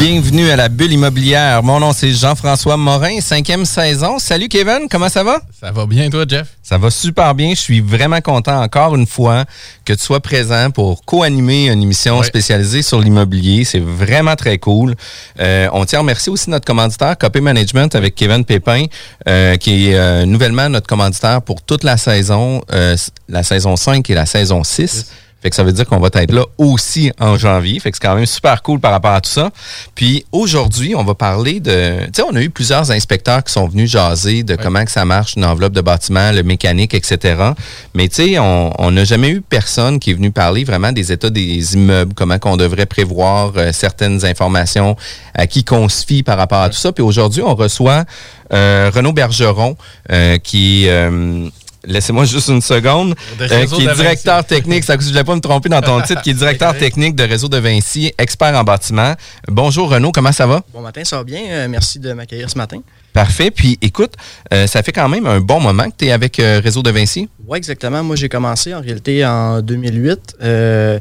Bienvenue 0.00 0.48
à 0.50 0.56
la 0.56 0.70
bulle 0.70 0.92
immobilière. 0.94 1.62
Mon 1.62 1.78
nom 1.78 1.92
c'est 1.92 2.10
Jean-François 2.12 2.78
Morin, 2.78 3.20
cinquième 3.20 3.66
saison. 3.66 4.18
Salut 4.18 4.48
Kevin, 4.48 4.86
comment 4.90 5.10
ça 5.10 5.22
va? 5.22 5.42
Ça 5.60 5.70
va 5.72 5.84
bien, 5.84 6.08
toi, 6.08 6.24
Jeff? 6.26 6.48
Ça 6.62 6.78
va 6.78 6.90
super 6.90 7.34
bien. 7.34 7.50
Je 7.50 7.60
suis 7.60 7.80
vraiment 7.82 8.22
content 8.22 8.62
encore 8.62 8.96
une 8.96 9.06
fois 9.06 9.44
que 9.84 9.92
tu 9.92 10.02
sois 10.02 10.20
présent 10.20 10.70
pour 10.70 11.04
co-animer 11.04 11.68
une 11.68 11.82
émission 11.82 12.18
Ouais. 12.20 12.24
spécialisée 12.26 12.80
sur 12.80 12.98
l'immobilier. 12.98 13.64
C'est 13.64 13.78
vraiment 13.80 14.36
très 14.36 14.56
cool. 14.56 14.94
Euh, 15.38 15.68
on 15.74 15.84
tient 15.84 15.98
à 15.98 16.02
remercier 16.02 16.32
aussi 16.32 16.48
notre 16.48 16.64
commanditaire, 16.64 17.18
Copy 17.18 17.42
Management, 17.42 17.94
avec 17.94 18.14
Kevin 18.14 18.46
Pépin, 18.46 18.86
euh, 19.28 19.56
qui 19.56 19.90
est 19.90 19.96
euh, 19.96 20.24
nouvellement 20.24 20.70
notre 20.70 20.86
commanditaire 20.86 21.42
pour 21.42 21.60
toute 21.60 21.84
la 21.84 21.98
saison, 21.98 22.62
euh, 22.72 22.96
la 23.28 23.42
saison 23.42 23.76
5 23.76 24.08
et 24.08 24.14
la 24.14 24.24
saison 24.24 24.64
6. 24.64 25.12
Fait 25.42 25.50
que 25.50 25.56
ça 25.56 25.64
veut 25.64 25.72
dire 25.72 25.86
qu'on 25.86 25.98
va 25.98 26.08
être 26.12 26.32
là 26.32 26.44
aussi 26.58 27.12
en 27.18 27.36
janvier. 27.36 27.80
Fait 27.80 27.90
que 27.90 27.96
c'est 27.96 28.06
quand 28.06 28.14
même 28.14 28.26
super 28.26 28.62
cool 28.62 28.78
par 28.78 28.92
rapport 28.92 29.12
à 29.12 29.20
tout 29.20 29.30
ça. 29.30 29.50
Puis 29.94 30.24
aujourd'hui, 30.32 30.94
on 30.94 31.02
va 31.02 31.14
parler 31.14 31.60
de... 31.60 32.04
Tu 32.06 32.10
sais, 32.16 32.22
on 32.30 32.34
a 32.36 32.42
eu 32.42 32.50
plusieurs 32.50 32.90
inspecteurs 32.90 33.42
qui 33.42 33.52
sont 33.52 33.66
venus 33.66 33.90
jaser 33.90 34.42
de 34.42 34.54
comment 34.56 34.84
que 34.84 34.90
ça 34.90 35.04
marche, 35.04 35.36
une 35.36 35.44
enveloppe 35.44 35.72
de 35.72 35.80
bâtiment, 35.80 36.32
le 36.32 36.42
mécanique, 36.42 36.92
etc. 36.94 37.52
Mais 37.94 38.08
tu 38.08 38.16
sais, 38.16 38.38
on 38.38 38.90
n'a 38.90 39.04
jamais 39.04 39.30
eu 39.30 39.40
personne 39.40 39.98
qui 39.98 40.10
est 40.10 40.14
venu 40.14 40.30
parler 40.30 40.64
vraiment 40.64 40.92
des 40.92 41.10
états 41.12 41.30
des 41.30 41.74
immeubles, 41.74 42.12
comment 42.14 42.38
qu'on 42.38 42.56
devrait 42.56 42.86
prévoir 42.86 43.52
euh, 43.56 43.72
certaines 43.72 44.24
informations, 44.24 44.96
à 45.34 45.46
qui 45.46 45.64
qu'on 45.64 45.88
se 45.88 46.04
fie 46.04 46.22
par 46.22 46.36
rapport 46.36 46.60
à 46.60 46.68
tout 46.68 46.76
ça. 46.76 46.92
Puis 46.92 47.02
aujourd'hui, 47.02 47.42
on 47.42 47.54
reçoit 47.54 48.04
euh, 48.52 48.90
Renaud 48.94 49.12
Bergeron, 49.12 49.76
euh, 50.12 50.36
qui... 50.38 50.86
euh, 50.88 51.48
Laissez-moi 51.84 52.24
juste 52.24 52.48
une 52.48 52.60
seconde. 52.60 53.14
De 53.38 53.44
Euh, 53.44 53.48
qui 53.66 53.82
est 53.82 53.86
Vinci. 53.86 54.00
directeur 54.00 54.44
technique, 54.44 54.84
ça, 54.84 54.94
je 54.98 55.04
ne 55.06 55.10
voulais 55.10 55.24
pas 55.24 55.34
me 55.34 55.40
tromper 55.40 55.68
dans 55.68 55.80
ton 55.80 56.00
titre, 56.02 56.20
qui 56.22 56.30
est 56.30 56.34
directeur 56.34 56.76
technique 56.76 57.14
de 57.16 57.24
Réseau 57.24 57.48
de 57.48 57.56
Vinci, 57.58 58.12
expert 58.18 58.54
en 58.54 58.64
bâtiment. 58.64 59.14
Bonjour 59.48 59.90
Renaud, 59.90 60.12
comment 60.12 60.32
ça 60.32 60.46
va? 60.46 60.62
Bon 60.74 60.80
matin, 60.82 61.02
ça 61.04 61.16
va 61.16 61.24
bien. 61.24 61.40
Euh, 61.48 61.68
merci 61.68 61.98
de 61.98 62.12
m'accueillir 62.12 62.50
ce 62.50 62.58
matin. 62.58 62.78
Parfait. 63.12 63.50
Puis 63.50 63.76
écoute, 63.82 64.12
euh, 64.52 64.66
ça 64.68 64.82
fait 64.82 64.92
quand 64.92 65.08
même 65.08 65.26
un 65.26 65.40
bon 65.40 65.58
moment 65.60 65.84
que 65.90 65.96
tu 65.98 66.06
es 66.06 66.12
avec 66.12 66.38
euh, 66.38 66.60
Réseau 66.62 66.82
de 66.82 66.90
Vinci. 66.90 67.28
Oui, 67.48 67.58
exactement. 67.58 68.04
Moi, 68.04 68.14
j'ai 68.14 68.28
commencé 68.28 68.72
en 68.74 68.80
réalité 68.80 69.24
en 69.26 69.60
2008. 69.62 70.36
Euh, 70.42 70.98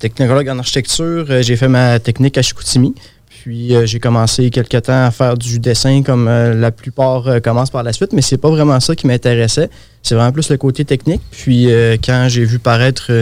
technologue 0.00 0.48
en 0.48 0.58
architecture. 0.58 1.26
J'ai 1.42 1.56
fait 1.56 1.68
ma 1.68 2.00
technique 2.00 2.36
à 2.38 2.42
Chicoutimi. 2.42 2.94
Puis 3.42 3.74
euh, 3.74 3.86
j'ai 3.86 3.98
commencé 3.98 4.50
quelque 4.50 4.76
temps 4.76 5.04
à 5.04 5.10
faire 5.10 5.36
du 5.36 5.58
dessin 5.58 6.04
comme 6.04 6.28
euh, 6.28 6.54
la 6.54 6.70
plupart 6.70 7.26
euh, 7.26 7.40
commencent 7.40 7.70
par 7.70 7.82
la 7.82 7.92
suite, 7.92 8.12
mais 8.12 8.22
c'est 8.22 8.36
pas 8.38 8.48
vraiment 8.50 8.78
ça 8.78 8.94
qui 8.94 9.08
m'intéressait. 9.08 9.68
C'est 10.00 10.14
vraiment 10.14 10.30
plus 10.30 10.48
le 10.48 10.56
côté 10.58 10.84
technique. 10.84 11.20
Puis 11.32 11.68
quand 12.04 12.26
j'ai 12.28 12.44
vu 12.44 12.58
paraître 12.58 13.12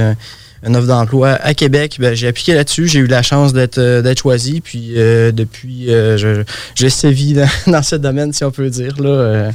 une 0.66 0.76
offre 0.76 0.86
d'emploi 0.86 1.30
à 1.40 1.54
Québec, 1.54 1.96
ben, 1.98 2.14
j'ai 2.14 2.28
appliqué 2.28 2.54
là-dessus. 2.54 2.86
J'ai 2.86 2.98
eu 3.00 3.06
la 3.06 3.22
chance 3.22 3.52
d'être 3.52 3.78
euh, 3.78 4.02
d'être 4.02 4.18
choisi. 4.20 4.60
Puis 4.60 4.92
euh, 4.96 5.32
depuis, 5.32 5.90
euh, 5.92 6.16
je- 6.18 6.42
j'ai 6.74 6.90
sévi 6.90 7.32
dans, 7.34 7.48
dans 7.66 7.82
ce 7.82 7.96
domaine, 7.96 8.32
si 8.32 8.44
on 8.44 8.50
peut 8.50 8.68
dire. 8.68 9.00
Là. 9.00 9.08
Euh, 9.08 9.50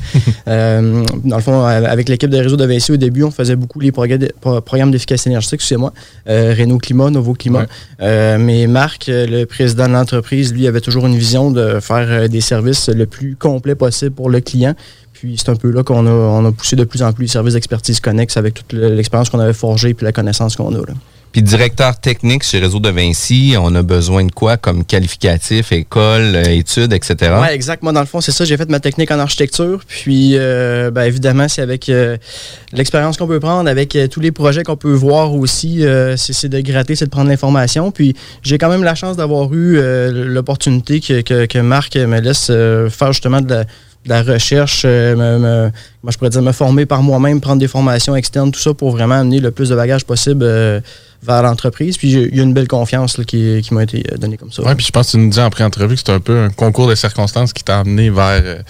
dans 1.24 1.36
le 1.38 1.42
fond, 1.42 1.64
avec 1.64 2.10
l'équipe 2.10 2.30
de 2.30 2.38
réseau 2.38 2.58
de 2.58 2.66
Vinci, 2.66 2.92
au 2.92 2.98
début, 2.98 3.24
on 3.24 3.32
faisait 3.32 3.56
beaucoup 3.56 3.80
les 3.80 3.92
programmes 3.92 4.92
d'efficacité 4.92 5.30
énergétique, 5.30 5.62
c'est 5.62 5.78
moi. 5.78 5.94
Renault 6.28 6.78
Climat, 6.80 7.10
Novo 7.12 7.34
Climat. 7.34 7.66
Ouais. 8.00 8.38
Mais 8.38 8.68
Marc, 8.68 9.06
le 9.08 9.46
président 9.46 9.88
de 9.88 9.94
l'entreprise, 9.94 10.54
lui, 10.54 10.68
avait 10.68 10.82
toujours 10.82 11.06
une 11.08 11.16
vision 11.18 11.52
de 11.52 11.80
faire 11.80 12.30
des 12.30 12.42
services 12.42 12.90
le 12.90 13.06
plus 13.06 13.36
complet 13.36 13.76
possible 13.76 14.12
pour 14.16 14.30
le 14.30 14.40
client. 14.42 14.76
Puis 15.20 15.36
c'est 15.38 15.50
un 15.50 15.56
peu 15.56 15.72
là 15.72 15.82
qu'on 15.84 16.06
a, 16.06 16.10
on 16.12 16.46
a 16.46 16.52
poussé 16.52 16.76
de 16.76 16.84
plus 16.84 17.02
en 17.02 17.14
plus 17.14 17.24
les 17.24 17.30
services 17.30 17.54
d'expertise 17.54 18.00
connexes 18.00 18.36
avec 18.38 18.54
toute 18.54 18.74
le- 18.74 18.94
l'expérience 18.96 19.30
qu'on 19.30 19.40
avait 19.40 19.54
forgée 19.54 19.94
puis 19.94 20.04
la 20.06 20.12
connaissance 20.12 20.56
qu'on 20.58 20.74
a. 20.76 20.78
Là. 20.80 20.94
Puis 21.32 21.42
directeur 21.42 22.00
technique 22.00 22.44
chez 22.44 22.60
Réseau 22.60 22.80
de 22.80 22.90
Vinci, 22.90 23.56
on 23.60 23.74
a 23.76 23.82
besoin 23.82 24.24
de 24.26 24.32
quoi 24.32 24.56
comme 24.56 24.86
qualificatif, 24.86 25.74
école, 25.74 26.34
euh, 26.36 26.44
études, 26.46 26.94
etc. 26.94 27.34
Oui, 27.42 27.48
exact. 27.52 27.84
Moi, 27.84 27.92
dans 27.92 28.00
le 28.00 28.06
fond, 28.06 28.22
c'est 28.22 28.32
ça. 28.32 28.46
J'ai 28.46 28.56
fait 28.56 28.70
ma 28.70 28.80
technique 28.80 29.12
en 29.12 29.20
architecture. 29.20 29.82
Puis, 29.86 30.32
euh, 30.38 30.92
ben, 30.92 31.04
évidemment, 31.04 31.50
c'est 31.50 31.62
avec 31.62 31.90
euh, 31.90 32.16
l'expérience 32.72 33.18
qu'on 33.18 33.28
peut 33.28 33.42
prendre, 33.42 33.70
avec 33.70 33.98
euh, 33.98 34.08
tous 34.08 34.22
les 34.22 34.32
projets 34.32 34.64
qu'on 34.64 34.78
peut 34.78 34.94
voir 34.94 35.34
aussi. 35.34 35.84
c'est 36.16 36.48
de 36.48 36.60
gratter, 36.62 36.96
c'est 36.96 37.06
de 37.06 37.10
prendre 37.10 37.30
l'information. 37.30 37.92
Puis, 37.92 38.16
j'ai 38.42 38.58
quand 38.58 38.70
même 38.70 38.84
la 38.86 38.96
chance 38.96 39.18
d'avoir 39.18 39.54
eu 39.54 39.78
l'opportunité 40.12 41.02
que, 41.02 41.20
que, 41.22 41.46
que 41.48 41.60
Marc 41.60 41.96
me 41.98 42.20
laisse 42.22 42.46
faire 42.48 43.12
justement 43.12 43.42
de 43.42 43.50
la, 43.50 43.66
de 44.06 44.10
la 44.10 44.22
recherche, 44.22 44.84
euh, 44.86 45.70
moi, 46.04 46.12
je 46.12 46.18
pourrais 46.18 46.30
dire 46.30 46.42
me 46.42 46.52
former 46.52 46.86
par 46.86 47.02
moi-même, 47.02 47.42
prendre 47.42 47.60
des 47.60 47.68
formations 47.68 48.16
externes, 48.16 48.52
tout 48.52 48.60
ça 48.60 48.74
pour 48.74 48.92
vraiment 48.92 49.16
amener 49.16 49.40
le 49.40 49.52
plus 49.52 49.70
de 49.70 49.76
bagages 49.76 50.06
possible 50.06 50.44
euh, 50.44 50.80
vers 51.24 51.42
l'entreprise. 51.42 51.98
Puis, 51.98 52.12
il 52.12 52.36
y 52.36 52.40
a 52.40 52.44
une 52.44 52.54
belle 52.54 52.68
confiance 52.68 53.20
qui, 53.26 53.64
m'a 53.72 53.84
été 53.84 54.04
euh, 54.12 54.18
donnée 54.18 54.38
comme 54.38 54.52
ça. 54.52 54.62
Oui, 54.64 54.76
puis 54.76 54.86
je 54.86 54.92
pense 54.92 55.08
que 55.08 55.12
tu 55.12 55.18
nous 55.18 55.30
dis 55.30 55.40
en 55.40 55.50
pré-entrevue 55.50 55.96
que 55.96 56.02
c'est 56.06 56.12
un 56.12 56.20
peu 56.20 56.38
un 56.38 56.50
concours 56.50 56.88
de 56.88 56.96
circonstances 56.96 57.52
qui 57.52 57.64
t'a 57.64 57.80
amené 57.80 58.12
vers, 58.12 58.64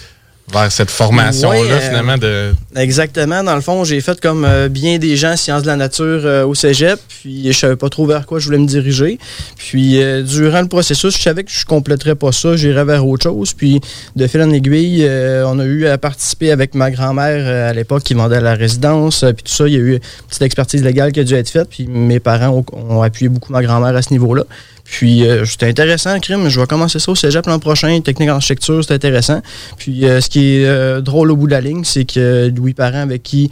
vers 0.51 0.72
cette 0.72 0.91
formation-là, 0.91 1.57
euh, 1.57 1.79
finalement, 1.79 2.17
de. 2.17 2.53
Exactement. 2.75 3.44
Dans 3.44 3.56
le 3.56 3.61
fond, 3.61 3.83
j'ai 3.83 4.00
fait 4.01 4.19
comme 4.22 4.45
euh, 4.45 4.69
bien 4.69 5.00
des 5.00 5.16
gens 5.16 5.35
sciences 5.35 5.63
de 5.63 5.67
la 5.67 5.75
nature 5.75 6.22
euh, 6.23 6.45
au 6.45 6.53
cégep, 6.53 7.00
puis 7.07 7.51
je 7.51 7.57
savais 7.57 7.75
pas 7.75 7.89
trop 7.89 8.06
vers 8.06 8.25
quoi 8.25 8.39
je 8.39 8.45
voulais 8.45 8.59
me 8.59 8.67
diriger. 8.67 9.17
Puis 9.57 10.00
durant 10.23 10.61
le 10.61 10.67
processus, 10.67 11.17
je 11.17 11.22
savais 11.22 11.44
que 11.44 11.51
je 11.51 11.66
compléterais 11.66 12.16
pas 12.16 12.31
ça, 12.31 12.56
j'irais 12.56 12.85
vers 12.85 13.07
autre 13.07 13.23
chose. 13.23 13.53
Puis 13.53 13.81
de 14.16 14.28
fil 14.28 14.41
en 14.41 14.51
aiguille, 14.51 15.07
on 15.45 15.59
a 15.59 15.66
eu 15.66 15.88
à 15.88 15.97
participer 15.97 16.51
avec 16.51 16.75
ma 16.75 16.91
grand-mère 16.91 17.69
à 17.69 17.73
l'époque 17.73 18.03
qui 18.03 18.13
vendait 18.13 18.41
la 18.41 18.53
résidence, 18.53 19.25
puis 19.35 19.44
tout 19.44 19.53
ça, 19.53 19.67
il 19.67 19.73
y 19.73 19.77
a 19.77 19.79
eu 19.79 19.94
une 19.94 20.00
petite 20.27 20.41
expertise 20.44 20.83
légale 20.83 21.12
qui 21.12 21.19
a 21.19 21.23
dû 21.23 21.33
être 21.33 21.50
faite, 21.50 21.69
puis 21.69 21.88
mes 21.88 22.19
parents 22.19 22.50
ont, 22.50 22.66
ont 22.89 23.01
appuyé 23.01 23.29
beaucoup 23.29 23.51
ma 23.51 23.62
grand-mère 23.62 23.95
à 23.95 24.01
ce 24.01 24.12
niveau-là. 24.12 24.44
Puis 24.85 25.28
euh, 25.28 25.46
c'était 25.46 25.68
intéressant, 25.68 26.18
crime. 26.19 26.47
Je 26.47 26.59
vais 26.59 26.68
commencer 26.68 27.00
ça 27.00 27.12
au 27.12 27.16
cégep 27.16 27.46
l'an 27.47 27.59
prochain. 27.59 28.00
Technique 28.01 28.29
en 28.29 28.35
architecture, 28.35 28.84
c'est 28.85 28.94
intéressant. 28.94 29.41
Puis 29.78 30.06
euh, 30.06 30.22
ce 30.22 30.29
qui 30.29 30.57
est 30.57 30.66
euh, 30.66 31.01
drôle 31.01 31.31
au 31.31 31.35
bout 31.35 31.47
de 31.47 31.51
la 31.51 31.59
ligne, 31.59 31.84
c'est 31.84 32.06
que 32.06 32.51
Louis 32.56 32.73
Parent, 32.73 33.01
avec 33.01 33.24
qui 33.24 33.51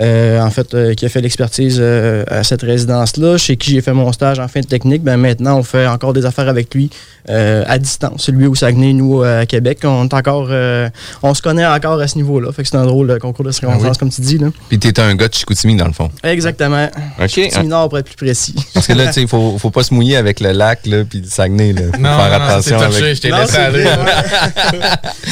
euh, 0.00 0.40
en 0.40 0.50
fait, 0.50 0.72
euh, 0.74 0.94
qui 0.94 1.04
a 1.04 1.08
fait 1.08 1.20
l'expertise 1.20 1.76
euh, 1.80 2.24
à 2.28 2.42
cette 2.44 2.62
résidence-là, 2.62 3.36
chez 3.38 3.56
qui 3.56 3.72
j'ai 3.72 3.80
fait 3.82 3.92
mon 3.92 4.10
stage 4.12 4.38
en 4.38 4.48
fin 4.48 4.60
de 4.60 4.66
technique, 4.66 5.02
ben 5.02 5.16
maintenant 5.16 5.58
on 5.58 5.62
fait 5.62 5.86
encore 5.86 6.12
des 6.12 6.24
affaires 6.26 6.48
avec 6.48 6.74
lui 6.74 6.88
euh, 7.28 7.62
à 7.66 7.78
distance. 7.78 8.28
Lui 8.30 8.46
au 8.46 8.54
Saguenay, 8.54 8.92
nous 8.94 9.22
à 9.22 9.44
Québec, 9.46 9.80
on 9.84 10.04
est 10.06 10.14
encore, 10.14 10.48
euh, 10.50 10.88
on 11.22 11.34
se 11.34 11.42
connaît 11.42 11.66
encore 11.66 12.00
à 12.00 12.08
ce 12.08 12.16
niveau-là. 12.16 12.50
Fait 12.52 12.62
que 12.62 12.68
c'est 12.68 12.76
un 12.76 12.86
drôle 12.86 13.08
de 13.08 13.18
concours 13.18 13.44
de 13.44 13.50
circonstances, 13.52 13.84
Ah 13.86 13.90
oui. 13.92 13.98
comme 13.98 14.10
tu 14.10 14.20
dis. 14.22 14.38
Là. 14.38 14.48
Puis 14.68 14.78
tu 14.78 14.88
étais 14.88 15.02
un 15.02 15.14
gars 15.14 15.28
de 15.28 15.34
Chicoutimi, 15.34 15.76
dans 15.76 15.86
le 15.86 15.92
fond. 15.92 16.10
Exactement. 16.24 16.88
OK. 17.20 17.26
Petit 17.28 17.60
mineur 17.60 17.88
pour 17.88 17.98
être 17.98 18.06
plus 18.06 18.16
précis. 18.26 18.54
Parce 18.72 18.86
que 18.86 18.92
là, 18.94 19.06
tu 19.08 19.12
sais, 19.14 19.22
il 19.22 19.28
faut, 19.28 19.58
faut 19.58 19.70
pas 19.70 19.82
se 19.82 19.92
mouiller 19.92 20.16
avec 20.16 20.40
le 20.40 20.52
lac 20.52 20.86
là, 20.86 21.04
puis 21.08 21.20
le 21.20 21.26
Saguenay. 21.28 21.72
Là. 21.74 21.82
Faut 21.94 22.00
Non, 22.00 22.16
faire 22.16 22.38
non, 22.38 22.44
attention 22.46 22.78
c'est 22.78 22.84
avec... 22.84 22.96
touché, 22.98 23.14
je 23.16 23.20
t'ai 23.20 23.30
laissé 23.30 23.52
c'est 23.52 23.58
aller. 23.58 23.82
vrai, 23.84 23.98
ouais. 23.98 24.80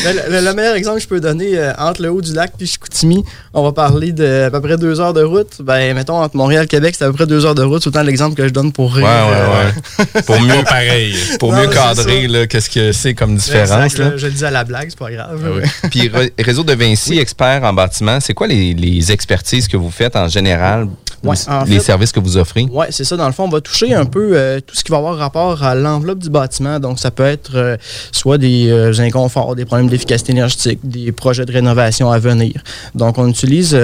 Mais 0.05 0.13
le, 0.29 0.33
le- 0.41 0.45
le 0.45 0.55
meilleur 0.55 0.75
exemple 0.75 0.97
que 0.99 1.03
je 1.03 1.09
peux 1.09 1.21
donner, 1.21 1.57
euh, 1.59 1.73
entre 1.79 2.03
le 2.03 2.11
haut 2.11 2.21
du 2.21 2.33
lac 2.35 2.53
puis 2.57 2.67
Chicoutimi, 2.67 3.25
on 3.55 3.63
va 3.63 3.73
parler 3.73 4.13
de 4.13 4.49
peu 4.61 4.69
près 4.69 4.77
deux 4.77 5.01
heures 5.01 5.13
de 5.15 5.23
route. 5.23 5.61
Ben, 5.63 5.95
mettons, 5.95 6.23
entre 6.23 6.37
Montréal 6.37 6.65
et 6.65 6.69
Québec, 6.69 6.95
c'est 6.99 7.05
à 7.05 7.09
peu 7.09 7.15
près 7.15 7.27
deux 7.27 7.45
heures 7.47 7.55
de 7.55 7.63
route. 7.63 7.83
C'est 7.83 7.89
autant 7.89 8.03
l'exemple 8.03 8.35
que 8.37 8.47
je 8.47 8.53
donne 8.53 8.73
pour 8.73 8.95
Ouais, 8.95 9.03
rire. 9.03 9.07
ouais, 9.07 9.37
euh, 9.37 10.05
ouais. 10.17 10.23
Pour 10.27 10.41
mieux, 10.41 10.63
pareil. 10.65 11.15
pour 11.39 11.53
Non, 11.53 11.61
mieux 11.63 11.69
cadrer, 11.69 12.47
qu'est-ce 12.49 12.71
que 12.71 12.93
c'est 12.93 13.15
comme 13.15 13.37
différence. 13.37 13.93
exact, 13.93 13.99
Là. 13.99 14.17
je 14.17 14.27
le 14.27 14.33
dis 14.33 14.45
à 14.45 14.51
la 14.51 14.65
blague, 14.65 14.89
c'est 14.91 14.99
pas 14.99 15.11
grave. 15.11 15.41
Ah 15.45 15.49
oui. 15.83 15.89
Puis 15.91 16.11
Réseau 16.39 16.65
de 16.65 16.73
Vinci, 16.75 17.19
expert 17.19 17.63
en 17.65 17.73
bâtiment, 17.73 18.19
c'est 18.21 18.35
quoi 18.35 18.47
les, 18.47 18.75
les 18.75 19.13
expertises 19.13 19.69
que 19.69 19.77
vous 19.77 19.91
faites 19.91 20.17
en 20.17 20.29
général? 20.29 20.89
Ouais, 21.25 21.35
en 21.49 21.65
les 21.65 21.75
fait- 21.75 21.81
services 21.81 22.13
que 22.13 22.21
vous 22.21 22.37
offrez? 22.37 22.67
Oui, 22.71 22.87
c'est 22.91 23.03
ça. 23.03 23.17
Dans 23.17 23.27
le 23.27 23.33
fond, 23.33 23.45
on 23.45 23.49
va 23.49 23.61
toucher 23.61 23.93
un 23.93 24.05
peu 24.05 24.31
euh, 24.35 24.61
tout 24.65 24.77
ce 24.77 24.85
qui 24.85 24.93
va 24.93 24.99
avoir 24.99 25.17
rapport 25.17 25.65
à 25.65 25.75
l'enveloppe 25.75 26.21
du 26.21 26.31
bâtiment. 26.31 26.79
Donc, 26.79 27.01
ça 27.01 27.11
peut 27.11 27.25
être 27.25 27.51
euh, 27.57 27.77
soit 28.13 28.39
des 28.39 28.69
euh, 28.71 28.93
inconforts, 29.01 29.57
des 29.57 29.65
problèmes 29.65 29.89
d'efficacité 29.89 30.31
énergétique, 30.31 30.79
des 30.85 31.11
projets 31.11 31.45
de 31.45 31.51
rénovation 31.53 32.09
à 32.13 32.21
venir. 32.21 32.63
Donc, 32.95 33.19
on 33.19 33.27
utilise, 33.27 33.77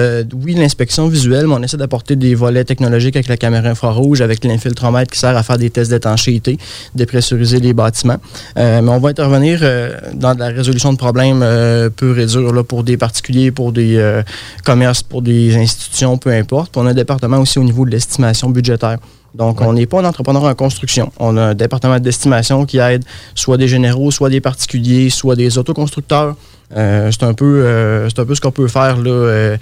oui, 0.45 0.54
l'inspection 0.59 1.07
visuelle, 1.07 1.47
mais 1.47 1.53
on 1.53 1.63
essaie 1.63 1.77
d'apporter 1.77 2.15
des 2.15 2.35
volets 2.35 2.63
technologiques 2.63 3.15
avec 3.15 3.27
la 3.27 3.37
caméra 3.37 3.69
infrarouge, 3.69 4.21
avec 4.21 4.43
l'infiltromètre 4.43 5.11
qui 5.11 5.19
sert 5.19 5.35
à 5.35 5.43
faire 5.43 5.57
des 5.57 5.69
tests 5.69 5.91
d'étanchéité, 5.91 6.57
dépressuriser 6.93 7.59
les 7.59 7.73
bâtiments. 7.73 8.17
Euh, 8.57 8.81
mais 8.81 8.91
on 8.91 8.99
va 8.99 9.09
intervenir 9.09 9.59
euh, 9.61 9.97
dans 10.13 10.33
de 10.33 10.39
la 10.39 10.47
résolution 10.47 10.93
de 10.93 10.97
problèmes 10.97 11.41
euh, 11.43 11.89
purs 11.89 12.19
et 12.19 12.25
là, 12.25 12.63
pour 12.63 12.83
des 12.83 12.97
particuliers, 12.97 13.51
pour 13.51 13.71
des 13.71 13.97
euh, 13.97 14.23
commerces, 14.63 15.03
pour 15.03 15.21
des 15.21 15.55
institutions, 15.55 16.17
peu 16.17 16.31
importe. 16.31 16.71
Puis 16.71 16.81
on 16.81 16.87
a 16.87 16.91
un 16.91 16.93
département 16.93 17.37
aussi 17.37 17.59
au 17.59 17.63
niveau 17.63 17.85
de 17.85 17.91
l'estimation 17.91 18.49
budgétaire. 18.49 18.97
Donc, 19.35 19.59
on 19.59 19.73
n'est 19.73 19.85
pas 19.85 19.99
un 19.99 20.05
entrepreneur 20.05 20.45
en 20.45 20.55
construction. 20.55 21.11
On 21.19 21.35
a 21.35 21.41
un 21.41 21.53
département 21.53 21.99
d'estimation 21.99 22.65
qui 22.65 22.77
aide 22.77 23.03
soit 23.35 23.57
des 23.57 23.67
généraux, 23.67 24.09
soit 24.09 24.29
des 24.29 24.39
particuliers, 24.39 25.09
soit 25.09 25.35
des 25.35 25.57
autoconstructeurs. 25.57 26.35
Euh, 26.75 27.11
c'est 27.11 27.23
un 27.23 27.33
peu 27.33 27.45
euh, 27.45 28.09
c'est 28.09 28.19
un 28.19 28.25
peu 28.25 28.33
ce 28.33 28.41
qu'on 28.41 28.51
peut 28.51 28.67
faire 28.67 28.97
là. 28.97 29.11
euh, 29.11 29.57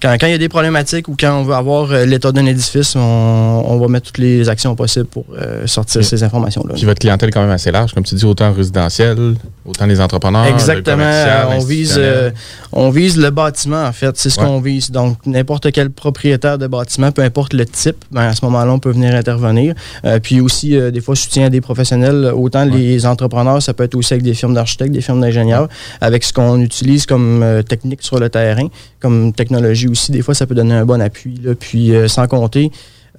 quand, 0.00 0.12
quand 0.20 0.26
il 0.26 0.32
y 0.32 0.34
a 0.34 0.38
des 0.38 0.48
problématiques 0.48 1.08
ou 1.08 1.16
quand 1.18 1.40
on 1.40 1.42
veut 1.42 1.54
avoir 1.54 1.88
l'état 2.06 2.30
d'un 2.30 2.46
édifice, 2.46 2.94
on, 2.94 3.00
on 3.00 3.78
va 3.78 3.88
mettre 3.88 4.06
toutes 4.06 4.18
les 4.18 4.48
actions 4.48 4.76
possibles 4.76 5.06
pour 5.06 5.24
sortir 5.66 6.04
ces 6.04 6.22
informations-là. 6.22 6.74
Puis 6.74 6.84
votre 6.84 7.00
clientèle 7.00 7.30
est 7.30 7.32
quand 7.32 7.42
même 7.42 7.50
assez 7.50 7.72
large, 7.72 7.92
comme 7.92 8.04
tu 8.04 8.14
dis, 8.14 8.24
autant 8.24 8.52
résidentiel, 8.52 9.34
autant 9.66 9.86
les 9.86 10.00
entrepreneurs. 10.00 10.46
Exactement. 10.46 11.04
On 11.50 11.58
vise, 11.60 11.94
euh, 11.98 12.30
on 12.72 12.90
vise 12.90 13.16
le 13.16 13.30
bâtiment, 13.30 13.84
en 13.84 13.92
fait. 13.92 14.16
C'est 14.16 14.30
ce 14.30 14.38
Ouais. 14.40 14.46
qu'on 14.46 14.60
vise. 14.60 14.90
Donc, 14.90 15.18
n'importe 15.26 15.72
quel 15.72 15.90
propriétaire 15.90 16.58
de 16.58 16.66
bâtiment, 16.66 17.12
peu 17.12 17.22
importe 17.22 17.52
le 17.54 17.64
type, 17.64 17.96
ben, 18.10 18.22
à 18.22 18.34
ce 18.34 18.44
moment-là, 18.44 18.72
on 18.72 18.78
peut 18.78 18.90
venir 18.92 19.14
intervenir. 19.14 19.74
Euh, 20.04 20.18
puis 20.20 20.40
aussi, 20.40 20.76
euh, 20.76 20.90
des 20.90 21.00
fois, 21.00 21.16
soutien 21.16 21.46
à 21.46 21.50
des 21.50 21.60
professionnels. 21.60 22.32
Autant 22.36 22.64
les 22.64 23.06
entrepreneurs, 23.06 23.62
ça 23.62 23.72
peut 23.74 23.84
être 23.84 23.94
aussi 23.94 24.12
avec 24.14 24.24
des 24.24 24.34
firmes 24.34 24.54
d'architectes, 24.54 24.92
des 24.92 25.00
firmes 25.00 25.20
d'ingénieurs, 25.20 25.68
avec 26.00 26.24
ce 26.24 26.32
qu'on 26.32 26.60
utilise 26.60 27.06
comme 27.06 27.62
technique 27.68 28.02
sur 28.02 28.18
le 28.18 28.28
terrain, 28.28 28.68
comme 29.00 29.32
technologie 29.32 29.88
aussi. 29.88 30.12
Des 30.12 30.22
fois, 30.22 30.34
ça 30.34 30.46
peut 30.46 30.54
donner 30.54 30.74
un 30.74 30.84
bon 30.84 31.00
appui. 31.00 31.40
là. 31.42 31.54
Puis, 31.58 31.92
sans 32.08 32.26
compter, 32.26 32.70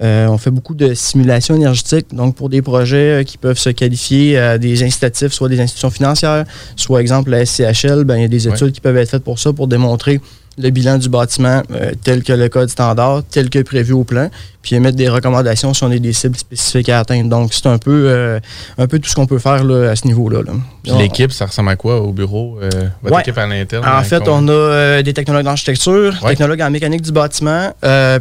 euh, 0.02 0.28
on 0.28 0.38
fait 0.38 0.52
beaucoup 0.52 0.76
de 0.76 0.94
simulations 0.94 1.56
énergétiques, 1.56 2.14
donc 2.14 2.36
pour 2.36 2.50
des 2.50 2.62
projets 2.62 3.22
euh, 3.22 3.24
qui 3.24 3.38
peuvent 3.38 3.58
se 3.58 3.70
qualifier 3.70 4.38
à 4.38 4.58
des 4.58 4.84
incitatifs, 4.84 5.32
soit 5.32 5.48
des 5.50 5.60
institutions 5.62 5.90
financières, 5.90 6.44
soit 6.76 7.00
exemple 7.02 7.30
la 7.30 7.46
SCHL, 7.46 8.04
ben, 8.04 8.18
il 8.18 8.22
y 8.22 8.26
a 8.26 8.28
des 8.28 8.48
Ouais. 8.48 8.54
études 8.54 8.72
qui 8.74 8.82
peuvent 8.82 8.98
être 8.98 9.10
faites 9.10 9.24
pour 9.24 9.40
ça, 9.40 9.54
pour 9.54 9.68
démontrer 9.68 10.20
le 10.58 10.70
bilan 10.70 10.98
du 10.98 11.10
bâtiment 11.10 11.62
euh, 11.72 11.92
tel 12.04 12.24
que 12.24 12.34
le 12.34 12.48
code 12.50 12.70
standard, 12.70 13.24
tel 13.30 13.50
que 13.50 13.60
prévu 13.62 13.94
au 13.94 14.04
plan, 14.04 14.30
puis 14.62 14.76
émettre 14.76 14.98
des 14.98 15.10
recommandations 15.10 15.74
si 15.76 15.84
on 15.84 15.92
a 15.92 15.98
des 15.98 16.14
cibles 16.14 16.38
spécifiques 16.38 16.90
à 16.90 17.00
atteindre. 17.00 17.30
Donc, 17.30 17.54
c'est 17.54 17.68
un 17.68 17.78
peu, 17.78 18.06
euh, 18.08 18.40
un 18.80 18.88
peu 18.88 18.98
tout 18.98 19.08
ce 19.10 19.14
qu'on 19.16 19.28
peut 19.28 19.38
faire 19.38 19.64
là, 19.64 19.92
à 19.92 19.96
ce 19.96 20.08
niveau-là. 20.08 20.40
là. 20.44 20.54
Puis 20.84 20.94
l'équipe, 20.94 21.32
ça 21.32 21.46
ressemble 21.46 21.70
à 21.70 21.76
quoi 21.76 22.02
au 22.02 22.12
bureau? 22.14 22.58
euh, 22.62 22.70
votre 23.04 23.16
Ouais. 23.16 23.22
équipe 23.22 23.38
à 23.38 23.46
l'interne? 23.46 23.86
En 23.86 24.00
euh, 24.00 24.04
fait, 24.04 24.24
on 24.28 24.48
a 24.48 25.04
des 25.04 25.14
technologues 25.14 25.44
d'architecture, 25.46 26.16
Ouais. 26.24 26.32
technologues 26.32 26.62
en 26.62 26.72
mécanique 26.72 27.02
du 27.04 27.12
bâtiment, 27.12 27.72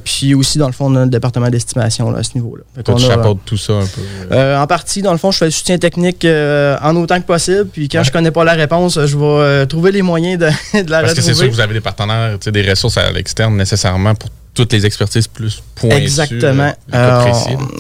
puis 0.05 0.35
aussi, 0.35 0.59
dans 0.59 0.67
le 0.67 0.73
fond, 0.73 0.87
on 0.93 0.97
a 0.97 1.01
un 1.01 1.07
département 1.07 1.49
d'estimation 1.49 2.11
là, 2.11 2.19
à 2.19 2.23
ce 2.23 2.31
niveau-là. 2.35 2.65
Toi, 2.83 2.95
tu 2.97 3.05
a, 3.11 3.35
tout 3.47 3.57
ça 3.57 3.73
un 3.75 3.87
peu. 3.87 4.57
en 4.57 4.67
partie, 4.67 5.01
dans 5.03 5.13
le 5.13 5.19
fond, 5.19 5.31
je 5.31 5.39
fais 5.39 5.45
le 5.47 5.51
soutien 5.51 5.79
technique 5.79 6.27
en 6.27 6.97
autant 6.97 7.21
que 7.21 7.27
possible. 7.27 7.67
Puis 7.73 7.89
quand 7.89 7.99
Ouais. 7.99 8.05
je 8.05 8.13
connais 8.13 8.31
pas 8.33 8.45
la 8.45 8.53
réponse, 8.55 8.99
je 9.07 9.17
vais 9.17 9.67
trouver 9.67 9.93
les 9.93 10.03
moyens 10.03 10.39
de, 10.39 10.83
de 10.83 10.91
la 10.91 11.01
Parce 11.03 11.15
que 11.15 11.21
c'est 11.23 11.33
sûr 11.33 11.45
retrouver. 11.45 11.49
que 11.51 11.55
vous 11.55 11.61
avez 11.61 11.75
des 11.75 11.81
partenaires, 11.81 12.24
des 12.47 12.71
ressources 12.71 12.97
à 12.99 13.11
l'externe 13.13 13.57
nécessairement 13.57 14.15
pour 14.15 14.31
toutes 14.55 14.73
les 14.73 14.87
expertises 14.87 15.27
plus 15.27 15.61
pointues. 15.75 15.97
Exactement. 15.97 16.73
euh, 16.95 17.25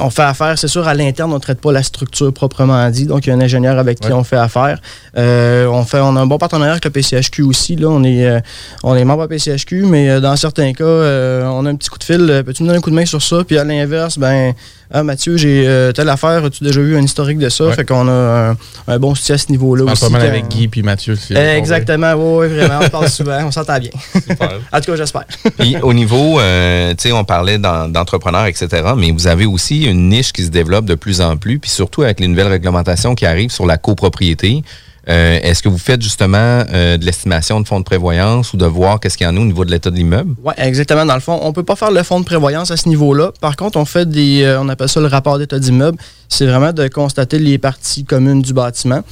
on, 0.01 0.07
on 0.07 0.11
fait 0.11 0.23
affaire, 0.23 0.59
c'est 0.59 0.67
sûr, 0.67 0.89
à 0.89 0.93
l'interne, 0.95 1.31
on 1.31 1.37
ne 1.37 1.41
traite 1.41 1.61
pas 1.61 1.71
la 1.71 1.85
structure 1.85 2.33
proprement 2.35 2.91
dit. 2.91 3.07
Donc, 3.07 3.27
il 3.27 3.31
y 3.31 3.33
a 3.33 3.37
un 3.37 3.41
ingénieur 3.41 3.79
avec 3.79 4.01
qui 4.01 4.09
Ouais. 4.09 4.13
on 4.15 4.25
fait 4.25 4.37
affaire. 4.37 4.81
Euh, 5.17 5.67
on, 5.67 5.85
fait, 5.85 6.01
on 6.01 6.17
a 6.17 6.21
un 6.21 6.27
bon 6.27 6.37
partenariat 6.37 6.73
avec 6.73 6.85
le 6.85 6.91
PCHQ 6.91 7.43
aussi. 7.43 7.77
Là. 7.77 7.87
On, 7.91 8.03
est, 8.03 8.27
euh, 8.27 8.41
on 8.83 8.97
est 8.97 9.05
membre 9.05 9.23
à 9.23 9.29
PCHQ, 9.29 9.85
mais 9.87 10.21
dans 10.21 10.35
certains 10.35 10.73
cas, 10.73 10.85
on 10.85 11.65
a 11.65 11.71
un 11.71 11.77
petit 11.77 11.91
coup 11.91 11.99
de 11.99 12.05
fil. 12.05 12.43
Peux-tu 12.45 12.65
me 12.65 12.67
donner 12.69 12.79
un 12.79 12.83
coup 12.83 12.91
de 12.91 12.97
main 12.97 13.07
sur 13.07 13.23
ça? 13.23 13.45
Puis 13.47 13.57
à 13.57 13.63
l'inverse, 13.63 14.19
ben, 14.19 14.53
ah, 14.93 15.03
Mathieu, 15.03 15.37
j'ai 15.37 15.65
euh, 15.67 15.93
telle 15.93 16.09
affaire. 16.09 16.45
As-tu 16.45 16.63
déjà 16.65 16.81
vu 16.81 16.97
un 16.97 17.03
historique 17.03 17.39
de 17.39 17.49
ça? 17.49 17.65
Ouais. 17.67 17.73
Fait 17.75 17.85
qu'on 17.85 18.07
a 18.09 18.13
un, 18.51 18.57
un 18.89 18.99
bon 18.99 19.15
soutien 19.15 19.35
à 19.35 19.39
ce 19.39 19.51
niveau-là 19.51 19.85
aussi. 19.85 20.01
parle 20.01 20.13
pas 20.13 20.19
mal 20.19 20.29
quand- 20.29 20.35
avec 20.37 20.49
Guy 20.49 20.69
puis 20.69 20.83
Mathieu. 20.83 21.17
Euh, 21.33 21.57
Exactement, 21.57 22.13
oui, 22.15 22.49
vraiment, 22.49 22.81
on 22.85 22.89
parle 22.89 23.09
souvent, 23.09 23.39
on 23.45 23.51
s'entend 23.51 23.79
bien. 23.79 23.91
Super. 24.13 24.61
En 24.73 24.81
tout 24.81 24.91
cas, 24.93 24.97
j'espère. 24.97 25.25
Puis 25.59 25.77
au 25.83 25.93
niveau, 25.95 26.39
euh, 26.41 26.91
tu 26.91 27.09
sais, 27.09 27.13
on 27.13 27.25
parlait 27.25 27.59
d'en- 27.59 27.89
d'entrepreneurs, 27.89 28.47
etc., 28.47 28.69
mais 28.97 29.11
vous 29.11 29.27
avez 29.27 29.47
aussi 29.47 29.85
une 29.85 30.09
niche 30.09 30.33
qui 30.33 30.45
se 30.45 30.51
développe 30.51 30.85
de 30.85 30.95
plus 30.95 31.21
en 31.21 31.37
plus, 31.37 31.59
puis 31.59 31.71
surtout 31.71 32.03
avec 32.03 32.21
les 32.21 32.29
nouvelles 32.29 32.49
réglementations 32.49 33.15
qui 33.15 33.27
arrivent 33.27 33.51
sur 33.53 33.67
la 33.67 33.77
copropriété. 33.79 34.63
Euh, 35.09 35.39
Est-ce 35.43 35.63
que 35.63 35.69
vous 35.69 35.79
faites 35.79 36.01
justement 36.03 36.37
euh, 36.73 36.97
de 36.97 37.05
l'estimation 37.05 37.61
de 37.61 37.69
fonds 37.69 37.79
de 37.79 37.85
prévoyance 37.85 38.53
ou 38.53 38.57
de 38.57 38.65
voir 38.65 39.01
qu'est-ce 39.01 39.19
qu'il 39.19 39.27
y 39.27 39.31
en 39.31 39.37
a 39.37 39.41
au 39.41 39.45
niveau 39.45 39.65
de 39.65 39.71
l'état 39.71 39.91
de 39.91 39.97
l'immeuble? 39.97 40.35
Oui, 40.43 40.55
exactement. 40.57 41.05
Dans 41.05 41.15
le 41.15 41.21
fond, 41.21 41.39
on 41.43 41.53
peut 41.53 41.63
pas 41.63 41.77
faire 41.77 41.91
le 41.91 42.03
fonds 42.03 42.21
de 42.21 42.25
prévoyance 42.25 42.71
à 42.71 42.77
ce 42.77 42.89
niveau-là. 42.89 43.33
Par 43.41 43.57
contre, 43.57 43.79
on 43.79 43.85
fait 43.85 44.09
des, 44.09 44.43
euh, 44.43 44.61
on 44.61 44.69
appelle 44.69 44.89
ça 44.89 45.01
le 45.01 45.07
rapport 45.07 45.39
d'état 45.39 45.59
d'immeuble. 45.59 45.99
C'est 46.29 46.47
vraiment 46.47 46.73
de 46.73 46.89
constater 46.89 47.39
les 47.39 47.59
parties 47.59 48.05
communes 48.05 48.43
du 48.43 48.55
bâtiment, 48.55 49.03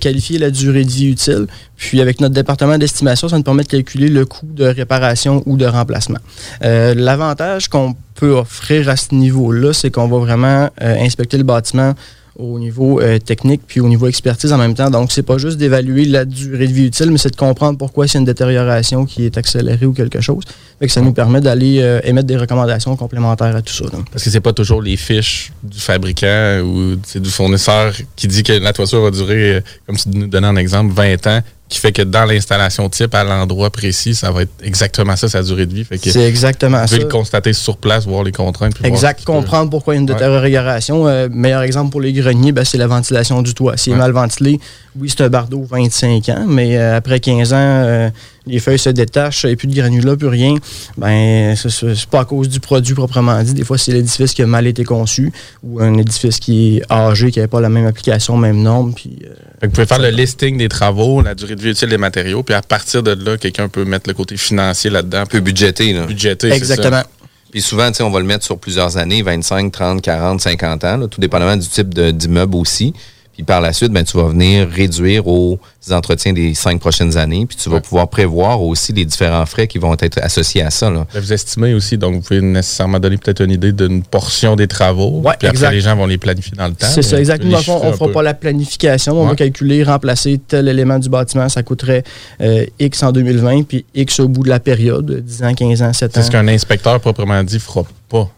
qualifier 0.00 0.38
la 0.38 0.50
durée 0.50 0.84
de 0.84 0.90
vie 0.90 1.10
utile. 1.10 1.46
Puis 1.76 2.00
avec 2.00 2.20
notre 2.20 2.32
département 2.32 2.78
d'estimation, 2.78 3.28
ça 3.28 3.36
nous 3.36 3.42
permet 3.42 3.64
de 3.64 3.68
calculer 3.68 4.08
le 4.08 4.24
coût 4.24 4.46
de 4.46 4.64
réparation 4.64 5.42
ou 5.46 5.56
de 5.58 5.66
remplacement. 5.66 6.20
L'avantage 6.62 7.68
qu'on 7.68 7.94
peut 8.14 8.30
offrir 8.30 8.88
à 8.88 8.96
ce 8.96 9.14
niveau-là, 9.14 9.72
c'est 9.74 9.90
qu'on 9.90 10.08
va 10.08 10.18
vraiment 10.18 10.70
inspecter 10.80 11.36
le 11.36 11.44
bâtiment 11.44 11.94
au 12.36 12.58
niveau 12.58 13.00
euh, 13.00 13.18
technique 13.18 13.62
puis 13.66 13.80
au 13.80 13.88
niveau 13.88 14.06
expertise 14.06 14.52
en 14.52 14.58
même 14.58 14.74
temps. 14.74 14.90
Donc, 14.90 15.12
c'est 15.12 15.22
pas 15.22 15.38
juste 15.38 15.56
d'évaluer 15.56 16.04
la 16.04 16.24
durée 16.24 16.66
de 16.66 16.72
vie 16.72 16.86
utile, 16.86 17.10
mais 17.10 17.18
c'est 17.18 17.30
de 17.30 17.36
comprendre 17.36 17.78
pourquoi 17.78 18.08
c'est 18.08 18.18
une 18.18 18.24
détérioration 18.24 19.06
qui 19.06 19.24
est 19.24 19.38
accélérée 19.38 19.86
ou 19.86 19.92
quelque 19.92 20.20
chose. 20.20 20.44
Fait 20.78 20.86
que 20.86 20.92
ça 20.92 21.00
nous 21.00 21.12
permet 21.12 21.40
d'aller 21.40 21.78
euh, 21.80 22.00
émettre 22.02 22.26
des 22.26 22.36
recommandations 22.36 22.96
complémentaires 22.96 23.54
à 23.54 23.62
tout 23.62 23.72
ça. 23.72 23.84
Parce 24.10 24.24
que 24.24 24.30
c'est 24.30 24.40
pas 24.40 24.52
toujours 24.52 24.82
les 24.82 24.96
fiches 24.96 25.52
du 25.62 25.78
fabricant 25.78 26.60
ou 26.64 26.96
du 26.96 27.30
fournisseur 27.30 27.92
qui 28.16 28.26
dit 28.26 28.42
que 28.42 28.52
la 28.52 28.72
toiture 28.72 29.02
va 29.02 29.10
durer, 29.10 29.54
euh, 29.54 29.60
comme 29.86 29.96
tu 29.96 30.08
nous 30.08 30.26
donnais 30.26 30.48
un 30.48 30.56
exemple, 30.56 30.92
20 30.92 31.26
ans, 31.28 31.40
qui 31.68 31.78
fait 31.80 31.92
que 31.92 32.02
dans 32.02 32.24
l'installation 32.26 32.88
type, 32.90 33.14
à 33.14 33.24
l'endroit 33.24 33.70
précis, 33.70 34.14
ça 34.14 34.30
va 34.30 34.42
être 34.42 34.52
exactement 34.62 35.16
ça, 35.16 35.28
sa 35.28 35.42
durée 35.42 35.64
de 35.66 35.74
vie. 35.74 35.86
C'est 36.02 36.22
exactement 36.28 36.82
vous 36.82 36.86
ça. 36.86 36.94
pouvez 36.96 37.04
le 37.04 37.10
constater 37.10 37.52
sur 37.54 37.78
place, 37.78 38.04
voir 38.06 38.22
les 38.22 38.32
contraintes. 38.32 38.74
puis 38.74 38.86
Exact, 38.86 39.20
peut- 39.24 39.32
comprendre 39.32 39.70
pourquoi 39.70 39.94
il 39.94 39.96
y 39.96 39.98
a 39.98 40.02
une 40.02 40.08
Ouais. 40.08 40.14
détérioration. 40.14 41.08
Euh, 41.08 41.28
meilleur 41.32 41.62
exemple 41.62 41.90
pour 41.90 42.00
les 42.02 42.12
greniers, 42.12 42.52
ben, 42.52 42.64
c'est 42.64 42.76
la 42.78 42.86
ventilation 42.86 43.40
du 43.42 43.54
toit. 43.54 43.76
S'il 43.78 43.92
est 43.92 43.96
Ouais. 43.96 44.00
mal 44.02 44.12
ventilé, 44.12 44.60
oui, 44.98 45.08
c'est 45.08 45.22
un 45.24 45.28
bardeau 45.30 45.64
25 45.68 46.28
ans, 46.28 46.44
mais 46.46 46.76
euh, 46.76 46.96
après 46.96 47.18
15 47.18 47.52
ans, 47.54 47.56
euh, 47.58 48.10
les 48.46 48.58
feuilles 48.58 48.78
se 48.78 48.90
détachent, 48.90 49.44
et 49.44 49.56
plus 49.56 49.66
de 49.68 49.74
granulat, 49.74 50.16
plus 50.16 50.28
rien. 50.28 50.54
Ben, 50.98 51.56
c'est- 51.56 52.06
pas 52.10 52.20
à 52.20 52.24
cause 52.24 52.48
du 52.48 52.60
produit 52.60 52.94
proprement 52.94 53.42
dit. 53.42 53.54
Des 53.54 53.64
fois, 53.64 53.78
c'est 53.78 53.92
l'édifice 53.92 54.34
qui 54.34 54.42
a 54.42 54.46
mal 54.46 54.66
été 54.66 54.84
conçu 54.84 55.32
ou 55.62 55.80
un 55.80 55.94
édifice 55.96 56.38
qui 56.38 56.76
est 56.78 56.92
âgé, 56.92 57.30
qui 57.30 57.38
n'avait 57.38 57.48
pas 57.48 57.60
la 57.60 57.68
même 57.70 57.86
application, 57.86 58.36
même 58.36 58.62
norme. 58.62 58.92
Puis, 58.94 59.18
euh, 59.24 59.28
vous 59.62 59.70
pouvez 59.70 59.86
faire 59.86 59.98
le 59.98 60.10
listing 60.10 60.58
des 60.58 60.68
travaux, 60.68 61.22
la 61.22 61.34
durée 61.34 61.54
de 61.56 61.62
vie 61.62 61.70
utile 61.70 61.88
des 61.88 61.98
matériaux, 61.98 62.42
puis 62.42 62.54
à 62.54 62.62
partir 62.62 63.02
de 63.02 63.12
là, 63.12 63.36
quelqu'un 63.38 63.68
peut 63.68 63.84
mettre 63.84 64.08
le 64.08 64.14
côté 64.14 64.36
financier 64.36 64.90
là-dedans, 64.90 65.20
Un 65.20 65.26
peu 65.26 65.40
budgété, 65.40 65.92
là. 65.92 66.06
budgéter. 66.06 66.50
exactement. 66.52 67.02
Puis 67.50 67.62
souvent, 67.62 67.88
tu 67.88 67.98
sais, 67.98 68.02
on 68.02 68.10
va 68.10 68.18
le 68.18 68.26
mettre 68.26 68.44
sur 68.44 68.58
plusieurs 68.58 68.96
années, 68.96 69.22
25, 69.22 69.70
30, 69.70 70.02
40, 70.02 70.40
50 70.40 70.82
ans, 70.84 70.96
là, 70.96 71.06
tout 71.06 71.20
dépendamment 71.20 71.56
du 71.56 71.68
type 71.68 71.88
d'immeuble 71.94 72.56
aussi. 72.56 72.92
Puis 73.34 73.42
par 73.42 73.60
la 73.60 73.72
suite, 73.72 73.92
ben, 73.92 74.04
tu 74.04 74.16
vas 74.16 74.28
venir 74.28 74.68
réduire 74.68 75.26
aux 75.26 75.58
entretiens 75.90 76.32
des 76.32 76.54
cinq 76.54 76.80
prochaines 76.80 77.16
années, 77.16 77.44
puis 77.46 77.56
tu 77.56 77.68
vas 77.68 77.76
Ouais. 77.76 77.80
pouvoir 77.80 78.08
prévoir 78.08 78.62
aussi 78.62 78.92
les 78.92 79.04
différents 79.04 79.44
frais 79.44 79.66
qui 79.66 79.78
vont 79.78 79.94
être 79.98 80.18
associés 80.22 80.62
à 80.62 80.70
ça. 80.70 80.88
Là. 80.90 81.04
ça. 81.12 81.20
Vous 81.20 81.32
estimez 81.32 81.74
aussi, 81.74 81.98
donc 81.98 82.14
vous 82.14 82.20
pouvez 82.20 82.40
nécessairement 82.40 83.00
donner 83.00 83.16
peut-être 83.16 83.42
une 83.42 83.50
idée 83.50 83.72
d'une 83.72 84.02
portion 84.02 84.54
des 84.56 84.68
travaux, 84.68 85.20
Ouais, 85.24 85.34
puis 85.38 85.48
après 85.48 85.72
les 85.72 85.80
gens 85.80 85.96
vont 85.96 86.06
les 86.06 86.16
planifier 86.18 86.52
dans 86.56 86.68
le 86.68 86.74
temps. 86.74 86.86
C'est 86.88 87.02
ça, 87.02 87.16
mais 87.16 87.20
exactement. 87.20 87.58
fond, 87.58 87.80
on 87.82 87.88
un 87.88 87.92
fera 87.92 88.06
peu. 88.06 88.12
pas 88.12 88.22
la 88.22 88.34
planification. 88.34 89.20
On 89.20 89.26
va 89.26 89.34
calculer, 89.34 89.82
remplacer 89.82 90.40
tel 90.46 90.68
élément 90.68 90.98
du 90.98 91.08
bâtiment. 91.08 91.48
Ça 91.48 91.62
coûterait 91.62 92.04
euh, 92.40 92.64
X 92.78 93.02
en 93.02 93.12
2020, 93.12 93.64
puis 93.64 93.84
X 93.94 94.20
au 94.20 94.28
bout 94.28 94.44
de 94.44 94.48
la 94.48 94.60
période, 94.60 95.10
10 95.24 95.42
ans, 95.42 95.54
15 95.54 95.82
ans, 95.82 95.92
7 95.92 96.10
ans. 96.10 96.20
C'est 96.20 96.26
ce 96.26 96.30
qu'un 96.30 96.46
inspecteur 96.48 97.00
proprement 97.00 97.42
dit 97.42 97.58
fera 97.58 97.82
pas. 98.08 98.28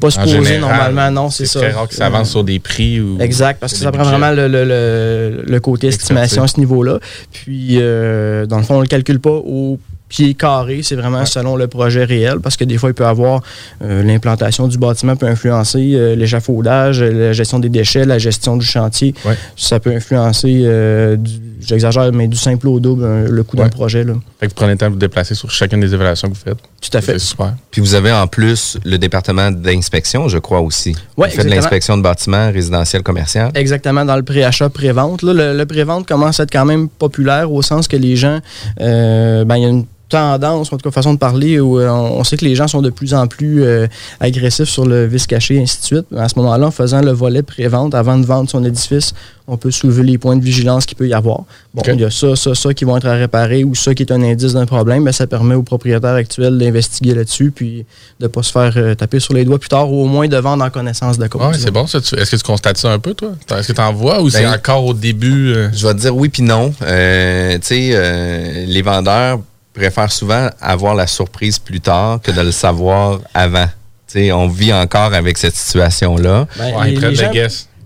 Pas 0.00 0.10
supposé 0.10 0.42
général, 0.44 0.60
normalement, 0.60 1.10
non, 1.22 1.30
c'est 1.30 1.46
ça. 1.46 1.60
très 1.60 1.72
rare 1.72 1.88
que 1.88 1.94
ça 1.94 2.06
avance 2.06 2.30
sur 2.30 2.44
des 2.44 2.58
prix 2.60 3.00
ou. 3.00 3.18
Exact, 3.20 3.58
parce 3.60 3.72
que 3.72 3.78
ça 3.80 3.90
prend 3.92 4.04
budgets. 4.04 4.16
vraiment 4.18 4.34
le, 4.34 4.48
le- 4.48 4.64
le- 4.64 5.44
le 5.46 5.60
côté 5.60 5.88
estimation 5.88 6.44
à 6.44 6.46
ce 6.48 6.58
niveau-là. 6.60 7.00
Puis, 7.32 7.78
euh, 7.80 8.46
dans 8.46 8.58
le 8.58 8.62
fond, 8.62 8.74
on 8.74 8.78
ne 8.78 8.82
le 8.84 8.88
calcule 8.88 9.20
pas 9.20 9.30
au 9.30 9.78
pieds 10.14 10.34
carrés. 10.34 10.82
C'est 10.82 10.94
vraiment 10.94 11.24
selon 11.26 11.56
le 11.56 11.66
projet 11.66 12.04
réel 12.04 12.38
parce 12.40 12.56
que 12.56 12.64
des 12.64 12.78
fois, 12.78 12.90
il 12.90 12.94
peut 12.94 13.06
avoir 13.06 13.40
euh, 13.82 14.02
l'implantation 14.04 14.68
du 14.68 14.78
bâtiment 14.78 15.16
peut 15.16 15.26
influencer 15.26 15.92
euh, 15.94 16.14
l'échafaudage, 16.14 17.02
la 17.02 17.32
gestion 17.32 17.58
des 17.58 17.68
déchets, 17.68 18.04
la 18.04 18.18
gestion 18.18 18.56
du 18.56 18.64
chantier. 18.64 19.12
Ouais. 19.24 19.36
Ça 19.56 19.80
peut 19.80 19.90
influencer, 19.90 20.62
euh, 20.64 21.16
du- 21.16 21.40
j'exagère, 21.60 22.12
mais 22.12 22.28
du 22.28 22.36
simple 22.36 22.68
au 22.68 22.78
double, 22.78 23.02
euh, 23.04 23.26
le 23.28 23.42
coût 23.42 23.56
d'un 23.56 23.68
projet. 23.68 24.04
Là. 24.04 24.12
Fait 24.38 24.46
que 24.46 24.50
vous 24.52 24.54
prenez 24.54 24.72
le 24.72 24.78
temps 24.78 24.86
de 24.86 24.92
vous 24.92 24.98
déplacer 24.98 25.34
sur 25.34 25.50
chacune 25.50 25.80
des 25.80 25.92
évaluations 25.92 26.28
que 26.28 26.34
vous 26.34 26.40
faites. 26.44 26.58
Tout 26.58 26.96
à 26.96 27.00
fait. 27.00 27.14
C'est 27.14 27.18
super. 27.30 27.54
Puis 27.72 27.80
vous 27.80 27.94
avez 27.94 28.12
en 28.12 28.26
plus 28.28 28.78
le 28.84 28.98
département 28.98 29.50
d'inspection, 29.50 30.28
je 30.28 30.38
crois 30.38 30.60
aussi. 30.60 30.94
Ouais, 31.16 31.28
vous 31.30 31.34
faites 31.36 31.50
l'inspection 31.50 31.96
de 31.96 32.02
bâtiments 32.02 32.52
résidentiels 32.52 33.02
commerciaux. 33.02 33.48
Exactement, 33.54 34.04
dans 34.04 34.16
le 34.16 34.22
pré-achat, 34.22 34.68
pré-vente. 34.68 35.22
Là, 35.22 35.32
le, 35.32 35.56
le 35.58 35.66
pré-vente 35.66 36.06
commence 36.06 36.38
à 36.38 36.44
être 36.44 36.52
quand 36.52 36.66
même 36.66 36.88
populaire 36.88 37.50
au 37.50 37.62
sens 37.62 37.88
que 37.88 37.96
les 37.96 38.14
gens, 38.14 38.38
euh, 38.80 39.44
ben, 39.44 39.56
il 39.56 39.62
y 39.62 39.66
a 39.66 39.70
une 39.70 39.86
tendance, 40.08 40.72
en 40.72 40.76
tout 40.76 40.88
cas 40.88 40.90
façon 40.90 41.14
de 41.14 41.18
parler, 41.18 41.58
où 41.60 41.78
euh, 41.80 41.88
on, 41.88 42.18
on 42.20 42.24
sait 42.24 42.36
que 42.36 42.44
les 42.44 42.54
gens 42.54 42.68
sont 42.68 42.82
de 42.82 42.90
plus 42.90 43.14
en 43.14 43.26
plus 43.26 43.62
euh, 43.64 43.86
agressifs 44.20 44.68
sur 44.68 44.84
le 44.86 45.06
vice 45.06 45.26
caché, 45.26 45.56
et 45.56 45.62
ainsi 45.62 45.80
de 45.80 45.84
suite. 45.84 46.06
À 46.16 46.28
ce 46.28 46.38
moment-là, 46.38 46.66
en 46.66 46.70
faisant 46.70 47.00
le 47.02 47.10
volet 47.12 47.42
pré-vente, 47.42 47.94
avant 47.94 48.18
de 48.18 48.24
vendre 48.26 48.48
son 48.50 48.64
édifice, 48.64 49.12
on 49.46 49.56
peut 49.58 49.70
soulever 49.70 50.04
les 50.04 50.16
points 50.16 50.36
de 50.36 50.42
vigilance 50.44 50.86
qu'il 50.86 50.96
peut 50.96 51.06
y 51.08 51.12
avoir. 51.12 51.42
Bon, 51.74 51.82
il 51.86 52.00
y 52.00 52.04
a 52.04 52.10
ça, 52.10 52.34
ça, 52.34 52.54
ça 52.54 52.72
qui 52.72 52.84
vont 52.86 52.96
être 52.96 53.06
à 53.06 53.12
réparer 53.14 53.62
ou 53.64 53.74
ça 53.74 53.94
qui 53.94 54.02
est 54.02 54.12
un 54.12 54.22
indice 54.22 54.54
d'un 54.54 54.64
problème, 54.64 55.02
mais 55.02 55.12
ça 55.12 55.26
permet 55.26 55.54
au 55.54 55.62
propriétaire 55.62 56.14
actuel 56.14 56.56
d'investiguer 56.56 57.14
là-dessus 57.14 57.50
puis 57.50 57.84
de 58.20 58.24
ne 58.24 58.28
pas 58.28 58.42
se 58.42 58.52
faire 58.52 58.72
euh, 58.76 58.94
taper 58.94 59.20
sur 59.20 59.34
les 59.34 59.44
doigts 59.44 59.58
plus 59.58 59.68
tard 59.68 59.92
ou 59.92 60.02
au 60.02 60.06
moins 60.06 60.28
de 60.28 60.36
vendre 60.38 60.64
en 60.64 60.70
connaissance 60.70 61.18
de 61.18 61.26
cause. 61.26 61.42
Ouais, 61.42 61.52
là. 61.52 61.58
c'est 61.58 61.70
bon 61.70 61.86
ça. 61.86 61.98
Est-ce 61.98 62.30
que 62.30 62.36
tu 62.36 62.42
constates 62.42 62.78
ça 62.78 62.90
un 62.90 62.98
peu, 62.98 63.12
toi? 63.12 63.32
Est-ce 63.54 63.68
que 63.68 63.72
tu 63.74 63.80
en 63.82 63.92
vois 63.92 64.22
ou 64.22 64.30
c'est 64.30 64.44
Ben, 64.44 64.54
encore 64.54 64.84
au 64.86 64.94
début? 64.94 65.52
euh, 65.52 65.68
Je 65.74 65.86
vais 65.86 65.92
te 65.94 65.98
dire 66.00 66.16
oui 66.16 66.30
puis 66.30 66.42
non. 66.42 66.72
Euh, 66.82 67.54
tu 67.56 67.60
sais, 67.66 67.90
euh, 67.92 68.64
les 68.66 68.80
vendeurs 68.82 69.40
préfèrent 69.74 70.12
souvent 70.12 70.48
avoir 70.60 70.94
la 70.94 71.06
surprise 71.06 71.58
plus 71.58 71.80
tard 71.80 72.20
que 72.22 72.30
de 72.30 72.40
le 72.40 72.52
savoir 72.52 73.18
avant. 73.34 73.66
Tu 74.06 74.20
sais, 74.20 74.32
on 74.32 74.46
vit 74.48 74.72
encore 74.72 75.12
avec 75.12 75.36
cette 75.36 75.56
situation-là. 75.56 76.46
Ben, 76.56 76.64
ouais, 76.76 76.90
les- 76.90 76.96
les 77.10 77.14
gens-. 77.16 77.30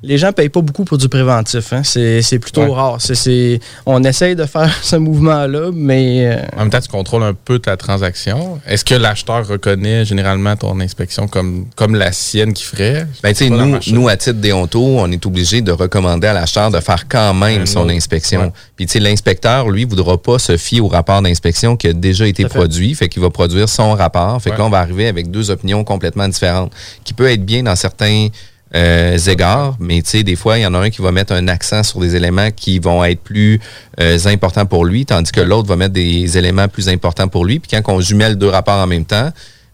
Les 0.03 0.19
gens 0.19 0.33
payent 0.33 0.49
pas 0.49 0.61
beaucoup 0.61 0.85
pour 0.85 0.99
du 0.99 1.09
préventif. 1.09 1.73
hein. 1.73 1.83
C'est 1.85 2.39
plutôt 2.39 2.63
Ouais. 2.63 2.73
rare. 2.75 2.99
On 3.87 4.03
essaye 4.05 4.37
de 4.37 4.45
faire 4.45 4.73
ce 4.83 4.97
mouvement-là, 4.97 5.71
mais 5.73 6.27
euh, 6.27 6.41
En 6.57 6.61
même 6.61 6.71
temps, 6.71 6.81
tu 6.81 6.89
contrôles 6.89 7.23
un 7.23 7.35
peu 7.35 7.59
ta 7.59 7.77
transaction. 7.77 8.61
Est-ce 8.67 8.85
que 8.85 8.95
l'acheteur 8.95 9.47
reconnaît 9.47 10.05
généralement 10.05 10.57
ton 10.57 10.79
inspection 10.81 11.27
comme, 11.29 11.67
comme 11.77 11.95
la 11.95 12.13
sienne 12.13 12.53
qui 12.53 12.65
ferait? 12.65 13.07
Ben, 13.23 13.35
nous, 13.51 13.79
nous, 13.93 14.09
à 14.09 14.17
titre 14.17 14.39
déonto, 14.41 14.81
on 14.83 15.11
est 15.11 15.25
obligé 15.27 15.63
de 15.63 15.73
recommander 15.73 16.27
à 16.29 16.33
l'acheteur 16.33 16.71
de 16.71 16.81
faire 16.81 17.07
quand 17.09 17.35
même 17.35 17.63
Un 17.63 17.67
son 17.67 17.81
autre. 17.81 17.91
inspection. 17.93 18.41
Ouais. 18.41 18.53
Puis, 18.77 18.87
tu 18.87 18.93
sais, 18.93 19.01
l'inspecteur, 19.01 19.69
lui, 19.69 19.85
voudra 19.85 20.17
pas 20.21 20.39
se 20.39 20.57
fier 20.57 20.81
au 20.81 20.89
rapport 20.89 21.23
d'inspection 21.23 21.77
qui 21.77 21.89
a 21.89 21.93
déjà 21.93 22.27
été 22.27 22.45
fait. 22.45 22.49
produit. 22.49 22.95
Fait 22.95 23.09
qu'il 23.09 23.23
va 23.23 23.31
produire 23.31 23.69
son 23.69 23.93
rapport. 23.95 24.41
Fait 24.43 24.51
que 24.51 24.55
Ouais. 24.55 24.61
là, 24.61 24.67
on 24.67 24.71
va 24.71 24.79
arriver 24.79 25.09
avec 25.09 25.31
deux 25.31 25.51
opinions 25.51 25.83
complètement 25.85 26.29
différentes, 26.29 26.73
qui 27.05 27.15
peut 27.15 27.31
être 27.31 27.45
bien 27.45 27.63
dans 27.63 27.77
certains 27.77 28.29
euh, 28.75 29.17
égards, 29.17 29.77
mais 29.81 30.03
tu 30.03 30.11
sais, 30.11 30.23
des 30.23 30.37
fois, 30.37 30.59
il 30.59 30.63
y 30.63 30.67
en 30.67 30.75
a 30.75 30.79
un 30.79 30.91
qui 30.91 31.01
va 31.01 31.11
mettre 31.11 31.33
un 31.33 31.49
accent 31.49 31.83
sur 31.83 32.01
des 32.01 32.17
éléments 32.17 32.51
qui 32.51 32.79
vont 32.79 33.03
être 33.05 33.21
plus 33.21 33.61
euh, 34.01 34.19
importants 34.27 34.67
pour 34.67 34.85
lui, 34.85 35.07
tandis 35.07 35.33
que 35.33 35.41
l'autre 35.41 35.69
va 35.69 35.77
mettre 35.77 35.95
des 35.95 36.37
éléments 36.37 36.69
plus 36.69 36.89
importants 36.89 37.29
pour 37.29 37.45
lui. 37.45 37.61
Puis 37.61 37.71
quand 37.71 37.93
on 37.93 38.01
jumelle 38.01 38.37
deux 38.37 38.49
rapports 38.49 38.79
en 38.79 38.87
même 38.87 39.07
temps, 39.07 39.31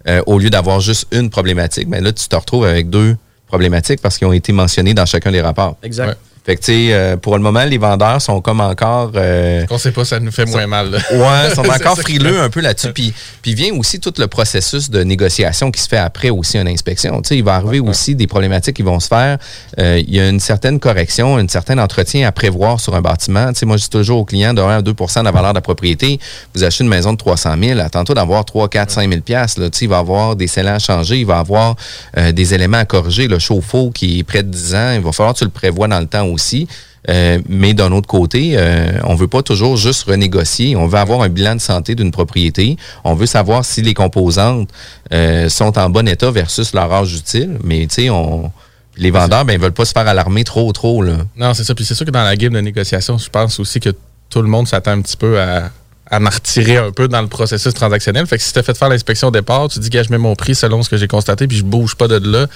euh, 0.07 0.23
au 0.27 0.39
lieu 0.39 0.51
d'avoir 0.51 0.81
juste 0.81 1.07
une 1.13 1.29
problématique, 1.29 1.89
ben 1.89 2.05
là, 2.05 2.13
tu 2.13 2.29
te 2.29 2.37
retrouves 2.37 2.67
avec 2.67 2.89
deux 2.89 3.17
problématiques 3.49 4.01
parce 4.01 4.17
qu'ils 4.19 4.29
ont 4.29 4.33
été 4.33 4.53
mentionnés 4.53 4.95
dans 4.95 5.07
chacun 5.07 5.33
des 5.33 5.41
rapports. 5.41 5.77
exact. 5.83 6.09
Ouais. 6.09 6.15
Fait 6.45 6.57
que, 6.57 6.61
tu 6.61 6.67
sais, 6.73 6.93
euh, 6.93 7.17
pour 7.17 7.37
le 7.37 7.43
moment, 7.43 7.65
les 7.65 7.79
vendeurs 7.79 8.21
sont 8.21 8.43
comme 8.43 8.61
encore... 8.61 9.13
euh, 9.15 9.65
Qu'on 9.65 9.79
sait 9.79 9.93
pas, 9.93 10.05
ça 10.05 10.21
nous 10.21 10.31
fait 10.31 10.45
moins 10.45 10.67
mal. 10.67 10.91
là. 10.91 10.99
Ouais, 11.13 11.55
sont 11.55 11.63
encore 11.69 11.99
frileux 11.99 12.39
un 12.39 12.51
peu 12.51 12.61
là-dessus. 12.61 12.93
Puis, 12.93 13.15
puis 13.41 13.55
vient 13.55 13.73
aussi 13.77 13.99
tout 13.99 14.13
le 14.19 14.27
processus 14.27 14.91
de 14.91 15.03
négociation 15.03 15.71
qui 15.71 15.81
se 15.81 15.89
fait 15.89 15.97
après 15.97 16.29
aussi 16.29 16.59
une 16.59 16.69
inspection. 16.69 17.23
Tu 17.23 17.29
sais, 17.29 17.37
il 17.39 17.45
va 17.45 17.55
arriver 17.55 17.81
aussi 17.81 18.15
des 18.15 18.27
problématiques 18.27 18.77
qui 18.77 18.83
vont 18.83 19.01
se 19.01 19.09
faire. 19.09 19.39
Euh, 19.79 19.99
il 20.07 20.15
y 20.15 20.21
a 20.21 20.29
une 20.29 20.39
certaine 20.39 20.79
correction, 20.81 21.39
un 21.39 21.49
certain 21.49 21.79
entretien 21.79 22.29
à 22.29 22.33
prévoir 22.33 22.79
sur 22.79 22.95
un 22.95 23.01
bâtiment. 23.01 23.49
Tu 23.55 23.61
sais, 23.61 23.67
moi, 23.67 23.79
je 23.79 23.85
dis 23.85 23.91
toujours 23.91 24.19
aux 24.19 24.25
clients 24.27 24.53
de 24.53 24.61
1 24.61 24.69
à 24.69 24.83
2% 24.83 25.21
de 25.21 25.25
la 25.25 25.31
valeur 25.31 25.53
de 25.53 25.59
la 25.59 25.63
propriété. 25.63 26.21
Vous 26.55 26.63
achetez 26.63 26.85
une 26.85 26.91
maison 26.91 27.13
de 27.15 27.19
300 27.19 27.55
000, 27.59 27.81
attends-toi 27.81 28.15
d'avoir 28.17 28.45
3, 28.45 28.69
4, 28.69 28.91
5 28.91 29.09
000 29.09 29.23
piastres, 29.23 29.61
là. 29.63 29.71
Tu 29.71 29.79
sais, 29.79 29.85
il 29.87 29.89
va 29.89 29.97
y 29.97 30.01
avoir 30.01 30.37
des 30.37 30.47
scellants 30.47 30.75
à 30.75 30.79
changer, 30.79 31.21
il 31.21 31.27
va 31.27 31.37
y 31.37 31.39
avoir 31.39 31.75
euh, 32.19 32.33
des 32.33 32.53
éléments 32.53 32.77
à 32.79 32.85
corriger. 32.85 33.29
Le 33.29 33.39
chauffe-eau 33.39 33.91
qui 33.95 34.19
est 34.19 34.25
près 34.25 34.43
de 34.43 34.51
10 34.51 34.75
ans, 34.75 34.93
il 34.97 35.01
va 35.01 35.11
falloir 35.13 35.33
que 35.33 35.39
tu 35.39 35.45
le 35.45 35.51
prévois 35.51 35.89
dans 35.89 36.01
le 36.01 36.07
temps 36.07 36.34
aussi. 36.35 36.69
Euh, 37.11 37.39
mais 37.49 37.75
d'un 37.75 37.93
autre 37.93 38.07
côté, 38.09 38.55
euh, 38.57 38.93
on 39.05 39.15
veut 39.15 39.29
pas 39.29 39.43
toujours 39.43 39.77
juste 39.77 40.05
renégocier. 40.05 40.75
On 40.75 40.87
veut 40.87 40.99
avoir 40.99 41.21
un 41.23 41.29
bilan 41.29 41.55
de 41.55 41.61
santé 41.61 41.95
d'une 41.95 42.11
propriété. 42.11 42.77
On 43.05 43.15
veut 43.15 43.27
savoir 43.27 43.65
si 43.65 43.83
les 43.83 43.93
composantes 43.95 44.71
euh, 45.13 45.49
sont 45.51 45.79
en 45.79 45.91
bon 45.91 46.09
état 46.09 46.31
versus 46.31 46.73
leur 46.73 46.91
âge 46.93 47.15
utile. 47.15 47.59
Mais 47.63 47.87
tu 47.87 47.95
sais, 48.05 48.11
on 48.11 48.51
les 48.97 49.11
vendeurs, 49.11 49.45
ben, 49.45 49.55
ils 49.55 49.59
veulent 49.59 49.73
pas 49.73 49.85
se 49.85 49.93
faire 49.93 50.07
alarmer 50.07 50.45
trop, 50.45 50.73
trop 50.73 51.03
là. 51.03 51.17
Non, 51.37 51.53
c'est 51.53 51.65
ça. 51.65 51.75
Puis 51.75 51.85
c'est 51.85 51.95
sûr 51.95 52.07
que 52.07 52.11
dans 52.13 52.23
la 52.23 52.37
game 52.37 52.53
de 52.53 52.61
négociation, 52.61 53.19
je 53.19 53.29
pense 53.29 53.59
aussi 53.59 53.81
que 53.81 53.91
tout 54.31 54.41
le 54.41 54.49
monde 54.49 54.69
s'attend 54.69 54.93
un 54.93 55.03
petit 55.03 55.17
peu 55.17 55.41
à, 55.41 55.71
à 56.11 56.21
m'en 56.21 56.31
retirer 56.31 56.77
un 56.77 56.93
peu 56.93 57.09
dans 57.09 57.21
le 57.21 57.27
processus 57.29 57.75
transactionnel. 57.75 58.27
Fait 58.27 58.39
que 58.39 58.43
si 58.45 58.53
tu 58.53 58.59
as 58.61 58.63
fait 58.63 58.77
faire 58.79 58.89
l'inspection 58.89 59.29
au 59.29 59.33
départ, 59.33 59.69
tu 59.69 59.79
dis 59.81 59.91
que 59.91 60.03
je 60.03 60.11
mets 60.11 60.19
mon 60.19 60.37
prix 60.37 60.55
selon 60.55 60.83
ce 60.83 60.89
que 60.89 60.97
j'ai 60.97 61.09
constaté, 61.09 61.47
puis 61.49 61.57
je 61.59 61.65
bouge 61.65 61.97
pas 61.97 62.07
de 62.09 62.19
là, 62.25 62.47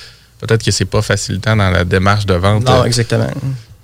peut-être 0.41 0.65
que 0.65 0.71
c'est 0.71 0.85
pas 0.85 1.03
facilitant 1.03 1.57
dans 1.57 1.71
la 1.71 1.85
démarche 1.85 2.25
de 2.25 2.35
vente. 2.35 2.65
Non, 2.65 2.83
Euh, 2.83 2.85
exactement. 2.85 3.27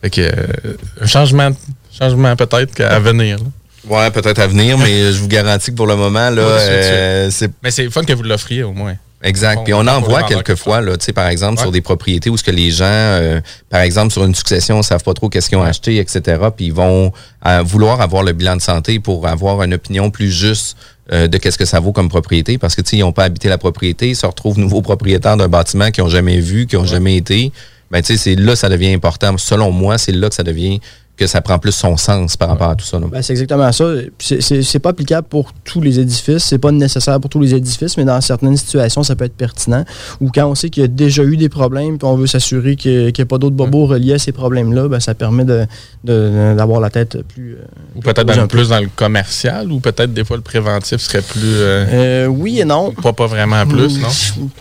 Fait 0.05 0.11
que 0.11 0.21
euh, 0.21 0.77
un 1.01 1.07
changement, 1.07 1.51
changement 1.99 2.37
peut-être 2.37 2.75
qu'à 2.75 2.99
venir. 2.99 3.39
là. 3.39 3.45
Ouais, 3.89 4.11
peut-être 4.11 4.39
à 4.39 4.47
venir, 4.47 4.77
mais 4.77 5.13
je 5.13 5.19
vous 5.19 5.29
garantis 5.29 5.71
que 5.71 5.77
pour 5.77 5.87
le 5.87 5.97
moment, 5.97 6.29
là, 6.29 6.43
Ouais, 6.43 6.61
euh, 6.61 7.29
c'est 7.31 7.51
Mais 7.63 7.71
c'est 7.71 7.89
fun 7.91 8.03
que 8.05 8.13
vous 8.13 8.23
l'offriez 8.23 8.63
au 8.65 8.73
moins. 8.73 8.97
Exact. 9.23 9.61
Puis 9.65 9.73
on 9.73 9.87
en 9.87 10.01
voit 10.03 10.25
quelquefois, 10.25 10.83
là, 10.83 10.99
tu 10.99 11.07
sais, 11.07 11.15
par 11.15 11.29
exemple, 11.29 11.55
Ouais. 11.57 11.63
sur 11.63 11.73
des 11.73 11.81
propriétés 11.81 12.29
où 12.29 12.37
ce 12.37 12.43
que 12.45 12.51
les 12.51 12.71
gens, 12.71 12.85
euh, 12.85 13.41
par 13.71 13.81
exemple, 13.81 14.13
sur 14.13 14.23
une 14.27 14.35
succession, 14.35 14.83
savent 14.83 15.03
pas 15.03 15.15
trop 15.15 15.31
qu'est-ce 15.31 15.49
qu'ils 15.49 15.57
ont 15.57 15.63
acheté, 15.63 15.97
etc. 15.97 16.21
Puis 16.55 16.67
ils 16.67 16.75
vont 16.75 17.11
euh, 17.47 17.63
vouloir 17.65 18.03
avoir 18.03 18.23
le 18.23 18.33
bilan 18.33 18.57
de 18.57 18.61
santé 18.61 18.99
pour 19.01 19.27
avoir 19.27 19.63
une 19.63 19.73
opinion 19.73 20.11
plus 20.11 20.31
juste 20.31 20.77
euh, 21.13 21.29
de 21.29 21.39
qu'est-ce 21.39 21.57
que 21.57 21.65
ça 21.65 21.81
vaut 21.81 21.93
comme 21.93 22.11
propriété, 22.11 22.59
parce 22.59 22.75
que 22.75 22.83
tu 22.83 22.91
sais, 22.91 22.97
ils 22.99 23.01
n'ont 23.01 23.13
pas 23.13 23.25
habité 23.25 23.49
la 23.49 23.57
propriété, 23.59 24.11
ils 24.11 24.17
se 24.17 24.27
retrouvent 24.27 24.59
nouveaux 24.59 24.83
propriétaires 24.83 25.39
d'un 25.39 25.49
bâtiment 25.49 25.91
qu'ils 25.91 26.05
n'ont 26.05 26.11
jamais 26.11 26.41
vu, 26.41 26.67
qui 26.67 26.77
n'ont 26.77 26.85
jamais 26.85 27.17
été. 27.17 27.51
Ben 27.91 28.03
c'est 28.03 28.35
là 28.35 28.53
que 28.53 28.59
ça 28.59 28.69
devient 28.69 28.93
important. 28.93 29.37
Selon 29.39 29.71
moi, 29.71 29.99
c'est 29.99 30.13
là 30.13 30.29
que 30.29 30.35
ça 30.35 30.43
devient 30.43 30.81
que 31.17 31.27
ça 31.29 31.41
prend 31.41 31.59
plus 31.61 31.71
son 31.73 31.97
sens 31.97 32.37
par 32.37 32.49
rapport 32.49 32.71
à 32.71 32.75
tout 32.75 32.85
ça. 32.85 32.99
Ben, 32.99 33.23
c'est 33.23 33.33
exactement 33.35 33.71
ça. 33.71 33.85
C'est- 34.19 34.79
pas 34.81 34.91
applicable 34.91 35.27
pour 35.29 35.53
tous 35.65 35.81
les 35.81 36.01
édifices, 36.01 36.43
c'est 36.45 36.59
pas 36.59 36.73
nécessaire 36.73 37.21
pour 37.21 37.31
tous 37.31 37.41
les 37.41 37.55
édifices, 37.55 37.97
mais 37.97 38.05
dans 38.05 38.21
certaines 38.21 38.57
situations, 38.57 39.03
ça 39.05 39.15
peut 39.15 39.25
être 39.25 39.37
pertinent. 39.37 39.85
Ou 40.21 40.31
quand 40.35 40.47
on 40.47 40.55
sait 40.57 40.71
qu'il 40.71 40.83
y 40.83 40.85
a 40.85 40.89
déjà 40.89 41.23
eu 41.23 41.37
des 41.37 41.49
problèmes, 41.49 41.99
puis 41.99 42.07
on 42.09 42.17
veut 42.17 42.27
s'assurer 42.27 42.75
qu'il 42.77 43.13
n'y 43.17 43.21
a 43.21 43.27
pas 43.27 43.39
d'autres 43.39 43.55
bobos 43.55 43.87
reliés 43.87 44.15
à 44.15 44.19
ces 44.19 44.33
problèmes-là, 44.33 44.89
ben, 44.89 44.99
ça 44.99 45.15
permet 45.15 45.45
de- 45.45 45.67
de- 46.03 46.55
d'avoir 46.57 46.81
la 46.81 46.91
tête 46.91 47.17
plus. 47.29 47.53
euh, 47.55 47.65
Ou 47.97 48.01
peut-être 48.01 48.47
plus 48.49 48.69
dans 48.71 48.81
le 48.81 48.89
commercial, 48.95 49.71
ou 49.71 49.79
peut-être 49.81 50.13
des 50.13 50.25
fois 50.25 50.37
le 50.37 50.43
préventif 50.43 51.01
serait 51.01 51.23
plus. 51.23 51.41
euh, 51.45 51.85
Euh, 51.93 52.27
oui 52.27 52.59
et 52.61 52.65
non. 52.65 52.91
pas, 52.91 53.13
pas 53.13 53.27
vraiment 53.27 53.65
plus, 53.67 53.99
non? 54.01 54.09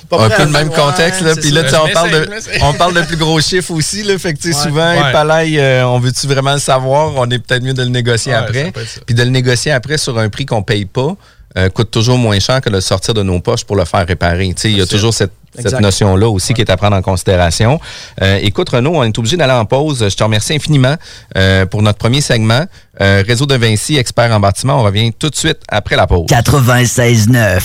Pas 0.10 0.26
un 0.26 0.30
peu 0.30 0.44
le 0.44 0.50
même 0.52 0.70
ouais, 0.70 0.76
contexte. 0.76 1.22
Là. 1.22 1.36
Puis 1.36 1.50
là, 1.52 1.62
on 1.84 1.90
parle, 1.94 2.12
de, 2.12 2.30
on 2.62 2.74
parle 2.74 2.94
de 2.94 3.02
plus 3.02 3.18
gros 3.18 3.40
chiffres 3.42 3.72
aussi. 3.72 4.04
Là. 4.04 4.18
Fait 4.20 4.34
que, 4.34 4.40
tu 4.40 4.52
sais, 4.54 4.58
Ouais. 4.58 4.64
souvent, 4.70 4.92
Ouais. 4.94 5.60
euh, 5.60 5.84
on 5.86 6.00
veut-tu 6.00 6.28
vraiment 6.28 6.43
le 6.52 6.60
savoir? 6.60 7.14
On 7.16 7.30
est 7.30 7.40
peut-être 7.40 7.64
mieux 7.64 7.74
de 7.74 7.84
le 7.84 7.90
négocier 7.90 8.34
Ouais, 8.34 8.38
après. 8.40 8.74
Puis 9.06 9.16
de 9.16 9.24
le 9.24 9.30
négocier 9.30 9.72
après 9.72 9.98
sur 9.98 10.18
un 10.20 10.30
prix 10.30 10.46
qu'on 10.46 10.62
paye 10.64 10.86
pas. 10.86 11.16
euh, 11.58 11.70
coûte 11.70 11.92
toujours 11.92 12.18
moins 12.18 12.40
cher 12.40 12.60
que 12.62 12.70
de 12.70 12.76
le 12.76 12.82
sortir 12.82 13.14
de 13.14 13.24
nos 13.24 13.40
poches 13.40 13.64
pour 13.64 13.76
le 13.76 13.86
faire 13.86 14.06
réparer. 14.06 14.48
Tu 14.56 14.62
sais, 14.62 14.72
Il 14.72 14.78
y 14.78 14.82
a 14.82 14.86
toujours 14.88 15.14
cette, 15.14 15.32
cette 15.56 15.80
notion-là 15.80 16.28
aussi 16.28 16.54
qui 16.56 16.62
est 16.62 16.70
à 16.72 16.78
prendre 16.78 16.96
en 16.96 17.02
considération. 17.04 17.80
Euh, 18.24 18.40
écoute, 18.42 18.70
Renaud, 18.70 18.96
on 18.96 19.04
est 19.04 19.18
obligé 19.20 19.38
d'aller 19.38 19.54
en 19.54 19.66
pause. 19.66 20.00
Je 20.10 20.16
te 20.16 20.24
remercie 20.24 20.54
infiniment 20.56 20.96
euh, 21.38 21.68
pour 21.68 21.84
notre 21.84 22.00
premier 22.00 22.22
segment. 22.22 22.66
Euh, 23.02 23.24
Réseau 23.28 23.46
de 23.46 23.54
Vinci, 23.56 23.98
expert 23.98 24.32
en 24.32 24.40
bâtiment. 24.40 24.80
On 24.80 24.84
revient 24.84 25.12
tout 25.14 25.30
de 25.30 25.36
suite 25.36 25.60
après 25.70 25.96
la 25.96 26.08
pause. 26.08 26.26
96.9. 26.28 27.62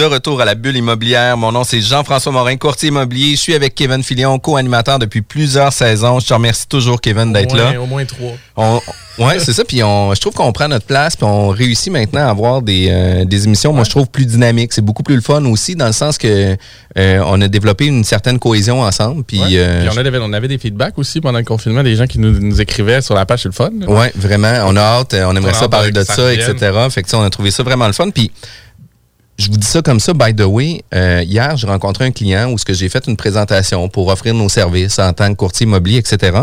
De 0.00 0.06
retour 0.06 0.40
à 0.40 0.46
la 0.46 0.54
bulle 0.54 0.78
immobilière. 0.78 1.36
Mon 1.36 1.52
nom, 1.52 1.62
c'est 1.62 1.82
Jean-François 1.82 2.32
Morin, 2.32 2.56
courtier 2.56 2.88
immobilier. 2.88 3.32
Je 3.36 3.40
suis 3.42 3.54
avec 3.54 3.74
Kevin 3.74 4.02
Filion, 4.02 4.38
co-animateur 4.38 4.98
depuis 4.98 5.20
plusieurs 5.20 5.74
saisons. 5.74 6.20
Je 6.20 6.26
te 6.26 6.32
remercie 6.32 6.66
toujours, 6.66 7.02
Kevin, 7.02 7.34
d'être 7.34 7.54
là. 7.54 7.78
Au 7.78 7.84
moins 7.84 8.06
trois. 8.06 8.32
On, 8.56 8.80
ouais, 9.18 9.38
c'est 9.40 9.52
ça. 9.52 9.62
Puis 9.62 9.82
on, 9.82 10.14
je 10.14 10.20
trouve 10.22 10.32
qu'on 10.32 10.52
prend 10.52 10.68
notre 10.68 10.86
place, 10.86 11.16
puis 11.16 11.26
on 11.26 11.48
réussit 11.48 11.92
maintenant 11.92 12.26
à 12.26 12.30
avoir 12.30 12.62
des, 12.62 12.88
euh, 12.90 13.26
des 13.26 13.44
émissions, 13.44 13.74
moi, 13.74 13.84
je 13.84 13.90
trouve, 13.90 14.06
plus 14.08 14.24
dynamiques. 14.24 14.72
C'est 14.72 14.80
beaucoup 14.80 15.02
plus 15.02 15.16
le 15.16 15.20
fun 15.20 15.44
aussi, 15.44 15.76
dans 15.76 15.86
le 15.88 15.92
sens 15.92 16.16
que 16.16 16.56
euh, 16.96 17.22
on 17.26 17.38
a 17.42 17.48
développé 17.48 17.84
une 17.84 18.02
certaine 18.02 18.38
cohésion 18.38 18.80
ensemble. 18.80 19.22
Puis, 19.24 19.38
Ouais. 19.40 19.48
euh, 19.58 19.80
Puis 19.86 19.90
on, 19.94 19.98
avait, 20.00 20.18
on 20.18 20.32
avait 20.32 20.48
des 20.48 20.56
feedbacks 20.56 20.96
aussi 20.96 21.20
pendant 21.20 21.40
le 21.40 21.44
confinement, 21.44 21.82
des 21.82 21.96
gens 21.96 22.06
qui 22.06 22.18
nous, 22.18 22.40
nous 22.40 22.58
écrivaient 22.62 23.02
sur 23.02 23.14
la 23.14 23.26
page, 23.26 23.42
c'est 23.42 23.48
le 23.48 23.52
fun. 23.52 23.68
Ouais, 23.86 24.10
vraiment. 24.16 24.62
On 24.64 24.76
a 24.76 24.80
hâte, 24.80 25.14
on 25.14 25.36
aimerait 25.36 25.52
On 25.54 25.60
ça 25.60 25.68
parler 25.68 25.92
de 25.92 26.02
ça 26.04 26.32
etc. 26.32 26.54
Fait 26.88 27.02
que, 27.02 27.16
on 27.16 27.22
a 27.22 27.28
trouvé 27.28 27.50
ça 27.50 27.62
vraiment 27.62 27.86
le 27.86 27.92
fun. 27.92 28.08
Puis, 28.08 28.30
je 29.40 29.50
vous 29.50 29.56
dis 29.56 29.66
ça 29.66 29.80
comme 29.80 30.00
ça, 30.00 30.12
by 30.12 30.34
the 30.34 30.42
way. 30.42 30.82
euh, 30.94 31.22
hier, 31.26 31.56
j'ai 31.56 31.66
rencontré 31.66 32.04
un 32.04 32.10
client 32.10 32.52
où 32.52 32.58
ce 32.58 32.64
que 32.64 32.74
j'ai 32.74 32.88
fait 32.88 33.06
une 33.06 33.16
présentation 33.16 33.88
pour 33.88 34.08
offrir 34.08 34.34
nos 34.34 34.48
services 34.48 34.98
en 34.98 35.12
tant 35.12 35.30
que 35.30 35.36
courtier 35.36 35.64
immobilier, 35.64 35.98
etc. 35.98 36.38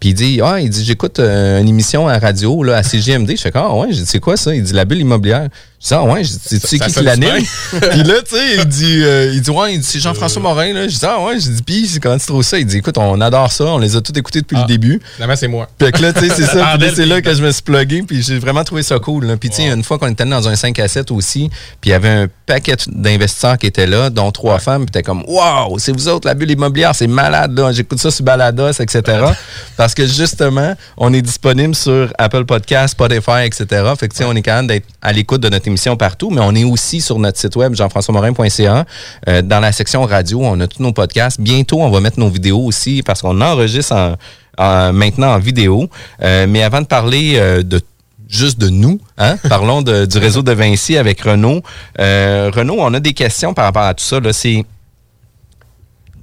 Puis 0.00 0.10
il 0.10 0.14
dit, 0.14 0.40
ah, 0.42 0.60
il 0.60 0.68
dit, 0.68 0.84
j'écoute 0.84 1.20
euh, 1.20 1.60
une 1.60 1.68
émission 1.68 2.08
à 2.08 2.18
radio, 2.18 2.62
là, 2.62 2.76
à 2.78 2.82
CGMD. 2.82 3.30
Je 3.36 3.40
fais, 3.40 3.52
ah, 3.54 3.74
ouais, 3.74 3.88
c'est 4.04 4.18
quoi 4.18 4.36
ça? 4.36 4.54
Il 4.54 4.62
dit, 4.64 4.72
la 4.72 4.84
bulle 4.84 5.00
immobilière. 5.00 5.48
Ah 5.92 6.02
ouais, 6.04 6.22
je 6.22 6.30
dis, 6.32 6.38
tu 6.40 6.58
sais 6.58 6.76
Ça- 6.76 6.84
qui 6.86 6.90
ça 6.92 7.00
qui 7.00 7.06
l'anime? 7.06 7.44
puis 7.90 8.02
là, 8.02 8.14
tu 8.22 8.36
sais, 8.36 8.56
il 8.58 8.64
dit, 8.66 9.00
euh, 9.02 9.30
il 9.32 9.40
dit, 9.40 9.50
ouais, 9.50 9.80
c'est 9.82 9.98
Jean-François 9.98 10.42
Morin, 10.42 10.74
là. 10.74 10.86
Je 10.86 10.98
dis, 10.98 11.04
ah 11.06 11.18
ouais, 11.24 11.40
je 11.40 11.48
dis, 11.48 11.62
puis 11.62 11.88
comment 12.02 12.18
tu 12.18 12.26
trouves 12.26 12.42
ça? 12.42 12.58
Il 12.58 12.66
dit, 12.66 12.76
écoute, 12.78 12.98
on 12.98 13.18
adore 13.20 13.50
ça, 13.50 13.64
on 13.64 13.78
les 13.78 13.96
a 13.96 14.00
tous 14.02 14.12
écoutés 14.18 14.42
depuis 14.42 14.56
Ah. 14.58 14.62
le 14.62 14.66
début. 14.66 15.00
Finalement, 15.14 15.36
c'est 15.36 15.48
moi. 15.48 15.68
Que 15.78 15.84
là, 16.02 16.12
tu 16.12 16.20
sais, 16.20 16.34
c'est 16.36 16.44
ça. 16.46 16.66
Ah, 16.74 16.78
Puis 16.80 16.90
c'est 16.94 17.06
là 17.06 17.22
que 17.22 17.32
je 17.34 17.42
me 17.42 17.50
suis 17.50 17.62
plugué. 17.62 18.02
Puis 18.02 18.22
j'ai 18.22 18.38
vraiment 18.38 18.62
trouvé 18.62 18.82
ça 18.82 18.98
cool. 18.98 19.24
là. 19.24 19.36
Puis, 19.38 19.48
tu 19.48 19.56
sais, 19.56 19.68
une 19.68 19.82
fois 19.82 19.98
qu'on 19.98 20.08
était 20.08 20.26
dans 20.26 20.46
un 20.48 20.54
5 20.54 20.78
à 20.78 20.86
7 20.86 21.10
aussi, 21.12 21.48
puis 21.80 21.88
il 21.88 21.90
y 21.90 21.94
avait 21.94 22.08
un 22.08 22.28
paquet 22.46 22.76
d'investisseurs 22.88 23.56
qui 23.56 23.66
étaient 23.66 23.86
là, 23.86 24.10
dont 24.10 24.30
trois 24.32 24.58
femmes. 24.58 24.84
Puis 24.84 24.90
t'es 24.92 25.02
comme, 25.02 25.24
waouh, 25.26 25.78
c'est 25.78 25.92
vous 25.92 26.08
autres, 26.08 26.28
la 26.28 26.34
bulle 26.34 26.50
immobilière, 26.50 26.94
c'est 26.94 27.06
malade, 27.06 27.58
là. 27.58 27.72
J'écoute 27.72 27.98
ça 28.00 28.10
sur 28.10 28.24
Balados, 28.24 28.72
etc. 28.72 29.02
Parce 29.78 29.94
que 29.94 30.06
justement, 30.06 30.74
on 30.98 31.12
est 31.14 31.22
disponible 31.22 31.74
sur 31.74 32.12
Apple 32.18 32.44
Podcasts, 32.44 32.92
Spotify, 32.92 33.44
etc. 33.46 33.64
Fait 33.98 34.08
que, 34.08 34.12
tu 34.14 34.18
sais, 34.18 34.24
on 34.24 34.34
est 34.36 34.42
quand 34.42 34.56
même 34.56 34.66
d'être 34.66 34.86
à 35.00 35.12
l'écoute 35.12 35.40
de 35.40 35.48
notre 35.48 35.69
émission 35.70 35.96
partout, 35.96 36.30
mais 36.30 36.40
on 36.42 36.54
est 36.54 36.64
aussi 36.64 37.00
sur 37.00 37.18
notre 37.18 37.38
site 37.38 37.56
web, 37.56 37.74
jean-françois-morin.ca. 37.74 38.84
Euh, 39.28 39.42
dans 39.42 39.60
la 39.60 39.72
section 39.72 40.04
radio, 40.04 40.40
on 40.42 40.60
a 40.60 40.66
tous 40.66 40.82
nos 40.82 40.92
podcasts. 40.92 41.40
Bientôt, 41.40 41.80
on 41.80 41.90
va 41.90 42.00
mettre 42.00 42.18
nos 42.20 42.28
vidéos 42.28 42.60
aussi 42.60 43.02
parce 43.02 43.22
qu'on 43.22 43.40
enregistre 43.40 43.92
en, 43.94 44.16
en- 44.58 44.92
maintenant 44.92 45.32
en 45.34 45.38
vidéo. 45.38 45.88
Euh, 46.22 46.46
mais 46.48 46.62
avant 46.62 46.80
de 46.82 46.86
parler 46.86 47.34
euh, 47.36 47.62
de 47.62 47.80
juste 48.28 48.58
de 48.58 48.68
nous, 48.68 49.00
hein, 49.18 49.36
parlons 49.48 49.82
du 49.82 50.18
réseau 50.18 50.42
de 50.42 50.52
Vinci 50.52 50.96
avec 50.96 51.20
Renaud. 51.22 51.62
Euh, 51.98 52.50
Renaud, 52.54 52.76
on 52.78 52.92
a 52.94 53.00
des 53.00 53.12
questions 53.14 53.54
par 53.54 53.64
rapport 53.64 53.82
à 53.82 53.94
tout 53.94 54.04
ça. 54.04 54.20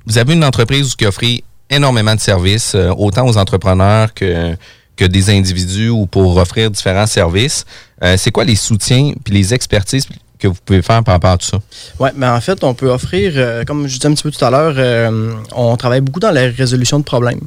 vous 0.05 0.17
avez 0.17 0.33
une 0.33 0.43
entreprise 0.45 0.95
qui 0.95 1.05
offre 1.05 1.21
énormément 1.69 2.15
de 2.15 2.19
services, 2.19 2.75
autant 2.97 3.27
aux 3.27 3.37
entrepreneurs 3.37 4.13
que, 4.13 4.55
que 4.97 5.05
des 5.05 5.29
individus 5.29 5.89
ou 5.89 6.05
pour 6.05 6.35
offrir 6.37 6.69
différents 6.69 7.07
services. 7.07 7.65
Euh, 8.03 8.15
c'est 8.17 8.31
quoi 8.31 8.43
les 8.43 8.55
soutiens 8.55 9.13
puis 9.23 9.33
les 9.33 9.53
expertises 9.53 10.07
que 10.39 10.47
vous 10.47 10.57
pouvez 10.65 10.81
faire 10.81 11.03
par 11.03 11.15
rapport 11.15 11.31
à 11.31 11.37
tout 11.37 11.45
ça? 11.45 11.59
Oui, 11.99 12.09
mais 12.15 12.27
en 12.27 12.41
fait, 12.41 12.63
on 12.63 12.73
peut 12.73 12.89
offrir, 12.89 13.33
euh, 13.35 13.63
comme 13.63 13.87
je 13.87 13.95
disais 13.95 14.07
un 14.07 14.13
petit 14.13 14.23
peu 14.23 14.31
tout 14.31 14.43
à 14.43 14.49
l'heure, 14.49 14.75
euh, 14.77 15.33
on 15.55 15.75
travaille 15.77 16.01
beaucoup 16.01 16.19
dans 16.19 16.31
la 16.31 16.49
résolution 16.49 16.99
de 16.99 17.03
problèmes. 17.03 17.41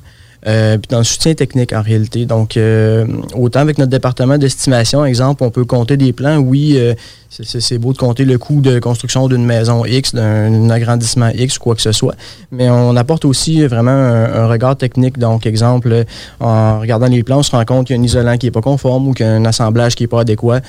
Euh, 0.47 0.78
puis 0.78 0.88
dans 0.88 0.99
le 0.99 1.04
soutien 1.04 1.35
technique 1.35 1.73
en 1.73 1.82
réalité. 1.82 2.25
Donc, 2.25 2.56
euh, 2.56 3.06
autant 3.35 3.61
avec 3.61 3.78
notre 3.78 3.90
département 3.90 4.38
d'estimation, 4.38 5.04
exemple, 5.04 5.44
on 5.44 5.50
peut 5.50 5.64
compter 5.64 5.97
des 5.97 6.12
plans. 6.12 6.38
Oui, 6.38 6.76
euh, 6.76 6.94
c'est- 7.28 7.78
beau 7.78 7.92
de 7.92 7.99
compter 7.99 8.25
le 8.25 8.38
coût 8.38 8.61
de 8.61 8.78
construction 8.78 9.28
d'une 9.28 9.44
maison 9.44 9.85
X, 9.85 10.14
d'un 10.14 10.68
agrandissement 10.70 11.28
X 11.28 11.59
ou 11.59 11.61
quoi 11.61 11.75
que 11.75 11.82
ce 11.82 11.92
soit, 11.92 12.14
mais 12.50 12.68
on 12.70 12.97
apporte 12.97 13.25
aussi 13.25 13.64
vraiment 13.66 13.90
un, 13.90 14.47
regard 14.47 14.76
technique. 14.76 15.18
Donc, 15.18 15.47
exemple, 15.47 16.04
en 16.40 16.80
regardant 16.80 17.06
les 17.06 17.23
plans, 17.23 17.38
on 17.38 17.42
se 17.42 17.52
rend 17.52 17.64
compte 17.64 17.87
qu'il 17.87 17.97
y 17.97 17.99
a 17.99 18.02
un 18.02 18.04
isolant 18.04 18.37
qui 18.37 18.47
n'est 18.47 18.50
pas 18.50 18.61
conforme 18.61 19.09
ou 19.09 19.12
qu'il 19.12 19.26
y 19.26 19.28
a 19.28 19.32
un 19.32 19.44
assemblage 19.44 19.94
qui 19.94 20.02
n'est 20.02 20.09
pas 20.09 20.23
adéquat, 20.23 20.61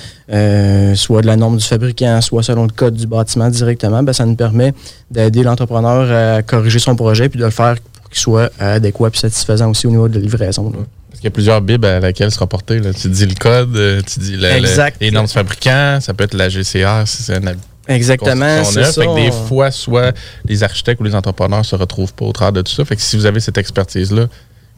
soit 0.95 1.21
de 1.21 1.27
la 1.27 1.35
norme 1.35 1.57
du 1.57 1.65
fabricant, 1.65 2.21
soit 2.21 2.43
selon 2.43 2.63
le 2.63 2.71
code 2.71 2.93
du 2.93 3.07
bâtiment 3.07 3.49
directement. 3.49 4.03
Ben, 4.03 4.13
ça 4.13 4.25
nous 4.25 4.35
permet 4.35 4.73
d'aider 5.09 5.43
l'entrepreneur 5.43 6.37
à 6.37 6.41
corriger 6.43 6.79
son 6.79 6.95
projet 6.95 7.27
puis 7.27 7.39
de 7.39 7.45
le 7.45 7.51
faire 7.51 7.77
qu'il 8.11 8.19
soit 8.19 8.51
adéquat 8.59 9.09
et 9.13 9.17
satisfaisant 9.17 9.69
aussi 9.69 9.87
au 9.87 9.91
niveau 9.91 10.07
de 10.07 10.15
la 10.15 10.21
livraison. 10.21 10.69
là. 10.69 10.79
Parce 11.09 11.19
qu'il 11.19 11.25
y 11.25 11.27
a 11.27 11.31
plusieurs 11.31 11.61
bibles 11.61 11.85
à 11.85 11.99
laquelle 11.99 12.31
se 12.31 12.39
rapporter. 12.39 12.79
Là. 12.79 12.93
Tu 12.93 13.09
dis 13.09 13.25
le 13.25 13.35
code, 13.35 13.75
euh, 13.75 14.01
tu 14.01 14.19
dis 14.19 14.35
Exact. 14.45 14.97
les 15.01 15.11
normes 15.11 15.27
du 15.27 15.33
fabricant, 15.33 15.99
ça 16.01 16.13
peut 16.13 16.23
être 16.23 16.33
la 16.33 16.49
GCR 16.49 17.03
si 17.05 17.23
c'est 17.23 17.35
un 17.35 17.55
Exactement, 17.87 18.63
c'est 18.63 18.83
ça. 18.83 19.01
Fait 19.01 19.07
que 19.07 19.15
des 19.15 19.31
fois, 19.31 19.71
soit 19.71 20.15
les 20.45 20.63
architectes 20.63 21.01
ou 21.01 21.03
les 21.03 21.15
entrepreneurs 21.15 21.65
se 21.65 21.75
retrouvent 21.75 22.13
pas 22.13 22.25
au 22.25 22.31
travers 22.31 22.53
de 22.53 22.61
tout 22.61 22.71
ça. 22.71 22.85
Fait 22.85 22.95
que 22.95 23.01
si 23.01 23.17
vous 23.17 23.25
avez 23.25 23.39
cette 23.39 23.57
expertise-là, 23.57 24.27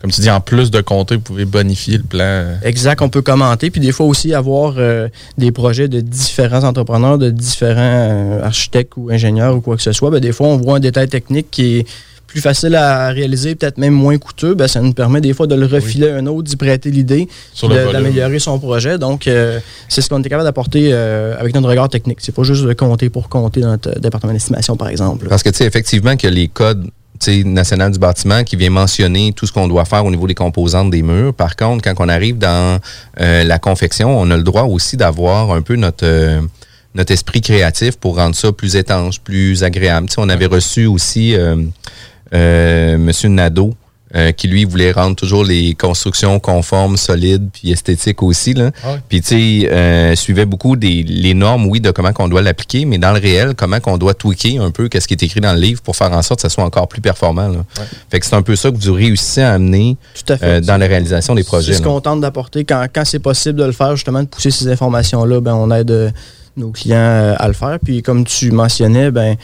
comme 0.01 0.11
tu 0.11 0.19
dis, 0.21 0.29
en 0.29 0.41
plus 0.41 0.69
de 0.71 0.81
compter, 0.81 1.15
vous 1.15 1.21
pouvez 1.21 1.45
bonifier 1.45 1.97
le 1.97 2.03
plan. 2.03 2.19
euh, 2.23 2.55
Exact, 2.63 3.01
on 3.01 3.07
peut 3.09 3.21
commenter, 3.21 3.69
puis 3.71 3.79
des 3.79 3.93
fois 3.93 4.05
aussi 4.05 4.33
avoir 4.33 4.75
euh, 4.77 5.07
des 5.37 5.51
projets 5.53 5.87
de 5.87 6.01
différents 6.01 6.63
entrepreneurs, 6.65 7.17
de 7.17 7.29
différents 7.29 7.77
euh, 8.11 8.43
architectes 8.43 8.93
ou 8.97 9.09
ingénieurs 9.11 9.55
ou 9.55 9.61
quoi 9.61 9.77
que 9.77 9.81
ce 9.81 9.93
soit. 9.93 10.09
Ben, 10.09 10.19
des 10.19 10.33
fois, 10.33 10.47
on 10.47 10.57
voit 10.57 10.77
un 10.77 10.79
détail 10.81 11.07
technique 11.07 11.47
qui 11.51 11.77
est 11.79 11.85
plus 12.33 12.41
facile 12.41 12.75
à 12.75 13.09
réaliser, 13.09 13.55
peut-être 13.55 13.77
même 13.77 13.93
moins 13.93 14.17
coûteux. 14.17 14.55
Ben, 14.55 14.67
ça 14.67 14.81
nous 14.81 14.93
permet 14.93 15.21
des 15.21 15.33
fois 15.33 15.47
de 15.47 15.55
le 15.55 15.65
refiler 15.65 16.09
à 16.09 16.17
un 16.17 16.25
autre, 16.25 16.43
d'y 16.43 16.55
prêter 16.55 16.91
l'idée, 16.91 17.29
d'améliorer 17.61 18.39
son 18.39 18.59
projet. 18.59 18.97
Donc, 18.97 19.27
euh, 19.27 19.59
c'est 19.87 20.01
ce 20.01 20.09
qu'on 20.09 20.21
est 20.21 20.29
capable 20.29 20.43
d'apporter 20.43 20.89
euh, 20.91 21.35
avec 21.39 21.53
notre 21.53 21.69
regard 21.69 21.89
technique. 21.89 22.17
C'est 22.21 22.35
pas 22.35 22.43
juste 22.43 22.63
de 22.63 22.73
compter 22.73 23.09
pour 23.09 23.29
compter 23.29 23.61
dans 23.61 23.69
notre 23.69 23.89
euh, 23.89 23.99
département 23.99 24.33
d'estimation, 24.33 24.75
par 24.75 24.89
exemple. 24.89 25.27
Parce 25.29 25.43
que, 25.43 25.49
tu 25.49 25.57
sais, 25.57 25.65
effectivement, 25.65 26.17
que 26.17 26.27
les 26.27 26.47
codes 26.47 26.89
national 27.45 27.91
du 27.91 27.99
bâtiment 27.99 28.43
qui 28.43 28.55
vient 28.55 28.69
mentionner 28.69 29.33
tout 29.33 29.45
ce 29.45 29.51
qu'on 29.51 29.67
doit 29.67 29.85
faire 29.85 30.05
au 30.05 30.11
niveau 30.11 30.27
des 30.27 30.35
composantes 30.35 30.91
des 30.91 31.01
murs. 31.01 31.33
Par 31.33 31.55
contre, 31.55 31.83
quand 31.83 32.03
on 32.03 32.09
arrive 32.09 32.37
dans 32.37 32.79
euh, 33.19 33.43
la 33.43 33.59
confection, 33.59 34.19
on 34.19 34.29
a 34.31 34.37
le 34.37 34.43
droit 34.43 34.63
aussi 34.63 34.97
d'avoir 34.97 35.51
un 35.51 35.61
peu 35.61 35.75
notre, 35.75 36.05
euh, 36.05 36.41
notre 36.95 37.13
esprit 37.13 37.41
créatif 37.41 37.97
pour 37.97 38.17
rendre 38.17 38.35
ça 38.35 38.51
plus 38.51 38.75
étanche, 38.75 39.19
plus 39.21 39.63
agréable. 39.63 40.07
On 40.17 40.29
avait 40.29 40.47
reçu 40.47 40.85
aussi 40.85 41.35
euh, 41.35 41.55
euh, 42.33 42.95
M. 42.95 43.33
Nadeau, 43.33 43.73
euh, 44.15 44.31
qui 44.31 44.47
lui 44.47 44.63
voulait 44.63 44.91
rendre 44.91 45.15
toujours 45.15 45.43
les 45.43 45.73
constructions 45.73 46.39
conformes, 46.39 46.97
solides, 46.97 47.49
puis 47.51 47.71
esthétiques 47.71 48.21
aussi. 48.21 48.53
Là. 48.53 48.69
Ah. 48.83 48.97
Puis 49.09 49.21
tu 49.21 49.61
sais, 49.61 49.71
euh, 49.71 50.13
suivait 50.15 50.45
beaucoup 50.45 50.75
des 50.75 51.01
les 51.01 51.33
normes, 51.33 51.65
oui, 51.65 51.81
de 51.81 51.89
comment 51.89 52.13
qu'on 52.13 52.27
doit 52.27 52.43
l'appliquer, 52.43 52.85
mais 52.85 52.99
dans 52.99 53.11
le 53.11 53.19
réel, 53.19 53.55
comment 53.57 53.79
qu'on 53.79 53.97
doit 53.97 54.13
tweaker 54.13 54.61
un 54.61 54.69
peu 54.69 54.87
qu'est-ce 54.87 55.07
qui 55.07 55.15
est 55.15 55.23
écrit 55.23 55.41
dans 55.41 55.53
le 55.53 55.59
livre 55.59 55.81
pour 55.81 55.95
faire 55.95 56.11
en 56.11 56.21
sorte 56.21 56.41
que 56.41 56.47
ça 56.47 56.53
soit 56.53 56.63
encore 56.63 56.87
plus 56.87 57.01
performant. 57.01 57.47
Là. 57.47 57.65
Fait 58.11 58.19
que 58.19 58.25
c'est 58.27 58.35
un 58.35 58.43
peu 58.43 58.55
ça 58.55 58.69
que 58.69 58.77
vous 58.77 58.93
réussissez 58.93 59.41
à 59.41 59.53
amener 59.53 59.97
Tout 60.13 60.33
à 60.33 60.37
fait. 60.37 60.45
euh, 60.45 60.61
dans 60.61 60.77
la 60.77 60.85
réalisation 60.85 61.33
des 61.33 61.43
projets. 61.43 61.71
C'est 61.71 61.79
ce 61.79 61.83
qu'on 61.83 61.99
tente 61.99 62.21
d'apporter. 62.21 62.65
Quand, 62.65 62.85
quand 62.93 63.05
c'est 63.05 63.17
possible 63.17 63.57
de 63.57 63.65
le 63.65 63.71
faire, 63.71 63.95
justement, 63.95 64.21
de 64.21 64.27
pousser 64.27 64.51
ces 64.51 64.67
informations-là, 64.67 65.41
ben, 65.41 65.55
on 65.55 65.71
aide 65.71 65.89
euh, 65.89 66.11
nos 66.55 66.69
clients 66.69 66.97
euh, 66.97 67.35
à 67.39 67.47
le 67.47 67.53
faire. 67.55 67.79
Puis 67.83 68.03
comme 68.03 68.25
tu 68.25 68.51
mentionnais, 68.51 69.09
ben 69.09 69.37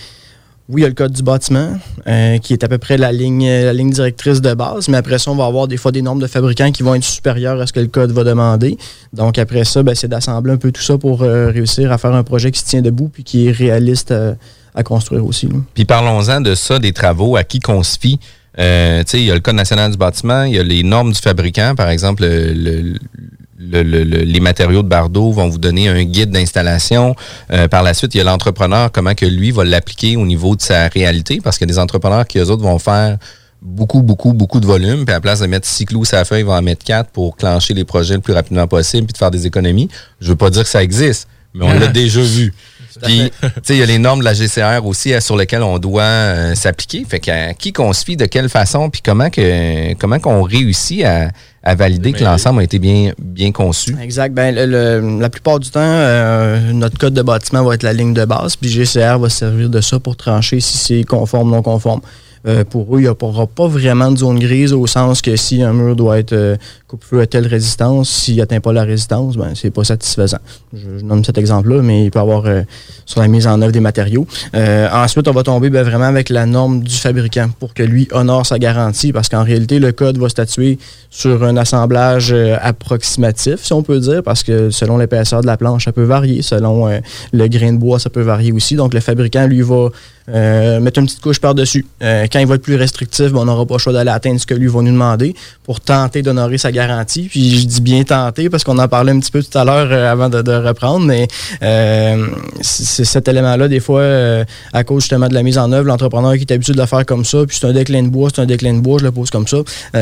oui, 0.69 0.81
il 0.81 0.83
y 0.83 0.85
a 0.85 0.87
le 0.87 0.93
code 0.93 1.11
du 1.13 1.23
bâtiment, 1.23 1.71
euh, 2.07 2.37
qui 2.37 2.53
est 2.53 2.63
à 2.63 2.67
peu 2.67 2.77
près 2.77 2.97
la 2.97 3.11
ligne, 3.11 3.47
la 3.49 3.73
ligne 3.73 3.89
directrice 3.89 4.39
de 4.39 4.53
base, 4.53 4.87
mais 4.87 4.97
après 4.97 5.17
ça, 5.17 5.31
on 5.31 5.35
va 5.35 5.45
avoir 5.45 5.67
des 5.67 5.77
fois 5.77 5.91
des 5.91 6.03
normes 6.03 6.19
de 6.21 6.27
fabricants 6.27 6.71
qui 6.71 6.83
vont 6.83 6.93
être 6.93 7.03
supérieures 7.03 7.59
à 7.59 7.65
ce 7.65 7.73
que 7.73 7.79
le 7.79 7.87
code 7.87 8.11
va 8.11 8.23
demander. 8.23 8.77
Donc 9.11 9.37
après 9.39 9.65
ça, 9.65 9.81
ben, 9.81 9.95
c'est 9.95 10.07
d'assembler 10.07 10.53
un 10.53 10.57
peu 10.57 10.71
tout 10.71 10.81
ça 10.83 10.97
pour 10.97 11.23
euh, 11.23 11.49
réussir 11.49 11.91
à 11.91 11.97
faire 11.97 12.13
un 12.13 12.23
projet 12.23 12.51
qui 12.51 12.59
se 12.59 12.65
tient 12.65 12.81
debout 12.83 13.09
puis 13.11 13.23
qui 13.23 13.47
est 13.47 13.51
réaliste 13.51 14.11
euh, 14.11 14.35
à 14.75 14.83
construire 14.83 15.25
aussi. 15.25 15.49
Puis 15.73 15.85
parlons-en 15.85 16.39
de 16.41 16.53
ça, 16.53 16.77
des 16.77 16.93
travaux, 16.93 17.35
à 17.35 17.43
qui 17.43 17.59
qu'on 17.59 17.81
se 17.81 17.97
fie. 17.99 18.19
Euh, 18.59 19.03
il 19.13 19.23
y 19.23 19.31
a 19.31 19.35
le 19.35 19.39
Code 19.39 19.55
national 19.55 19.89
du 19.91 19.97
bâtiment, 19.97 20.43
il 20.43 20.53
y 20.53 20.59
a 20.59 20.63
les 20.63 20.83
normes 20.83 21.11
du 21.13 21.19
fabricant. 21.19 21.73
Par 21.75 21.89
exemple, 21.89 22.23
le- 22.23 22.53
le- 22.53 22.93
le- 23.59 23.83
le- 23.83 24.03
le- 24.03 24.23
les 24.23 24.39
matériaux 24.39 24.83
de 24.83 24.87
Bardeau 24.87 25.31
vont 25.31 25.49
vous 25.49 25.57
donner 25.57 25.89
un 25.89 26.03
guide 26.03 26.31
d'installation. 26.31 27.15
Euh, 27.51 27.67
par 27.67 27.83
la 27.83 27.93
suite, 27.93 28.15
il 28.15 28.19
y 28.19 28.21
a 28.21 28.23
l'entrepreneur, 28.23 28.91
comment 28.91 29.13
que 29.13 29.25
lui 29.25 29.51
va 29.51 29.65
l'appliquer 29.65 30.15
au 30.15 30.25
niveau 30.25 30.55
de 30.55 30.61
sa 30.61 30.87
réalité, 30.87 31.39
parce 31.43 31.57
qu'il 31.57 31.67
y 31.67 31.71
a 31.71 31.73
des 31.73 31.79
entrepreneurs 31.79 32.25
qui, 32.25 32.37
eux 32.39 32.49
autres, 32.49 32.63
vont 32.63 32.79
faire 32.79 33.17
beaucoup, 33.61 34.01
beaucoup, 34.01 34.31
beaucoup 34.31 34.61
de 34.61 34.65
volume, 34.65 35.03
puis 35.03 35.11
à 35.11 35.17
la 35.17 35.21
place 35.21 35.41
de 35.41 35.45
mettre 35.47 35.67
six 35.67 35.83
clous 35.83 36.05
la 36.13 36.23
feuille, 36.23 36.41
ils 36.41 36.45
vont 36.45 36.53
en 36.55 36.61
mettre 36.61 36.85
quatre 36.85 37.09
pour 37.11 37.35
clencher 37.35 37.73
les 37.73 37.83
projets 37.83 38.13
le 38.13 38.21
plus 38.21 38.33
rapidement 38.33 38.67
possible, 38.67 39.05
puis 39.07 39.13
de 39.13 39.17
faire 39.17 39.31
des 39.31 39.45
économies. 39.45 39.89
Je 40.21 40.29
veux 40.29 40.37
pas 40.37 40.49
dire 40.49 40.63
que 40.63 40.69
ça 40.69 40.81
existe, 40.81 41.27
mais 41.53 41.65
on 41.65 41.73
l'a 41.77 41.87
déjà 41.87 42.21
vu. 42.21 42.53
Puis, 43.01 43.31
tu 43.41 43.47
sais, 43.63 43.73
il 43.75 43.79
y 43.79 43.83
a 43.83 43.85
les 43.85 43.97
normes 43.97 44.19
de 44.19 44.25
la 44.25 44.33
GCR 44.33 44.85
aussi 44.85 45.13
euh, 45.13 45.19
sur 45.21 45.37
lesquelles 45.37 45.63
on 45.63 45.79
doit 45.79 46.03
euh, 46.03 46.55
s'appliquer. 46.55 47.05
Fait 47.07 47.19
qu'à 47.19 47.53
qui 47.53 47.73
qu'on 47.73 47.93
se 47.93 48.03
fie, 48.03 48.17
de 48.17 48.25
quelle 48.25 48.49
façon, 48.49 48.89
puis 48.89 49.01
comment 49.03 49.29
que 49.29 49.93
comment 49.95 50.19
qu'on 50.19 50.43
réussit 50.43 51.03
à, 51.03 51.29
à 51.63 51.75
valider 51.75 52.13
que 52.13 52.23
l'ensemble 52.23 52.61
a 52.61 52.63
été 52.63 52.79
bien, 52.79 53.13
bien 53.19 53.51
conçu. 53.51 53.95
Exact. 54.01 54.33
Ben, 54.33 54.53
le- 54.55 54.65
le- 54.65 55.19
la 55.19 55.29
plupart 55.29 55.59
du 55.59 55.69
temps, 55.69 55.79
euh, 55.81 56.71
notre 56.73 56.97
code 56.97 57.13
de 57.13 57.21
bâtiment 57.21 57.63
va 57.63 57.75
être 57.75 57.83
la 57.83 57.93
ligne 57.93 58.13
de 58.13 58.25
base, 58.25 58.55
puis 58.55 58.69
GCR 58.69 59.17
va 59.19 59.29
servir 59.29 59.69
de 59.69 59.81
ça 59.81 59.99
pour 59.99 60.15
trancher 60.15 60.59
si 60.59 60.77
c'est 60.77 61.03
conforme 61.03 61.51
ou 61.51 61.55
non 61.55 61.61
conforme. 61.61 62.01
Euh, 62.47 62.63
pour 62.63 62.95
eux, 62.95 62.99
il 62.99 63.03
n'y 63.03 63.07
aura 63.07 63.47
pas 63.47 63.67
vraiment 63.67 64.11
de 64.11 64.17
zone 64.17 64.39
grise 64.39 64.73
au 64.73 64.87
sens 64.87 65.21
que 65.21 65.35
si 65.35 65.61
un 65.61 65.73
mur 65.73 65.95
doit 65.95 66.19
être 66.19 66.33
euh, 66.33 66.55
coupe-feu 66.87 67.21
à 67.21 67.27
telle 67.27 67.47
résistance, 67.47 68.09
s'il 68.09 68.37
n'atteint 68.37 68.61
pas 68.61 68.71
la 68.71 68.83
résistance, 68.83 69.35
ben, 69.35 69.51
c'est 69.55 69.71
pas 69.71 69.83
satisfaisant. 69.83 70.39
Je, 70.73 71.03
nomme 71.03 71.23
cet 71.25 71.37
exemple-là, 71.37 71.81
mais 71.81 72.05
il 72.05 72.11
peut 72.11 72.19
avoir 72.19 72.45
euh, 72.45 72.61
sur 73.05 73.19
la 73.19 73.27
mise 73.27 73.45
en 73.45 73.61
œuvre 73.61 73.71
des 73.73 73.81
matériaux. 73.81 74.25
Euh, 74.55 74.87
ensuite, 74.91 75.27
on 75.27 75.33
va 75.33 75.43
tomber 75.43 75.69
ben, 75.69 75.83
vraiment 75.83 76.05
avec 76.05 76.29
la 76.29 76.45
norme 76.45 76.81
du 76.81 76.95
fabricant 76.95 77.49
pour 77.59 77.73
que 77.73 77.83
lui 77.83 78.07
honore 78.11 78.45
sa 78.45 78.57
garantie, 78.57 79.11
parce 79.11 79.27
qu'en 79.27 79.43
réalité, 79.43 79.79
le 79.79 79.91
code 79.91 80.17
va 80.17 80.29
statuer 80.29 80.79
sur 81.09 81.43
un 81.43 81.57
assemblage 81.57 82.33
approximatif, 82.61 83.57
si 83.63 83.73
on 83.73 83.83
peut 83.83 83.99
dire, 83.99 84.23
parce 84.23 84.43
que 84.43 84.69
selon 84.69 84.97
l'épaisseur 84.97 85.41
de 85.41 85.47
la 85.47 85.57
planche, 85.57 85.85
ça 85.85 85.91
peut 85.91 86.03
varier. 86.03 86.41
Selon 86.41 86.87
le 87.33 87.47
grain 87.47 87.73
de 87.73 87.77
bois, 87.77 87.99
ça 87.99 88.09
peut 88.09 88.21
varier 88.21 88.51
aussi. 88.51 88.75
Donc, 88.75 88.93
le 88.93 88.99
fabricant, 88.99 89.47
lui, 89.47 89.61
va 89.61 89.89
euh, 90.33 90.79
mettre 90.79 90.99
une 90.99 91.05
petite 91.05 91.21
couche 91.21 91.39
par-dessus. 91.39 91.85
Euh, 92.03 92.27
quand 92.31 92.39
il 92.39 92.47
va 92.47 92.55
être 92.55 92.61
plus 92.61 92.75
restrictif, 92.75 93.31
ben, 93.31 93.39
on 93.39 93.45
n'aura 93.45 93.65
pas 93.65 93.75
le 93.75 93.79
choix 93.79 93.93
d'aller 93.93 94.11
atteindre 94.11 94.39
ce 94.39 94.45
que 94.45 94.53
lui 94.53 94.67
va 94.67 94.81
nous 94.81 94.91
demander 94.91 95.33
pour 95.63 95.79
tenter 95.79 96.21
d'honorer 96.21 96.57
sa 96.57 96.71
garantie. 96.71 97.27
Puis 97.29 97.61
je 97.61 97.65
dis 97.65 97.81
bien 97.81 98.03
tenter 98.03 98.49
parce 98.49 98.63
qu'on 98.63 98.77
en 98.77 98.87
parlait 98.87 99.11
un 99.11 99.19
petit 99.19 99.31
peu 99.31 99.41
tout 99.41 99.57
à 99.57 99.63
l'heure 99.63 99.87
euh, 99.91 100.11
avant 100.11 100.29
de, 100.29 100.39
reprendre, 100.49 101.05
mais 101.05 101.27
c'est 102.61 103.05
cet 103.05 103.27
élément-là, 103.27 103.67
des 103.67 103.79
fois, 103.79 104.03
à 104.73 104.83
cause 104.83 105.03
justement 105.03 105.27
de 105.27 105.33
la 105.33 105.43
mise 105.43 105.57
en 105.57 105.71
œuvre, 105.71 105.85
l'entrepreneur 105.85 106.33
qui 106.33 106.41
est 106.41 106.51
habitué 106.51 106.73
de 106.73 106.79
le 106.79 106.85
faire 106.85 107.05
comme 107.05 107.23
ça, 107.23 107.45
puis 107.47 107.57
c'est 107.59 107.67
un 107.67 107.73
déclin 107.73 108.03
de 108.03 108.09
bois, 108.09 108.29
c'est 108.33 108.41
un 108.41 108.45
déclin 108.45 108.73
de 108.73 108.79
bois, 108.79 108.97
je 108.99 109.05
le 109.05 109.11
pose 109.11 109.29
comme 109.29 109.47
ça. 109.47 109.57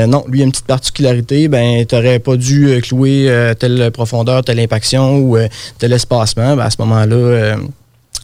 Non, 0.08 0.24
lui, 0.30 0.42
a 0.42 0.46
une 0.46 0.52
petite 0.52 0.66
particularité, 0.66 1.48
ben, 1.48 1.86
tu 1.86 1.96
n'aurais 1.96 2.20
pas 2.20 2.38
dû 2.38 2.80
clouer 2.82 3.54
telle 3.60 3.92
profondeur, 3.92 4.44
telle 4.44 4.60
impaction 4.60 5.18
ou 5.20 5.38
tel 5.78 5.94
espacement. 5.94 6.56
Ben, 6.56 6.64
à 6.64 6.70
ce 6.70 6.78
moment-là, 6.80 7.58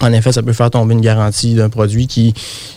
en 0.03 0.13
effet, 0.13 0.31
ça 0.31 0.43
peut 0.43 0.53
faire 0.53 0.69
tomber 0.71 0.93
une 0.93 1.01
garantie 1.01 1.55
d'un 1.55 1.69
produit 1.69 2.07
qui 2.07 2.33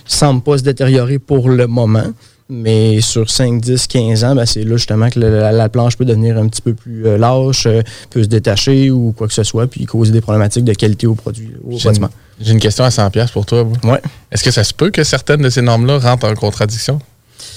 semble 0.07 0.43
pas 0.43 0.59
se 0.59 0.63
détériorer 0.63 1.19
pour 1.19 1.49
le 1.49 1.67
moment. 1.67 2.05
Mais 2.49 3.01
sur 3.01 3.29
5, 3.29 3.61
10, 3.61 3.89
15 3.89 4.23
ans, 4.25 4.37
ben, 4.37 4.47
c'est 4.47 4.63
là 4.63 4.77
justement 4.77 5.11
que 5.11 5.19
le- 5.19 5.41
la, 5.41 5.51
la 5.51 5.69
planche 5.69 5.97
peut 5.97 6.05
devenir 6.05 6.39
un 6.39 6.47
petit 6.47 6.63
peu 6.63 6.75
plus 6.75 7.05
euh, 7.05 7.19
lâche, 7.19 7.67
euh, 7.67 7.83
peut 8.11 8.23
se 8.23 8.29
détacher 8.29 8.89
ou 8.93 9.13
quoi 9.19 9.27
que 9.27 9.35
ce 9.35 9.43
soit, 9.43 9.67
puis 9.67 9.85
causer 9.85 10.13
des 10.13 10.21
problématiques 10.21 10.65
de 10.65 10.73
qualité 10.73 11.09
au 11.09 11.17
produit, 11.17 11.51
au 11.65 11.73
J'ai 11.73 11.79
une, 11.79 11.91
bâtiment. 11.91 12.11
j'ai 12.41 12.53
une 12.53 12.61
question 12.61 12.85
à 12.85 12.91
100$ 12.91 13.11
piastres 13.11 13.33
pour 13.33 13.47
toi. 13.47 13.67
Ouais. 13.83 14.01
Est-ce 14.31 14.45
que 14.45 14.53
ça 14.53 14.63
se 14.63 14.73
peut 14.73 14.91
que 14.91 15.03
certaines 15.03 15.43
de 15.43 15.51
ces 15.51 15.61
normes-là 15.61 15.99
rentrent 15.99 16.29
en 16.29 16.35
contradiction? 16.35 17.01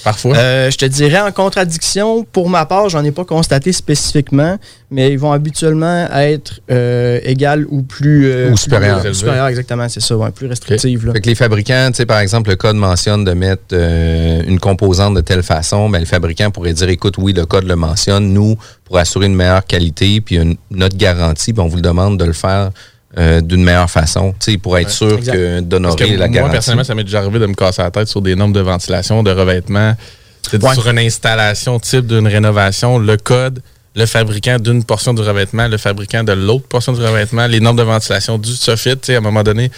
Parfois. 0.04 0.36
Euh, 0.36 0.70
je 0.70 0.78
te 0.78 0.84
dirais 0.86 1.20
en 1.20 1.30
contradiction, 1.32 2.24
pour 2.24 2.48
ma 2.48 2.64
part, 2.66 2.88
j'en 2.88 3.04
ai 3.04 3.10
pas 3.12 3.24
constaté 3.24 3.72
spécifiquement, 3.72 4.58
mais 4.90 5.12
ils 5.12 5.18
vont 5.18 5.32
habituellement 5.32 6.06
être 6.12 6.60
euh, 6.70 7.20
égales 7.22 7.66
ou 7.68 7.82
plus. 7.82 8.26
euh, 8.30 8.46
Ou 8.46 8.54
plus- 8.54 8.58
supérieures, 8.62 9.46
exactement, 9.48 9.88
c'est 9.88 10.00
ça, 10.00 10.16
ouais, 10.16 10.30
plus 10.30 10.46
restrictives. 10.46 11.10
Fait 11.12 11.20
que 11.20 11.28
les 11.28 11.34
fabricants, 11.34 11.88
tu 11.90 11.96
sais, 11.98 12.06
par 12.06 12.20
exemple, 12.20 12.50
le 12.50 12.56
code 12.56 12.76
mentionne 12.76 13.24
de 13.24 13.32
mettre 13.32 13.62
euh, 13.72 14.42
une 14.46 14.58
composante 14.60 15.14
de 15.14 15.20
telle 15.20 15.42
façon, 15.42 15.88
ben, 15.90 15.98
le 16.00 16.06
fabricant 16.06 16.50
pourrait 16.50 16.72
dire, 16.72 16.88
écoute, 16.88 17.16
oui, 17.18 17.32
le 17.32 17.44
code 17.46 17.64
le 17.64 17.76
mentionne, 17.76 18.32
nous, 18.32 18.56
pour 18.84 18.98
assurer 18.98 19.26
une 19.26 19.34
meilleure 19.34 19.64
qualité, 19.66 20.20
puis 20.20 20.36
une, 20.36 20.56
notre 20.70 20.96
garantie, 20.96 21.52
ben, 21.52 21.62
on 21.64 21.68
vous 21.68 21.76
le 21.76 21.82
demande 21.82 22.18
de 22.18 22.24
le 22.24 22.32
faire 22.32 22.70
euh, 23.18 23.40
d'une 23.40 23.64
meilleure 23.64 23.90
façon, 23.90 24.32
tu 24.38 24.52
sais, 24.52 24.58
pour 24.58 24.78
être 24.78 24.90
sûr 24.90 25.18
exact. 25.18 25.32
que 25.32 25.60
d'honorer 25.60 26.10
la 26.10 26.16
moi, 26.16 26.28
garantie. 26.28 26.52
personnellement, 26.52 26.84
ça 26.84 26.94
m'est 26.94 27.02
déjà 27.04 27.18
arrivé 27.18 27.40
de 27.40 27.46
me 27.46 27.54
casser 27.54 27.82
la 27.82 27.90
tête 27.90 28.06
sur 28.08 28.22
des 28.22 28.36
normes 28.36 28.52
de 28.52 28.60
ventilation, 28.60 29.22
de 29.22 29.32
revêtement. 29.32 29.96
Ouais. 30.52 30.74
Sur 30.74 30.88
une 30.88 30.98
installation 30.98 31.78
type 31.80 32.06
d'une 32.06 32.26
rénovation, 32.26 32.98
le 32.98 33.16
code, 33.16 33.60
le 33.96 34.06
fabricant 34.06 34.58
d'une 34.58 34.84
portion 34.84 35.12
du 35.12 35.22
revêtement, 35.22 35.66
le 35.68 35.76
fabricant 35.76 36.22
de 36.22 36.32
l'autre 36.32 36.66
portion 36.68 36.92
du 36.92 37.00
revêtement, 37.00 37.46
les 37.46 37.60
normes 37.60 37.76
de 37.76 37.82
ventilation 37.82 38.38
du 38.38 38.52
soffit, 38.52 38.96
à 39.08 39.12
un 39.16 39.20
moment 39.20 39.42
donné, 39.42 39.70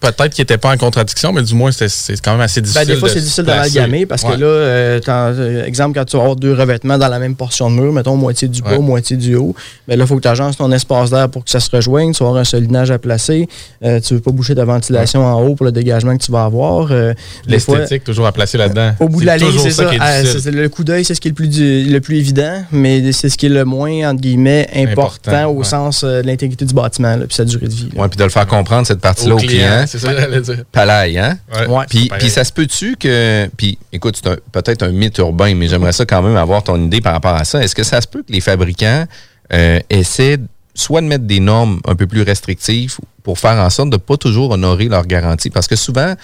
peut-être 0.00 0.30
qu'ils 0.34 0.42
n'étaient 0.42 0.58
pas 0.58 0.72
en 0.72 0.76
contradiction, 0.76 1.32
mais 1.32 1.42
du 1.42 1.54
moins, 1.54 1.70
c'est- 1.72 1.88
c'est 1.88 2.20
quand 2.20 2.32
même 2.32 2.40
assez 2.40 2.60
difficile. 2.60 2.86
Ben, 2.86 2.94
des 2.94 2.98
fois, 2.98 3.08
de 3.08 3.14
c'est 3.14 3.20
difficile 3.20 3.44
d'amalgamer 3.44 4.06
parce 4.06 4.22
Ouais. 4.24 4.34
que 4.36 4.40
là, 4.40 4.46
euh, 4.46 5.00
euh, 5.08 5.64
exemple, 5.64 5.98
quand 5.98 6.04
tu 6.04 6.16
vas 6.16 6.22
avoir 6.22 6.36
deux 6.36 6.54
revêtements 6.54 6.98
dans 6.98 7.08
la 7.08 7.18
même 7.18 7.36
portion 7.36 7.70
de 7.70 7.76
mur, 7.76 7.92
mettons 7.92 8.16
moitié 8.16 8.48
du 8.48 8.62
bas, 8.62 8.72
Ouais. 8.72 8.78
moitié 8.78 9.16
du 9.16 9.34
haut, 9.36 9.54
ben 9.86 9.98
là, 9.98 10.04
il 10.04 10.08
faut 10.08 10.16
que 10.16 10.22
tu 10.22 10.28
agences 10.28 10.56
ton 10.56 10.70
espace 10.72 11.10
d'air 11.10 11.28
pour 11.28 11.44
que 11.44 11.50
ça 11.50 11.60
se 11.60 11.70
rejoigne. 11.70 12.12
Tu 12.12 12.22
vas 12.22 12.28
avoir 12.30 12.40
un 12.40 12.44
solinage 12.44 12.90
à 12.90 12.98
placer. 12.98 13.48
Euh, 13.84 14.00
tu 14.00 14.14
veux 14.14 14.20
pas 14.20 14.30
boucher 14.32 14.54
ta 14.54 14.64
ventilation 14.64 15.24
en 15.24 15.42
haut 15.42 15.54
pour 15.54 15.66
le 15.66 15.72
dégagement 15.72 16.16
que 16.16 16.22
tu 16.24 16.32
vas 16.32 16.44
avoir. 16.44 16.88
Euh, 16.90 17.12
L'esthétique, 17.46 18.04
toujours 18.04 18.26
à 18.26 18.32
placer 18.32 18.58
là-dedans. 18.58 18.92
Au 19.00 19.08
bout 19.08 19.20
de 19.20 19.26
la 19.26 19.36
ligne, 19.36 19.58
c'est 19.62 19.70
ça. 19.70 19.84
qui 19.86 19.96
est 19.96 19.98
difficile. 19.98 20.40
c'est- 20.42 20.50
le 20.50 20.68
coup 20.68 20.84
d'œil, 20.84 21.04
c'est 21.04 21.14
ce 21.14 21.20
qui 21.20 21.28
est 21.28 21.30
le 21.30 21.34
plus, 21.34 21.48
du- 21.48 21.84
le 21.84 22.00
plus 22.00 22.16
évident, 22.18 22.62
mais 22.72 23.12
c'est 23.12 23.28
ce 23.28 23.36
qui 23.36 23.46
est 23.46 23.50
le 23.50 23.64
moins, 23.64 24.10
entre 24.10 24.20
guillemets, 24.20 24.68
important, 24.74 25.30
Important, 25.30 25.50
au 25.50 25.58
ouais. 25.58 25.64
sens 25.64 26.02
euh, 26.04 26.22
de 26.22 26.26
l'intégrité 26.26 26.64
du 26.64 26.74
bâtiment, 26.74 27.16
là, 27.16 27.26
puis 27.26 27.34
sa 27.34 27.44
durée 27.44 27.66
de 27.66 27.72
vie. 27.72 27.88
Ouais, 27.96 28.08
puis 28.08 28.16
de 28.16 28.24
le 28.24 28.30
faire 28.30 28.46
comprendre, 28.46 28.86
cette 28.86 29.00
partie-là, 29.00 29.34
au 29.34 29.38
client. 29.38 29.84
C'est 29.90 29.98
ça 29.98 30.14
que 30.14 30.20
j'allais 30.20 30.40
dire. 30.40 30.64
Palaille, 30.70 31.18
hein? 31.18 31.36
Ouais. 31.68 31.84
Puis, 31.88 32.30
ça 32.30 32.44
se 32.44 32.52
peut-tu 32.52 32.96
que. 32.96 33.48
Puis 33.56 33.76
écoute, 33.92 34.20
c'est 34.22 34.40
peut-être 34.52 34.84
un 34.84 34.92
mythe 34.92 35.18
urbain, 35.18 35.54
mais 35.54 35.66
j'aimerais 35.66 35.92
ça 35.92 36.06
quand 36.06 36.22
même 36.22 36.36
avoir 36.36 36.62
ton 36.62 36.80
idée 36.80 37.00
par 37.00 37.12
rapport 37.12 37.34
à 37.34 37.44
ça. 37.44 37.62
Est-ce 37.62 37.74
que 37.74 37.82
ça 37.82 38.00
se 38.00 38.06
peut 38.06 38.22
que 38.22 38.32
les 38.32 38.40
fabricants 38.40 39.06
euh, 39.52 39.80
essaient 39.90 40.38
soit 40.74 41.00
de 41.00 41.06
mettre 41.06 41.24
des 41.24 41.40
normes 41.40 41.80
un 41.86 41.96
peu 41.96 42.06
plus 42.06 42.22
restrictives 42.22 42.98
pour 43.24 43.38
faire 43.38 43.58
en 43.58 43.68
sorte 43.68 43.90
de 43.90 43.96
ne 43.96 44.00
pas 44.00 44.16
toujours 44.16 44.52
honorer 44.52 44.86
leur 44.86 45.06
garantie? 45.06 45.50
Parce 45.50 45.66
que 45.66 45.76
souvent, 45.76 46.14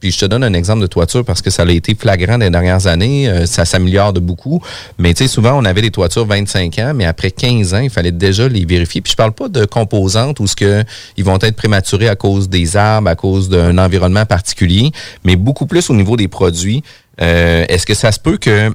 puis 0.00 0.12
je 0.12 0.18
te 0.18 0.24
donne 0.26 0.44
un 0.44 0.52
exemple 0.52 0.80
de 0.80 0.86
toiture 0.86 1.24
parce 1.24 1.42
que 1.42 1.50
ça 1.50 1.62
a 1.62 1.70
été 1.70 1.94
flagrant 1.94 2.38
des 2.38 2.50
dernières 2.50 2.86
années, 2.86 3.28
euh, 3.28 3.46
ça 3.46 3.64
s'améliore 3.64 4.12
de 4.12 4.20
beaucoup. 4.20 4.62
Mais 4.98 5.12
tu 5.12 5.24
sais, 5.24 5.28
souvent, 5.28 5.58
on 5.58 5.64
avait 5.64 5.82
des 5.82 5.90
toitures 5.90 6.26
25 6.26 6.78
ans, 6.78 6.92
mais 6.94 7.04
après 7.04 7.30
15 7.30 7.74
ans, 7.74 7.80
il 7.80 7.90
fallait 7.90 8.12
déjà 8.12 8.48
les 8.48 8.64
vérifier. 8.64 9.00
Puis 9.00 9.12
je 9.12 9.16
parle 9.16 9.32
pas 9.32 9.48
de 9.48 9.64
composantes 9.64 10.38
où 10.40 10.46
ce 10.46 10.54
que 10.54 10.84
ils 11.16 11.24
vont 11.24 11.38
être 11.40 11.56
prématurés 11.56 12.08
à 12.08 12.16
cause 12.16 12.48
des 12.48 12.76
arbres, 12.76 13.08
à 13.08 13.16
cause 13.16 13.48
d'un 13.48 13.76
environnement 13.78 14.24
particulier, 14.24 14.92
mais 15.24 15.36
beaucoup 15.36 15.66
plus 15.66 15.90
au 15.90 15.94
niveau 15.94 16.16
des 16.16 16.28
produits. 16.28 16.82
Euh, 17.20 17.64
Est-ce 17.68 17.84
que 17.84 17.94
ça 17.94 18.12
se 18.12 18.20
peut 18.20 18.38
que 18.38 18.72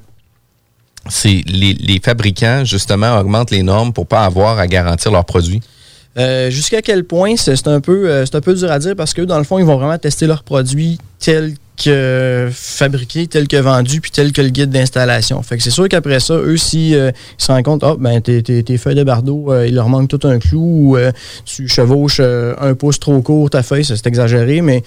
les, 1.25 1.43
les 1.73 2.01
fabricants, 2.03 2.65
justement, 2.65 3.17
augmentent 3.17 3.51
les 3.51 3.63
normes 3.63 3.93
pour 3.93 4.07
pas 4.07 4.25
avoir 4.25 4.59
à 4.59 4.67
garantir 4.67 5.11
leurs 5.11 5.25
produits? 5.25 5.61
Euh, 6.17 6.49
Jusqu'à 6.51 6.81
quel 6.81 7.03
point, 7.05 7.35
c'est 7.37 7.67
un, 7.67 7.81
peu, 7.81 8.09
euh, 8.09 8.25
un 8.31 8.41
peu 8.41 8.53
dur 8.53 8.71
à 8.71 8.79
dire 8.79 8.95
parce 8.95 9.13
que 9.13 9.21
dans 9.21 9.37
le 9.37 9.43
fond, 9.43 9.57
ils 9.59 9.65
vont 9.65 9.77
vraiment 9.77 9.97
tester 9.97 10.27
leurs 10.27 10.43
produits 10.43 10.99
tels 11.19 11.53
que 11.83 12.49
fabriqués, 12.51 13.25
tels 13.25 13.47
que 13.47 13.57
vendus, 13.57 13.99
puis 13.99 14.11
tels 14.11 14.31
que 14.31 14.43
le 14.43 14.49
guide 14.49 14.69
d'installation. 14.69 15.41
Fait 15.41 15.57
que 15.57 15.63
c'est 15.63 15.71
sûr 15.71 15.89
qu'après 15.89 16.19
ça, 16.19 16.35
eux, 16.35 16.55
si 16.55 16.93
euh, 16.93 17.09
ils 17.39 17.43
se 17.43 17.51
rendent 17.51 17.63
compte, 17.63 17.83
ah, 17.83 17.95
ben, 17.97 18.21
tes, 18.21 18.43
tes- 18.43 18.77
feuilles 18.77 18.93
de 18.93 19.03
bardeau, 19.03 19.51
euh, 19.51 19.67
il 19.67 19.73
leur 19.73 19.89
manque 19.89 20.07
tout 20.07 20.19
un 20.27 20.37
clou, 20.37 20.95
ou 20.95 20.97
tu 21.45 21.67
chevauches 21.67 22.19
un 22.19 22.75
pouce 22.75 22.99
trop 22.99 23.19
court 23.23 23.49
ta 23.49 23.63
feuille, 23.63 23.83
c'est 23.83 24.05
exagéré, 24.05 24.61
mais 24.61 24.83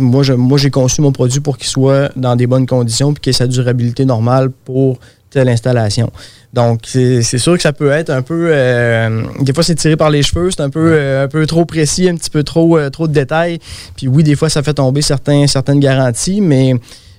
moi, 0.00 0.22
je, 0.22 0.32
moi, 0.32 0.56
j'ai 0.56 0.70
conçu 0.70 1.02
mon 1.02 1.12
produit 1.12 1.40
pour 1.40 1.58
qu'il 1.58 1.68
soit 1.68 2.10
dans 2.16 2.34
des 2.34 2.46
bonnes 2.46 2.66
conditions, 2.66 3.12
puis 3.12 3.20
qu'il 3.20 3.30
ait 3.30 3.34
sa 3.34 3.46
durabilité 3.46 4.06
normale 4.06 4.48
pour 4.64 4.98
telle 5.30 5.48
installation. 5.48 6.10
Donc, 6.54 6.80
c'est 6.84 7.22
sûr 7.22 7.54
que 7.56 7.62
ça 7.62 7.72
peut 7.72 7.90
être 7.90 8.10
un 8.10 8.22
peu. 8.22 8.48
euh, 8.50 9.22
des 9.40 9.52
fois, 9.52 9.62
c'est 9.62 9.74
tiré 9.74 9.96
par 9.96 10.08
les 10.10 10.22
cheveux, 10.22 10.50
c'est 10.50 10.62
un 10.62 10.70
peu, 10.70 10.92
euh, 10.94 11.24
un 11.24 11.28
peu 11.28 11.46
trop 11.46 11.64
précis, 11.66 12.08
un 12.08 12.16
petit 12.16 12.30
peu 12.30 12.42
trop, 12.42 12.78
euh, 12.78 12.88
trop 12.90 13.06
de 13.06 13.12
détails. 13.12 13.58
Puis 13.96 14.08
oui, 14.08 14.22
des 14.22 14.34
fois, 14.36 14.48
ça 14.48 14.62
fait 14.62 14.74
tomber 14.74 15.02
certains, 15.02 15.46
certaines 15.46 15.80
garanties, 15.80 16.40
mais 16.40 16.74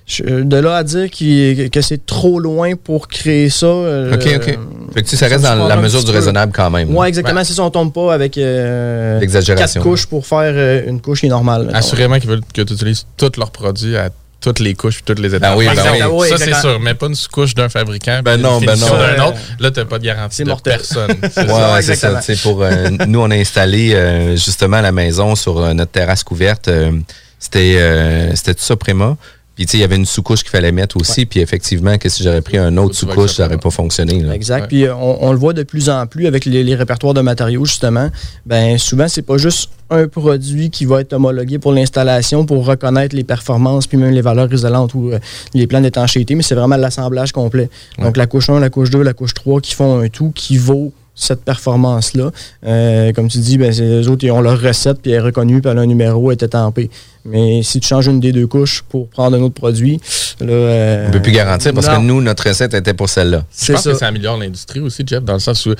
je- 0.06 0.42
de 0.42 0.56
là 0.56 0.78
à 0.78 0.82
dire 0.82 1.08
que 1.10 1.80
c'est 1.80 2.04
trop 2.04 2.40
loin 2.40 2.72
pour 2.74 3.06
créer 3.06 3.48
ça. 3.50 3.68
OK, 3.68 4.26
OK. 4.36 4.58
Fait 4.92 5.02
que 5.04 5.08
tu 5.08 5.16
ça 5.16 5.28
ça 5.28 5.34
reste 5.36 5.44
dans 5.44 5.68
la 5.68 5.76
mesure 5.76 6.02
du 6.02 6.10
raisonnable 6.10 6.52
quand 6.52 6.68
même. 6.68 6.92
Ouais, 6.96 7.06
exactement. 7.06 7.44
C'est 7.44 7.54
ça, 7.54 7.62
on 7.62 7.70
tombe 7.70 7.92
pas 7.92 8.12
avec 8.12 8.34
L'exagération. 8.34 9.80
quatre 9.80 9.88
couches 9.88 10.06
pour 10.06 10.26
faire 10.26 10.84
une 10.88 11.00
couche 11.00 11.20
qui 11.20 11.26
est 11.26 11.30
normale. 11.30 11.70
Assurément 11.72 12.18
qu'ils 12.18 12.30
veulent 12.30 12.40
que 12.52 12.62
tu 12.62 12.72
utilises 12.74 13.06
tous 13.16 13.30
leurs 13.38 13.52
produits 13.52 13.96
à 13.96 14.10
toutes 14.40 14.58
les 14.60 14.74
couches 14.74 14.98
et 14.98 15.02
toutes 15.04 15.18
les 15.18 15.34
étapes. 15.34 15.52
Ben 15.52 15.56
oui, 15.58 15.66
ben 15.74 16.08
oui. 16.10 16.28
ça, 16.28 16.38
c'est 16.38 16.54
sûr. 16.54 16.80
Mais 16.80 16.94
pas 16.94 17.06
une 17.06 17.14
sous-couche 17.14 17.54
d'un 17.54 17.68
fabricant. 17.68 18.20
Ben 18.24 18.36
non, 18.40 18.58
une 18.60 18.66
ben 18.66 18.76
non. 18.78 18.86
d'un 18.88 19.24
autre. 19.26 19.38
Là, 19.58 19.70
t'as 19.70 19.84
pas 19.84 19.98
de 19.98 20.04
garantie 20.04 20.44
de 20.44 20.54
personne. 20.62 21.14
C'est 21.32 21.42
Ouais, 21.42 21.46
ça. 21.48 21.72
ouais, 21.74 21.82
c'est 21.82 21.94
ça. 21.96 22.08
exactement. 22.08 22.20
C'est 22.22 22.40
pour 22.42 22.62
euh, 22.62 22.90
nous, 23.06 23.20
on 23.20 23.30
a 23.30 23.36
installé 23.36 23.94
euh, 23.94 24.32
justement 24.36 24.78
à 24.78 24.82
la 24.82 24.92
maison 24.92 25.34
sur 25.36 25.58
euh, 25.58 25.72
notre 25.74 25.92
terrasse 25.92 26.24
couverte. 26.24 26.68
euh, 26.68 26.92
c'était 27.38 27.76
euh, 27.78 28.34
c'était 28.34 28.54
tout 28.54 28.62
ça 28.62 28.76
Préma. 28.76 29.16
Puis 29.60 29.66
tu 29.66 29.72
sais, 29.72 29.76
il 29.76 29.80
y 29.82 29.84
avait 29.84 29.96
une 29.96 30.06
sous-couche 30.06 30.40
qu'il 30.40 30.48
fallait 30.48 30.72
mettre 30.72 30.96
aussi. 30.96 31.26
Puis 31.26 31.38
effectivement, 31.40 31.98
que 31.98 32.08
si 32.08 32.22
j'aurais 32.22 32.40
pris 32.40 32.56
un 32.56 32.74
autre 32.78 32.94
sous-couche, 32.94 33.34
ça 33.34 33.42
n'aurait 33.42 33.58
pas 33.58 33.68
fonctionné. 33.68 34.18
là. 34.20 34.34
Exact. 34.34 34.62
Ouais. 34.62 34.68
Puis 34.68 34.84
euh, 34.86 34.94
on, 34.94 35.18
on 35.20 35.32
le 35.32 35.38
voit 35.38 35.52
de 35.52 35.64
plus 35.64 35.90
en 35.90 36.06
plus 36.06 36.26
avec 36.26 36.46
les, 36.46 36.64
les 36.64 36.74
répertoires 36.74 37.12
de 37.12 37.20
matériaux, 37.20 37.66
justement. 37.66 38.08
Ben 38.46 38.78
souvent, 38.78 39.06
c'est 39.06 39.20
pas 39.20 39.36
juste 39.36 39.68
un 39.90 40.08
produit 40.08 40.70
qui 40.70 40.86
va 40.86 41.02
être 41.02 41.12
homologué 41.12 41.58
pour 41.58 41.72
l'installation 41.72 42.46
pour 42.46 42.64
reconnaître 42.64 43.14
les 43.14 43.22
performances 43.22 43.86
puis 43.86 43.98
même 43.98 44.12
les 44.14 44.22
valeurs 44.22 44.50
isolantes 44.50 44.94
ou 44.94 45.10
euh, 45.10 45.18
les 45.52 45.66
plans 45.66 45.82
d'étanchéité, 45.82 46.34
mais 46.36 46.42
c'est 46.42 46.54
vraiment 46.54 46.78
l'assemblage 46.78 47.32
complet. 47.32 47.68
Donc 47.98 48.16
la 48.16 48.26
couche 48.26 48.48
1, 48.48 48.60
la 48.60 48.70
couche 48.70 48.88
2, 48.88 49.02
la 49.02 49.12
couche 49.12 49.34
3 49.34 49.60
qui 49.60 49.74
font 49.74 50.00
un 50.00 50.08
tout 50.08 50.32
qui 50.34 50.56
vaut 50.56 50.90
cette 51.22 51.44
performance-là. 51.44 52.30
Euh, 52.66 53.12
comme 53.12 53.28
tu 53.28 53.38
dis, 53.38 53.58
ben, 53.58 53.72
c'est- 53.72 53.82
les 53.82 54.08
autres, 54.08 54.24
ils 54.24 54.30
ont 54.30 54.40
leur 54.40 54.60
recette, 54.60 55.00
puis 55.02 55.12
elle 55.12 55.18
est 55.18 55.20
reconnue, 55.20 55.60
puis 55.60 55.70
elle 55.70 55.78
a 55.78 55.82
un 55.82 55.86
numéro, 55.86 56.30
elle 56.30 56.38
est 56.38 56.42
étampée. 56.44 56.90
Mais 57.24 57.62
si 57.62 57.80
tu 57.80 57.86
changes 57.88 58.06
une 58.06 58.18
des 58.20 58.32
deux 58.32 58.46
couches 58.46 58.82
pour 58.88 59.06
prendre 59.08 59.36
un 59.36 59.40
autre 59.42 59.54
produit, 59.54 60.00
là... 60.40 60.46
euh, 60.50 61.04
On 61.04 61.08
ne 61.08 61.12
peut 61.12 61.20
plus 61.22 61.32
garantir 61.32 61.74
parce 61.74 61.86
non. 61.88 61.96
que 61.96 62.00
nous, 62.00 62.22
notre 62.22 62.48
recette 62.48 62.72
était 62.72 62.94
pour 62.94 63.08
celle-là. 63.10 63.44
Je 63.50 63.56
C'est 63.66 63.72
pense 63.74 63.82
ça. 63.82 63.92
que 63.92 63.98
ça 63.98 64.06
améliore 64.06 64.38
l'industrie 64.38 64.80
aussi, 64.80 65.02
Jeff, 65.06 65.22
dans 65.22 65.34
le 65.34 65.38
sens 65.38 65.66
où, 65.66 65.74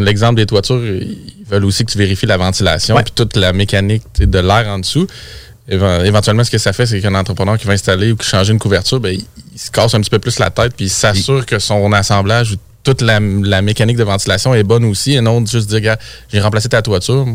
l'exemple 0.00 0.36
des 0.36 0.46
toitures, 0.46 0.82
ils 0.84 1.18
veulent 1.48 1.64
aussi 1.66 1.84
que 1.84 1.92
tu 1.92 1.98
vérifies 1.98 2.26
la 2.26 2.38
ventilation 2.38 2.94
Ouais. 2.96 3.02
puis 3.02 3.12
toute 3.14 3.36
la 3.36 3.52
mécanique 3.52 4.02
de 4.18 4.38
l'air 4.38 4.66
en 4.68 4.78
dessous. 4.78 5.06
Éven- 5.70 6.04
Éventuellement, 6.04 6.42
ce 6.42 6.50
que 6.50 6.58
ça 6.58 6.72
fait, 6.72 6.86
c'est 6.86 7.00
qu'un 7.00 7.14
entrepreneur 7.14 7.56
qui 7.58 7.66
va 7.66 7.74
installer 7.74 8.10
ou 8.12 8.16
qui 8.16 8.26
change 8.26 8.48
une 8.48 8.58
couverture, 8.58 8.98
ben, 8.98 9.10
il, 9.14 9.24
il 9.54 9.58
se 9.60 9.70
casse 9.70 9.94
un 9.94 10.00
petit 10.00 10.10
peu 10.10 10.18
plus 10.18 10.38
la 10.38 10.50
tête 10.50 10.72
puis 10.76 10.86
il 10.86 10.90
s'assure 10.90 11.44
que 11.46 11.58
son 11.58 11.92
assemblage 11.92 12.52
ou 12.52 12.56
toute 12.84 13.00
la, 13.00 13.20
la 13.20 13.62
mécanique 13.62 13.96
de 13.96 14.04
ventilation 14.04 14.54
est 14.54 14.64
bonne 14.64 14.84
aussi 14.84 15.12
et 15.14 15.20
non 15.20 15.44
juste 15.46 15.68
dire, 15.68 15.80
gars, 15.80 15.98
j'ai 16.32 16.40
remplacé 16.40 16.68
ta 16.68 16.82
toiture. 16.82 17.26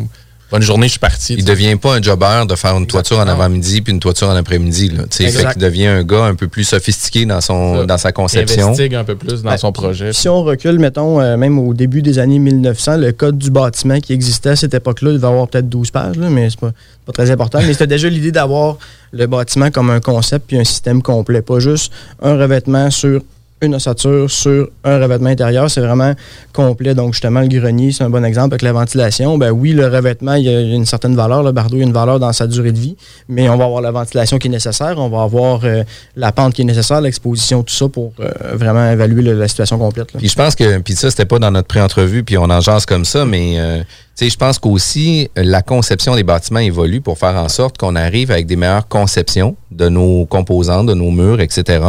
bonne 0.51 0.62
journée, 0.62 0.88
je 0.88 0.91
suis 0.91 0.99
parti. 0.99 1.36
Il 1.38 1.43
devient 1.45 1.75
pas 1.75 1.95
un 1.97 2.01
jobber 2.01 2.43
de 2.47 2.55
faire 2.55 2.77
une 2.77 2.88
toiture 2.88 3.19
en 3.19 3.27
avant-midi 3.27 3.81
puis 3.81 3.91
une 3.93 3.99
toiture 3.99 4.29
en 4.29 4.36
après-midi. 4.36 4.91
Qu'il 5.10 5.31
devient 5.62 5.88
un 5.88 6.03
gars 6.03 6.23
un 6.25 6.36
peu 6.36 6.47
plus 6.47 6.63
sophistiqué 6.65 7.25
dans, 7.25 7.41
son, 7.41 7.86
dans 7.86 7.97
sa 7.97 8.10
Il 8.10 8.13
conception. 8.13 8.67
investigue 8.67 8.95
un 8.95 9.03
peu 9.03 9.15
plus 9.15 9.41
dans 9.41 9.51
Ouais. 9.51 9.57
son 9.57 9.71
projet. 9.71 10.12
Si 10.13 10.27
on 10.29 10.43
recule, 10.43 10.79
mettons, 10.79 11.19
euh, 11.21 11.36
même 11.38 11.60
au 11.60 11.73
début 11.73 12.01
des 12.01 12.19
années 12.19 12.39
1900, 12.39 12.97
le 12.97 13.12
code 13.12 13.38
du 13.38 13.49
bâtiment 13.51 13.99
qui 13.99 14.13
existait 14.13 14.49
à 14.51 14.55
cette 14.55 14.73
époque-là, 14.73 15.12
il 15.12 15.15
devait 15.17 15.27
avoir 15.27 15.47
peut-être 15.47 15.67
12 15.69 15.91
pages, 15.91 16.15
là, 16.17 16.29
mais 16.29 16.49
c'est 16.49 16.60
pas, 16.60 16.71
pas 17.05 17.12
très 17.13 17.29
important. 17.31 17.60
Mais 17.65 17.73
c'était 17.73 17.88
déjà 17.88 18.07
l'idée 18.10 18.31
d'avoir 18.31 18.77
le 19.12 19.27
bâtiment 19.27 19.69
comme 19.71 19.89
un 19.89 19.99
concept 20.01 20.45
puis 20.47 20.57
un 20.57 20.63
système 20.65 21.01
complet, 21.01 21.41
pas 21.41 21.60
juste 21.60 21.91
un 22.21 22.38
revêtement 22.38 22.89
sur 22.91 23.21
une 23.62 23.76
ossature 23.76 24.30
sur 24.30 24.70
un 24.84 25.00
revêtement 25.00 25.30
intérieur, 25.30 25.70
c'est 25.70 25.82
vraiment 25.82 26.13
complet. 26.54 26.93
Donc, 26.93 27.13
justement, 27.13 27.41
le 27.41 27.48
grenier, 27.48 27.91
c'est 27.91 28.04
un 28.04 28.10
bon 28.10 28.24
exemple 28.24 28.54
avec 28.54 28.62
la 28.62 28.74
ventilation. 28.74 29.38
Ben 29.38 29.52
oui, 29.52 29.74
le 29.74 29.88
revêtement, 29.88 30.36
il 30.36 30.43
y 30.43 30.50
a 30.50 30.62
une 30.62 30.86
certaine 30.86 31.15
valeur. 31.15 31.43
Le 31.43 31.52
bardeau, 31.52 31.78
il 31.78 31.80
y 31.80 31.84
a 31.84 31.88
une 31.88 31.93
valeur 31.93 32.20
dans 32.20 32.34
sa 32.34 32.46
durée 32.48 32.72
de 32.72 32.80
vie, 32.80 32.96
mais 33.28 33.50
on 33.50 33.58
va 33.58 33.65
avoir 33.65 33.82
la 33.82 33.91
ventilation 33.91 34.38
qui 34.38 34.48
est 34.48 34.52
nécessaire, 34.52 34.96
on 34.98 35.10
va 35.10 35.24
avoir 35.24 35.62
euh, 35.63 35.84
la 36.15 36.32
pente 36.32 36.54
qui 36.54 36.62
est 36.62 36.65
nécessaire, 36.65 37.02
l'exposition, 37.02 37.63
tout 37.63 37.74
ça 37.74 37.89
pour 37.89 38.13
euh, 38.20 38.30
vraiment 38.54 38.91
évaluer 38.91 39.22
la 39.22 39.48
situation 39.48 39.78
complète. 39.78 40.10
Puis 40.17 40.30
je 40.30 40.36
pense 40.36 40.56
que, 40.56 40.78
puis 40.80 40.93
ça, 40.93 41.10
c'était 41.10 41.26
pas 41.26 41.39
dans 41.39 41.52
notre 41.52 41.67
pré-entrevue, 41.67 42.24
puis 42.24 42.38
on 42.38 42.43
en 42.43 42.62
jase 42.62 42.86
comme 42.86 43.06
ça, 43.06 43.26
mais 43.26 43.56
euh, 43.58 43.82
sais, 44.17 44.30
je 44.30 44.38
pense 44.38 44.60
qu'aussi 44.60 45.30
la 45.36 45.62
conception 45.62 46.15
des 46.15 46.23
bâtiments 46.23 46.60
évolue 46.60 47.01
pour 47.01 47.17
faire 47.17 47.36
en 47.36 47.49
sorte 47.49 47.77
qu'on 47.77 47.95
arrive 47.95 48.32
avec 48.32 48.47
des 48.47 48.56
meilleures 48.56 48.88
conceptions 48.88 49.56
de 49.71 49.89
nos 49.89 50.25
composants, 50.25 50.84
de 50.84 50.93
nos 50.93 51.12
murs, 51.12 51.39
etc. 51.39 51.84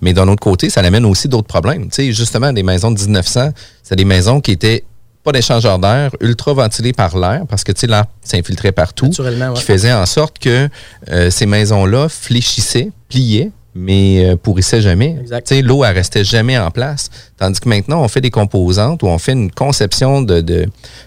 Mais 0.00 0.12
d'un 0.12 0.28
autre 0.28 0.42
côté, 0.42 0.68
ça 0.70 0.80
amène 0.80 1.04
aussi 1.04 1.28
d'autres 1.28 1.48
problèmes. 1.48 1.84
Tu 1.84 1.94
sais, 1.94 2.12
justement, 2.12 2.52
des 2.52 2.62
maisons 2.62 2.90
de 2.90 3.00
1900, 3.00 3.50
c'est 3.82 3.96
des 3.96 4.04
maisons 4.04 4.40
qui 4.40 4.52
étaient 4.52 4.84
pas 5.22 5.32
d'échangeurs 5.32 5.78
d'air, 5.78 6.10
ultra 6.20 6.54
ventilées 6.54 6.92
par 6.92 7.16
l'air, 7.18 7.42
parce 7.48 7.62
que 7.64 7.72
tu 7.72 7.80
sais, 7.80 7.86
l'air 7.86 8.04
s'infiltrait 8.22 8.72
partout 8.72 9.06
Naturellement, 9.06 9.48
ouais. 9.48 9.54
qui 9.54 9.62
faisait 9.62 9.92
en 9.92 10.06
sorte 10.06 10.38
que 10.38 10.68
euh, 11.10 11.30
ces 11.30 11.46
maisons-là 11.46 12.08
fléchissaient, 12.08 12.90
pliaient, 13.08 13.50
mais 13.74 14.24
euh, 14.24 14.36
pourrissaient 14.36 14.80
jamais. 14.80 15.16
Exact. 15.20 15.46
Tu 15.46 15.54
sais, 15.56 15.62
L'eau, 15.62 15.84
elle 15.84 15.94
restait 15.94 16.24
jamais 16.24 16.58
en 16.58 16.70
place. 16.70 17.08
Tandis 17.38 17.60
que 17.60 17.68
maintenant, 17.68 18.02
on 18.02 18.08
fait 18.08 18.20
des 18.20 18.30
composantes 18.30 19.02
ou 19.02 19.06
on 19.06 19.18
fait 19.18 19.32
une 19.32 19.50
conception 19.50 20.22
de, 20.22 20.40
de, 20.40 20.66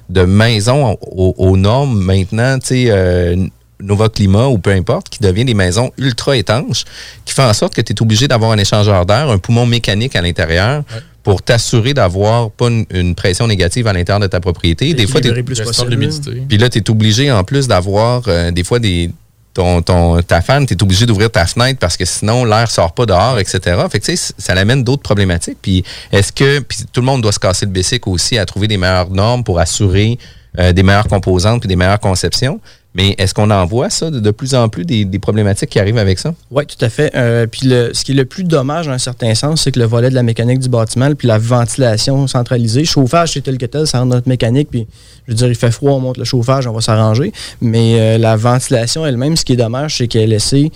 de 0.10 0.22
maisons 0.22 0.98
aux, 1.02 1.34
aux 1.38 1.58
normes 1.58 2.00
maintenant, 2.02 2.58
tu 2.60 2.68
sais, 2.68 2.86
euh, 2.90 3.36
Nova 3.82 4.08
Climat 4.08 4.48
ou 4.48 4.60
peu 4.60 4.70
importe, 4.72 5.10
qui 5.10 5.20
devient 5.20 5.44
des 5.44 5.54
maisons 5.56 5.92
ultra 5.98 6.38
étanches, 6.38 6.86
qui 7.26 7.34
fait 7.34 7.42
en 7.44 7.54
sorte 7.54 7.74
que 7.76 7.82
tu 7.82 7.92
es 7.92 8.02
obligé 8.02 8.30
d'avoir 8.30 8.52
un 8.52 8.58
échangeur 8.58 9.06
d'air, 9.06 9.30
un 9.30 9.38
poumon 9.40 9.66
mécanique 9.66 10.16
à 10.16 10.22
l'intérieur 10.22 10.84
pour 11.22 11.42
t'assurer 11.42 11.94
d'avoir 11.94 12.50
pas 12.52 12.68
une, 12.70 12.86
une 12.92 13.14
pression 13.16 13.46
négative 13.48 13.88
à 13.88 13.94
l'intérieur 13.94 14.20
de 14.22 14.28
ta 14.28 14.40
propriété. 14.40 14.94
Des 14.94 15.06
fois, 15.08 15.20
t'es- 15.20 15.30
Équilibrer 15.30 15.44
plus 15.44 15.56
Gestion 15.56 15.84
de 15.86 15.90
possible. 15.90 16.02
l'humidité. 16.02 16.44
puis 16.48 16.58
là, 16.58 16.70
tu 16.70 16.78
es 16.80 16.90
obligé 16.90 17.30
en 17.32 17.44
plus 17.44 17.68
d'avoir 17.68 18.24
euh, 18.28 18.52
des 18.52 18.64
fois 18.64 18.80
des. 18.80 19.10
Ton, 19.54 19.84
ton, 19.84 20.22
ta 20.24 20.42
fan, 20.42 20.66
tu 20.66 20.74
es 20.74 20.82
obligé 20.82 21.06
d'ouvrir 21.06 21.30
ta 21.30 21.46
fenêtre 21.46 21.80
parce 21.80 21.96
que 21.96 22.06
sinon 22.06 22.44
l'air 22.44 22.72
sort 22.72 22.94
pas 22.94 23.06
dehors, 23.06 23.38
etc. 23.38 23.60
Fait 23.92 24.00
que 24.00 24.16
ça 24.16 24.56
l'amène 24.56 24.84
d'autres 24.84 25.04
problématiques. 25.04 25.60
Puis 25.62 25.84
est-ce 26.12 26.32
que. 26.32 26.60
Puis 26.60 26.80
tout 26.92 27.02
le 27.02 27.06
monde 27.06 27.22
doit 27.22 27.32
se 27.32 27.40
casser 27.40 27.66
le 27.66 27.72
bessic 27.72 28.08
aussi 28.08 28.38
à 28.38 28.46
trouver 28.46 28.68
des 28.68 28.78
meilleures 28.78 29.12
normes 29.12 29.44
pour 29.44 29.60
assurer 29.60 30.18
euh, 30.60 30.72
des 30.72 30.84
meilleures 30.84 31.08
composantes 31.08 31.62
puis 31.62 31.68
des 31.68 31.76
meilleures 31.76 32.00
conceptions. 32.00 32.60
Mais 32.96 33.16
est-ce 33.18 33.34
qu'on 33.34 33.50
en 33.50 33.66
voit 33.66 33.90
ça 33.90 34.12
de, 34.12 34.32
plus 34.32 34.54
en 34.54 34.70
plus 34.70 34.86
des, 34.86 35.20
problématiques 35.20 35.70
qui 35.70 35.80
arrivent 35.80 35.98
avec 35.98 36.20
ça? 36.20 36.34
Oui, 36.52 36.66
tout 36.66 36.84
à 36.84 36.90
fait. 36.90 37.12
Euh, 37.16 37.48
puis 37.48 37.62
ce 37.70 38.04
qui 38.04 38.12
est 38.12 38.16
le 38.16 38.26
plus 38.26 38.44
dommage 38.44 38.86
dans 38.86 38.94
un 38.94 38.98
certain 39.00 39.34
sens, 39.34 39.64
c'est 39.64 39.72
que 39.72 39.80
le 39.80 39.86
volet 39.86 40.10
de 40.10 40.16
la 40.16 40.24
mécanique 40.24 40.60
du 40.60 40.70
bâtiment, 40.70 41.14
puis 41.16 41.28
la 41.28 41.40
ventilation 41.40 42.28
centralisée, 42.28 42.86
chauffage, 42.86 43.34
c'est 43.34 43.42
tel 43.42 43.58
que 43.58 43.66
tel, 43.66 43.88
ça 43.88 44.00
rentre 44.00 44.14
notre 44.14 44.30
mécanique, 44.30 44.70
puis 44.70 44.88
je 45.28 45.32
veux 45.32 45.38
dire, 45.38 45.48
il 45.48 45.56
fait 45.56 45.72
froid, 45.72 45.94
on 45.94 46.00
monte 46.00 46.18
le 46.18 46.24
chauffage, 46.24 46.68
on 46.68 46.74
va 46.74 46.82
s'arranger. 46.82 47.34
Mais 47.62 48.00
euh, 48.00 48.18
la 48.18 48.36
ventilation 48.36 49.06
elle-même, 49.06 49.38
ce 49.38 49.46
qui 49.46 49.54
est 49.54 49.58
dommage, 49.58 49.98
c'est 49.98 50.08
qu'elle 50.08 50.24
est 50.24 50.28
laissée 50.28 50.72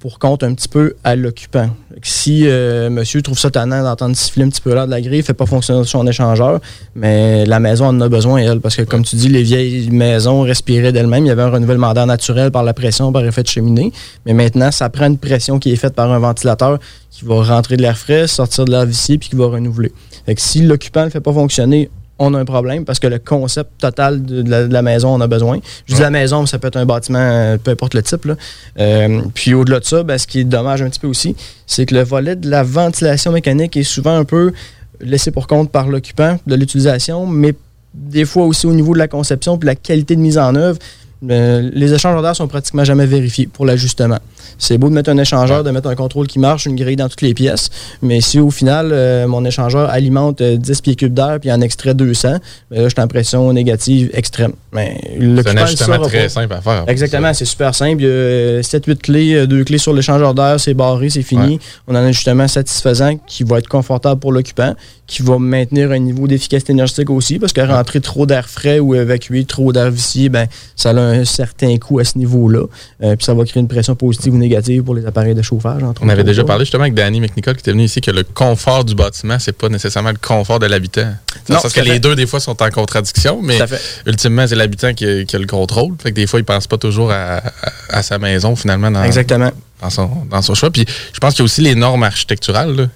pour 0.00 0.18
compte 0.18 0.42
un 0.42 0.54
petit 0.54 0.68
peu 0.68 0.94
à 1.04 1.14
l'occupant. 1.14 1.68
Si 2.02 2.44
euh, 2.46 2.88
monsieur 2.88 3.20
trouve 3.20 3.38
ça 3.38 3.50
tannant 3.50 3.82
d'entendre 3.82 4.16
siffler 4.16 4.44
un 4.44 4.48
petit 4.48 4.62
peu 4.62 4.72
l'air 4.72 4.86
de 4.86 4.90
la 4.90 5.02
grille, 5.02 5.22
fait 5.22 5.34
pas 5.34 5.44
fonctionner 5.44 5.84
son 5.84 6.06
échangeur, 6.06 6.60
mais 6.94 7.44
la 7.44 7.60
maison 7.60 7.84
en 7.84 8.00
a 8.00 8.08
besoin, 8.08 8.38
elle, 8.38 8.60
parce 8.60 8.76
que 8.76 8.82
comme 8.82 9.04
tu 9.04 9.16
dis, 9.16 9.28
les 9.28 9.42
vieilles 9.42 9.90
maisons 9.90 10.40
respiraient 10.40 10.92
d'elles-mêmes. 10.92 11.26
Il 11.26 11.28
y 11.28 11.30
avait 11.30 11.42
un 11.42 11.50
renouvellement 11.50 11.92
d'air 11.92 12.06
naturel 12.06 12.50
par 12.50 12.62
la 12.62 12.72
pression, 12.72 13.12
par 13.12 13.24
effet 13.26 13.42
de 13.42 13.48
cheminée. 13.48 13.92
Mais 14.24 14.32
maintenant, 14.32 14.70
ça 14.70 14.88
prend 14.88 15.06
une 15.06 15.18
pression 15.18 15.58
qui 15.58 15.70
est 15.70 15.76
faite 15.76 15.94
par 15.94 16.10
un 16.10 16.18
ventilateur 16.18 16.78
qui 17.10 17.26
va 17.26 17.42
rentrer 17.42 17.76
de 17.76 17.82
l'air 17.82 17.98
frais, 17.98 18.26
sortir 18.26 18.64
de 18.64 18.70
l'air 18.70 18.86
vicié, 18.86 19.18
puis 19.18 19.28
qui 19.28 19.36
va 19.36 19.48
renouveler. 19.48 19.92
Fait 20.24 20.38
si 20.38 20.62
l'occupant 20.62 21.04
ne 21.04 21.10
fait 21.10 21.20
pas 21.20 21.32
fonctionner, 21.32 21.90
on 22.20 22.34
a 22.34 22.38
un 22.38 22.44
problème 22.44 22.84
parce 22.84 23.00
que 23.00 23.06
le 23.06 23.18
concept 23.18 23.70
total 23.78 24.22
de, 24.22 24.48
la, 24.48 24.68
de 24.68 24.72
la 24.72 24.82
maison, 24.82 25.12
on 25.14 25.20
a 25.20 25.26
besoin. 25.26 25.58
Je 25.86 25.94
dis 25.94 26.00
la 26.00 26.10
maison, 26.10 26.42
mais 26.42 26.46
ça 26.46 26.58
peut 26.58 26.68
être 26.68 26.76
un 26.76 26.84
bâtiment, 26.84 27.18
euh, 27.18 27.56
peu 27.56 27.70
importe 27.70 27.94
le 27.94 28.02
type. 28.02 28.26
là. 28.26 28.36
Euh, 28.78 29.22
puis 29.34 29.54
au-delà 29.54 29.80
de 29.80 29.84
ça, 29.84 30.02
ben, 30.02 30.18
ce 30.18 30.26
qui 30.26 30.40
est 30.40 30.44
dommage 30.44 30.82
un 30.82 30.90
petit 30.90 31.00
peu 31.00 31.08
aussi, 31.08 31.34
c'est 31.66 31.86
que 31.86 31.94
le 31.94 32.02
volet 32.02 32.36
de 32.36 32.48
la 32.48 32.62
ventilation 32.62 33.32
mécanique 33.32 33.76
est 33.76 33.82
souvent 33.82 34.16
un 34.16 34.24
peu 34.24 34.52
laissé 35.00 35.30
pour 35.30 35.46
compte 35.46 35.72
par 35.72 35.88
l'occupant 35.88 36.38
de 36.46 36.54
l'utilisation, 36.54 37.26
mais 37.26 37.54
des 37.94 38.26
fois 38.26 38.44
aussi 38.44 38.66
au 38.66 38.72
niveau 38.72 38.92
de 38.92 38.98
la 38.98 39.08
conception 39.08 39.58
puis 39.58 39.66
la 39.66 39.74
qualité 39.74 40.14
de 40.14 40.20
mise 40.20 40.38
en 40.38 40.54
œuvre. 40.54 40.78
Euh, 41.28 41.70
les 41.74 41.92
échangeurs 41.92 42.22
d'air 42.22 42.34
sont 42.34 42.48
pratiquement 42.48 42.84
jamais 42.84 43.04
vérifiés 43.06 43.46
pour 43.46 43.66
l'ajustement. 43.66 44.18
C'est 44.58 44.78
beau 44.78 44.88
de 44.88 44.94
mettre 44.94 45.10
un 45.10 45.18
échangeur, 45.18 45.64
de 45.64 45.70
mettre 45.70 45.88
un 45.88 45.94
contrôle 45.94 46.26
qui 46.26 46.38
marche, 46.38 46.66
une 46.66 46.76
grille 46.76 46.96
dans 46.96 47.08
toutes 47.08 47.20
les 47.22 47.34
pièces, 47.34 47.70
mais 48.02 48.20
si 48.20 48.38
au 48.38 48.50
final, 48.50 48.90
euh, 48.92 49.26
mon 49.26 49.44
échangeur 49.44 49.90
alimente 49.90 50.40
euh, 50.40 50.56
10 50.56 50.80
pieds 50.80 50.96
cubes 50.96 51.12
d'air 51.14 51.38
puis 51.40 51.52
en 51.52 51.60
extrait 51.60 51.94
200, 51.94 52.36
ben 52.70 52.82
là, 52.82 52.84
je 52.84 52.88
suis 52.88 53.00
en 53.00 53.06
pression 53.08 53.52
négative 53.52 54.10
extrême. 54.14 54.52
Mais 54.72 55.00
C'est 55.42 55.48
un 55.48 55.56
ajustement 55.56 55.98
très 55.98 56.22
pas. 56.24 56.28
simple 56.28 56.54
à 56.54 56.60
faire. 56.60 56.84
Exactement, 56.86 57.34
c'est 57.34 57.44
super 57.44 57.74
simple. 57.74 58.02
Il 58.02 58.06
y 58.06 58.10
a 58.10 58.60
7-8 58.60 58.96
clés, 58.98 59.46
2 59.46 59.64
clés 59.64 59.78
sur 59.78 59.92
l'échangeur 59.92 60.34
d'air, 60.34 60.58
c'est 60.58 60.74
barré, 60.74 61.10
c'est 61.10 61.22
fini. 61.22 61.54
Ouais. 61.54 61.58
On 61.88 61.94
a 61.94 62.00
un 62.00 62.06
ajustement 62.06 62.48
satisfaisant 62.48 63.16
qui 63.26 63.44
va 63.44 63.58
être 63.58 63.68
confortable 63.68 64.20
pour 64.20 64.32
l'occupant, 64.32 64.74
qui 65.06 65.22
va 65.22 65.38
maintenir 65.38 65.90
un 65.90 65.98
niveau 65.98 66.28
d'efficacité 66.28 66.72
énergétique 66.72 67.10
aussi, 67.10 67.38
parce 67.38 67.52
que 67.52 67.60
rentrer 67.60 68.00
trop 68.00 68.26
d'air 68.26 68.48
frais 68.48 68.78
ou 68.78 68.94
évacuer 68.94 69.44
trop 69.44 69.72
d'air 69.72 69.90
vicié, 69.90 70.28
ben, 70.28 70.46
ça 70.76 70.90
a 70.90 70.94
un 70.94 71.09
certain 71.24 71.76
coût 71.78 71.98
à 71.98 72.04
ce 72.04 72.16
niveau-là. 72.18 72.64
Euh, 73.02 73.16
puis 73.16 73.24
ça 73.24 73.34
va 73.34 73.44
créer 73.44 73.60
une 73.60 73.68
pression 73.68 73.94
positive 73.94 74.34
ou 74.34 74.38
négative 74.38 74.82
pour 74.82 74.94
les 74.94 75.06
appareils 75.06 75.34
de 75.34 75.42
chauffage. 75.42 75.82
Entre 75.82 76.02
On 76.04 76.08
avait 76.08 76.24
déjà 76.24 76.44
parlé 76.44 76.64
justement 76.64 76.82
avec 76.82 76.94
Danny 76.94 77.20
McNicol 77.20 77.54
qui 77.54 77.60
était 77.60 77.72
venu 77.72 77.84
ici 77.84 78.00
que 78.00 78.10
le 78.10 78.22
confort 78.24 78.84
du 78.84 78.94
bâtiment, 78.94 79.38
c'est 79.38 79.52
pas 79.52 79.68
nécessairement 79.68 80.10
le 80.10 80.18
confort 80.20 80.58
de 80.58 80.66
l'habitant. 80.66 81.12
Non, 81.48 81.58
Parce 81.62 81.72
que 81.72 81.80
les 81.80 81.98
deux, 82.00 82.14
des 82.16 82.26
fois, 82.26 82.40
sont 82.40 82.60
en 82.62 82.70
contradiction, 82.70 83.40
mais 83.42 83.58
ultimement, 84.06 84.46
c'est 84.46 84.56
l'habitant 84.56 84.94
qui, 84.94 85.04
a- 85.06 85.24
qui 85.24 85.36
a 85.36 85.38
le 85.38 85.46
contrôle. 85.46 85.94
Fait 86.02 86.10
que 86.10 86.16
des 86.16 86.26
fois, 86.26 86.38
il 86.40 86.44
pense 86.44 86.66
pas 86.66 86.78
toujours 86.78 87.10
à, 87.12 87.38
à- 87.38 87.42
à 87.90 88.02
sa 88.02 88.18
maison, 88.18 88.56
finalement, 88.56 88.90
dans, 88.90 89.02
Exactement. 89.04 89.50
dans, 89.80 89.90
son, 89.90 90.10
dans 90.30 90.42
son 90.42 90.54
choix. 90.54 90.70
Puis 90.70 90.84
je 91.12 91.18
pense 91.18 91.34
qu'il 91.34 91.40
y 91.40 91.42
a 91.42 91.46
aussi 91.46 91.60
les 91.62 91.74
normes 91.74 92.02
architecturales 92.02 92.74
là, 92.76 92.86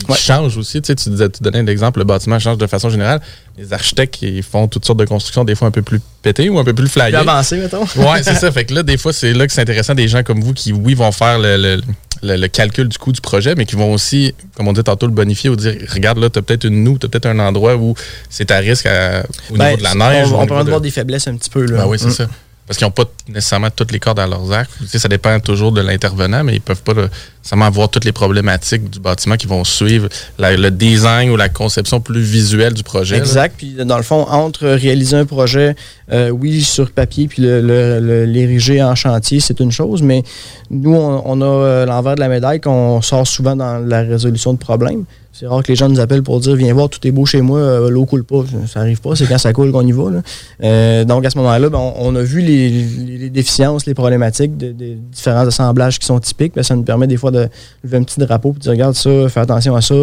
qui 0.00 0.10
Ouais. 0.10 0.16
changent 0.18 0.56
aussi. 0.56 0.80
Tu, 0.82 0.88
sais, 0.88 0.94
tu, 0.94 1.08
disais, 1.10 1.28
tu 1.28 1.42
donnais 1.42 1.58
un 1.60 1.66
exemple, 1.66 1.98
le 2.00 2.04
bâtiment 2.04 2.38
change 2.38 2.58
de 2.58 2.66
façon 2.66 2.90
générale. 2.90 3.20
Les 3.56 3.72
architectes, 3.72 4.18
ils 4.22 4.42
font 4.42 4.66
toutes 4.66 4.84
sortes 4.84 4.98
de 4.98 5.04
constructions, 5.04 5.44
des 5.44 5.54
fois 5.54 5.68
un 5.68 5.70
peu 5.70 5.82
plus 5.82 6.00
pétées 6.22 6.48
ou 6.48 6.58
un 6.58 6.64
peu 6.64 6.74
plus 6.74 6.88
Plus 6.90 7.00
flyées. 7.00 7.14
avancé, 7.14 7.56
mettons. 7.56 7.84
Ouais, 7.96 8.22
c'est 8.22 8.34
ça. 8.34 8.50
Fait 8.52 8.64
que 8.64 8.74
là, 8.74 8.82
des 8.82 8.96
fois, 8.96 9.12
c'est 9.12 9.32
là 9.32 9.46
que 9.46 9.52
c'est 9.52 9.60
intéressant 9.60 9.94
des 9.94 10.08
gens 10.08 10.22
comme 10.22 10.40
vous 10.40 10.52
qui, 10.54 10.72
oui, 10.72 10.94
vont 10.94 11.12
faire 11.12 11.38
le, 11.38 11.56
le- 11.56 11.80
le- 12.22 12.36
le 12.36 12.48
calcul 12.48 12.88
du 12.88 12.96
coût 12.98 13.12
du 13.12 13.20
projet, 13.20 13.54
mais 13.54 13.64
qui 13.66 13.76
vont 13.76 13.92
aussi, 13.92 14.34
comme 14.56 14.66
on 14.68 14.72
dit 14.72 14.82
tantôt, 14.82 15.06
le 15.06 15.12
bonifier 15.12 15.50
ou 15.50 15.56
dire 15.56 15.74
regarde, 15.92 16.18
là, 16.18 16.30
tu 16.30 16.38
as 16.38 16.42
peut-être 16.42 16.64
une 16.64 16.82
noue, 16.82 16.98
tu 16.98 17.06
as 17.06 17.08
peut-être 17.08 17.26
un 17.26 17.38
endroit 17.38 17.76
où 17.76 17.94
c'est 18.30 18.50
à 18.50 18.58
risque 18.58 18.86
à- 18.86 19.24
au 19.50 19.56
Ben, 19.56 19.66
niveau 19.66 19.78
de 19.78 19.82
la 19.84 19.94
neige. 19.94 20.28
On, 20.32 20.46
peut 20.46 20.54
de- 20.64 20.68
voir 20.70 20.80
des 20.80 20.90
faiblesses 20.90 21.28
un 21.28 21.36
petit 21.36 21.50
peu. 21.50 21.64
Là. 21.66 21.78
Ben 21.78 21.86
oui, 21.86 21.98
c'est 22.00 22.06
Mm. 22.08 22.10
ça. 22.12 22.26
Parce 22.66 22.78
qu'ils 22.78 22.86
n'ont 22.86 22.92
pas 22.92 23.04
nécessairement 23.28 23.68
toutes 23.68 23.92
les 23.92 24.00
cordes 24.00 24.18
à 24.18 24.26
leurs 24.26 24.50
arcs. 24.52 24.70
Tu 24.78 24.86
sais, 24.86 24.98
ça 24.98 25.08
dépend 25.08 25.38
toujours 25.38 25.70
de 25.70 25.82
l'intervenant, 25.82 26.42
mais 26.44 26.54
ils 26.54 26.60
peuvent 26.62 26.82
pas 26.82 26.94
là, 26.94 27.08
nécessairement 27.38 27.66
avoir 27.66 27.90
toutes 27.90 28.06
les 28.06 28.12
problématiques 28.12 28.88
du 28.88 29.00
bâtiment 29.00 29.36
qui 29.36 29.46
vont 29.46 29.64
suivre 29.64 30.08
le 30.38 30.70
design 30.70 31.28
ou 31.30 31.36
la 31.36 31.50
conception 31.50 32.00
plus 32.00 32.22
visuelle 32.22 32.72
du 32.72 32.82
projet. 32.82 33.18
Exact. 33.18 33.54
Puis 33.58 33.74
dans 33.84 33.98
le 33.98 34.02
fond, 34.02 34.26
entre 34.30 34.66
réaliser 34.66 35.16
un 35.16 35.26
projet, 35.26 35.76
euh, 36.10 36.30
oui, 36.30 36.62
sur 36.62 36.90
papier, 36.90 37.28
puis 37.28 37.42
l'ériger 37.42 38.82
en 38.82 38.94
chantier, 38.94 39.40
c'est 39.40 39.60
une 39.60 39.72
chose, 39.72 40.00
mais 40.02 40.22
nous, 40.70 40.94
on, 40.94 41.22
on 41.26 41.40
a 41.42 41.44
euh, 41.44 41.86
l'envers 41.86 42.14
de 42.14 42.20
la 42.20 42.28
médaille 42.28 42.62
qu'on 42.62 43.02
sort 43.02 43.26
souvent 43.26 43.56
dans 43.56 43.78
la 43.78 44.00
résolution 44.00 44.54
de 44.54 44.58
problèmes. 44.58 45.04
C'est 45.36 45.48
rare 45.48 45.64
que 45.64 45.68
les 45.72 45.74
gens 45.74 45.88
nous 45.88 45.98
appellent 45.98 46.22
pour 46.22 46.38
dire 46.38 46.54
Viens 46.54 46.72
voir, 46.74 46.88
tout 46.88 47.04
est 47.06 47.10
beau 47.10 47.26
chez 47.26 47.40
moi, 47.40 47.58
euh, 47.58 47.90
l'eau 47.90 48.06
coule 48.06 48.22
pas. 48.22 48.44
Ça 48.68 48.78
arrive 48.80 49.00
pas, 49.00 49.16
c'est 49.16 49.26
quand 49.26 49.36
ça 49.38 49.52
coule 49.52 49.72
qu'on 49.72 49.84
y 49.84 49.90
va. 49.90 50.10
là. 50.10 50.22
Euh, 50.62 51.04
donc 51.04 51.24
à 51.26 51.30
ce 51.30 51.36
moment-là, 51.38 51.68
ben, 51.70 51.78
on, 51.78 51.92
on 51.98 52.14
a 52.14 52.22
vu 52.22 52.40
les, 52.40 52.70
les- 52.70 53.18
les 53.18 53.30
déficiences, 53.30 53.84
les 53.86 53.94
problématiques 53.94 54.56
de- 54.56 54.70
des 54.70 54.94
différents 54.94 55.44
assemblages 55.46 55.98
qui 55.98 56.06
sont 56.06 56.20
typiques. 56.20 56.52
Ben, 56.54 56.62
ça 56.62 56.76
nous 56.76 56.84
permet 56.84 57.08
des 57.08 57.16
fois 57.16 57.32
de 57.32 57.48
lever 57.82 57.96
un 57.96 58.04
petit 58.04 58.20
drapeau 58.20 58.50
et 58.50 58.54
de 58.54 58.58
dire 58.60 58.70
Regarde 58.72 58.94
ça, 58.94 59.28
fais 59.28 59.40
attention 59.40 59.74
à 59.74 59.80
ça. 59.80 59.94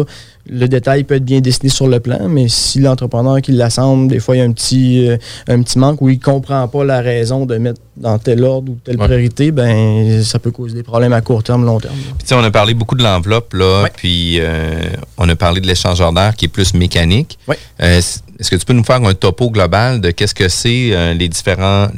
Le 0.50 0.66
détail 0.66 1.04
peut 1.04 1.14
être 1.14 1.24
bien 1.24 1.40
dessiné 1.40 1.68
sur 1.70 1.86
le 1.86 2.00
plan, 2.00 2.28
mais 2.28 2.48
si 2.48 2.80
l'entrepreneur 2.80 3.40
qui 3.40 3.52
l'assemble, 3.52 4.08
des 4.08 4.18
fois, 4.18 4.34
il 4.36 4.40
y 4.40 4.42
a 4.42 4.44
un 4.44 4.50
petit, 4.52 5.08
euh, 5.08 5.16
un 5.48 5.62
petit 5.62 5.78
manque 5.78 6.02
où 6.02 6.08
il 6.10 6.18
ne 6.18 6.22
comprend 6.22 6.66
pas 6.68 6.84
la 6.84 7.00
raison 7.00 7.46
de 7.46 7.56
mettre 7.58 7.80
dans 7.96 8.18
tel 8.18 8.42
ordre 8.44 8.72
ou 8.72 8.76
telle 8.84 8.98
Ouais. 8.98 9.04
priorité, 9.06 9.52
ben 9.52 10.20
ça 10.24 10.38
peut 10.40 10.50
causer 10.50 10.74
des 10.74 10.82
problèmes 10.82 11.12
à 11.12 11.20
court 11.20 11.42
terme, 11.44 11.64
long 11.64 11.78
terme. 11.78 11.94
Puis, 11.94 12.14
tu 12.18 12.26
sais, 12.26 12.34
on 12.34 12.42
a 12.42 12.50
parlé 12.50 12.74
beaucoup 12.74 12.96
de 12.96 13.02
l'enveloppe, 13.04 13.54
là, 13.54 13.84
Ouais. 13.84 13.90
puis 13.96 14.38
euh, 14.40 14.80
on 15.16 15.21
a 15.28 15.36
parlé 15.36 15.60
de 15.60 15.66
l'échangeur 15.66 16.12
d'air 16.12 16.34
qui 16.36 16.46
est 16.46 16.48
plus 16.48 16.74
mécanique. 16.74 17.38
Euh, 17.80 18.00
est-ce 18.42 18.50
que 18.50 18.56
tu 18.56 18.64
peux 18.64 18.72
nous 18.72 18.82
faire 18.82 19.02
un 19.04 19.14
topo 19.14 19.50
global 19.50 20.00
de 20.00 20.10
qu'est-ce 20.10 20.34
que 20.34 20.48
c'est 20.48 21.14
les 21.14 21.28
différents 21.28 21.88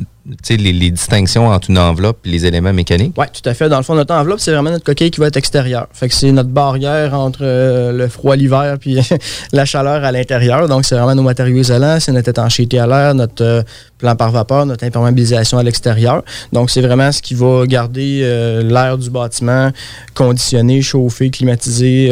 les, 0.51 0.73
les, 0.73 0.91
distinctions 0.91 1.49
entre 1.49 1.71
une 1.71 1.79
enveloppe 1.79 2.19
et 2.25 2.31
les 2.31 2.47
éléments 2.47 2.73
mécaniques? 2.73 3.15
Oui, 3.17 3.27
tout 3.33 3.47
à 3.49 3.55
fait. 3.55 3.69
Dans 3.69 3.77
le 3.77 3.83
fond, 3.83 3.95
notre 3.95 4.15
enveloppe, 4.15 4.41
c'est 4.41 4.53
vraiment 4.53 4.71
notre 4.71 4.85
coquille 4.85 5.11
qui 5.11 5.21
va 5.21 5.27
être 5.27 5.37
extérieure. 5.37 5.87
Fait 5.93 6.09
que 6.09 6.15
c'est 6.15 6.33
notre 6.33 6.49
barrière 6.49 7.15
entre 7.15 7.41
euh, 7.43 7.93
le 7.93 8.09
froid 8.09 8.37
l'hiver 8.37 8.77
puis 8.81 8.99
la 9.53 9.65
chaleur 9.65 10.03
à 10.05 10.13
l'intérieur. 10.13 10.67
Donc, 10.69 10.85
c'est 10.85 10.95
vraiment 10.95 11.15
nos 11.15 11.23
matériaux 11.23 11.59
isolants, 11.59 11.99
c'est 12.01 12.13
notre 12.13 12.29
étanchéité 12.29 12.79
à 12.79 12.87
l'air, 12.87 13.15
notre 13.15 13.45
euh, 13.45 13.63
plan 13.99 14.17
par 14.17 14.31
vapeur, 14.31 14.65
notre 14.65 14.85
imperméabilisation 14.85 15.59
à 15.59 15.63
l'extérieur. 15.63 16.23
Donc, 16.53 16.71
c'est 16.71 16.81
vraiment 16.81 17.13
ce 17.13 17.21
qui 17.21 17.35
va 17.35 17.67
garder 17.67 18.21
euh, 18.23 18.63
l'air 18.63 18.97
du 18.97 19.11
bâtiment 19.11 19.71
conditionné, 20.15 20.81
chauffé, 20.81 21.31
climatisé, 21.31 22.11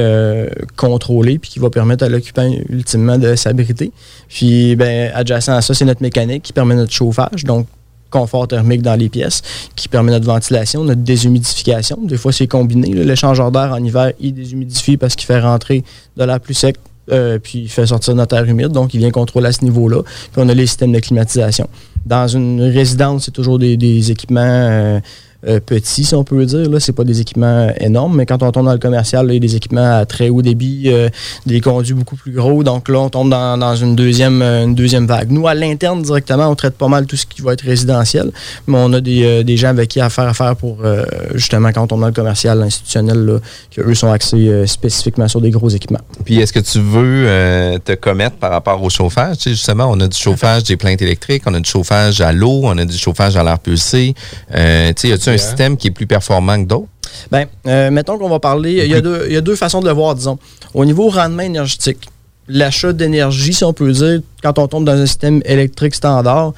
contrôlé, 0.77 1.39
puis 1.39 1.51
qui 1.51 1.59
va 1.59 1.71
permettre 1.71 2.05
à 2.05 2.09
l'occupant 2.09 2.51
ultimement 2.69 3.17
de 3.17 3.37
s'abriter. 3.37 3.93
Puis, 4.33 4.77
ben, 4.77 5.11
adjacent 5.15 5.51
à 5.51 5.61
ça, 5.61 5.75
c'est 5.75 5.85
notre 5.85 6.03
mécanique 6.03 6.43
qui 6.43 6.53
permet 6.53 6.75
notre 6.75 6.93
chauffage. 6.93 7.45
Donc, 7.45 7.67
confort 8.11 8.47
thermique 8.47 8.83
dans 8.83 8.95
les 8.95 9.09
pièces 9.09 9.43
qui 9.75 9.89
permet 9.89 10.13
notre 10.13 10.27
ventilation, 10.27 10.85
notre 10.85 11.01
déshumidification. 11.01 11.99
Des 12.03 12.17
fois, 12.17 12.33
c'est 12.33 12.47
combiné. 12.47 12.93
L'échangeur 12.93 13.51
d'air 13.51 13.73
en 13.73 13.83
hiver, 13.83 14.13
il 14.21 14.35
déshumidifie 14.35 14.97
parce 14.97 15.17
qu'il 15.17 15.27
fait 15.27 15.41
rentrer 15.41 15.83
de 16.17 16.25
l'air 16.25 16.41
plus 16.41 16.55
sec 16.55 16.77
euh, 17.11 17.39
puis 17.41 17.61
il 17.61 17.69
fait 17.69 17.87
sortir 17.87 18.15
notre 18.15 18.37
air 18.37 18.45
humide, 18.45 18.69
donc 18.69 18.95
il 18.95 18.99
vient 18.99 19.11
contrôler 19.11 19.49
à 19.49 19.53
ce 19.53 19.65
niveau-là. 19.65 20.03
Puis 20.05 20.37
on 20.41 20.49
a 20.49 20.55
les 20.55 20.67
systèmes 20.67 20.93
de 20.93 21.01
climatisation. 21.01 21.69
Dans 22.07 22.29
une 22.29 22.63
résidence, 22.63 23.25
c'est 23.25 23.33
toujours 23.33 23.59
des, 23.59 24.11
équipements 24.11 24.41
euh, 24.41 25.01
euh, 25.49 25.59
petits, 25.59 26.05
si 26.05 26.15
on 26.15 26.23
peut 26.23 26.47
dire. 26.47 26.67
Ce 26.81 26.91
n'est 26.91 26.95
pas 26.95 27.03
des 27.03 27.21
équipements 27.21 27.69
énormes, 27.81 28.17
mais 28.17 28.27
quand 28.27 28.43
on 28.45 28.53
tombe 28.53 28.67
dans 28.67 28.73
le 28.73 28.79
commercial, 28.79 29.27
il 29.29 29.35
y 29.35 29.37
a 29.39 29.41
des 29.41 29.57
équipements 29.57 29.99
à 29.99 30.07
très 30.07 30.29
haut 30.29 30.41
débit, 30.41 30.85
euh, 30.87 31.09
des 31.47 31.61
conduits 31.61 31.95
beaucoup 31.95 32.15
plus 32.15 32.31
gros. 32.31 32.63
Donc 32.63 32.89
là, 32.89 33.01
on 33.01 33.09
tombe 33.09 33.29
dans, 33.29 33.75
une, 33.75 33.97
deuxième, 33.97 34.41
euh, 34.41 34.65
une 34.65 34.77
deuxième 34.77 35.07
vague. 35.07 35.33
Nous, 35.33 35.49
à 35.49 35.55
l'interne, 35.55 36.01
directement, 36.03 36.49
on 36.49 36.55
traite 36.55 36.75
pas 36.75 36.87
mal 36.87 37.07
tout 37.07 37.17
ce 37.17 37.27
qui 37.27 37.43
va 37.43 37.55
être 37.55 37.63
résidentiel, 37.63 38.31
mais 38.69 38.79
on 38.79 38.93
a 38.93 39.01
des, 39.01 39.57
gens 39.57 39.69
avec 39.69 39.91
qui 39.91 40.01
à 40.01 40.11
faire 40.11 40.29
affaire 40.29 40.55
pour, 40.55 40.79
justement, 41.35 41.71
quand 41.73 41.83
on 41.83 41.87
tombe 41.89 42.01
dans 42.01 42.07
le 42.07 42.13
commercial, 42.13 42.63
institutionnel, 42.63 43.41
qui 43.71 43.81
eux 43.81 43.95
sont 43.95 44.11
axés 44.11 44.67
spécifiquement 44.67 45.29
sur 45.29 45.41
des 45.41 45.51
gros 45.51 45.69
équipements. 45.69 46.01
Puis 46.25 46.39
est-ce 46.39 46.53
que 46.53 46.61
tu 46.61 46.81
veux 46.81 47.79
te 47.85 47.95
commettre 47.95 48.37
par 48.37 48.51
rapport 48.51 48.83
au 48.83 48.91
chauffage? 48.91 49.39
Tu 49.39 49.43
sais, 49.43 49.51
justement, 49.51 49.87
on 49.91 49.99
a 50.01 50.09
du 50.09 50.17
chauffage 50.17 50.65
des 50.65 50.77
plaintes 50.77 51.03
électriques, 51.03 51.43
on 51.47 51.55
a 51.55 51.61
du 51.61 51.69
chauffage 51.69 52.21
à 52.21 52.33
l'eau, 52.33 52.63
on 52.65 52.79
a 52.79 52.85
du 52.85 52.97
chauffage 52.97 53.37
à 53.37 53.43
l'air 53.43 53.59
pulsé. 53.59 54.15
tu 54.49 54.59
sais, 54.97 55.32
un 55.33 55.39
système 55.39 55.77
qui 55.77 55.89
est 55.89 55.93
plus 55.93 56.07
performant 56.07 56.63
que 56.63 56.69
d'autres? 56.69 56.89
Bien, 57.31 57.47
euh, 57.67 57.91
mettons 57.91 58.19
qu'on 58.19 58.29
va 58.29 58.41
parler. 58.41 58.73
Il 58.85 58.91
y, 58.91 58.95
a 58.95 59.01
deux, 59.01 59.25
il 59.27 59.33
y, 59.33 59.37
a 59.37 59.41
deux, 59.41 59.57
façons 59.57 59.81
de 59.81 59.87
le 59.87 59.93
voir, 59.93 60.15
disons. 60.15 60.39
Au 60.75 60.85
niveau 60.85 61.09
rendement 61.09 61.43
énergétique, 61.43 62.09
l'achat 62.49 62.93
d'énergie, 62.93 63.53
si 63.53 63.65
on 63.65 63.73
peut 63.73 63.93
dire, 63.93 64.21
quand 64.43 64.59
on 64.59 64.69
tombe 64.69 64.85
dans 64.85 64.93
un 64.99 65.07
système 65.07 65.43
électrique 65.45 65.95
standard, 65.95 66.53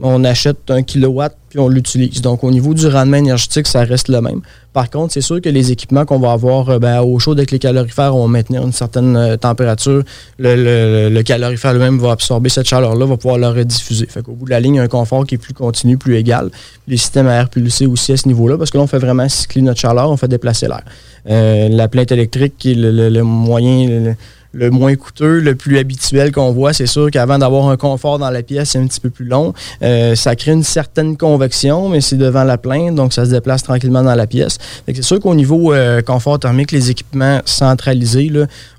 on 0.00 0.22
achète 0.24 0.70
un 0.70 0.82
kilowatt 0.82 1.36
puis 1.48 1.58
on 1.58 1.68
l'utilise. 1.68 2.22
Donc, 2.22 2.44
au 2.44 2.50
niveau 2.50 2.74
du 2.74 2.86
rendement 2.86 3.16
énergétique, 3.16 3.66
ça 3.66 3.82
reste 3.82 4.08
le 4.08 4.20
même. 4.20 4.40
Par 4.72 4.88
contre, 4.88 5.12
c'est 5.12 5.20
sûr 5.20 5.40
que 5.40 5.48
les 5.48 5.72
équipements 5.72 6.04
qu'on 6.04 6.20
va 6.20 6.30
avoir 6.30 6.70
euh, 6.70 6.78
ben, 6.78 7.00
au 7.00 7.18
chaud 7.18 7.32
avec 7.32 7.50
les 7.50 7.58
calorifères 7.58 8.12
vont 8.12 8.28
maintenir 8.28 8.62
une 8.62 8.72
certaine 8.72 9.16
euh, 9.16 9.36
température. 9.36 10.04
Le, 10.38 11.22
calorifère 11.22 11.72
lui-même 11.72 11.98
va 11.98 12.12
absorber 12.12 12.48
cette 12.50 12.68
chaleur-là, 12.68 13.04
va 13.04 13.16
pouvoir 13.16 13.38
la 13.38 13.50
rediffuser. 13.50 14.06
Fait 14.06 14.22
qu'au 14.22 14.32
bout 14.32 14.44
de 14.44 14.50
la 14.50 14.60
ligne, 14.60 14.74
il 14.74 14.78
y 14.78 14.80
a 14.80 14.84
un 14.84 14.88
confort 14.88 15.26
qui 15.26 15.34
est 15.34 15.38
plus 15.38 15.54
continu, 15.54 15.98
plus 15.98 16.16
égal. 16.16 16.50
Les 16.86 16.96
systèmes 16.96 17.26
à 17.26 17.34
air 17.34 17.48
pulsé 17.48 17.86
aussi 17.86 18.12
à 18.12 18.16
ce 18.16 18.28
niveau-là, 18.28 18.56
parce 18.56 18.70
que 18.70 18.78
là, 18.78 18.84
on 18.84 18.86
fait 18.86 18.98
vraiment 18.98 19.28
cycler 19.28 19.62
notre 19.62 19.80
chaleur, 19.80 20.08
on 20.08 20.16
fait 20.16 20.28
déplacer 20.28 20.68
l'air. 20.68 20.84
Euh, 21.28 21.68
la 21.68 21.88
plainte 21.88 22.12
électrique, 22.12 22.54
qui 22.58 22.72
est 22.72 22.76
le, 22.76 23.22
moyen 23.22 24.14
le 24.52 24.70
moins 24.70 24.94
coûteux, 24.96 25.38
le 25.38 25.54
plus 25.54 25.78
habituel 25.78 26.32
qu'on 26.32 26.52
voit. 26.52 26.72
C'est 26.72 26.86
sûr 26.86 27.10
qu'avant 27.10 27.38
d'avoir 27.38 27.68
un 27.68 27.76
confort 27.76 28.18
dans 28.18 28.30
la 28.30 28.42
pièce, 28.42 28.70
c'est 28.70 28.78
un 28.78 28.86
petit 28.86 29.00
peu 29.00 29.10
plus 29.10 29.24
long. 29.24 29.52
Euh, 29.82 30.14
ça 30.14 30.34
crée 30.34 30.52
une 30.52 30.64
certaine 30.64 31.16
convection, 31.16 31.88
mais 31.88 32.00
c'est 32.00 32.16
devant 32.16 32.44
la 32.44 32.58
plainte, 32.58 32.94
donc 32.94 33.12
ça 33.12 33.24
se 33.24 33.30
déplace 33.30 33.62
tranquillement 33.62 34.02
dans 34.02 34.14
la 34.14 34.26
pièce. 34.26 34.58
C'est 34.86 35.02
sûr 35.02 35.20
qu'au 35.20 35.34
niveau 35.34 35.72
euh, 35.72 36.02
confort 36.02 36.38
thermique, 36.38 36.72
les 36.72 36.90
équipements 36.90 37.40
centralisés, 37.44 38.30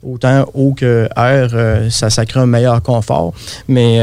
autant 0.04 0.46
haut 0.54 0.74
que 0.74 1.08
air, 1.16 1.52
euh, 1.54 1.90
ça, 1.90 2.26
crée 2.26 2.40
un 2.40 2.46
meilleur 2.46 2.82
confort. 2.82 3.34
Mais 3.68 4.02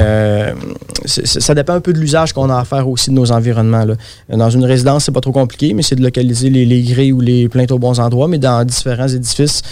ça 1.05 1.55
dépend 1.55 1.75
un 1.75 1.81
peu 1.81 1.93
de 1.93 1.99
l'usage 1.99 2.33
qu'on 2.33 2.51
a 2.51 2.59
à 2.59 2.65
faire 2.65 2.89
aussi 2.89 3.11
de 3.11 3.15
nos 3.15 3.31
environnements. 3.31 3.85
Dans 4.29 4.51
une 4.51 4.65
résidence, 4.65 5.05
c'est 5.05 5.13
pas 5.13 5.21
trop 5.21 5.33
compliqué, 5.33 5.75
mais 5.75 5.83
c'est 5.83 5.97
de 5.97 6.03
localiser 6.03 6.51
les, 6.51 6.65
les 6.65 6.83
grilles 6.83 7.13
ou 7.13 7.21
les 7.21 7.49
plaintes 7.49 7.73
aux 7.73 7.79
bons 7.79 8.01
endroits. 8.01 8.29
Mais 8.29 8.39
dans 8.39 8.65
différents 8.65 9.09
édifices 9.09 9.63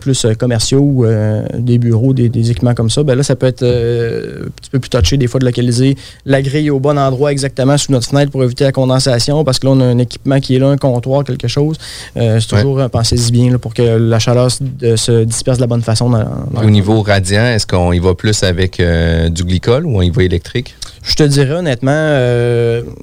plus 0.00 0.26
commerciaux 0.38 1.04
euh, 1.20 1.42
des 1.58 1.78
bureaux, 1.78 2.12
des, 2.12 2.50
équipements 2.50 2.74
comme 2.74 2.90
ça, 2.90 3.02
ben 3.02 3.14
là, 3.14 3.22
ça 3.22 3.36
peut 3.36 3.46
être 3.46 3.62
euh, 3.62 4.46
un 4.46 4.50
petit 4.50 4.70
peu 4.70 4.78
plus 4.78 4.88
touché 4.88 5.16
des 5.16 5.26
fois 5.26 5.40
de 5.40 5.44
localiser 5.44 5.96
la 6.24 6.42
grille 6.42 6.70
au 6.70 6.80
bon 6.80 6.98
endroit 6.98 7.32
exactement 7.32 7.76
sous 7.76 7.92
notre 7.92 8.08
fenêtre 8.08 8.30
pour 8.30 8.42
éviter 8.42 8.64
la 8.64 8.72
condensation 8.72 9.44
parce 9.44 9.58
que 9.58 9.66
là, 9.66 9.72
on 9.72 9.80
a 9.80 9.84
un 9.84 9.98
équipement 9.98 10.40
qui 10.40 10.56
est 10.56 10.58
là, 10.58 10.68
un 10.68 10.76
comptoir, 10.76 11.24
quelque 11.24 11.48
chose. 11.48 11.76
Euh, 12.16 12.40
c'est 12.40 12.48
toujours, 12.48 12.88
pensez-y 12.90 13.30
bien 13.30 13.58
pour 13.58 13.74
que 13.74 13.82
la 13.82 14.18
chaleur 14.18 14.50
se, 14.50 15.24
disperse 15.24 15.58
de 15.58 15.62
la 15.62 15.66
bonne 15.66 15.82
façon. 15.82 16.12
au 16.56 16.70
niveau 16.70 17.02
radiant, 17.02 17.44
est-ce 17.44 17.66
qu'on 17.66 17.92
y 17.92 17.98
va 17.98 18.14
plus 18.14 18.42
avec 18.42 18.82
du 19.30 19.44
glycol 19.44 19.86
ou 19.86 19.98
on 19.98 20.02
y 20.02 20.10
va 20.10 20.22
électrique? 20.22 20.74
Je 21.02 21.14
te 21.14 21.22
dirais 21.22 21.54
honnêtement, 21.54 21.90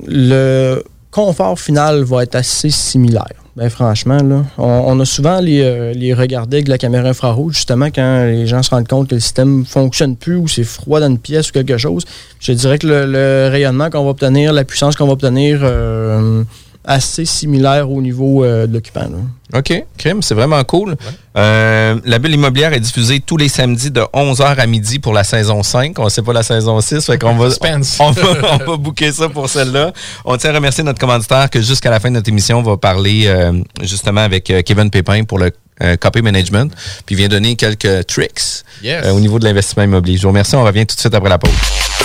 le 0.07 0.83
confort 1.17 1.59
final 1.59 2.03
va 2.03 2.21
être 2.21 2.35
assez 2.35 2.69
similaire. 2.69 3.33
Ben 3.55 3.71
franchement, 3.71 4.21
là, 4.21 4.43
on, 4.59 4.99
a 4.99 5.05
souvent 5.05 5.39
les, 5.39 5.61
euh, 5.63 5.91
les 5.91 6.13
regardés 6.13 6.57
avec 6.57 6.67
la 6.67 6.77
caméra 6.77 7.09
infrarouge, 7.09 7.55
justement, 7.55 7.87
quand 7.87 8.25
les 8.25 8.45
gens 8.45 8.61
se 8.61 8.69
rendent 8.69 8.87
compte 8.87 9.09
que 9.09 9.15
le 9.15 9.19
système 9.19 9.61
ne 9.61 9.65
fonctionne 9.65 10.15
plus 10.15 10.35
ou 10.35 10.47
c'est 10.47 10.63
froid 10.63 10.99
dans 10.99 11.07
une 11.07 11.17
pièce 11.17 11.49
ou 11.49 11.53
quelque 11.53 11.79
chose. 11.79 12.05
Je 12.39 12.51
dirais 12.51 12.77
que 12.77 12.85
le, 12.85 13.49
rayonnement 13.49 13.89
qu'on 13.89 14.03
va 14.03 14.11
obtenir, 14.11 14.53
la 14.53 14.63
puissance 14.63 14.95
qu'on 14.95 15.07
va 15.07 15.13
obtenir, 15.13 15.61
euh, 15.63 16.43
assez 16.83 17.25
similaire 17.25 17.89
au 17.91 18.01
niveau 18.01 18.43
euh, 18.43 18.67
de 18.67 18.73
l'occupant. 18.73 19.07
OK, 19.53 19.73
crime, 19.97 20.21
c'est 20.21 20.35
vraiment 20.35 20.63
cool. 20.63 20.95
Euh, 21.37 21.99
la 22.05 22.19
bulle 22.19 22.33
immobilière 22.33 22.73
est 22.73 22.79
diffusée 22.79 23.19
tous 23.19 23.37
les 23.37 23.49
samedis 23.49 23.91
de 23.91 24.01
11h 24.13 24.57
à 24.57 24.67
midi 24.67 24.99
pour 24.99 25.13
la 25.13 25.23
saison 25.23 25.63
5. 25.63 25.97
On 25.99 26.05
ne 26.05 26.09
sait 26.09 26.21
pas 26.21 26.33
la 26.33 26.43
saison 26.43 26.79
6, 26.81 27.05
fait 27.05 27.17
qu'on 27.17 27.35
va, 27.35 27.47
on, 27.99 28.11
va, 28.11 28.59
on 28.67 28.77
booker 28.77 29.11
ça 29.11 29.29
pour 29.29 29.49
celle-là. 29.49 29.93
On 30.25 30.37
tient 30.37 30.51
à 30.51 30.53
remercier 30.53 30.83
notre 30.83 30.99
commanditaire 30.99 31.49
que 31.49 31.61
jusqu'à 31.61 31.89
la 31.89 31.99
fin 31.99 32.09
de 32.09 32.15
notre 32.15 32.29
émission, 32.29 32.59
on 32.59 32.63
va 32.63 32.77
parler 32.77 33.23
euh, 33.27 33.53
justement 33.81 34.21
avec 34.21 34.51
Kevin 34.65 34.89
Pépin 34.89 35.23
pour 35.23 35.39
le 35.39 35.51
copy 35.99 36.21
management, 36.21 36.71
puis 37.05 37.15
il 37.15 37.17
vient 37.17 37.27
donner 37.27 37.55
quelques 37.55 38.07
tricks 38.07 38.63
au 39.11 39.19
niveau 39.19 39.39
de 39.39 39.45
l'investissement 39.45 39.83
immobilier. 39.83 40.17
Je 40.17 40.23
vous 40.23 40.29
remercie, 40.29 40.55
on 40.55 40.63
revient 40.63 40.85
tout 40.85 40.95
de 40.95 40.99
suite 40.99 41.13
après 41.13 41.29
la 41.29 41.37
pause. 41.37 41.51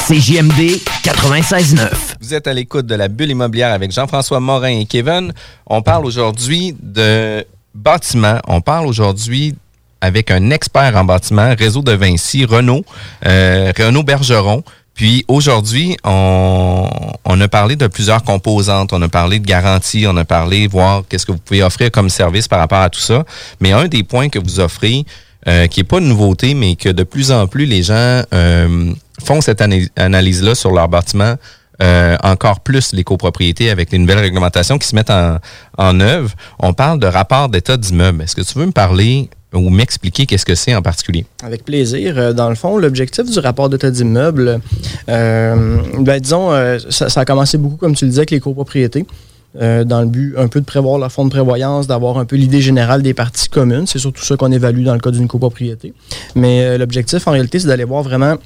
CJMD 0.09 0.81
96.9. 1.05 1.89
Vous 2.21 2.35
êtes 2.35 2.47
à 2.49 2.53
l'écoute 2.53 2.87
de 2.87 2.95
la 2.95 3.09
bulle 3.09 3.31
immobilière 3.31 3.73
avec 3.73 3.93
Jean-François 3.93 4.41
Morin 4.41 4.81
et 4.81 4.85
Kevin. 4.85 5.33
On 5.67 5.81
parle 5.81 6.05
aujourd'hui 6.07 6.75
de 6.83 7.47
bâtiment. 7.75 8.41
On 8.49 8.61
parle 8.61 8.87
aujourd'hui 8.87 9.55
avec 10.01 10.33
un 10.33 10.51
expert 10.51 10.97
en 10.97 11.05
bâtiment, 11.05 11.55
réseau 11.57 11.83
de 11.83 11.93
Vinci, 11.93 12.45
Renault, 12.45 12.85
euh, 13.25 13.73
Renault 13.79 14.03
Bergeron. 14.03 14.65
Puis 14.95 15.25
aujourd'hui, 15.29 15.97
on, 16.05 16.89
on, 17.25 17.41
a 17.41 17.49
parlé 17.49 17.77
de 17.77 17.87
plusieurs 17.87 18.23
composantes. 18.23 18.93
On 18.93 19.01
a 19.03 19.09
parlé 19.09 19.39
de 19.39 19.47
garantie, 19.47 20.07
on 20.07 20.17
a 20.17 20.25
parlé 20.25 20.67
voir 20.67 21.03
qu'est-ce 21.09 21.25
que 21.27 21.33
vous 21.33 21.39
pouvez 21.39 21.63
offrir 21.63 21.91
comme 21.91 22.11
service 22.11 22.47
par 22.47 22.59
rapport 22.59 22.81
à 22.81 22.91
tout 22.91 23.01
ça. 23.01 23.25
Mais 23.61 23.73
un 23.73 23.89
des 23.89 24.03
points 24.03 24.29
que 24.29 24.39
vous 24.39 24.61
offrez, 24.61 25.05
euh, 25.49 25.67
qui 25.67 25.81
n'est 25.81 25.85
pas 25.85 25.99
une 25.99 26.09
nouveauté, 26.09 26.55
mais 26.55 26.77
que 26.77 26.89
de 26.89 27.03
plus 27.03 27.33
en 27.33 27.47
plus 27.47 27.67
les 27.67 27.83
gens 27.83 28.23
euh, 28.33 28.93
font 29.25 29.41
cette 29.41 29.63
analyse-là 29.97 30.55
sur 30.55 30.73
leur 30.73 30.89
bâtiment, 30.89 31.37
euh, 31.83 32.17
encore 32.23 32.61
plus 32.61 32.93
les 32.93 33.03
copropriétés 33.03 33.71
avec 33.71 33.91
les 33.91 33.99
nouvelles 33.99 34.21
réglementations 34.21 34.79
qui 34.79 34.87
se 34.87 34.95
mettent 34.95 35.11
en, 35.11 35.39
en 35.79 36.01
œuvre. 36.01 36.31
On 36.61 36.75
parle 36.75 37.01
de 37.01 37.07
rapport 37.07 37.49
d'état 37.49 37.77
d'immeuble. 37.77 38.23
Est-ce 38.23 38.37
que 38.37 38.43
tu 38.43 38.59
veux 38.59 38.67
me 38.67 38.73
parler 38.73 39.31
ou 39.53 39.71
m'expliquer 39.71 40.27
qu'est-ce 40.27 40.47
que 40.47 40.55
c'est 40.55 40.75
en 40.75 40.83
particulier? 40.83 41.27
Avec 41.43 41.65
plaisir. 41.65 42.35
Dans 42.35 42.49
le 42.49 42.55
fond, 42.55 42.79
l'objectif 42.79 43.31
du 43.31 43.39
rapport 43.39 43.69
d'état 43.69 43.91
d'immeuble, 43.91 44.61
ben, 45.07 46.21
disons, 46.21 46.51
ça, 46.91 47.09
ça, 47.09 47.21
a 47.21 47.25
commencé 47.25 47.59
beaucoup, 47.59 47.77
comme 47.77 47.95
tu 47.95 48.05
le 48.05 48.11
disais, 48.11 48.21
avec 48.21 48.31
les 48.31 48.41
copropriétés. 48.41 49.07
Euh, 49.61 49.85
dans 49.85 50.01
le 50.01 50.07
but 50.07 50.35
un 50.39 50.49
peu 50.49 50.61
de 50.61 50.65
prévoir 50.65 50.99
leur 50.99 51.13
fonds 51.13 51.27
de 51.27 51.31
prévoyance, 51.31 51.87
d'avoir 51.87 52.17
un 52.17 52.25
peu 52.25 52.37
l'idée 52.37 52.63
générale 52.63 53.03
des 53.03 53.13
parties 53.13 53.51
communes. 53.51 53.87
C'est 53.87 53.99
surtout 53.99 54.25
ça 54.25 54.37
qu'on 54.37 54.51
évalue 54.51 54.83
dans 54.83 54.95
le 54.95 55.01
cas 55.01 55.11
d'une 55.11 55.29
copropriété. 55.29 55.93
Mais 56.35 56.65
euh, 56.65 56.79
l'objectif, 56.79 57.29
en 57.29 57.33
réalité, 57.33 57.59
c'est 57.59 57.69
d'aller 57.69 57.85
voir 57.85 58.03
vraiment 58.03 58.37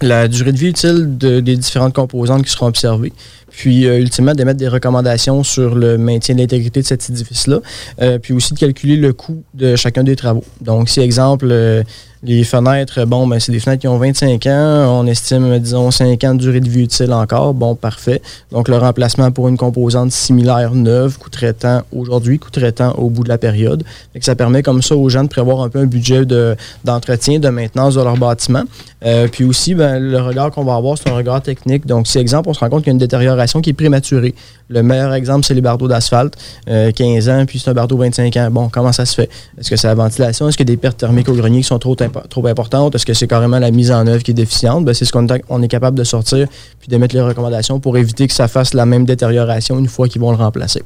la 0.00 0.28
durée 0.28 0.52
de 0.52 0.58
vie 0.58 0.68
utile 0.68 1.18
des 1.18 1.56
différentes 1.56 1.92
composantes 1.92 2.44
qui 2.44 2.52
seront 2.52 2.68
observées. 2.68 3.12
Puis 3.50 3.86
euh, 3.86 3.98
ultimement 3.98 4.34
d'émettre 4.34 4.58
des 4.58 4.68
recommandations 4.68 5.42
sur 5.42 5.74
le 5.74 5.98
maintien 5.98 6.34
de 6.34 6.40
l'intégrité 6.40 6.80
de 6.80 6.86
cet 6.86 7.08
édifice-là, 7.10 7.60
euh, 8.00 8.18
puis 8.18 8.32
aussi 8.32 8.54
de 8.54 8.58
calculer 8.58 8.96
le 8.96 9.12
coût 9.12 9.42
de 9.54 9.76
chacun 9.76 10.04
des 10.04 10.16
travaux. 10.16 10.44
Donc, 10.60 10.88
si 10.88 11.00
exemple, 11.00 11.48
euh, 11.50 11.82
les 12.24 12.42
fenêtres, 12.42 13.04
bon, 13.04 13.26
ben, 13.26 13.38
c'est 13.38 13.52
des 13.52 13.60
fenêtres 13.60 13.82
qui 13.82 13.88
ont 13.88 13.98
25 13.98 14.44
ans. 14.46 15.00
On 15.00 15.06
estime, 15.06 15.58
disons, 15.60 15.90
5 15.90 16.24
ans 16.24 16.34
de 16.34 16.40
durée 16.40 16.60
de 16.60 16.68
vie 16.68 16.82
utile 16.82 17.12
encore. 17.12 17.54
Bon, 17.54 17.76
parfait. 17.76 18.20
Donc, 18.50 18.68
le 18.68 18.76
remplacement 18.76 19.30
pour 19.30 19.46
une 19.48 19.56
composante 19.56 20.10
similaire 20.10 20.74
neuve 20.74 21.16
coûterait 21.18 21.52
tant 21.52 21.82
aujourd'hui, 21.92 22.40
coûterait 22.40 22.72
tant 22.72 22.92
au 22.94 23.08
bout 23.08 23.22
de 23.22 23.28
la 23.28 23.38
période. 23.38 23.84
Fait 24.12 24.18
que 24.18 24.24
ça 24.24 24.34
permet 24.34 24.64
comme 24.64 24.82
ça 24.82 24.96
aux 24.96 25.08
gens 25.08 25.22
de 25.22 25.28
prévoir 25.28 25.60
un 25.62 25.68
peu 25.68 25.78
un 25.78 25.86
budget 25.86 26.24
de- 26.24 26.56
d'entretien, 26.84 27.38
de, 27.38 27.48
maintenance 27.50 27.94
de 27.94 28.02
leur 28.02 28.16
bâtiment. 28.16 28.64
Euh, 29.04 29.28
puis 29.28 29.44
aussi, 29.44 29.76
ben, 29.76 30.00
le 30.00 30.20
regard 30.20 30.50
qu'on 30.50 30.64
va 30.64 30.74
avoir, 30.74 30.98
c'est 30.98 31.08
un 31.08 31.14
regard 31.14 31.40
technique. 31.40 31.86
Donc, 31.86 32.08
si, 32.08 32.18
exemple, 32.18 32.48
on 32.48 32.54
se 32.54 32.58
rend 32.58 32.68
compte 32.68 32.80
qu'il 32.80 32.88
y 32.88 32.90
a 32.90 32.94
une 32.94 32.98
détérioration 32.98 33.37
qui 33.46 33.70
est 33.70 33.74
prématurée. 33.74 34.34
Le 34.68 34.82
meilleur 34.82 35.14
exemple, 35.14 35.46
c'est 35.46 35.54
les 35.54 35.60
bardeaux 35.60 35.88
d'asphalte, 35.88 36.34
euh, 36.68 36.92
15 36.92 37.28
ans, 37.28 37.44
puis 37.46 37.58
c'est 37.58 37.70
un 37.70 37.74
bardeau 37.74 37.96
25 37.96 38.36
ans. 38.36 38.48
Bon, 38.50 38.68
comment 38.68 38.92
ça 38.92 39.06
se 39.06 39.14
fait? 39.14 39.30
Est-ce 39.58 39.70
que 39.70 39.76
c'est 39.76 39.86
la 39.86 39.94
ventilation? 39.94 40.48
Est-ce 40.48 40.60
a 40.60 40.64
des 40.64 40.76
pertes 40.76 40.98
thermiques 40.98 41.28
au 41.28 41.34
grenier 41.34 41.58
qui 41.58 41.66
sont 41.66 41.78
trop, 41.78 41.94
trop 41.94 42.46
importantes? 42.46 42.94
Est-ce 42.94 43.06
que 43.06 43.14
c'est 43.14 43.28
carrément 43.28 43.58
la 43.58 43.70
mise 43.70 43.90
en 43.90 44.06
œuvre 44.06 44.22
qui 44.22 44.32
est 44.32 44.34
déficiente? 44.34 44.84
Ben, 44.84 44.94
c'est 44.94 45.04
ce 45.04 45.12
qu'on 45.12 45.62
est, 45.62 45.68
capable 45.68 45.96
de 45.96 46.04
sortir 46.04 46.46
puis 46.80 46.88
d'émettre 46.88 47.14
les 47.14 47.22
recommandations 47.22 47.80
pour 47.80 47.96
éviter 47.96 48.26
que 48.26 48.34
ça 48.34 48.48
fasse 48.48 48.74
la 48.74 48.86
même 48.86 49.04
détérioration 49.04 49.78
une 49.78 49.88
fois 49.88 50.08
qu'ils 50.08 50.20
vont 50.20 50.30
le 50.30 50.36
remplacer. 50.36 50.82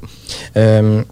Euh, 0.57 1.03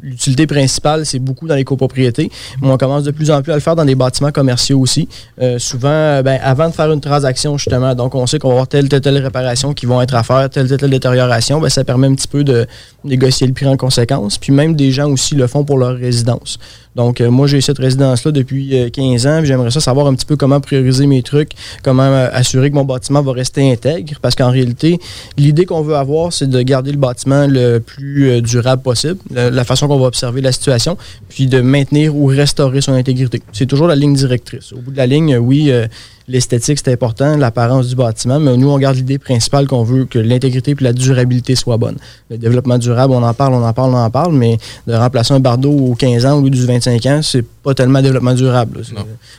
L'utilité 0.00 0.46
principale, 0.46 1.04
c'est 1.04 1.18
beaucoup 1.18 1.48
dans 1.48 1.56
les 1.56 1.64
copropriétés, 1.64 2.30
mais 2.62 2.68
on 2.68 2.76
commence 2.78 3.02
de 3.02 3.10
plus 3.10 3.30
en 3.30 3.42
plus 3.42 3.50
à 3.50 3.56
le 3.56 3.60
faire 3.60 3.74
dans 3.74 3.84
des 3.84 3.96
bâtiments 3.96 4.30
commerciaux 4.30 4.78
aussi. 4.78 5.08
Euh, 5.40 5.58
souvent, 5.58 5.88
euh, 5.88 6.22
ben, 6.22 6.38
avant 6.42 6.68
de 6.68 6.74
faire 6.74 6.92
une 6.92 7.00
transaction, 7.00 7.58
justement, 7.58 7.94
donc 7.94 8.14
on 8.14 8.26
sait 8.26 8.38
qu'on 8.38 8.48
va 8.48 8.54
avoir 8.54 8.68
telle, 8.68 8.88
telle, 8.88 9.00
telle 9.00 9.18
réparation 9.18 9.74
qui 9.74 9.86
vont 9.86 10.00
être 10.00 10.14
à 10.14 10.22
faire, 10.22 10.48
telle, 10.50 10.68
telle, 10.68 10.78
telle 10.78 10.90
détérioration, 10.90 11.60
ben, 11.60 11.68
ça 11.68 11.82
permet 11.82 12.06
un 12.06 12.14
petit 12.14 12.28
peu 12.28 12.44
de 12.44 12.66
négocier 13.02 13.46
le 13.46 13.52
prix 13.52 13.66
en 13.66 13.76
conséquence. 13.76 14.38
Puis 14.38 14.52
même 14.52 14.76
des 14.76 14.92
gens 14.92 15.10
aussi 15.10 15.34
le 15.34 15.46
font 15.46 15.64
pour 15.64 15.78
leur 15.78 15.96
résidence. 15.96 16.58
Donc, 16.98 17.20
euh, 17.20 17.30
moi, 17.30 17.46
j'ai 17.46 17.60
cette 17.60 17.78
résidence-là 17.78 18.32
depuis 18.32 18.76
euh, 18.76 18.90
15 18.90 19.26
ans, 19.28 19.38
puis 19.38 19.46
j'aimerais 19.46 19.70
savoir 19.70 20.08
un 20.08 20.14
petit 20.14 20.26
peu 20.26 20.34
comment 20.34 20.60
prioriser 20.60 21.06
mes 21.06 21.22
trucs, 21.22 21.52
comment 21.84 22.02
euh, 22.02 22.28
assurer 22.32 22.70
que 22.70 22.74
mon 22.74 22.84
bâtiment 22.84 23.22
va 23.22 23.30
rester 23.30 23.70
intègre, 23.70 24.14
parce 24.20 24.34
qu'en 24.34 24.50
réalité, 24.50 24.98
l'idée 25.36 25.64
qu'on 25.64 25.80
veut 25.80 25.94
avoir, 25.94 26.32
c'est 26.32 26.50
de 26.50 26.60
garder 26.60 26.90
le 26.90 26.98
bâtiment 26.98 27.46
le 27.46 27.78
plus 27.78 28.30
euh, 28.30 28.40
durable 28.40 28.82
possible, 28.82 29.20
la, 29.30 29.64
façon 29.64 29.86
qu'on 29.86 30.00
va 30.00 30.06
observer 30.06 30.40
la 30.40 30.50
situation, 30.50 30.98
puis 31.28 31.46
de 31.46 31.60
maintenir 31.60 32.16
ou 32.16 32.26
restaurer 32.26 32.80
son 32.80 32.94
intégrité. 32.94 33.42
C'est 33.52 33.66
toujours 33.66 33.86
la 33.86 33.94
ligne 33.94 34.14
directrice. 34.14 34.72
Au 34.72 34.78
bout 34.78 34.90
de 34.90 34.96
la 34.96 35.06
ligne, 35.06 35.34
euh, 35.34 35.38
oui, 35.38 35.70
euh, 35.70 35.86
l'esthétique, 36.28 36.78
c'est 36.82 36.92
important, 36.92 37.36
l'apparence 37.36 37.88
du 37.88 37.96
bâtiment, 37.96 38.38
mais 38.38 38.56
nous, 38.56 38.70
on 38.70 38.78
garde 38.78 38.96
l'idée 38.96 39.18
principale 39.18 39.66
qu'on 39.66 39.82
veut 39.82 40.04
que 40.04 40.18
l'intégrité 40.18 40.72
et 40.72 40.84
la 40.84 40.92
durabilité 40.92 41.54
soient 41.54 41.78
bonnes. 41.78 41.96
Le 42.30 42.36
développement 42.36 42.78
durable, 42.78 43.14
on 43.14 43.22
en 43.22 43.34
parle, 43.34 43.54
on 43.54 43.64
en 43.64 43.72
parle, 43.72 43.94
on 43.94 43.98
en 43.98 44.10
parle, 44.10 44.34
mais 44.34 44.58
de 44.86 44.94
remplacer 44.94 45.32
un 45.34 45.40
bardeau 45.40 45.70
aux 45.70 45.94
15 45.94 46.26
ans 46.26 46.38
au 46.38 46.42
lieu 46.42 46.50
du 46.50 46.64
25 46.64 47.06
ans, 47.06 47.20
c'est 47.22 47.44
pas 47.44 47.74
tellement 47.74 48.02
développement 48.02 48.34
durable. 48.34 48.82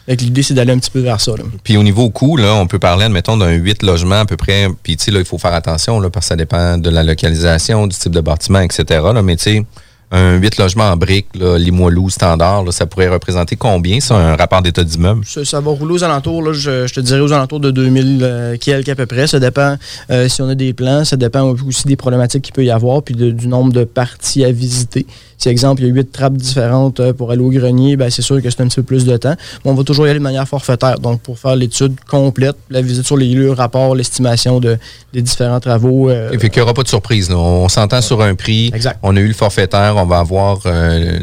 l'idée, 0.08 0.44
c'est 0.44 0.56
d'aller 0.56 0.74
un 0.74 0.80
petit 0.80 0.92
peu 0.92 1.00
vers 1.00 1.22
ça. 1.22 1.32
là. 1.32 1.44
Puis 1.64 1.78
au 1.78 1.84
niveau 1.84 2.10
coût, 2.10 2.36
là, 2.38 2.56
on 2.56 2.68
peut 2.68 2.80
parler, 2.80 3.06
admettons, 3.06 3.38
d'un 3.38 3.52
8 3.52 3.84
logements 3.84 4.22
à 4.22 4.26
peu 4.26 4.38
près. 4.38 4.68
Puis 4.82 4.98
tu 4.98 5.06
sais, 5.06 5.12
là, 5.12 5.20
il 5.20 5.26
faut 5.26 5.38
faire 5.38 5.54
attention, 5.54 6.00
là, 6.00 6.10
parce 6.10 6.26
que 6.26 6.30
ça 6.30 6.36
dépend 6.36 6.78
de 6.78 6.90
la 6.90 7.04
localisation, 7.04 7.88
du 7.88 7.96
type 7.96 8.12
de 8.12 8.22
bâtiment, 8.22 8.62
etc. 8.62 8.84
Là, 9.14 9.22
mais 9.22 9.36
tu 9.36 9.44
sais, 9.44 9.66
un 10.12 10.36
8 10.38 10.58
logements 10.58 10.90
en 10.92 10.98
briques, 10.98 11.28
Limoilou, 11.36 12.10
standard, 12.10 12.64
là, 12.64 12.72
ça 12.72 12.86
pourrait 12.86 13.10
représenter 13.10 13.56
combien, 13.56 14.00
ça, 14.00 14.16
un 14.16 14.36
rapport 14.36 14.62
d'état 14.62 14.84
d'immeuble? 14.84 15.24
Ça, 15.26 15.46
ça 15.46 15.60
va 15.60 15.72
rouler 15.72 15.94
aux 15.94 16.04
alentours, 16.04 16.42
là, 16.42 16.54
je, 16.54 16.88
je 16.88 16.94
te 16.94 17.00
dirais 17.00 17.20
aux 17.20 17.32
alentours 17.34 17.60
de 17.60 17.72
2000 17.72 18.20
euh, 18.22 18.58
quelques 18.60 18.90
à 18.90 18.96
peu 18.96 19.06
près. 19.06 19.28
Ça 19.28 19.40
dépend 19.40 19.76
euh, 20.10 20.28
si 20.28 20.42
on 20.42 20.50
a 20.50 20.56
des 20.56 20.74
plans, 20.74 21.06
ça 21.06 21.16
dépend 21.18 21.44
aussi 21.68 21.86
des 21.88 21.96
problématiques 21.96 22.42
qu'il 22.44 22.54
peut 22.54 22.64
y 22.66 22.72
avoir, 22.72 23.04
puis 23.04 23.14
de- 23.16 23.32
du 23.32 23.48
nombre 23.48 23.72
de 23.72 23.84
parties 23.84 24.44
à 24.44 24.52
visiter. 24.52 25.06
Si, 25.38 25.48
exemple, 25.48 25.82
il 25.84 25.88
y 25.88 25.92
a 25.92 25.94
huit 25.94 26.12
trappes 26.12 26.34
différentes 26.34 27.00
euh, 27.00 27.14
pour 27.14 27.32
aller 27.32 27.42
au 27.42 27.50
grenier, 27.50 27.96
ben, 27.96 28.10
c'est 28.10 28.22
sûr 28.22 28.42
que 28.42 28.50
c'est 28.50 28.60
un 28.62 28.68
petit 28.68 28.76
peu 28.78 28.84
plus 28.84 29.06
de 29.06 29.16
temps. 29.16 29.36
Mais 29.64 29.72
on 29.72 29.74
va 29.74 29.84
toujours 29.84 30.06
y 30.06 30.10
aller 30.10 30.20
de 30.20 30.24
manière 30.24 30.46
forfaitaire. 30.48 31.00
Donc, 31.00 31.22
pour 31.22 31.40
faire 31.40 31.56
l'étude 31.56 31.96
complète, 32.10 32.58
la 32.70 32.82
visite 32.82 33.06
sur 33.06 33.16
les 33.16 33.30
lieux, 33.30 33.46
le 33.46 33.52
rapport, 33.54 33.96
l'estimation 33.96 34.60
de, 34.60 34.78
des 35.14 35.22
différents 35.22 35.62
travaux. 35.62 36.10
euh, 36.10 36.32
Et 36.34 36.38
qu'il 36.38 36.52
n'y 36.56 36.62
aura 36.62 36.74
pas 36.74 36.84
de 36.84 36.90
surprise. 36.90 37.30
là. 37.30 37.38
On 37.38 37.70
s'entend 37.70 38.02
sur 38.02 38.22
un 38.22 38.36
prix. 38.36 38.70
Exact. 38.74 39.00
On 39.02 39.16
a 39.16 39.20
eu 39.22 39.28
le 39.28 39.34
forfaitaire. 39.34 39.96
On 40.02 40.06
va 40.06 40.20
avoir 40.20 40.60
euh, 40.66 41.20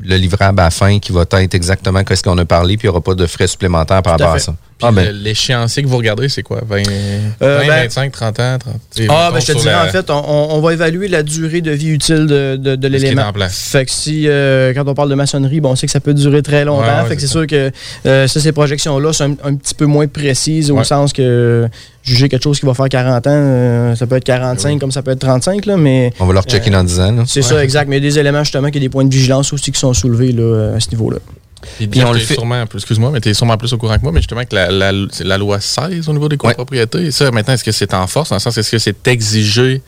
le 0.00 0.16
livrable 0.16 0.60
à 0.60 0.64
la 0.64 0.70
fin 0.70 0.98
qui 0.98 1.12
va 1.12 1.22
être 1.22 1.54
exactement 1.54 2.02
ce 2.08 2.22
qu'on 2.22 2.38
a 2.38 2.44
parlé, 2.44 2.76
puis 2.76 2.86
il 2.86 2.90
n'y 2.90 2.94
aura 2.94 3.00
pas 3.00 3.14
de 3.14 3.26
frais 3.26 3.46
supplémentaires 3.46 4.02
par 4.02 4.14
à 4.14 4.16
rapport 4.16 4.34
à 4.34 4.38
ça. 4.38 4.54
Puis 4.78 4.86
Ah, 4.88 4.92
ben, 4.92 5.10
l'échéancier 5.12 5.82
que 5.82 5.88
vous 5.88 5.96
regardez, 5.96 6.28
c'est 6.28 6.44
quoi? 6.44 6.60
20, 6.64 6.82
Euh, 6.88 7.28
20, 7.40 7.66
ben- 7.66 7.82
25, 7.82 8.12
30 8.12 8.38
ans? 8.38 8.58
30, 8.60 8.74
tu 8.94 9.02
sais, 9.02 9.08
Ah, 9.10 9.30
ben, 9.34 9.40
je 9.40 9.46
te 9.46 9.58
dirais, 9.58 9.72
la- 9.72 9.84
en 9.84 9.88
fait, 9.88 10.08
on, 10.08 10.60
va 10.60 10.72
évaluer 10.72 11.08
la 11.08 11.24
durée 11.24 11.60
de 11.62 11.72
vie 11.72 11.88
utile 11.88 12.26
de, 12.26 12.54
de, 12.56 12.76
qui 12.76 12.88
l'élément. 12.92 13.22
en 13.22 13.32
place. 13.32 13.58
Fait 13.72 13.84
que 13.84 13.90
si, 13.90 14.28
euh, 14.28 14.72
quand 14.74 14.86
on 14.86 14.94
parle 14.94 15.10
de 15.10 15.16
maçonnerie, 15.16 15.60
bon, 15.60 15.70
on 15.70 15.76
sait 15.76 15.86
que 15.86 15.92
ça 15.92 15.98
peut 15.98 16.14
durer 16.14 16.42
très 16.42 16.64
longtemps. 16.64 16.82
Ouais, 16.86 17.02
ouais, 17.02 17.08
fait 17.08 17.16
que 17.16 17.20
c'est 17.20 17.26
sûr 17.26 17.44
que 17.48 17.72
euh, 18.06 18.26
ça, 18.28 18.40
ces 18.40 18.52
projections-là 18.52 19.12
sont 19.12 19.36
un, 19.44 19.50
un 19.50 19.54
petit 19.56 19.74
peu 19.74 19.86
moins 19.86 20.06
précises 20.06 20.70
au 20.70 20.84
sens 20.84 21.12
que 21.12 21.68
juger 22.04 22.28
quelque 22.28 22.44
chose 22.44 22.60
qui 22.60 22.64
va 22.66 22.72
faire 22.72 22.88
40 22.88 23.26
ans, 23.26 23.30
euh, 23.32 23.94
ça 23.96 24.06
peut 24.06 24.16
être 24.16 24.24
45 24.24 24.74
Oui. 24.74 24.78
comme 24.78 24.92
ça 24.92 25.02
peut 25.02 25.10
être 25.10 25.18
35, 25.18 25.66
là, 25.66 25.76
mais 25.76 26.12
on 26.20 26.26
va 26.26 26.32
leur 26.34 26.44
checker 26.44 26.70
dans 26.70 26.84
10 26.84 27.00
ans. 27.00 27.24
c'est 27.26 27.42
ça, 27.42 27.62
exact. 27.64 27.88
Mais 27.88 27.98
il 27.98 28.04
y 28.04 28.06
a 28.06 28.10
des 28.10 28.18
éléments, 28.20 28.44
justement, 28.44 28.68
qu'il 28.68 28.76
y 28.80 28.84
a 28.84 28.88
des 28.88 28.92
points 28.92 29.04
de 29.04 29.12
vigilance 29.12 29.52
aussi 29.52 29.72
qui 29.72 29.80
sont 29.80 29.92
soulevés 29.92 30.30
là, 30.32 30.74
à 30.76 30.80
ce 30.80 30.88
niveau-là. 30.90 31.18
Puis, 31.76 31.86
Puis 31.88 32.02
on 32.04 32.12
le 32.12 32.18
t'es 32.18 32.24
fait- 32.24 32.34
sûrement, 32.34 32.62
excuse-moi, 32.74 33.10
mais 33.12 33.20
tu 33.20 33.28
es 33.28 33.34
sûrement 33.34 33.56
plus 33.56 33.72
au 33.72 33.78
courant 33.78 33.96
que 33.96 34.02
moi, 34.02 34.12
mais 34.12 34.20
justement, 34.20 34.44
que 34.44 34.54
la, 34.54 34.70
la, 34.70 34.92
c'est 35.10 35.24
la 35.24 35.38
loi 35.38 35.60
16 35.60 36.08
au 36.08 36.12
niveau 36.12 36.28
des 36.28 36.36
copropriétés, 36.36 37.10
ça, 37.10 37.30
maintenant, 37.30 37.54
est-ce 37.54 37.64
que 37.64 37.72
c'est 37.72 37.94
en 37.94 38.06
force? 38.06 38.30
Dans 38.30 38.36
le 38.36 38.40
sens, 38.40 38.56
est-ce 38.58 38.70
que 38.70 38.78
c'est 38.78 39.06
exigé? 39.08 39.82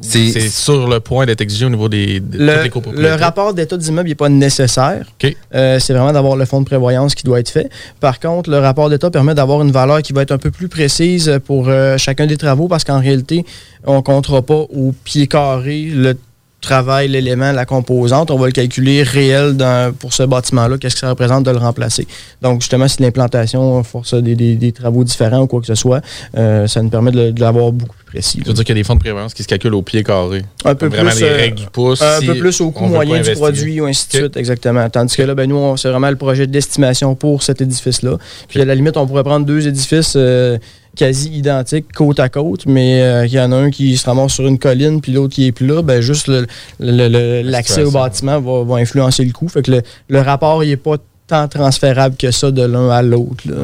C'est- 0.00 0.48
sur 0.48 0.88
le 0.88 0.98
point 0.98 1.24
d'être 1.24 1.40
exigé 1.40 1.66
au 1.66 1.70
niveau 1.70 1.88
des, 1.88 2.18
de 2.18 2.32
toutes 2.32 2.40
les 2.40 2.64
Le, 2.64 2.68
copropriétés? 2.68 3.08
le 3.08 3.14
rapport 3.14 3.54
d'état 3.54 3.76
d'immeuble 3.76 4.08
n'est 4.08 4.16
pas 4.16 4.28
nécessaire. 4.28 5.06
Euh, 5.54 5.78
c'est 5.78 5.92
vraiment 5.92 6.12
d'avoir 6.12 6.34
le 6.34 6.44
fonds 6.46 6.60
de 6.60 6.66
prévoyance 6.66 7.14
qui 7.14 7.22
doit 7.22 7.38
être 7.38 7.48
fait. 7.50 7.70
Par 8.00 8.18
contre, 8.18 8.50
le 8.50 8.58
rapport 8.58 8.90
d'état 8.90 9.08
permet 9.12 9.34
d'avoir 9.36 9.62
une 9.62 9.70
valeur 9.70 10.02
qui 10.02 10.12
va 10.12 10.22
être 10.22 10.32
un 10.32 10.38
peu 10.38 10.50
plus 10.50 10.66
précise 10.68 11.38
pour 11.46 11.68
euh, 11.68 11.96
chacun 11.96 12.26
des 12.26 12.36
travaux 12.36 12.66
parce 12.66 12.82
qu'en 12.82 12.98
réalité, 12.98 13.44
on 13.84 13.98
ne 13.98 14.00
comptera 14.00 14.42
pas 14.42 14.54
au 14.68 14.92
pied 15.04 15.28
carré 15.28 15.82
le 15.94 16.16
travail, 16.64 17.08
l'élément, 17.08 17.52
la 17.52 17.64
composante. 17.64 18.30
On 18.30 18.38
va 18.38 18.46
le 18.46 18.52
calculer 18.52 19.02
réel 19.02 19.56
dans- 19.56 19.94
pour 19.94 20.12
ce 20.12 20.22
bâtiment-là, 20.24 20.78
qu'est-ce 20.78 20.94
que 20.94 21.00
ça 21.00 21.10
représente 21.10 21.44
de 21.44 21.50
le 21.50 21.58
remplacer? 21.58 22.06
Donc, 22.42 22.60
justement, 22.60 22.88
si 22.88 23.00
l'implantation 23.02 23.82
force 23.84 24.14
des, 24.14 24.34
des- 24.34 24.56
des 24.56 24.72
travaux 24.72 25.04
différents 25.04 25.40
ou 25.42 25.46
quoi 25.46 25.60
que 25.60 25.66
ce 25.66 25.74
soit, 25.74 26.00
euh, 26.36 26.66
ça 26.66 26.82
nous 26.82 26.88
permet 26.90 27.10
de, 27.12 27.30
de 27.30 27.40
l'avoir 27.40 27.70
beaucoup 27.72 27.94
plus 27.96 28.04
précis. 28.20 28.38
Ça 28.42 28.48
veut 28.48 28.54
dire 28.54 28.64
qu'il 28.64 28.74
y 28.74 28.78
a 28.78 28.82
des 28.82 28.84
fonds 28.84 28.94
de 28.94 29.00
prévoyance 29.00 29.34
qui 29.34 29.42
se 29.42 29.48
calculent 29.48 29.74
au 29.74 29.82
pied 29.82 30.02
carré. 30.02 30.42
Un 30.64 30.74
peu 30.74 30.86
vraiment 30.88 31.10
plus, 31.10 31.20
les 31.20 31.28
euh, 31.28 31.36
règles 31.36 31.56
du 31.56 31.66
pouce. 31.66 32.02
un 32.02 32.20
si 32.20 32.26
peu 32.26 32.34
plus 32.36 32.60
au 32.60 32.70
coût 32.70 32.86
moyen 32.86 33.20
du 33.20 33.32
produit 33.32 33.80
ou 33.80 33.86
ainsi 33.86 34.08
de 34.08 34.16
suite, 34.18 34.36
exactement. 34.36 34.88
Tandis 34.90 35.16
que 35.16 35.22
là, 35.22 35.34
ben, 35.34 35.48
nous, 35.48 35.76
c'est 35.76 35.88
vraiment 35.90 36.10
le 36.10 36.16
projet 36.16 36.46
d'estimation 36.46 37.14
pour 37.14 37.42
cet 37.42 37.60
édifice-là. 37.60 38.16
Puis 38.48 38.60
à 38.60 38.64
la 38.64 38.74
limite, 38.74 38.96
on 38.96 39.06
pourrait 39.06 39.24
prendre 39.24 39.44
deux 39.46 39.66
édifices 39.68 40.14
euh, 40.16 40.58
quasi 40.94 41.30
identiques, 41.30 41.92
côte 41.92 42.20
à 42.20 42.28
côte, 42.28 42.66
mais 42.66 43.02
euh, 43.02 43.26
il 43.26 43.32
y 43.32 43.40
en 43.40 43.52
a 43.52 43.56
un 43.56 43.70
qui 43.70 43.96
se 43.96 44.06
ramasse 44.06 44.32
sur 44.32 44.46
une 44.46 44.58
colline, 44.58 45.00
puis 45.00 45.12
l'autre 45.12 45.34
qui 45.34 45.46
est 45.46 45.52
plat, 45.52 45.82
ben 45.82 46.00
juste 46.00 46.30
l'accès 46.78 47.84
au 47.84 47.90
bâtiment 47.90 48.40
va, 48.40 48.64
va 48.64 48.76
influencer 48.76 49.24
le 49.24 49.32
coût. 49.32 49.48
Fait 49.48 49.62
que 49.62 49.70
le, 49.70 49.82
le 50.08 50.20
rapport, 50.20 50.62
il 50.64 50.70
n'est 50.70 50.76
pas 50.76 50.96
tant 51.26 51.48
transférable 51.48 52.16
que 52.16 52.30
ça 52.30 52.50
de 52.50 52.62
l'un 52.62 52.90
à 52.90 53.02
l'autre. 53.02 53.44
là. 53.46 53.56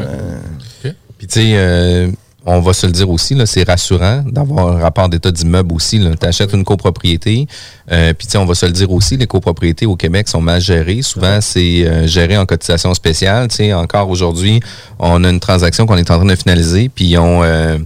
Puis 1.18 1.26
tu 1.26 1.40
sais, 1.40 1.52
euh, 1.54 2.10
on 2.46 2.60
va 2.60 2.72
se 2.72 2.86
le 2.86 2.92
dire 2.92 3.10
aussi, 3.10 3.34
là, 3.34 3.46
c'est 3.46 3.64
rassurant 3.64 4.22
d'avoir 4.26 4.68
un 4.68 4.80
rapport 4.80 5.08
d'état 5.08 5.30
d'immeuble 5.30 5.74
aussi. 5.74 6.00
Tu 6.20 6.26
achètes 6.26 6.52
une 6.52 6.64
copropriété, 6.64 7.46
euh, 7.92 8.12
puis 8.14 8.26
on 8.36 8.44
va 8.44 8.54
se 8.54 8.66
le 8.66 8.72
dire 8.72 8.90
aussi, 8.90 9.16
les 9.16 9.26
copropriétés 9.26 9.86
au 9.86 9.96
Québec 9.96 10.28
sont 10.28 10.40
mal 10.40 10.60
gérées. 10.60 11.02
Souvent, 11.02 11.40
c'est 11.40 11.86
euh, 11.86 12.06
géré 12.06 12.36
en 12.38 12.46
cotisation 12.46 12.94
spéciale. 12.94 13.48
Tu 13.48 13.56
sais, 13.56 13.72
encore 13.74 14.08
aujourd'hui, 14.08 14.60
on 14.98 15.22
a 15.24 15.30
une 15.30 15.40
transaction 15.40 15.86
qu'on 15.86 15.96
est 15.96 16.10
en 16.10 16.16
train 16.16 16.26
de 16.26 16.36
finaliser, 16.36 16.88
puis 16.88 17.16
on... 17.18 17.42
euh, 17.42 17.78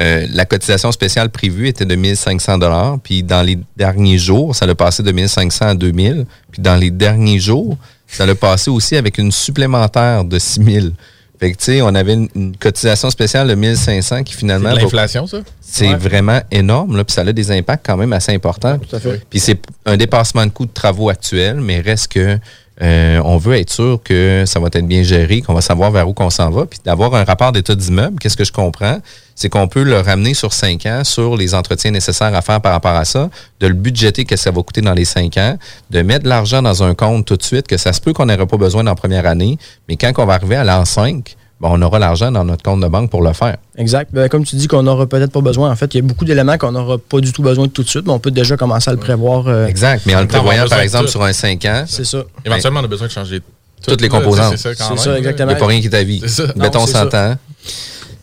euh, 0.00 0.26
la 0.30 0.44
cotisation 0.44 0.92
spéciale 0.92 1.30
prévue 1.30 1.68
était 1.68 1.84
de 1.84 1.94
1500 1.94 2.58
dollars, 2.58 2.98
puis 3.02 3.22
dans 3.22 3.42
les 3.42 3.58
derniers 3.76 4.18
jours, 4.18 4.54
ça 4.54 4.64
l'a 4.64 4.74
passé 4.74 5.02
de 5.02 5.10
1500 5.10 5.66
à 5.66 5.74
2000, 5.74 6.26
puis 6.52 6.62
dans 6.62 6.76
les 6.76 6.90
derniers 6.90 7.40
jours, 7.40 7.76
ça 8.06 8.24
l'a 8.24 8.34
passé 8.34 8.70
aussi 8.70 8.96
avec 8.96 9.18
une 9.18 9.32
supplémentaire 9.32 10.24
de 10.24 10.38
6000. 10.38 10.92
Fait 11.40 11.52
que, 11.52 11.56
tu 11.56 11.64
sais, 11.64 11.80
on 11.82 11.94
avait 11.94 12.12
une, 12.14 12.28
une 12.34 12.56
cotisation 12.56 13.08
spéciale 13.10 13.48
de 13.48 13.54
1500 13.54 14.22
qui 14.24 14.34
C'est 14.34 14.38
finalement, 14.40 14.74
va- 14.74 14.80
l'inflation, 14.82 15.26
ça? 15.26 15.38
c'est 15.60 15.88
Ouais. 15.88 15.96
vraiment 15.96 16.40
énorme, 16.50 16.96
là, 16.98 17.04
puis 17.04 17.14
ça 17.14 17.22
a 17.22 17.32
des 17.32 17.50
impacts 17.50 17.84
quand 17.86 17.96
même 17.96 18.12
assez 18.12 18.32
importants. 18.34 18.78
tout 18.78 18.94
à 18.94 19.00
fait. 19.00 19.22
Puis 19.30 19.40
c'est 19.40 19.58
un 19.86 19.96
dépassement 19.96 20.44
de 20.44 20.50
coûts 20.50 20.66
de 20.66 20.72
travaux 20.72 21.08
actuels, 21.08 21.60
mais 21.60 21.80
reste 21.80 22.08
que 22.12 22.38
euh, 22.82 23.20
on 23.24 23.36
veut 23.38 23.56
être 23.58 23.70
sûr 23.70 24.00
que 24.02 24.44
ça 24.46 24.60
va 24.60 24.68
être 24.72 24.86
bien 24.86 25.02
géré, 25.02 25.40
qu'on 25.42 25.52
va 25.54 25.60
savoir 25.60 25.90
vers 25.90 26.08
où 26.08 26.12
qu'on 26.14 26.30
s'en 26.30 26.50
va, 26.50 26.66
puis 26.66 26.78
d'avoir 26.84 27.14
un 27.14 27.24
rapport 27.24 27.52
d'état 27.52 27.74
d'immeuble. 27.74 28.18
Qu'est-ce 28.18 28.36
que 28.36 28.44
je 28.44 28.52
comprends? 28.52 29.00
C'est 29.40 29.48
qu'on 29.48 29.68
peut 29.68 29.84
le 29.84 29.98
ramener 30.00 30.34
sur 30.34 30.52
cinq 30.52 30.84
ans 30.84 31.02
sur 31.02 31.34
les 31.34 31.54
entretiens 31.54 31.92
nécessaires 31.92 32.34
à 32.34 32.42
faire 32.42 32.60
par 32.60 32.72
rapport 32.72 32.94
à 32.94 33.06
ça, 33.06 33.30
de 33.60 33.68
le 33.68 33.72
budgéter, 33.72 34.26
qu'est-ce 34.26 34.42
que 34.42 34.44
ça 34.44 34.50
va 34.50 34.62
coûter 34.62 34.82
dans 34.82 34.92
les 34.92 35.06
cinq 35.06 35.38
ans, 35.38 35.56
de 35.88 36.02
mettre 36.02 36.24
de 36.24 36.28
l'argent 36.28 36.60
dans 36.60 36.82
un 36.82 36.94
compte 36.94 37.24
tout 37.24 37.38
de 37.38 37.42
suite, 37.42 37.66
que 37.66 37.78
ça 37.78 37.94
se 37.94 38.02
peut 38.02 38.12
qu'on 38.12 38.26
n'aurait 38.26 38.44
pas 38.46 38.58
besoin 38.58 38.84
dans 38.84 38.90
la 38.90 38.96
première 38.96 39.24
année, 39.26 39.56
mais 39.88 39.96
quand 39.96 40.12
on 40.18 40.26
va 40.26 40.34
arriver 40.34 40.56
à 40.56 40.64
l'an 40.64 40.84
5, 40.84 41.36
ben, 41.58 41.70
on 41.72 41.80
aura 41.80 41.98
l'argent 41.98 42.30
dans 42.30 42.44
notre 42.44 42.62
compte 42.62 42.82
de 42.82 42.86
banque 42.88 43.08
pour 43.08 43.22
le 43.22 43.32
faire. 43.32 43.56
Exact. 43.78 44.10
Ben, 44.12 44.28
comme 44.28 44.44
tu 44.44 44.56
dis 44.56 44.68
qu'on 44.68 44.82
n'aura 44.82 45.06
peut-être 45.06 45.32
pas 45.32 45.40
besoin. 45.40 45.70
En 45.70 45.76
fait, 45.76 45.94
il 45.94 45.96
y 45.96 46.00
a 46.00 46.02
beaucoup 46.02 46.26
d'éléments 46.26 46.58
qu'on 46.58 46.72
n'aura 46.72 46.98
pas 46.98 47.20
du 47.20 47.32
tout 47.32 47.42
besoin 47.42 47.66
de 47.66 47.70
tout 47.72 47.82
de 47.82 47.88
suite, 47.88 48.04
mais 48.06 48.12
on 48.12 48.18
peut 48.18 48.30
déjà 48.30 48.58
commencer 48.58 48.90
à 48.90 48.92
le 48.92 48.98
prévoir. 48.98 49.48
euh, 49.48 49.66
Exact. 49.66 50.02
Mais 50.04 50.14
en 50.16 50.20
le 50.20 50.26
prévoyant, 50.26 50.66
par 50.68 50.80
exemple, 50.80 51.08
sur 51.08 51.22
un 51.22 51.32
5 51.32 51.64
ans, 51.64 51.84
c'est 51.86 52.04
ça. 52.04 52.24
Éventuellement, 52.44 52.80
on 52.80 52.84
a 52.84 52.88
besoin 52.88 53.06
de 53.06 53.12
changer 53.12 53.40
Toutes 53.86 54.02
les 54.02 54.10
composantes. 54.10 54.58
C'est 54.58 54.76
ça, 54.98 55.16
exactement. 55.16 55.48
il 55.48 55.54
n'y 55.54 55.56
a 55.56 55.60
pas 55.60 55.66
rien 55.66 55.80
qui 55.80 55.86
est 55.86 55.94
à 55.94 56.04
vie. 56.04 56.20
C'est 56.20 56.28
ça. 56.28 56.52
Mettons 56.56 56.80
Non, 56.80 56.86
c'est 56.86 56.92
ça. 56.92 57.10
100 57.10 57.14
ans. 57.16 57.36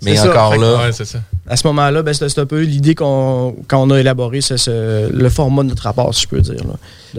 Mais 0.01 0.15
ça. 0.15 0.29
encore 0.29 0.55
que, 0.55 0.59
là, 0.61 0.77
ouais, 0.77 0.91
ça. 1.05 1.19
À 1.49 1.55
ce 1.55 1.65
moment-là, 1.67 2.01
ben, 2.03 2.13
c'est 2.13 2.27
c'est 2.29 2.41
un 2.41 2.45
peu 2.45 2.61
l'idée 2.61 2.93
qu'on 2.95 3.53
a 3.91 3.97
élaboré 3.99 4.41
ce- 4.41 4.57
ce- 4.57 5.09
le 5.11 5.29
format 5.29 5.63
de 5.63 5.69
notre 5.69 5.83
rapport, 5.83 6.13
si 6.13 6.23
je 6.23 6.27
peux 6.27 6.41
dire. 6.41 6.55
là. 6.67 6.73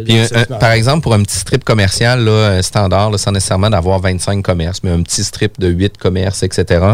Puis, 0.04 0.18
un- 0.18 0.24
final. 0.26 0.46
par 0.60 0.70
exemple, 0.72 1.02
pour 1.02 1.14
un 1.14 1.22
petit 1.22 1.36
strip 1.38 1.64
commercial 1.64 2.22
là, 2.24 2.30
euh, 2.30 2.62
standard, 2.62 3.10
là, 3.10 3.18
sans 3.18 3.32
nécessairement 3.32 3.70
d'avoir 3.70 3.98
25 4.00 4.42
commerces, 4.44 4.80
mais 4.84 4.90
un 4.90 5.02
petit 5.02 5.24
strip 5.24 5.58
de 5.58 5.68
8 5.68 5.96
commerces, 5.96 6.42
etc., 6.42 6.84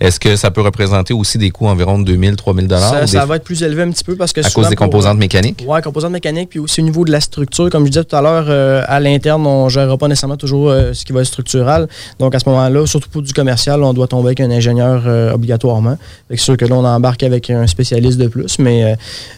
est-ce 0.00 0.20
que 0.20 0.36
ça 0.36 0.50
peut 0.50 0.60
représenter 0.60 1.14
aussi 1.14 1.38
des 1.38 1.50
coûts 1.50 1.66
environ 1.66 1.98
de 1.98 2.04
2000, 2.04 2.36
3000 2.36 2.68
ça, 2.70 3.02
ou 3.02 3.06
ça 3.06 3.20
des- 3.22 3.26
va 3.26 3.36
être 3.36 3.44
plus 3.44 3.62
élevé 3.62 3.82
un 3.82 3.90
petit 3.90 4.04
peu 4.04 4.14
parce 4.16 4.32
que 4.34 4.40
à 4.40 4.50
cause 4.50 4.68
des 4.68 4.76
pour- 4.76 4.86
composantes 4.86 5.18
mécaniques? 5.18 5.64
Oui, 5.66 5.80
composantes 5.80 6.12
mécaniques, 6.12 6.50
puis 6.50 6.58
aussi 6.58 6.80
au 6.82 6.84
niveau 6.84 7.04
de 7.04 7.10
la 7.10 7.20
structure. 7.20 7.70
Comme 7.70 7.84
je 7.86 7.90
disais 7.90 8.04
tout 8.04 8.14
à 8.16 8.20
l'heure, 8.20 8.44
euh, 8.48 8.82
à 8.86 9.00
l'interne, 9.00 9.46
on 9.46 9.64
ne 9.64 9.70
gérera 9.70 9.96
pas 9.96 10.08
nécessairement 10.08 10.36
toujours 10.36 10.68
euh, 10.70 10.92
ce 10.92 11.04
qui 11.06 11.12
va 11.12 11.20
être 11.20 11.26
structural. 11.26 11.88
Donc, 12.18 12.34
à 12.34 12.38
ce 12.38 12.48
moment-là, 12.50 12.86
surtout 12.86 13.08
pour 13.08 13.22
du 13.22 13.32
commercial, 13.32 13.82
on 13.82 13.94
doit 13.94 14.06
tomber 14.08 14.26
avec 14.28 14.40
un 14.40 14.50
ingénieur 14.50 15.02
euh, 15.06 15.32
obligatoirement. 15.32 15.96
C'est 16.30 16.36
sûr 16.38 16.56
que 16.56 16.66
là, 16.66 16.74
on 16.76 16.81
embarque 16.84 17.22
avec 17.22 17.50
un 17.50 17.66
spécialiste 17.66 18.18
de 18.18 18.28
plus, 18.28 18.58
mais 18.58 18.96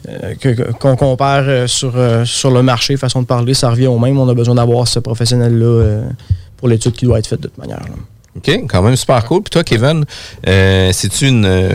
euh, 0.09 0.35
qu'on 0.81 0.97
compare 0.97 1.45
euh, 1.47 1.67
sur, 1.67 1.93
euh, 1.97 2.25
sur 2.25 2.51
le 2.51 2.63
marché, 2.63 2.97
façon 2.97 3.23
de 3.23 3.27
parler, 3.27 3.55
ça 3.55 3.71
revient 3.71 3.87
au 3.89 3.99
même. 3.99 4.19
On 4.19 4.29
a 4.29 4.35
besoin 4.35 4.55
d'avoir 4.55 4.87
ce 4.89 4.99
professionnel-là 4.99 5.65
euh, 5.67 6.03
pour 6.57 6.69
l'étude 6.69 6.93
qui 6.93 7.05
doit 7.05 7.19
être 7.19 7.27
faite 7.27 7.41
de 7.41 7.49
toute 7.49 7.59
manière. 7.59 7.81
là. 7.81 7.95
OK, 8.37 8.49
quand 8.69 8.83
même 8.83 8.97
super 8.97 9.25
cool. 9.27 9.43
Puis 9.43 9.51
toi, 9.51 9.63
Kevin, 9.65 10.05
euh, 10.49 10.91
c'est-tu 10.93 11.29
une... 11.29 11.45
euh, 11.45 11.71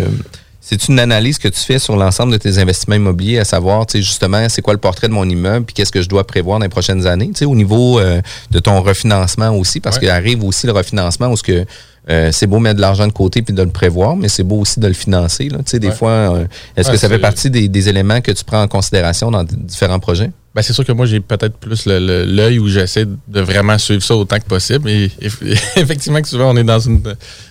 C'est 0.62 0.88
une 0.90 1.00
analyse 1.00 1.38
que 1.40 1.48
tu 1.48 1.60
fais 1.62 1.80
sur 1.80 1.96
l'ensemble 1.96 2.32
de 2.34 2.38
tes 2.38 2.60
investissements 2.60 2.96
immobiliers, 2.98 3.40
à 3.40 3.46
savoir, 3.46 3.86
tu 3.88 3.94
sais, 3.98 4.02
justement, 4.04 4.48
c'est 4.50 4.62
quoi 4.62 4.74
le 4.74 4.80
portrait 4.80 5.08
de 5.08 5.14
mon 5.14 5.28
immeuble, 5.28 5.66
puis 5.66 5.74
qu'est-ce 5.74 5.92
que 5.92 6.02
je 6.04 6.10
dois 6.10 6.28
prévoir 6.28 6.60
dans 6.60 6.66
les 6.66 6.70
prochaines 6.70 7.08
années, 7.08 7.28
tu 7.30 7.38
sais, 7.40 7.46
au 7.46 7.56
niveau 7.56 7.98
euh, 8.00 8.22
de 8.52 8.60
ton 8.60 8.82
refinancement 8.82 9.50
aussi, 9.58 9.80
parce 9.80 9.96
Ouais. 9.96 10.02
qu'il 10.02 10.10
arrive 10.12 10.44
aussi 10.44 10.68
le 10.68 10.74
refinancement 10.74 11.30
où 11.32 11.38
ce 11.38 11.42
que 11.44 11.66
euh, 12.10 12.32
c'est 12.32 12.48
beau 12.48 12.60
mettre 12.60 12.78
de 12.78 12.82
l'argent 12.82 13.06
de 13.08 13.12
côté 13.14 13.42
puis 13.42 13.54
de 13.54 13.62
le 13.62 13.70
prévoir, 13.70 14.16
mais 14.16 14.30
c'est 14.30 14.44
beau 14.44 14.60
aussi 14.60 14.80
de 14.80 14.88
le 14.88 14.94
financer. 14.94 15.50
Là. 15.50 15.58
Tu 15.60 15.64
sais, 15.68 15.80
des 15.80 15.88
Ouais. 15.90 15.94
fois, 15.94 16.10
euh, 16.12 16.46
est-ce 16.76 16.90
que 16.92 16.98
ça 16.98 17.08
fait 17.10 17.20
partie 17.20 17.50
des, 17.50 17.68
des 17.68 17.90
éléments 17.90 18.22
que 18.22 18.32
tu 18.32 18.44
prends 18.44 18.62
en 18.64 18.68
considération 18.68 19.30
dans 19.32 19.44
différents 19.44 20.00
projets? 20.00 20.32
Ben, 20.56 20.64
c'est 20.64 20.74
sûr 20.74 20.84
que 20.84 20.92
moi, 20.92 21.06
j'ai 21.06 21.20
peut-être 21.20 21.58
plus 21.58 21.86
l'œil 21.86 22.58
où 22.58 22.68
j'essaie 22.68 23.06
de 23.06 23.40
vraiment 23.42 23.78
suivre 23.78 24.02
ça 24.02 24.16
autant 24.16 24.38
que 24.40 24.46
possible. 24.46 24.90
Et, 24.90 25.06
et- 25.22 25.54
effectivement, 25.76 26.20
que 26.22 26.28
souvent, 26.28 26.50
on 26.52 26.58
est 26.58 26.64
dans 26.64 26.80
une, 26.80 27.02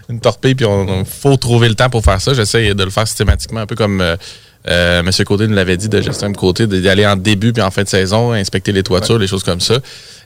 une 0.08 0.18
torpille, 0.20 0.56
puis 0.56 0.66
on, 0.66 1.04
faut 1.04 1.36
trouver 1.36 1.68
le 1.68 1.76
temps 1.76 1.88
pour 1.90 2.02
faire 2.04 2.20
ça. 2.20 2.34
J'essaie 2.34 2.74
de 2.74 2.82
le 2.82 2.90
faire 2.90 3.06
systématiquement, 3.06 3.60
un 3.60 3.66
peu 3.66 3.76
comme 3.76 4.00
euh, 4.00 4.16
euh, 4.68 5.00
M. 5.00 5.10
Côté 5.24 5.46
nous 5.48 5.54
l'avait 5.54 5.76
dit, 5.76 5.88
de 5.88 5.98
de 6.00 6.36
côté, 6.36 6.66
d'y 6.66 6.88
aller 6.88 7.06
en 7.06 7.16
début 7.16 7.52
puis 7.52 7.62
en 7.62 7.70
fin 7.70 7.82
de 7.82 7.88
saison, 7.88 8.32
inspecter 8.32 8.72
les 8.72 8.82
toitures, 8.82 9.18
les 9.18 9.26
choses 9.26 9.44
comme 9.44 9.60
ça. 9.60 9.78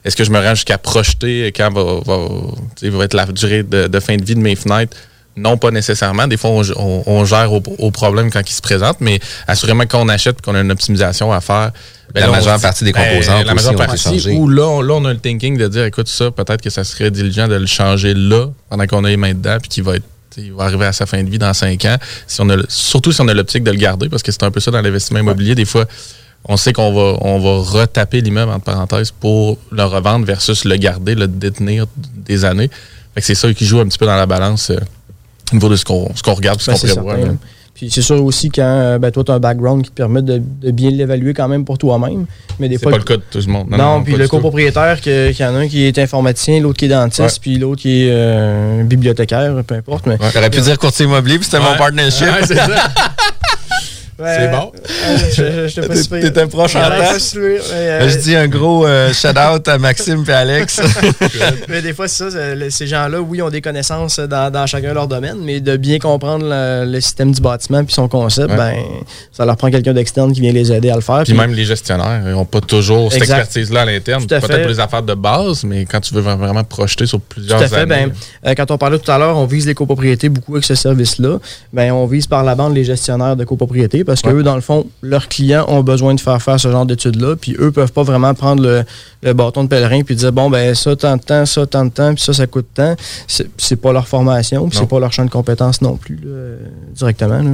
Est-ce 0.03 0.15
que 0.15 0.23
je 0.23 0.31
me 0.31 0.39
rends 0.39 0.55
jusqu'à 0.55 0.77
projeter 0.77 1.51
quand 1.55 1.71
va, 1.73 3.03
être 3.05 3.13
la 3.13 3.25
durée 3.27 3.63
de, 3.63 3.87
de 3.87 3.99
fin 3.99 4.17
de 4.17 4.23
vie 4.23 4.35
de 4.35 4.41
mes 4.41 4.55
fenêtres? 4.55 4.95
Non, 5.35 5.57
pas 5.57 5.71
nécessairement. 5.71 6.27
Des 6.27 6.37
fois, 6.37 6.51
on, 6.51 6.61
on- 6.75 7.03
on 7.07 7.25
gère 7.25 7.51
au, 7.51 7.63
au 7.79 7.89
problème 7.89 8.29
quand 8.29 8.47
il 8.47 8.53
se 8.53 8.61
présente, 8.61 8.97
mais 8.99 9.19
assurément, 9.47 9.85
quand 9.87 9.99
on 9.99 10.07
achète 10.09 10.41
qu'on 10.41 10.53
a 10.53 10.59
une 10.61 10.71
optimisation 10.71 11.31
à 11.33 11.41
faire, 11.41 11.71
ben 12.13 12.19
La 12.21 12.27
là, 12.27 12.31
on 12.33 12.35
majeure 12.35 12.61
partie 12.61 12.83
des 12.83 12.91
ben, 12.91 13.01
composantes 13.09 13.45
la 13.45 13.53
majeure 13.55 13.75
partie, 13.75 14.29
ou 14.31 14.47
là 14.47 14.67
on, 14.67 14.81
là, 14.81 14.93
on 14.93 15.05
a 15.05 15.11
le 15.13 15.17
thinking 15.17 15.57
de 15.57 15.67
dire, 15.67 15.85
écoute, 15.85 16.07
ça, 16.07 16.29
peut-être 16.29 16.61
que 16.61 16.69
ça 16.69 16.83
serait 16.83 17.09
diligent 17.09 17.47
de 17.47 17.55
le 17.55 17.65
changer 17.65 18.13
là, 18.13 18.47
pendant 18.69 18.85
qu'on 18.85 19.03
a 19.05 19.09
les 19.09 19.17
mains 19.17 19.33
dedans, 19.33 19.57
puis 19.59 19.69
qu'il 19.69 19.83
va 19.83 19.95
être 19.95 20.03
il 20.37 20.53
va 20.53 20.63
arriver 20.65 20.85
à 20.85 20.93
sa 20.93 21.05
fin 21.05 21.21
de 21.23 21.29
vie 21.29 21.39
dans 21.39 21.53
cinq 21.53 21.85
ans. 21.85 21.97
Si 22.27 22.41
on 22.41 22.49
a, 22.49 22.55
le- 22.55 22.65
surtout 22.69 23.11
si 23.11 23.21
on 23.21 23.27
a 23.27 23.33
l'optique 23.33 23.63
de 23.63 23.71
le 23.71 23.77
garder, 23.77 24.09
parce 24.09 24.23
que 24.23 24.31
c'est 24.31 24.43
un 24.43 24.51
peu 24.51 24.59
ça 24.59 24.71
dans 24.71 24.81
l'investissement 24.81 25.19
immobilier. 25.19 25.55
Des 25.55 25.65
fois, 25.65 25.85
on 26.45 26.57
sait 26.57 26.73
qu'on 26.73 26.93
va, 26.93 27.17
on 27.21 27.39
va 27.39 27.69
retaper 27.79 28.21
l'immeuble, 28.21 28.51
entre 28.51 28.65
parenthèses, 28.65 29.11
pour 29.11 29.57
le 29.71 29.83
revendre 29.83 30.25
versus 30.25 30.65
le 30.65 30.75
garder, 30.77 31.15
le 31.15 31.27
détenir 31.27 31.85
des 31.95 32.45
années. 32.45 32.69
C'est 33.17 33.35
ça 33.35 33.53
qui 33.53 33.65
joue 33.65 33.79
un 33.79 33.85
petit 33.85 33.97
peu 33.99 34.05
dans 34.07 34.15
la 34.15 34.25
balance 34.25 34.69
euh, 34.71 34.77
au 35.51 35.55
niveau 35.55 35.69
de 35.69 35.75
ce 35.75 35.85
qu'on 35.85 36.11
ce 36.15 36.23
qu'on 36.23 36.33
regarde, 36.33 36.59
ce 36.61 36.71
Ben, 36.71 36.77
qu'on 36.77 36.87
prévoit. 36.87 37.15
certain. 37.15 37.37
Puis 37.75 37.89
c'est 37.89 38.03
sûr 38.03 38.23
aussi 38.23 38.49
quand 38.49 38.61
euh, 38.61 38.99
ben, 38.99 39.09
toi, 39.09 39.23
tu 39.23 39.31
as 39.31 39.35
un 39.35 39.39
background 39.39 39.83
qui 39.83 39.89
te 39.89 39.95
permet 39.95 40.21
de, 40.21 40.39
de 40.61 40.71
bien 40.71 40.91
l'évaluer 40.91 41.33
quand 41.33 41.47
même 41.47 41.65
pour 41.65 41.77
toi-même. 41.79 42.25
Mais 42.59 42.69
des 42.69 42.75
C'est 42.77 42.83
fois, 42.83 42.91
pas 42.91 42.97
le 42.99 43.03
cas 43.03 43.17
de 43.17 43.23
tout 43.31 43.39
le 43.45 43.51
monde. 43.51 43.67
Non, 43.71 44.03
puis 44.03 44.15
le 44.15 44.27
copropriétaire, 44.27 45.01
qu'il 45.01 45.31
y 45.35 45.43
en 45.43 45.55
a 45.55 45.59
un 45.59 45.67
qui 45.67 45.85
est 45.85 45.97
informaticien, 45.97 46.59
l'autre 46.59 46.77
qui 46.77 46.85
est 46.85 46.89
dentiste, 46.89 47.21
Ouais. 47.21 47.39
puis 47.41 47.57
l'autre 47.57 47.81
qui 47.81 48.03
est 48.03 48.09
euh, 48.11 48.83
bibliothécaire, 48.83 49.55
peu 49.65 49.73
importe. 49.75 50.05
Mais, 50.05 50.17
J'aurais 50.33 50.51
pu 50.51 50.61
dire 50.61 50.77
courtier 50.77 51.05
immobilier, 51.05 51.37
puis 51.39 51.45
c'était 51.45 51.59
mon 51.59 51.71
Ouais. 51.71 51.77
partnership. 51.77 52.27
Ouais, 52.27 52.45
c'est 52.45 52.55
ça. 52.55 52.67
C'est 54.17 54.51
bon? 54.51 54.71
ouais, 54.73 55.67
je-. 55.67 56.21
T'étais 56.21 56.45
proche 56.47 56.75
en 56.75 56.81
euh, 56.81 58.09
Je 58.09 58.17
dis 58.19 58.35
un 58.35 58.47
gros 58.47 58.85
euh, 58.85 59.11
shout-out 59.13 59.67
à 59.67 59.77
Maxime 59.77 60.23
et 60.27 60.31
Alex. 60.31 60.81
mais 61.69 61.81
des 61.81 61.93
fois, 61.93 62.07
c'est 62.07 62.29
ça. 62.29 62.37
Ces 62.69 62.87
gens-là, 62.87 63.21
oui, 63.21 63.41
ont 63.41 63.49
des 63.49 63.61
connaissances 63.61 64.19
dans, 64.19 64.51
dans 64.51 64.65
chacun 64.67 64.93
leur 64.93 65.07
domaine, 65.07 65.37
mais 65.43 65.59
de 65.59 65.77
bien 65.77 65.99
comprendre 65.99 66.45
le, 66.47 66.85
le 66.91 67.01
système 67.01 67.31
du 67.31 67.41
bâtiment 67.41 67.83
puis 67.83 67.93
son 67.93 68.07
concept, 68.07 68.49
Ouais. 68.51 68.57
ben, 68.57 68.75
ça 69.31 69.45
leur 69.45 69.55
prend 69.57 69.71
quelqu'un 69.71 69.93
d'externe 69.93 70.31
qui 70.33 70.41
vient 70.41 70.51
les 70.51 70.71
aider 70.71 70.89
à 70.89 70.95
le 70.95 71.01
faire. 71.01 71.23
Puis 71.23 71.33
même 71.33 71.53
les 71.53 71.65
gestionnaires 71.65 72.21
n'ont 72.23 72.45
pas 72.45 72.61
toujours 72.61 73.11
cette 73.11 73.21
expertise-là 73.23 73.81
à 73.81 73.85
l'interne. 73.85 74.25
Tout 74.25 74.35
à 74.35 74.39
Peut-être 74.39 74.53
fait. 74.55 74.61
pour 74.61 74.69
les 74.71 74.79
affaires 74.79 75.03
de 75.03 75.13
base, 75.13 75.63
mais 75.63 75.85
quand 75.85 76.01
tu 76.01 76.13
veux 76.13 76.21
vraiment 76.21 76.63
projeter 76.63 77.05
sur 77.05 77.19
plusieurs 77.19 77.59
Tout 77.59 77.65
à 77.65 77.67
fait. 77.67 77.75
années. 77.77 77.87
Ben, 77.87 78.11
euh, 78.47 78.53
quand 78.55 78.69
on 78.71 78.77
parlait 78.77 78.99
tout 78.99 79.11
à 79.11 79.17
l'heure, 79.17 79.37
on 79.37 79.45
vise 79.45 79.65
les 79.65 79.73
copropriétés 79.73 80.29
beaucoup 80.29 80.53
avec 80.53 80.65
ce 80.65 80.75
service-là. 80.75 81.39
Ben, 81.71 81.91
on 81.91 82.05
vise 82.05 82.27
par 82.27 82.43
la 82.43 82.55
bande 82.55 82.75
les 82.75 82.83
gestionnaires 82.83 83.35
de 83.35 83.43
copropriétés 83.43 84.02
parce 84.03 84.21
que 84.21 84.29
Ouais. 84.29 84.35
eux, 84.35 84.43
dans 84.43 84.55
le 84.55 84.61
fond, 84.61 84.87
leurs 85.01 85.27
clients 85.27 85.65
ont 85.67 85.83
besoin 85.83 86.13
de 86.15 86.19
faire 86.19 86.41
faire 86.41 86.59
ce 86.59 86.69
genre 86.71 86.85
d'études-là. 86.85 87.35
Puis 87.35 87.55
eux 87.59 87.71
peuvent 87.71 87.91
pas 87.91 88.03
vraiment 88.03 88.33
prendre 88.33 88.63
le, 88.63 88.83
le 89.21 89.33
bâton 89.33 89.63
de 89.63 89.69
pèlerin 89.69 90.03
puis 90.03 90.15
dire 90.15 90.31
bon 90.31 90.49
ben 90.49 90.73
ça 90.75 90.95
tant 90.95 91.17
de 91.17 91.21
temps, 91.21 91.45
ça 91.45 91.65
tant 91.67 91.85
de 91.85 91.91
temps, 91.91 92.13
puis 92.13 92.23
ça 92.23 92.33
ça 92.33 92.47
coûte 92.47 92.67
tant. 92.73 92.95
C'est 93.27 93.47
c'est 93.57 93.75
pas 93.75 93.91
leur 93.93 94.07
formation, 94.07 94.67
puis 94.69 94.77
c'est 94.77 94.87
pas 94.87 94.99
leur 94.99 95.11
champ 95.13 95.25
de 95.25 95.29
compétences 95.29 95.81
non 95.81 95.95
plus 95.97 96.17
là, 96.23 96.55
directement. 96.95 97.41
là. 97.41 97.51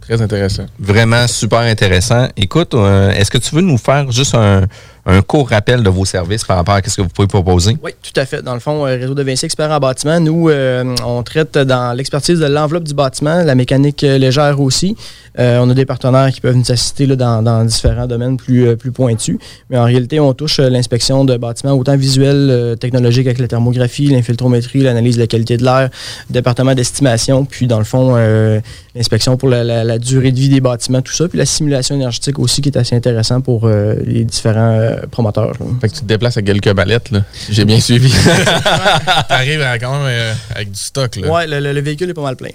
Très 0.00 0.22
intéressant. 0.22 0.66
Vraiment 0.80 1.28
super 1.28 1.60
intéressant. 1.60 2.26
Écoute, 2.36 2.74
euh, 2.74 3.10
est-ce 3.12 3.30
que 3.30 3.38
tu 3.38 3.54
veux 3.54 3.60
nous 3.60 3.78
faire 3.78 4.10
juste 4.10 4.34
un, 4.34 4.62
un 5.06 5.22
court 5.22 5.48
rappel 5.48 5.82
de 5.82 5.90
vos 5.90 6.04
services 6.04 6.44
par 6.44 6.56
rapport 6.56 6.74
à 6.74 6.82
ce 6.84 6.96
que 6.96 7.02
vous 7.02 7.08
pouvez 7.08 7.28
proposer? 7.28 7.76
Oui, 7.82 7.92
tout 8.02 8.18
à 8.20 8.26
fait. 8.26 8.42
Dans 8.42 8.54
le 8.54 8.60
fond, 8.60 8.86
euh, 8.86 8.96
Réseau 8.96 9.14
de 9.14 9.22
Vinci 9.22 9.46
Expert 9.46 9.70
en 9.70 9.78
bâtiment, 9.78 10.20
nous, 10.20 10.48
euh, 10.48 10.94
on 11.04 11.22
traite 11.22 11.56
dans 11.56 11.96
l'expertise 11.96 12.38
de 12.38 12.46
l'enveloppe 12.46 12.84
du 12.84 12.94
bâtiment, 12.94 13.42
la 13.42 13.54
mécanique 13.54 14.04
euh, 14.04 14.18
légère 14.18 14.60
aussi. 14.60 14.96
On 15.38 15.70
a 15.70 15.74
des 15.74 15.86
partenaires 15.86 16.30
qui 16.32 16.40
peuvent 16.42 16.56
nous 16.56 16.70
assister 16.70 17.06
là, 17.06 17.16
dans, 17.16 17.64
différents 17.64 18.06
domaines 18.06 18.36
plus, 18.36 18.76
plus 18.76 18.90
pointus. 18.92 19.38
Mais 19.70 19.78
en 19.78 19.84
réalité, 19.84 20.20
on 20.20 20.34
touche 20.34 20.58
l'inspection 20.58 21.24
de 21.24 21.34
bâtiments 21.38 21.72
autant 21.72 21.96
visuel, 21.96 22.48
euh, 22.50 22.76
technologique 22.76 23.26
avec 23.26 23.38
la 23.38 23.48
thermographie, 23.48 24.08
l'infiltrométrie, 24.08 24.80
l'analyse 24.80 25.14
de 25.16 25.20
la 25.20 25.26
qualité 25.26 25.56
de 25.56 25.64
l'air, 25.64 25.88
département 26.28 26.74
d'estimation, 26.74 27.46
puis 27.46 27.66
dans 27.68 27.78
le 27.78 27.84
fond, 27.84 28.16
l'inspection 28.94 29.38
pour 29.38 29.48
la, 29.48 29.64
la- 29.64 29.98
durée 29.98 30.32
de 30.32 30.38
vie 30.38 30.48
des 30.50 30.60
bâtiments, 30.60 31.00
tout 31.00 31.12
ça, 31.12 31.26
puis 31.28 31.38
la 31.38 31.46
simulation 31.46 31.94
énergétique 31.94 32.38
aussi 32.38 32.60
qui 32.60 32.68
est 32.68 32.76
assez 32.76 32.96
intéressant 32.96 33.40
pour 33.40 33.68
les 33.68 34.24
différents 34.24 34.89
euh, 34.90 35.06
promoteurs. 35.10 35.52
là. 35.60 35.66
Fait 35.80 35.88
que 35.88 35.94
tu 35.94 36.00
te 36.00 36.04
déplaces 36.04 36.36
avec 36.36 36.46
quelques 36.46 36.74
ballettes, 36.74 37.10
là. 37.10 37.20
J'ai 37.50 37.64
bien 37.64 37.80
suivi. 37.80 38.12
T'arrives 39.28 39.62
à- 39.62 39.78
quand 39.78 39.92
même 39.92 40.02
euh, 40.06 40.32
avec 40.54 40.70
du 40.70 40.78
stock, 40.78 41.16
là. 41.16 41.28
Ouais, 41.28 41.46
le, 41.46 41.60
le- 41.60 41.72
le 41.72 41.80
véhicule 41.80 42.10
est 42.10 42.14
pas 42.14 42.22
mal 42.22 42.36
plein. 42.36 42.50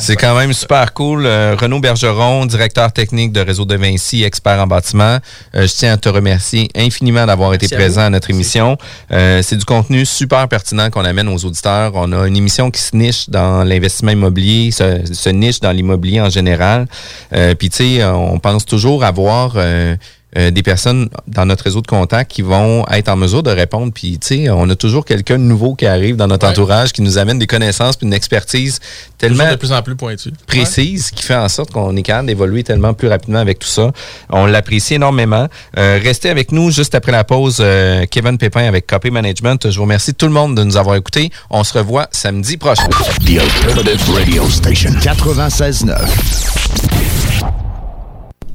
C'est 0.00 0.16
quand 0.16 0.36
même 0.36 0.52
super 0.52 0.92
cool. 0.92 1.24
Euh, 1.26 1.56
Renaud 1.58 1.80
Bergeron, 1.80 2.46
directeur 2.46 2.92
technique 2.92 3.32
de 3.32 3.40
Réseau 3.40 3.64
de 3.64 3.74
Vinci, 3.76 4.22
expert 4.24 4.60
en 4.60 4.66
bâtiment. 4.66 5.18
Euh, 5.54 5.66
je 5.66 5.72
tiens 5.74 5.92
à 5.94 5.96
te 5.96 6.08
remercier 6.08 6.68
infiniment 6.76 7.26
d'avoir 7.26 7.54
été 7.54 7.72
à 7.74 7.76
présent 7.78 8.02
vous. 8.02 8.06
à 8.06 8.10
notre 8.10 8.30
émission. 8.30 8.76
Euh, 9.12 9.42
c'est 9.42 9.56
du 9.56 9.64
contenu 9.64 10.04
super 10.06 10.46
pertinent 10.48 10.90
qu'on 10.90 11.04
amène 11.04 11.28
aux 11.28 11.44
auditeurs. 11.44 11.92
On 11.94 12.12
a 12.12 12.26
une 12.26 12.36
émission 12.36 12.70
qui 12.70 12.80
se 12.80 12.94
niche 12.96 13.28
dans 13.28 13.64
l'investissement 13.64 14.12
immobilier, 14.12 14.70
se, 14.70 15.00
se 15.12 15.28
niche 15.30 15.60
dans 15.60 15.72
l'immobilier 15.72 16.20
en 16.20 16.30
général. 16.30 16.86
Euh, 17.34 17.54
Puis, 17.54 17.70
tu 17.70 17.76
sais, 17.98 18.04
on 18.04 18.38
pense 18.38 18.64
toujours 18.64 19.04
avoir... 19.04 19.54
euh, 19.56 19.96
euh, 20.36 20.50
des 20.50 20.62
personnes 20.62 21.08
dans 21.26 21.46
notre 21.46 21.64
réseau 21.64 21.80
de 21.80 21.86
contacts 21.86 22.30
qui 22.30 22.42
vont 22.42 22.86
être 22.90 23.08
en 23.08 23.16
mesure 23.16 23.42
de 23.42 23.50
répondre. 23.50 23.92
Puis, 23.94 24.18
tu 24.18 24.26
sais, 24.44 24.50
on 24.50 24.68
a 24.70 24.74
toujours 24.76 25.04
quelqu'un 25.04 25.38
de 25.38 25.44
nouveau 25.44 25.74
qui 25.74 25.86
arrive 25.86 26.16
dans 26.16 26.26
notre 26.26 26.46
Ouais. 26.46 26.52
entourage, 26.52 26.92
qui 26.92 27.02
nous 27.02 27.18
amène 27.18 27.38
des 27.38 27.46
connaissances 27.46 27.96
puis 27.96 28.06
une 28.06 28.12
expertise 28.12 28.78
Toujours 28.78 29.18
tellement 29.38 29.50
de 29.50 29.56
plus 29.56 29.72
en 29.72 29.82
plus 29.82 29.96
pointu. 29.96 30.30
précise 30.46 31.10
qui 31.10 31.22
fait 31.22 31.34
en 31.36 31.48
sorte 31.48 31.70
qu'on 31.72 31.96
est 31.96 32.02
capable 32.02 32.28
d'évoluer 32.28 32.62
tellement 32.62 32.94
plus 32.94 33.08
rapidement 33.08 33.38
avec 33.38 33.58
tout 33.58 33.68
ça. 33.68 33.90
On 34.30 34.46
l'apprécie 34.46 34.94
énormément. 34.94 35.48
Euh, 35.78 35.98
restez 36.02 36.30
avec 36.30 36.52
nous 36.52 36.70
juste 36.70 36.94
après 36.94 37.12
la 37.12 37.24
pause. 37.24 37.58
euh, 37.60 38.04
Kevin 38.10 38.38
Pépin 38.38 38.66
avec 38.66 38.86
Copy 38.86 39.10
Management. 39.10 39.70
Je 39.70 39.76
vous 39.76 39.82
remercie 39.84 40.14
tout 40.14 40.26
le 40.26 40.32
monde 40.32 40.56
de 40.56 40.64
nous 40.64 40.76
avoir 40.76 40.96
écoutés. 40.96 41.30
On 41.50 41.64
se 41.64 41.76
revoit 41.78 42.08
samedi 42.12 42.56
prochain. 42.56 42.88
The 43.24 43.38
Alternative 43.40 44.10
Radio 44.14 44.48
Station 44.50 44.90
96.9. 45.00 47.15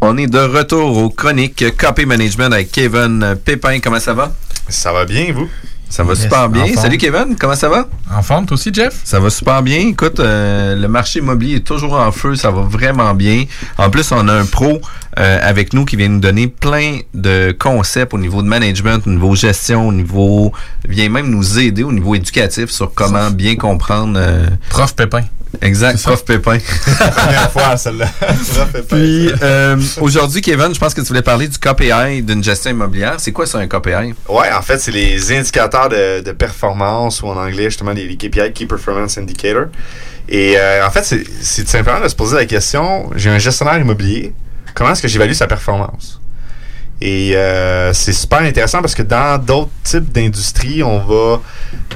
On 0.02 0.18
est 0.18 0.28
de 0.28 0.39
retour 0.39 0.97
aux 0.97 1.10
chroniques 1.10 1.64
Copy 1.78 2.06
Management 2.06 2.52
avec 2.54 2.72
Kevin 2.72 3.36
Pépin. 3.45 3.80
Comment 3.80 3.99
ça 3.99 4.14
va? 4.14 4.34
Ça 4.68 4.91
va 4.91 5.06
bien, 5.06 5.32
vous? 5.34 5.47
Ça 5.89 6.04
va 6.04 6.14
Yes, 6.14 6.22
super 6.24 6.49
bien. 6.49 6.64
Salut 6.76 6.97
Kevin, 6.97 7.36
comment 7.38 7.56
ça 7.56 7.68
va? 7.68 7.86
En 8.16 8.22
forme, 8.24 8.45
toi 8.45 8.56
aussi, 8.56 8.74
Jeff? 8.74 8.99
Ça 9.04 9.20
va 9.20 9.30
super 9.30 9.62
bien. 9.62 9.78
Écoute, 9.89 10.20
euh, 10.22 10.74
le 10.76 10.88
marché 10.88 11.20
immobilier 11.20 11.58
est 11.58 11.68
toujours 11.68 11.93
en 11.93 12.12
feu, 12.14 12.36
ça 12.36 12.49
va 12.49 12.62
vraiment 12.62 13.14
bien. 13.14 13.43
En 13.78 13.89
plus, 13.89 14.10
on 14.14 14.28
a 14.30 14.34
un 14.34 14.45
pro 14.45 14.80
euh, 15.20 15.39
avec 15.43 15.74
nous 15.74 15.84
qui 15.84 15.97
vient 15.97 16.08
nous 16.08 16.20
donner 16.22 16.47
plein 16.47 16.99
de 17.14 17.54
concepts 17.60 18.14
au 18.14 18.18
niveau 18.18 18.41
de 18.41 18.47
management, 18.47 19.06
au 19.06 19.10
niveau 19.10 19.36
gestion, 19.36 19.89
au 19.89 19.91
niveau 19.91 20.54
vient 20.88 21.10
même 21.10 21.30
nous 21.30 21.60
aider 21.60 21.84
au 21.84 21.91
niveau 21.91 22.16
éducatif 22.16 22.70
sur 22.72 22.93
comment 22.93 23.30
bien 23.30 23.56
comprendre. 23.58 24.18
euh, 24.18 24.47
Prof 24.70 24.95
Pépin. 24.95 25.24
Exact, 25.62 26.02
prof 26.02 26.24
Pépin. 26.26 26.58
Première 27.16 27.52
fois, 27.52 27.78
celle-là. 27.78 28.08
Puis 28.89 29.32
euh, 29.41 29.78
aujourd'hui, 29.99 30.41
Kevin, 30.41 30.74
je 30.74 30.80
pense 30.80 30.93
que 30.93 31.02
tu 31.02 31.08
voulais 31.08 31.22
parler 31.22 31.47
du 31.47 31.58
KPI 31.58 32.22
d'une 32.24 32.43
gestion 32.43 32.72
immobilière. 32.72 33.16
C'est 33.18 33.32
quoi 33.32 33.45
ça 33.45 33.58
un 33.60 33.68
KPI? 33.68 34.14
Ouais, 34.30 34.52
en 34.54 34.62
fait, 34.62 34.80
c'est 34.80 34.91
les 34.91 35.32
indicateurs 35.38 35.89
de, 35.89 36.22
de 36.22 36.32
performance 36.32 37.22
ou 37.22 37.28
en 37.28 37.38
anglais, 37.38 37.66
justement, 37.66 37.91
les, 37.91 38.08
les 38.08 38.16
KPI, 38.18 38.54
Key 38.54 38.66
Performance 38.66 39.18
Indicator. 39.18 39.66
Et 40.30 40.56
euh, 40.58 40.86
en 40.86 40.91
fait, 40.91 41.04
c'est- 41.04 41.24
c'est 41.41 41.64
tout 41.64 41.72
simplement 41.72 41.99
de 41.99 42.08
se 42.08 42.16
poser 42.16 42.36
la 42.38 42.45
question 42.45 43.10
j'ai 43.16 43.30
un 43.30 43.39
gestionnaire 43.39 43.78
immobilier, 43.80 44.34
comment 44.74 44.91
est-ce 44.91 45.02
que 45.02 45.08
j'évalue 45.08 45.34
sa 45.34 45.47
performance? 45.47 46.20
Et 47.04 47.36
euh, 47.36 47.91
c'est 47.93 48.14
super 48.14 48.41
intéressant 48.41 48.80
parce 48.80 48.93
que 48.93 49.02
dans 49.02 49.39
d'autres 49.43 49.72
types 49.84 50.12
d'industries, 50.12 50.84
on 50.84 50.99
va 50.99 51.41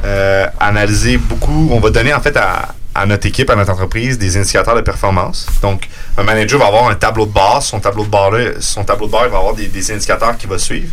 euh, 0.03 0.47
analyser 0.59 1.17
beaucoup, 1.17 1.69
on 1.71 1.79
va 1.79 1.91
donner 1.91 2.11
en 2.11 2.19
fait 2.21 2.35
à, 2.35 2.73
à 2.95 3.05
notre 3.05 3.27
équipe, 3.27 3.49
à 3.49 3.55
notre 3.55 3.71
entreprise, 3.71 4.17
des 4.17 4.37
indicateurs 4.37 4.75
de 4.75 4.81
performance. 4.81 5.47
Donc, 5.61 5.89
un 6.17 6.23
manager 6.23 6.57
va 6.57 6.67
avoir 6.67 6.87
un 6.89 6.95
tableau 6.95 7.25
de 7.25 7.31
bord, 7.31 7.61
son 7.61 7.81
tableau 7.81 8.05
de 8.05 8.09
bord, 8.09 8.31
là, 8.31 8.51
son 8.61 8.85
tableau 8.85 9.07
de 9.07 9.11
bord, 9.11 9.23
il 9.25 9.31
va 9.31 9.37
avoir 9.37 9.53
des, 9.53 9.91
indicateurs 9.91 10.37
qu'il 10.37 10.49
va 10.49 10.57
suivre. 10.57 10.87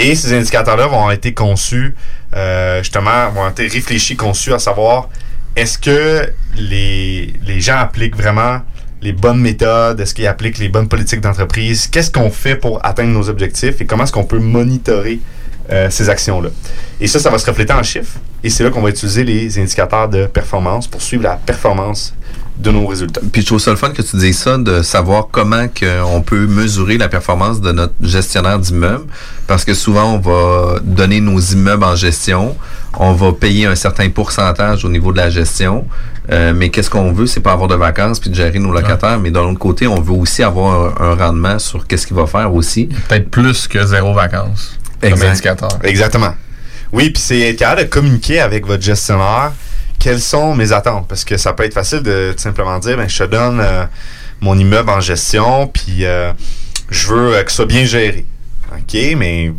Et 0.00 0.16
ces 0.16 0.32
indicateurs-là 0.32 0.88
vont 0.88 0.96
avoir 0.96 1.12
été 1.12 1.32
conçus, 1.34 1.94
euh, 2.34 2.82
justement, 2.82 3.24
vont 3.26 3.40
avoir 3.40 3.50
été 3.50 3.68
réfléchis, 3.68 4.16
conçus 4.16 4.52
à 4.52 4.58
savoir 4.58 5.08
est-ce 5.54 5.78
que 5.78 6.28
les, 6.56 7.34
les 7.44 7.60
gens 7.60 7.78
appliquent 7.78 8.16
vraiment 8.16 8.60
les 9.00 9.12
bonnes 9.12 9.40
méthodes, 9.40 10.00
est-ce 10.00 10.14
qu'ils 10.14 10.26
appliquent 10.26 10.58
les 10.58 10.68
bonnes 10.68 10.88
politiques 10.88 11.20
d'entreprise, 11.20 11.86
qu'est-ce 11.86 12.10
qu'on 12.10 12.30
fait 12.30 12.56
pour 12.56 12.84
atteindre 12.84 13.10
nos 13.10 13.28
objectifs? 13.28 13.80
Et 13.80 13.86
comment 13.86 14.04
est-ce 14.04 14.12
qu'on 14.12 14.24
peut 14.24 14.40
monitorer 14.40 15.20
euh, 15.70 15.88
ces 15.90 16.08
actions-là. 16.08 16.48
Et 17.00 17.06
ça, 17.06 17.18
ça 17.18 17.30
va 17.30 17.38
se 17.38 17.46
refléter 17.46 17.72
en 17.72 17.82
chiffres. 17.82 18.18
Et 18.42 18.50
c'est 18.50 18.64
là 18.64 18.70
qu'on 18.70 18.82
va 18.82 18.90
utiliser 18.90 19.24
les 19.24 19.58
indicateurs 19.58 20.08
de 20.08 20.26
performance 20.26 20.86
pour 20.86 21.02
suivre 21.02 21.24
la 21.24 21.36
performance 21.36 22.14
de 22.58 22.70
nos 22.70 22.86
résultats. 22.86 23.20
Puis 23.32 23.42
je 23.42 23.46
trouve 23.46 23.60
ça 23.60 23.70
le 23.70 23.76
fun 23.76 23.90
que 23.90 24.02
tu 24.02 24.16
dises 24.16 24.38
ça, 24.38 24.58
de 24.58 24.82
savoir 24.82 25.28
comment 25.30 25.68
que 25.68 26.02
on 26.02 26.22
peut 26.22 26.46
mesurer 26.46 26.98
la 26.98 27.08
performance 27.08 27.60
de 27.60 27.72
notre 27.72 27.94
gestionnaire 28.00 28.58
d'immeuble. 28.58 29.04
Parce 29.46 29.64
que 29.64 29.74
souvent, 29.74 30.14
on 30.14 30.18
va 30.18 30.80
donner 30.82 31.20
nos 31.20 31.38
immeubles 31.38 31.84
en 31.84 31.94
gestion, 31.94 32.56
on 32.98 33.12
va 33.12 33.32
payer 33.32 33.66
un 33.66 33.76
certain 33.76 34.08
pourcentage 34.08 34.84
au 34.84 34.88
niveau 34.88 35.12
de 35.12 35.18
la 35.18 35.30
gestion. 35.30 35.86
Euh, 36.30 36.52
mais 36.54 36.68
qu'est-ce 36.68 36.90
qu'on 36.90 37.12
veut, 37.12 37.26
c'est 37.26 37.40
pas 37.40 37.52
avoir 37.52 37.68
de 37.68 37.74
vacances 37.74 38.20
puis 38.20 38.28
de 38.28 38.34
gérer 38.34 38.58
nos 38.58 38.70
locataires, 38.72 39.18
mais 39.18 39.30
d'un 39.30 39.44
autre 39.44 39.58
côté, 39.58 39.86
on 39.86 40.00
veut 40.00 40.12
aussi 40.12 40.42
avoir 40.42 41.00
un, 41.00 41.12
un 41.12 41.14
rendement 41.14 41.58
sur 41.58 41.86
qu'est-ce 41.86 42.06
qu'il 42.06 42.16
va 42.16 42.26
faire 42.26 42.52
aussi. 42.52 42.86
Peut-être 43.08 43.30
plus 43.30 43.66
que 43.66 43.82
zéro 43.86 44.12
vacances. 44.12 44.77
Comme 45.00 45.12
Exact. 45.12 45.28
indicateur. 45.30 45.68
Exactement. 45.84 46.34
Oui, 46.92 47.10
puis 47.10 47.22
c'est 47.22 47.40
être 47.40 47.58
capable 47.58 47.82
de 47.82 47.86
communiquer 47.88 48.40
avec 48.40 48.66
votre 48.66 48.82
gestionnaire 48.82 49.52
quelles 49.98 50.20
sont 50.20 50.54
mes 50.54 50.72
attentes. 50.72 51.06
Parce 51.08 51.24
que 51.24 51.36
ça 51.36 51.52
peut 51.52 51.64
être 51.64 51.74
facile 51.74 52.02
de 52.02 52.32
tout 52.36 52.42
simplement 52.42 52.78
dire, 52.78 52.96
ben, 52.96 53.08
je 53.08 53.18
te 53.18 53.24
donne 53.24 53.60
euh, 53.60 53.84
mon 54.40 54.56
immeuble 54.58 54.90
en 54.90 55.00
gestion, 55.00 55.66
puis 55.66 56.04
euh, 56.04 56.32
je 56.90 57.08
veux 57.08 57.34
euh, 57.36 57.42
que 57.42 57.50
ce 57.50 57.56
soit 57.56 57.66
bien 57.66 57.84
géré. 57.84 58.24
OK, 58.72 58.96
mais 59.16 59.52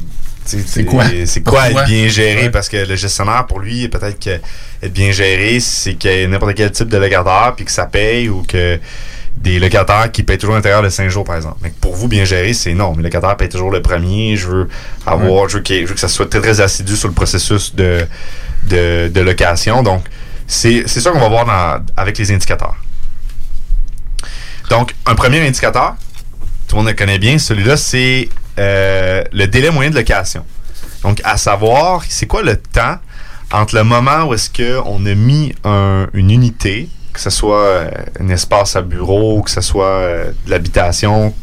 C'est 0.46 0.86
quoi? 0.86 1.06
C'est 1.26 1.42
quoi 1.42 1.64
Pourquoi? 1.66 1.82
être 1.84 1.90
bien 1.90 2.08
géré? 2.08 2.44
Ouais. 2.44 2.50
Parce 2.50 2.70
que 2.70 2.78
le 2.78 2.96
gestionnaire, 2.96 3.46
pour 3.48 3.60
lui, 3.60 3.88
peut-être 3.90 4.20
que 4.20 4.40
être 4.82 4.94
bien 4.94 5.12
géré, 5.12 5.60
c'est 5.60 5.96
qu'il 5.96 6.12
y 6.12 6.14
ait 6.16 6.28
n'importe 6.28 6.56
quel 6.56 6.72
type 6.72 6.88
de 6.90 6.98
locataire, 6.98 7.54
puis 7.56 7.66
que 7.66 7.72
ça 7.72 7.86
paye, 7.86 8.30
ou 8.30 8.44
que 8.48 8.80
des 9.42 9.58
locataires 9.60 10.12
qui 10.12 10.24
payent 10.24 10.38
toujours 10.38 10.56
l'intérieur 10.56 10.82
de 10.84 10.90
5 10.90 11.08
jours, 11.10 11.24
par 11.24 11.38
exemple. 11.38 11.58
Mais 11.62 11.72
pour 11.80 11.96
vous, 11.96 12.08
bien 12.08 12.26
gérer, 12.26 12.54
c'est 12.54 12.74
non. 12.74 12.94
Mes 12.96 13.04
locataires 13.04 13.38
payent 13.38 13.50
toujours 13.50 13.72
le 13.72 13.82
premier. 13.82 14.36
Je 14.36 14.48
veux 14.48 14.70
avoir, 15.06 15.48
je, 15.48 15.58
veux 15.58 15.62
que 15.94 16.00
ça 16.00 16.10
soit 16.10 16.30
très, 16.30 16.42
très 16.42 16.60
assidu 16.60 16.98
sur 16.98 17.08
le 17.08 17.14
processus 17.14 17.74
de, 17.74 18.06
de, 18.68 19.22
location. 19.22 19.82
Donc, 19.82 20.04
c'est 20.46 20.88
ça 20.88 21.12
qu'on 21.12 21.20
va 21.20 21.30
voir 21.30 21.82
avec 21.96 22.18
les 22.18 22.32
indicateurs. 22.32 22.76
Donc, 24.70 24.94
un 25.06 25.16
premier 25.16 25.46
indicateur, 25.48 25.96
tout 26.68 26.76
le 26.76 26.82
monde 26.82 26.90
le 26.90 26.96
connaît 26.96 27.18
bien, 27.18 27.40
celui-là, 27.40 27.78
c'est 27.78 28.30
euh, 28.60 29.24
le 29.32 29.48
délai 29.48 29.72
moyen 29.72 29.90
de 29.90 29.96
location. 29.96 30.46
Donc, 31.02 31.22
à 31.24 31.38
savoir, 31.38 32.04
c'est 32.08 32.28
quoi 32.28 32.44
le 32.44 32.58
temps 32.58 32.98
entre 33.52 33.76
le 33.76 33.84
moment 33.84 34.26
où 34.26 34.34
est-ce 34.34 34.50
qu'on 34.50 35.06
a 35.06 35.16
mis 35.16 35.56
un- 35.64 36.08
une 36.14 36.30
unité, 36.30 36.90
que 37.20 37.24
ce 37.24 37.30
soit 37.32 37.60
euh, 37.66 37.90
un 38.22 38.30
espace 38.30 38.78
à 38.78 38.82
bureau, 38.82 39.42
que 39.42 39.52
ce 39.52 39.60
soit 39.60 39.86
euh, 39.88 40.32
de 40.46 40.52
l'habitation, 40.52 41.34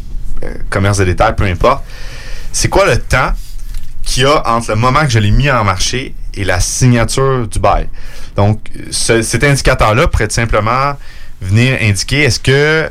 euh, 0.42 0.54
commerce 0.70 0.96
de 0.96 1.04
détail, 1.04 1.34
peu 1.36 1.44
importe. 1.44 1.84
C'est 2.50 2.70
quoi 2.70 2.86
le 2.86 2.96
temps 2.98 3.32
qu'il 4.02 4.22
y 4.22 4.26
a 4.26 4.42
entre 4.48 4.70
le 4.70 4.76
moment 4.76 5.00
que 5.02 5.10
je 5.10 5.18
l'ai 5.18 5.30
mis 5.30 5.50
en 5.50 5.64
marché 5.64 6.14
et 6.32 6.44
la 6.44 6.60
signature 6.60 7.46
du 7.46 7.58
bail? 7.58 7.88
Donc, 8.36 8.60
ce- 8.90 9.20
cet 9.20 9.44
indicateur-là 9.44 10.06
pourrait 10.08 10.30
simplement 10.30 10.94
venir 11.42 11.76
indiquer 11.82 12.22
est-ce 12.22 12.40
que, 12.40 12.88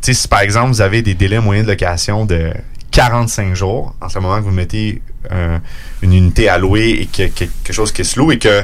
si 0.00 0.28
par 0.28 0.40
exemple 0.42 0.68
vous 0.68 0.80
avez 0.80 1.02
des 1.02 1.14
délais 1.14 1.40
moyens 1.40 1.66
de 1.66 1.72
location 1.72 2.24
de 2.24 2.52
45 2.92 3.52
jours, 3.56 3.96
entre 4.00 4.14
le 4.14 4.20
moment 4.22 4.38
que 4.38 4.44
vous 4.44 4.52
mettez 4.52 5.02
un- 5.28 5.60
une 6.02 6.12
unité 6.12 6.48
à 6.48 6.56
louer 6.58 6.90
et 7.00 7.06
que- 7.06 7.26
quelque 7.34 7.72
chose 7.72 7.90
qui 7.90 8.04
se 8.04 8.16
loue 8.16 8.30
et 8.30 8.38
que 8.38 8.62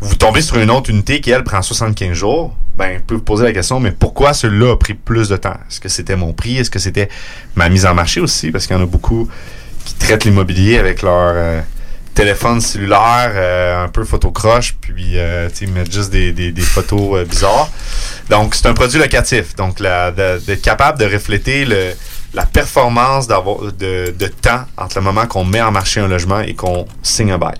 vous 0.00 0.14
tombez 0.14 0.40
sur 0.42 0.56
une 0.58 0.70
autre 0.70 0.90
unité 0.90 1.20
qui, 1.20 1.30
elle, 1.30 1.44
prend 1.44 1.60
75 1.62 2.12
jours, 2.12 2.54
ben, 2.76 2.96
vous 2.98 3.02
pouvez 3.04 3.18
vous 3.18 3.24
poser 3.24 3.44
la 3.44 3.52
question, 3.52 3.80
mais 3.80 3.90
pourquoi 3.90 4.32
celui-là 4.32 4.72
a 4.72 4.76
pris 4.76 4.94
plus 4.94 5.28
de 5.28 5.36
temps? 5.36 5.56
Est-ce 5.68 5.80
que 5.80 5.88
c'était 5.88 6.16
mon 6.16 6.32
prix? 6.32 6.56
Est-ce 6.58 6.70
que 6.70 6.78
c'était 6.78 7.08
ma 7.54 7.68
mise 7.68 7.84
en 7.84 7.94
marché 7.94 8.20
aussi? 8.20 8.50
Parce 8.50 8.66
qu'il 8.66 8.76
y 8.76 8.78
en 8.78 8.82
a 8.82 8.86
beaucoup 8.86 9.28
qui 9.84 9.94
traitent 9.94 10.24
l'immobilier 10.24 10.78
avec 10.78 11.02
leur 11.02 11.32
euh, 11.34 11.60
téléphone 12.14 12.60
cellulaire 12.60 13.32
euh, 13.34 13.84
un 13.84 13.88
peu 13.88 14.04
photocroche, 14.04 14.76
puis 14.80 15.18
euh, 15.18 15.48
ils 15.60 15.68
mettent 15.70 15.92
juste 15.92 16.10
des, 16.10 16.32
des- 16.32 16.52
des 16.52 16.62
photos 16.62 17.18
euh, 17.20 17.24
bizarres. 17.24 17.70
Donc, 18.30 18.54
c'est 18.54 18.66
un 18.66 18.74
produit 18.74 18.98
locatif. 18.98 19.54
Donc, 19.56 19.76
d'être 19.82 20.62
capable 20.62 20.98
de 20.98 21.04
refléter 21.04 21.64
le, 21.66 21.90
la 22.32 22.46
performance 22.46 23.26
de, 23.28 24.10
de 24.12 24.26
temps 24.28 24.64
entre 24.78 24.96
le 24.98 25.04
moment 25.04 25.26
qu'on 25.26 25.44
met 25.44 25.60
en 25.60 25.72
marché 25.72 26.00
un 26.00 26.08
logement 26.08 26.40
et 26.40 26.54
qu'on 26.54 26.86
signe 27.02 27.32
un 27.32 27.38
bail. 27.38 27.56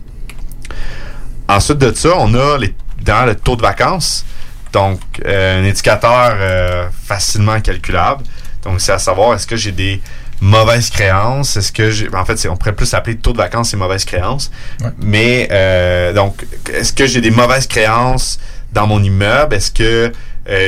Ensuite 1.51 1.79
de 1.79 1.93
ça, 1.93 2.11
on 2.17 2.33
a 2.35 2.59
les, 2.59 2.73
dans 3.03 3.27
le 3.27 3.35
taux 3.35 3.57
de 3.57 3.63
vacances. 3.63 4.25
Donc, 4.73 5.01
euh, 5.25 5.61
un 5.61 5.69
indicateur 5.69 6.37
euh, 6.39 6.87
facilement 7.05 7.61
calculable. 7.61 8.23
Donc, 8.63 8.81
c'est 8.81 8.93
à 8.93 9.01
savoir, 9.01 9.35
est-ce 9.35 9.49
que 9.49 9.57
j'ai 9.57 9.73
des 9.73 10.01
mauvaises 10.41 10.91
créances? 10.91 11.57
Est-ce 11.57 11.73
que 11.73 11.91
j'ai. 11.91 12.09
En 12.15 12.25
fait, 12.25 12.47
on 12.49 12.57
pourrait 12.57 12.77
plus 12.77 12.95
appeler 12.95 13.17
taux 13.17 13.33
de 13.33 13.39
vacances 13.39 13.75
et 13.75 13.77
mauvaises 13.77 14.05
créances. 14.05 14.53
Ouais. 14.81 14.91
Mais, 15.03 15.49
euh, 15.51 16.13
donc, 16.13 16.47
est-ce 16.73 16.93
que 16.93 17.07
j'ai 17.09 17.21
des 17.21 17.33
mauvaises 17.33 17.67
créances 17.67 18.39
dans 18.73 18.87
mon 18.87 19.03
immeuble? 19.03 19.57
Est-ce 19.57 19.73
que 19.73 20.13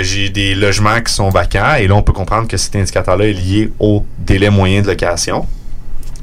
j'ai 0.03 0.31
des 0.31 0.57
logements 0.57 1.01
qui 1.01 1.13
sont 1.13 1.31
vacants? 1.31 1.75
Et 1.75 1.87
là, 1.87 1.95
on 1.95 2.03
peut 2.03 2.13
comprendre 2.13 2.49
que 2.49 2.57
cet 2.57 2.75
indicateur-là 2.75 3.27
est 3.27 3.33
lié 3.33 3.73
au 3.79 4.05
délai 4.19 4.51
moyen 4.51 4.83
de 4.83 4.89
location. 4.89 5.47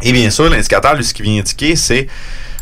Et 0.01 0.11
bien 0.11 0.29
sûr, 0.29 0.49
l'indicateur, 0.49 0.95
lui, 0.95 1.05
ce 1.05 1.13
qu'il 1.13 1.25
vient 1.25 1.39
indiquer, 1.39 1.77
c'est 1.77 2.07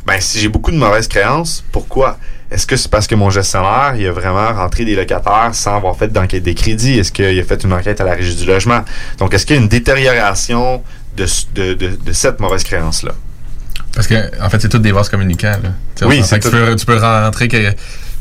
ben, 0.08 0.22
si 0.22 0.40
j'ai 0.40 0.48
beaucoup 0.48 0.72
de 0.72 0.78
mauvaises 0.78 1.10
créances, 1.10 1.64
pourquoi? 1.72 2.18
Est-ce 2.50 2.66
que 2.66 2.78
c'est 2.78 2.90
parce 2.90 3.08
que 3.08 3.16
mon 3.16 3.30
gestionnaire, 3.30 3.94
il 3.98 4.08
a 4.08 4.12
vraiment 4.14 4.54
rentré 4.54 4.86
des 4.86 4.96
locataires 4.96 5.50
sans 5.52 5.76
avoir 5.76 5.98
fait 5.98 6.08
d'enquête 6.08 6.44
des 6.44 6.56
crédits? 6.56 6.98
Est-ce 6.98 7.12
qu'il 7.12 7.38
a 7.38 7.44
fait 7.44 7.62
une 7.66 7.74
enquête 7.74 8.00
à 8.00 8.06
la 8.06 8.14
régie 8.14 8.36
du 8.36 8.46
logement? 8.46 8.86
Donc, 9.18 9.34
est-ce 9.34 9.46
qu'il 9.46 9.58
y 9.58 9.60
a 9.60 9.62
une 9.62 9.68
détérioration 9.68 10.82
de, 11.18 11.26
de, 11.56 11.74
de, 11.74 11.96
de 11.98 12.12
cette 12.14 12.40
mauvaise 12.40 12.64
créance-là? 12.64 13.12
Parce 13.94 14.08
que, 14.08 14.16
en 14.42 14.50
fait, 14.50 14.62
c'est 14.62 14.70
tout 14.70 14.80
des 14.80 14.94
vases 14.94 15.10
communicants. 15.10 15.60
Là. 15.62 16.08
Oui, 16.08 16.22
c'est 16.24 16.40
que 16.40 16.46
tu 16.48 16.52
peux, 16.52 16.76
tu 16.78 16.86
peux 16.86 16.98
rentrer 16.98 17.50
que. 17.50 17.74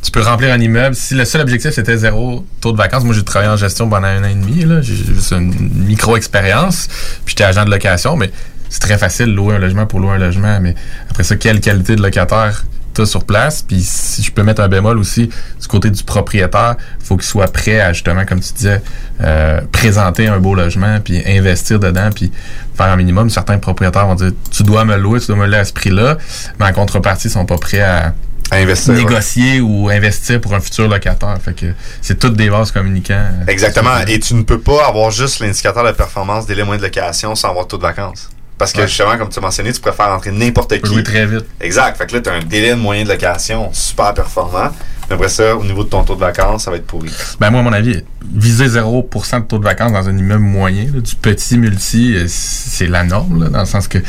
Tu 0.02 0.10
peux 0.12 0.22
remplir 0.22 0.52
un 0.52 0.60
immeuble. 0.60 0.94
Si 0.94 1.14
le 1.14 1.24
seul 1.24 1.40
objectif 1.40 1.72
c'était 1.72 1.96
zéro 1.96 2.44
taux 2.60 2.70
de 2.70 2.76
vacances, 2.76 3.02
moi 3.02 3.12
j'ai 3.12 3.24
travaillé 3.24 3.50
en 3.50 3.56
gestion 3.56 3.88
pendant 3.88 4.06
un 4.06 4.22
an 4.22 4.28
et 4.28 4.34
demi. 4.34 4.64
j'ai 4.82 4.94
juste 4.94 5.32
une 5.32 5.52
micro-expérience. 5.84 6.86
Puis 7.24 7.32
j'étais 7.32 7.44
agent 7.44 7.64
de 7.64 7.70
location, 7.70 8.16
mais 8.16 8.30
c'est 8.76 8.80
très 8.88 8.98
facile 8.98 9.34
louer 9.34 9.54
un 9.54 9.58
logement 9.58 9.86
pour 9.86 10.00
louer 10.00 10.12
un 10.12 10.18
logement. 10.18 10.60
Mais 10.60 10.74
après 11.10 11.24
ça, 11.24 11.36
quelle 11.36 11.60
qualité 11.62 11.96
de 11.96 12.02
locataire 12.02 12.66
t'as 12.92 13.06
sur 13.06 13.24
place? 13.24 13.62
Puis 13.62 13.80
si 13.82 14.22
je 14.22 14.30
peux 14.30 14.42
mettre 14.42 14.60
un 14.60 14.68
bémol 14.68 14.98
aussi, 14.98 15.28
du 15.60 15.66
côté 15.66 15.88
du 15.88 16.02
propriétaire, 16.04 16.76
faut 17.02 17.16
qu'il 17.16 17.26
soit 17.26 17.50
prêt 17.50 17.80
à 17.80 17.94
justement, 17.94 18.26
comme 18.26 18.40
tu 18.40 18.52
disais, 18.52 18.82
euh, 19.22 19.62
présenter 19.72 20.26
un 20.28 20.38
beau 20.40 20.54
logement, 20.54 21.00
puis 21.02 21.22
investir 21.26 21.78
dedans, 21.80 22.10
puis 22.14 22.30
faire 22.76 22.86
un 22.88 22.96
minimum. 22.96 23.30
Certains 23.30 23.56
propriétaires 23.58 24.06
vont 24.06 24.14
dire 24.14 24.32
tu 24.50 24.62
dois 24.62 24.84
me 24.84 24.96
louer, 24.96 25.20
tu 25.20 25.28
dois 25.28 25.36
me 25.36 25.46
louer 25.46 25.56
à 25.56 25.64
ce 25.64 25.72
prix-là, 25.72 26.18
mais 26.60 26.66
en 26.66 26.72
contrepartie, 26.74 27.28
ils 27.28 27.30
sont 27.30 27.46
pas 27.46 27.56
prêts 27.56 27.80
à 27.80 28.12
À 28.50 28.56
investir. 28.56 28.92
ouais. 28.94 29.00
négocier 29.04 29.60
ou 29.60 29.88
investir 29.88 30.40
pour 30.40 30.54
un 30.54 30.60
futur 30.60 30.86
locataire. 30.88 31.36
Fait 31.42 31.54
que 31.54 31.66
c'est 32.02 32.18
toutes 32.18 32.36
des 32.36 32.48
vases 32.50 32.72
communicants. 32.72 33.14
euh, 33.14 33.46
Exactement. 33.48 33.98
Et 34.06 34.20
tu 34.20 34.34
ne 34.34 34.42
peux 34.42 34.60
pas 34.60 34.86
avoir 34.86 35.10
juste 35.10 35.40
l'indicateur 35.40 35.82
de 35.84 35.92
performance 35.92 36.46
délai 36.46 36.62
moyen 36.62 36.78
de 36.80 36.84
location 36.86 37.34
sans 37.34 37.48
avoir 37.50 37.66
taux 37.66 37.76
de 37.78 37.82
vacances. 37.82 38.28
Parce 38.58 38.72
que 38.72 38.80
Ouais. 38.80 38.86
justement, 38.88 39.18
comme 39.18 39.28
tu 39.28 39.38
as 39.38 39.42
mentionné, 39.42 39.70
tu 39.72 39.80
préfères 39.80 40.08
rentrer 40.08 40.30
n'importe 40.30 40.80
qui. 40.80 40.88
louer 40.88 41.02
très 41.02 41.26
vite. 41.26 41.44
Exact. 41.60 41.96
Fait 41.98 42.06
que 42.06 42.14
là, 42.14 42.20
tu 42.22 42.30
as 42.30 42.32
un 42.32 42.40
délai 42.42 42.70
de 42.70 42.74
moyen 42.76 43.04
de 43.04 43.08
location 43.10 43.68
super 43.72 44.14
performant. 44.14 44.70
Mais 45.08 45.14
après 45.14 45.28
ça, 45.28 45.54
au 45.54 45.62
niveau 45.62 45.84
de 45.84 45.88
ton 45.88 46.02
taux 46.02 46.14
de 46.16 46.20
vacances, 46.20 46.64
ça 46.64 46.70
va 46.70 46.78
être 46.78 46.86
pourri. 46.86 47.10
Ben 47.38 47.50
moi, 47.50 47.60
à 47.60 47.62
mon 47.62 47.72
avis, 47.72 48.02
viser 48.34 48.66
0% 48.66 49.40
de 49.40 49.44
taux 49.44 49.58
de 49.58 49.64
vacances 49.64 49.92
dans 49.92 50.08
un 50.08 50.16
immeuble 50.18 50.42
moyen, 50.42 50.86
là, 50.92 51.00
du 51.00 51.14
petit 51.14 51.58
multi, 51.58 52.16
euh, 52.16 52.24
c'est 52.28 52.86
la 52.88 53.04
norme, 53.04 53.44
là, 53.44 53.48
dans 53.50 53.60
le 53.60 53.66
sens 53.66 53.86
que 53.88 53.98
tu, 53.98 54.04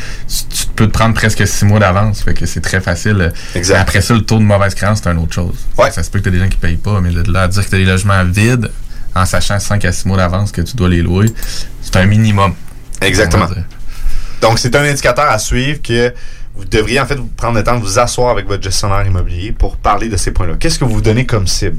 tu 0.48 0.66
peux 0.74 0.86
te 0.86 0.92
prendre 0.92 1.14
presque 1.14 1.46
6 1.46 1.66
mois 1.66 1.78
d'avance. 1.78 2.22
Fait 2.22 2.34
que 2.34 2.46
c'est 2.46 2.60
très 2.62 2.80
facile. 2.80 3.32
Exact. 3.54 3.78
Après 3.78 4.00
ça, 4.00 4.14
le 4.14 4.22
taux 4.22 4.38
de 4.38 4.42
mauvaise 4.44 4.74
créance, 4.74 5.00
c'est 5.04 5.10
une 5.10 5.18
autre 5.18 5.34
chose. 5.34 5.54
Ouais. 5.76 5.90
Ça 5.92 6.02
se 6.02 6.10
peut 6.10 6.18
que 6.18 6.24
tu 6.24 6.30
des 6.32 6.38
gens 6.40 6.48
qui 6.48 6.56
payent 6.56 6.76
pas, 6.76 7.00
mais 7.00 7.10
de 7.10 7.30
là 7.30 7.42
à 7.42 7.48
dire 7.48 7.62
que 7.64 7.68
tu 7.68 7.76
as 7.76 7.78
des 7.78 7.84
logements 7.84 8.24
vides, 8.24 8.68
en 9.14 9.24
sachant 9.24 9.60
5 9.60 9.84
à 9.84 9.92
6 9.92 10.06
mois 10.08 10.16
d'avance 10.16 10.50
que 10.52 10.62
tu 10.62 10.74
dois 10.74 10.88
les 10.88 11.02
louer, 11.02 11.26
c'est 11.82 11.96
un 11.96 12.06
minimum. 12.06 12.54
Exactement. 13.02 13.46
Donc, 14.40 14.58
c'est 14.58 14.74
un 14.76 14.82
indicateur 14.82 15.30
à 15.30 15.38
suivre 15.38 15.80
que 15.82 16.12
vous 16.54 16.64
devriez 16.64 17.00
en 17.00 17.06
fait 17.06 17.14
vous 17.14 17.28
prendre 17.36 17.56
le 17.56 17.64
temps 17.64 17.76
de 17.76 17.82
vous 17.82 17.98
asseoir 17.98 18.30
avec 18.30 18.46
votre 18.46 18.62
gestionnaire 18.62 19.06
immobilier 19.06 19.52
pour 19.52 19.76
parler 19.76 20.08
de 20.08 20.16
ces 20.16 20.32
points-là. 20.32 20.54
Qu'est-ce 20.58 20.78
que 20.78 20.84
vous 20.84 20.94
vous 20.94 21.00
donnez 21.00 21.24
comme 21.24 21.46
cible? 21.46 21.78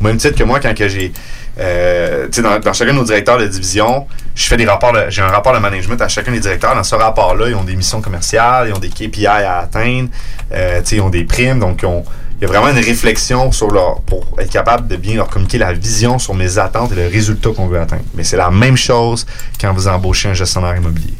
Au 0.00 0.04
même 0.04 0.16
titre 0.16 0.38
que 0.38 0.44
moi, 0.44 0.60
quand 0.60 0.72
que 0.72 0.88
j'ai, 0.88 1.12
euh, 1.58 2.28
dans, 2.28 2.58
dans 2.58 2.72
chacun 2.72 2.92
de 2.92 2.98
nos 2.98 3.04
directeurs 3.04 3.38
de 3.38 3.46
division, 3.46 4.06
je 4.34 4.46
fais 4.46 4.56
des 4.56 4.64
rapports, 4.64 4.94
j'ai 5.08 5.20
un 5.20 5.28
rapport 5.28 5.52
de 5.52 5.58
management 5.58 6.00
à 6.00 6.08
chacun 6.08 6.32
des 6.32 6.40
directeurs. 6.40 6.74
Dans 6.74 6.84
ce 6.84 6.94
rapport-là, 6.94 7.48
ils 7.48 7.54
ont 7.54 7.64
des 7.64 7.76
missions 7.76 8.00
commerciales, 8.00 8.68
ils 8.68 8.72
ont 8.72 8.78
des 8.78 8.88
KPI 8.88 9.26
à 9.26 9.58
atteindre, 9.58 10.08
euh, 10.52 10.80
ils 10.90 11.00
ont 11.00 11.10
des 11.10 11.24
primes, 11.24 11.58
donc 11.58 11.82
il 11.82 12.42
y 12.42 12.44
a 12.44 12.48
vraiment 12.48 12.68
une 12.68 12.82
réflexion 12.82 13.52
sur 13.52 13.70
leur, 13.70 14.00
pour 14.02 14.24
être 14.38 14.50
capable 14.50 14.88
de 14.88 14.96
bien 14.96 15.16
leur 15.16 15.28
communiquer 15.28 15.58
la 15.58 15.72
vision 15.72 16.18
sur 16.18 16.34
mes 16.34 16.56
attentes 16.56 16.92
et 16.92 16.94
le 16.94 17.08
résultat 17.08 17.50
qu'on 17.50 17.66
veut 17.66 17.80
atteindre. 17.80 18.04
Mais 18.14 18.24
c'est 18.24 18.38
la 18.38 18.50
même 18.50 18.76
chose 18.76 19.26
quand 19.60 19.72
vous 19.74 19.88
embauchez 19.88 20.30
un 20.30 20.34
gestionnaire 20.34 20.76
immobilier. 20.76 21.14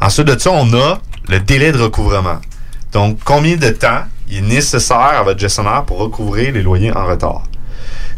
Ensuite 0.00 0.26
de 0.26 0.38
ça, 0.38 0.50
on 0.52 0.72
a 0.74 1.00
le 1.28 1.40
délai 1.40 1.72
de 1.72 1.78
recouvrement. 1.78 2.40
Donc, 2.92 3.18
combien 3.24 3.56
de 3.56 3.70
temps 3.70 4.04
il 4.28 4.38
est 4.38 4.40
nécessaire 4.40 4.96
à 4.96 5.22
votre 5.22 5.38
gestionnaire 5.38 5.84
pour 5.84 5.98
recouvrir 5.98 6.52
les 6.52 6.62
loyers 6.62 6.92
en 6.92 7.06
retard? 7.06 7.44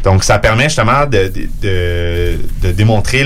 Donc, 0.03 0.23
ça 0.23 0.37
permet 0.39 0.65
justement 0.65 1.05
de, 1.05 2.71
démontrer 2.71 3.25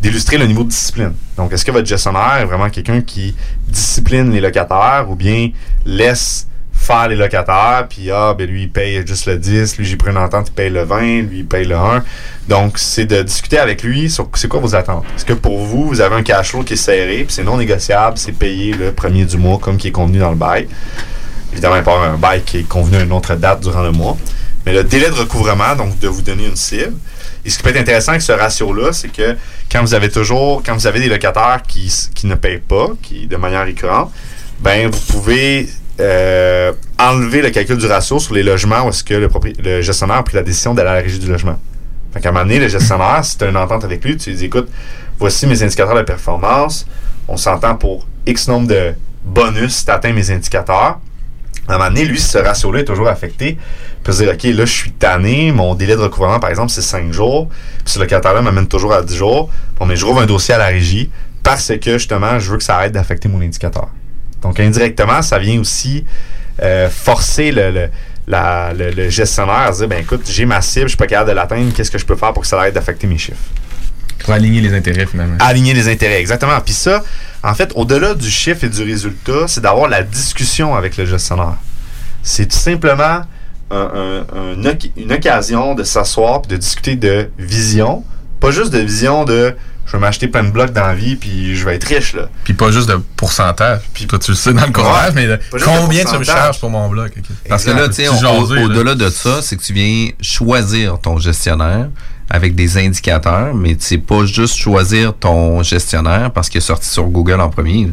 d'illustrer 0.00 0.38
le 0.38 0.46
niveau 0.46 0.64
de 0.64 0.68
discipline. 0.68 1.12
Donc, 1.36 1.52
est-ce 1.52 1.64
que 1.64 1.70
votre 1.70 1.86
gestionnaire 1.86 2.38
est 2.40 2.44
vraiment 2.44 2.70
quelqu'un 2.70 3.00
qui 3.02 3.36
discipline 3.68 4.30
les 4.32 4.40
locataires 4.40 5.06
ou 5.08 5.14
bien 5.14 5.50
laisse 5.84 6.48
faire 6.80 7.08
les 7.08 7.16
locataires, 7.16 7.86
puis 7.88 8.10
ah, 8.10 8.34
ben 8.36 8.48
lui, 8.48 8.62
il 8.62 8.70
paye 8.70 9.06
juste 9.06 9.26
le 9.26 9.36
10, 9.36 9.76
lui, 9.76 9.84
j'ai 9.84 9.96
pris 9.96 10.10
une 10.10 10.16
entente, 10.16 10.48
il 10.48 10.54
paye 10.54 10.70
le 10.70 10.82
20, 10.82 11.00
lui, 11.22 11.38
il 11.40 11.46
paye 11.46 11.66
le 11.66 11.76
1. 11.76 12.02
Donc, 12.48 12.78
c'est 12.78 13.04
de 13.04 13.22
discuter 13.22 13.58
avec 13.58 13.82
lui 13.82 14.10
sur 14.10 14.28
c'est 14.34 14.48
quoi 14.48 14.60
vos 14.60 14.74
attentes. 14.74 15.04
Est-ce 15.14 15.26
que 15.26 15.34
pour 15.34 15.58
vous, 15.58 15.86
vous 15.86 16.00
avez 16.00 16.16
un 16.16 16.22
cash 16.22 16.50
flow 16.50 16.62
qui 16.62 16.72
est 16.72 16.76
serré, 16.76 17.24
puis 17.24 17.34
c'est 17.34 17.44
non 17.44 17.58
négociable, 17.58 18.16
c'est 18.16 18.32
payé 18.32 18.72
le 18.72 18.92
premier 18.92 19.26
du 19.26 19.36
mois 19.36 19.58
comme 19.58 19.76
qui 19.76 19.88
est 19.88 19.92
convenu 19.92 20.18
dans 20.18 20.30
le 20.30 20.36
bail? 20.36 20.68
Évidemment, 21.52 21.76
il 21.76 21.82
peut 21.82 21.90
y 21.90 21.94
avoir 21.94 22.12
un 22.14 22.16
bail 22.16 22.42
qui 22.42 22.58
est 22.58 22.68
convenu 22.68 22.96
à 22.96 23.02
une 23.02 23.12
autre 23.12 23.34
date 23.34 23.60
durant 23.60 23.82
le 23.82 23.92
mois. 23.92 24.16
Mais 24.64 24.72
le 24.72 24.82
délai 24.82 25.10
de 25.10 25.14
recouvrement, 25.14 25.76
donc 25.76 25.98
de 25.98 26.08
vous 26.08 26.22
donner 26.22 26.46
une 26.46 26.56
cible. 26.56 26.94
Et 27.44 27.50
ce 27.50 27.58
qui 27.58 27.62
peut 27.62 27.70
être 27.70 27.80
intéressant 27.80 28.12
avec 28.12 28.22
ce 28.22 28.32
ratio-là, 28.32 28.92
c'est 28.92 29.12
que 29.12 29.36
quand 29.70 29.82
vous 29.82 29.94
avez 29.94 30.10
toujours, 30.10 30.62
quand 30.64 30.74
vous 30.74 30.86
avez 30.86 31.00
des 31.00 31.08
locataires 31.08 31.60
qui, 31.66 31.92
qui 32.14 32.26
ne 32.26 32.34
payent 32.34 32.58
pas, 32.58 32.88
qui 33.02 33.26
de 33.26 33.36
manière 33.36 33.64
récurrente, 33.64 34.12
ben 34.60 34.90
vous 34.90 35.00
pouvez 35.12 35.68
euh, 36.00 36.72
enlever 36.98 37.42
le 37.42 37.50
calcul 37.50 37.76
du 37.76 37.86
ratio 37.86 38.18
sur 38.18 38.34
les 38.34 38.42
logements 38.42 38.82
où 38.86 38.88
est-ce 38.88 39.04
que 39.04 39.14
le, 39.14 39.82
gestionnaire 39.82 40.16
a 40.16 40.22
pris 40.22 40.36
la 40.36 40.42
décision 40.42 40.74
d'aller 40.74 40.88
à 40.88 40.94
la 40.94 41.00
régie 41.00 41.18
du 41.18 41.28
logement. 41.28 41.58
Fait 42.12 42.20
qu'à 42.20 42.30
un 42.30 42.32
moment 42.32 42.44
donné, 42.44 42.58
le 42.58 42.68
gestionnaire, 42.68 43.24
si 43.24 43.36
tu 43.36 43.44
as 43.44 43.48
une 43.48 43.56
entente 43.56 43.84
avec 43.84 44.04
lui, 44.04 44.16
tu 44.16 44.30
lui 44.30 44.36
dis 44.36 44.46
écoute, 44.46 44.68
voici 45.18 45.46
mes 45.46 45.62
indicateurs 45.62 45.94
de 45.94 46.02
performance, 46.02 46.86
on 47.28 47.36
s'entend 47.36 47.76
pour 47.76 48.06
X 48.26 48.48
nombre 48.48 48.68
de 48.68 48.94
bonus 49.24 49.76
si 49.76 49.84
tu 49.84 49.90
atteins 49.90 50.12
mes 50.12 50.30
indicateurs. 50.30 50.98
À 51.68 51.74
un 51.74 51.78
moment 51.78 51.90
donné, 51.90 52.04
lui, 52.04 52.18
ce 52.18 52.38
ratio-là 52.38 52.80
est 52.80 52.84
toujours 52.84 53.08
affecté. 53.08 53.58
Il 53.98 54.02
peut 54.02 54.12
se 54.12 54.22
dire, 54.22 54.32
OK, 54.32 54.42
là, 54.42 54.64
je 54.64 54.72
suis 54.72 54.92
tanné, 54.92 55.52
mon 55.52 55.74
délai 55.74 55.94
de 55.94 56.00
recouvrement, 56.00 56.40
par 56.40 56.50
exemple, 56.50 56.70
c'est 56.70 56.82
5 56.82 57.12
jours. 57.12 57.48
Puis 57.84 57.94
ce 57.94 57.98
locataire-là 58.00 58.42
m'amène 58.42 58.66
toujours 58.66 58.92
à 58.92 59.02
10 59.02 59.14
jours. 59.14 59.50
Bon, 59.78 59.86
mais 59.86 59.94
je 59.94 60.04
rouvre 60.04 60.20
un 60.20 60.26
dossier 60.26 60.54
à 60.54 60.58
la 60.58 60.66
régie 60.66 61.10
parce 61.42 61.72
que, 61.80 61.92
justement, 61.92 62.38
je 62.40 62.50
veux 62.50 62.58
que 62.58 62.64
ça 62.64 62.76
arrête 62.76 62.92
d'affecter 62.92 63.28
mon 63.28 63.40
indicateur. 63.40 63.88
Donc, 64.42 64.58
indirectement, 64.60 65.22
ça 65.22 65.38
vient 65.38 65.58
aussi 65.60 66.04
euh, 66.62 66.88
forcer 66.90 67.52
le, 67.52 67.70
le- 67.70 67.88
la- 68.26 68.72
le- 68.72 68.90
le 68.90 69.08
gestionnaire 69.08 69.54
à 69.68 69.72
se 69.72 69.78
dire, 69.78 69.88
ben 69.88 70.00
écoute, 70.00 70.22
j'ai 70.28 70.44
ma 70.46 70.60
cible, 70.60 70.84
je 70.86 70.90
suis 70.90 70.96
pas 70.96 71.06
capable 71.06 71.30
de 71.30 71.34
l'atteindre, 71.34 71.72
qu'est-ce 71.74 71.90
que 71.90 71.98
je 71.98 72.04
peux 72.06 72.16
faire 72.16 72.32
pour 72.32 72.42
que 72.42 72.48
ça 72.48 72.58
arrête 72.58 72.74
d'affecter 72.74 73.06
mes 73.06 73.18
chiffres? 73.18 73.38
Pour 74.22 74.34
aligner 74.34 74.60
les 74.60 74.74
intérêts, 74.74 75.06
finalement. 75.06 75.36
aligner 75.40 75.72
les 75.72 75.88
intérêts, 75.88 76.20
exactement. 76.20 76.60
Puis 76.62 76.74
ça, 76.74 77.02
en 77.42 77.54
fait, 77.54 77.72
au-delà 77.74 78.14
du 78.14 78.30
chiffre 78.30 78.64
et 78.64 78.68
du 78.68 78.82
résultat, 78.82 79.46
c'est 79.48 79.62
d'avoir 79.62 79.88
la 79.88 80.02
discussion 80.02 80.74
avec 80.76 80.96
le 80.98 81.06
gestionnaire. 81.06 81.54
C'est 82.22 82.46
tout 82.46 82.58
simplement 82.58 83.22
un- 83.70 83.76
un- 83.94 84.26
un 84.36 84.64
oc- 84.66 84.90
une 84.96 85.12
occasion 85.12 85.74
de 85.74 85.84
s'asseoir 85.84 86.42
et 86.44 86.48
de 86.48 86.56
discuter 86.58 86.96
de 86.96 87.30
vision. 87.38 88.04
Pas 88.40 88.50
juste 88.50 88.72
de 88.72 88.78
vision 88.80 89.24
de 89.24 89.54
je 89.90 89.96
vais 89.96 89.98
m'acheter 90.00 90.28
plein 90.28 90.44
de 90.44 90.50
blocs 90.50 90.72
dans 90.72 90.86
la 90.86 90.94
vie 90.94 91.16
puis 91.16 91.56
je 91.56 91.64
vais 91.64 91.74
être 91.74 91.84
riche. 91.84 92.14
Là. 92.14 92.28
Puis 92.44 92.54
pas 92.54 92.70
juste 92.70 92.88
de 92.88 92.94
pourcentage. 93.16 93.80
Puis 93.92 94.06
toi, 94.06 94.18
tu 94.20 94.30
le 94.30 94.36
sais 94.36 94.52
dans 94.52 94.64
le 94.66 94.70
courage, 94.72 95.14
Ouais. 95.14 95.26
mais 95.52 95.60
combien 95.64 96.04
tu 96.04 96.16
me 96.16 96.22
charges 96.24 96.60
pour 96.60 96.70
mon 96.70 96.88
bloc? 96.88 97.12
Parce 97.48 97.64
que 97.64 97.70
là, 97.70 97.88
tu 97.88 97.94
sais, 97.94 98.08
au- 98.08 98.14
au-delà 98.64 98.94
de 98.94 99.08
ça, 99.10 99.40
c'est 99.42 99.56
que 99.56 99.62
tu 99.62 99.72
viens 99.72 100.10
choisir 100.20 100.98
ton 101.00 101.18
gestionnaire 101.18 101.88
avec 102.30 102.54
des 102.54 102.78
indicateurs, 102.78 103.52
mais 103.54 103.74
tu 103.74 103.84
sais 103.84 103.98
pas 103.98 104.24
juste 104.24 104.56
choisir 104.56 105.12
ton 105.18 105.62
gestionnaire 105.64 106.30
parce 106.30 106.48
qu'il 106.48 106.58
est 106.58 106.64
sorti 106.64 106.88
sur 106.88 107.04
Google 107.04 107.40
en 107.40 107.48
premier. 107.50 107.86
là. 107.86 107.92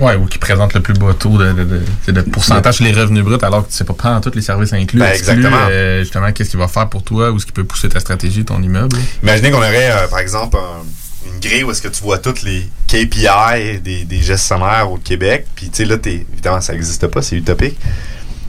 Ouais, 0.00 0.16
ou 0.16 0.24
qui 0.24 0.38
présente 0.38 0.72
le 0.74 0.80
plus 0.80 0.94
bas 0.94 1.12
taux 1.16 1.36
de, 1.38 1.52
de, 1.52 1.64
de- 2.08 2.12
de 2.12 2.20
pourcentage 2.22 2.76
sur 2.76 2.84
les 2.84 2.92
revenus 2.92 3.22
bruts 3.22 3.36
alors 3.42 3.64
que 3.64 3.70
tu 3.70 3.76
sais 3.76 3.84
pas 3.84 3.92
prendre 3.92 4.20
tous 4.22 4.34
les 4.34 4.40
services 4.42 4.72
inclus. 4.72 4.98
Ben, 4.98 5.10
exclus, 5.10 5.34
exactement. 5.34 5.58
euh, 5.70 6.00
justement, 6.00 6.32
qu'est-ce 6.32 6.50
qu'il 6.50 6.58
va 6.58 6.66
faire 6.66 6.88
pour 6.88 7.04
toi 7.04 7.30
ou 7.30 7.38
ce 7.38 7.46
qui 7.46 7.52
peut 7.52 7.62
pousser 7.62 7.88
ta 7.90 8.00
stratégie, 8.00 8.42
ton 8.44 8.60
immeuble. 8.62 8.96
Imaginez 9.22 9.50
qu'on 9.50 9.58
aurait, 9.58 9.92
euh, 9.92 10.08
par 10.08 10.18
exemple, 10.18 10.56
un- 10.56 10.82
une 11.26 11.40
grille 11.40 11.64
où 11.64 11.70
est-ce 11.70 11.82
que 11.82 11.88
tu 11.88 12.02
vois 12.02 12.18
toutes 12.18 12.42
les 12.42 12.68
KPI 12.88 13.80
des, 13.82 14.04
des 14.04 14.18
gestionnaires 14.22 14.90
au 14.90 14.96
Québec. 14.96 15.46
Puis, 15.54 15.70
tu 15.70 15.78
sais, 15.78 15.84
là, 15.84 15.96
t'es- 15.98 16.26
évidemment, 16.32 16.60
ça 16.60 16.72
n'existe 16.72 17.06
pas, 17.06 17.22
c'est 17.22 17.36
utopique. 17.36 17.78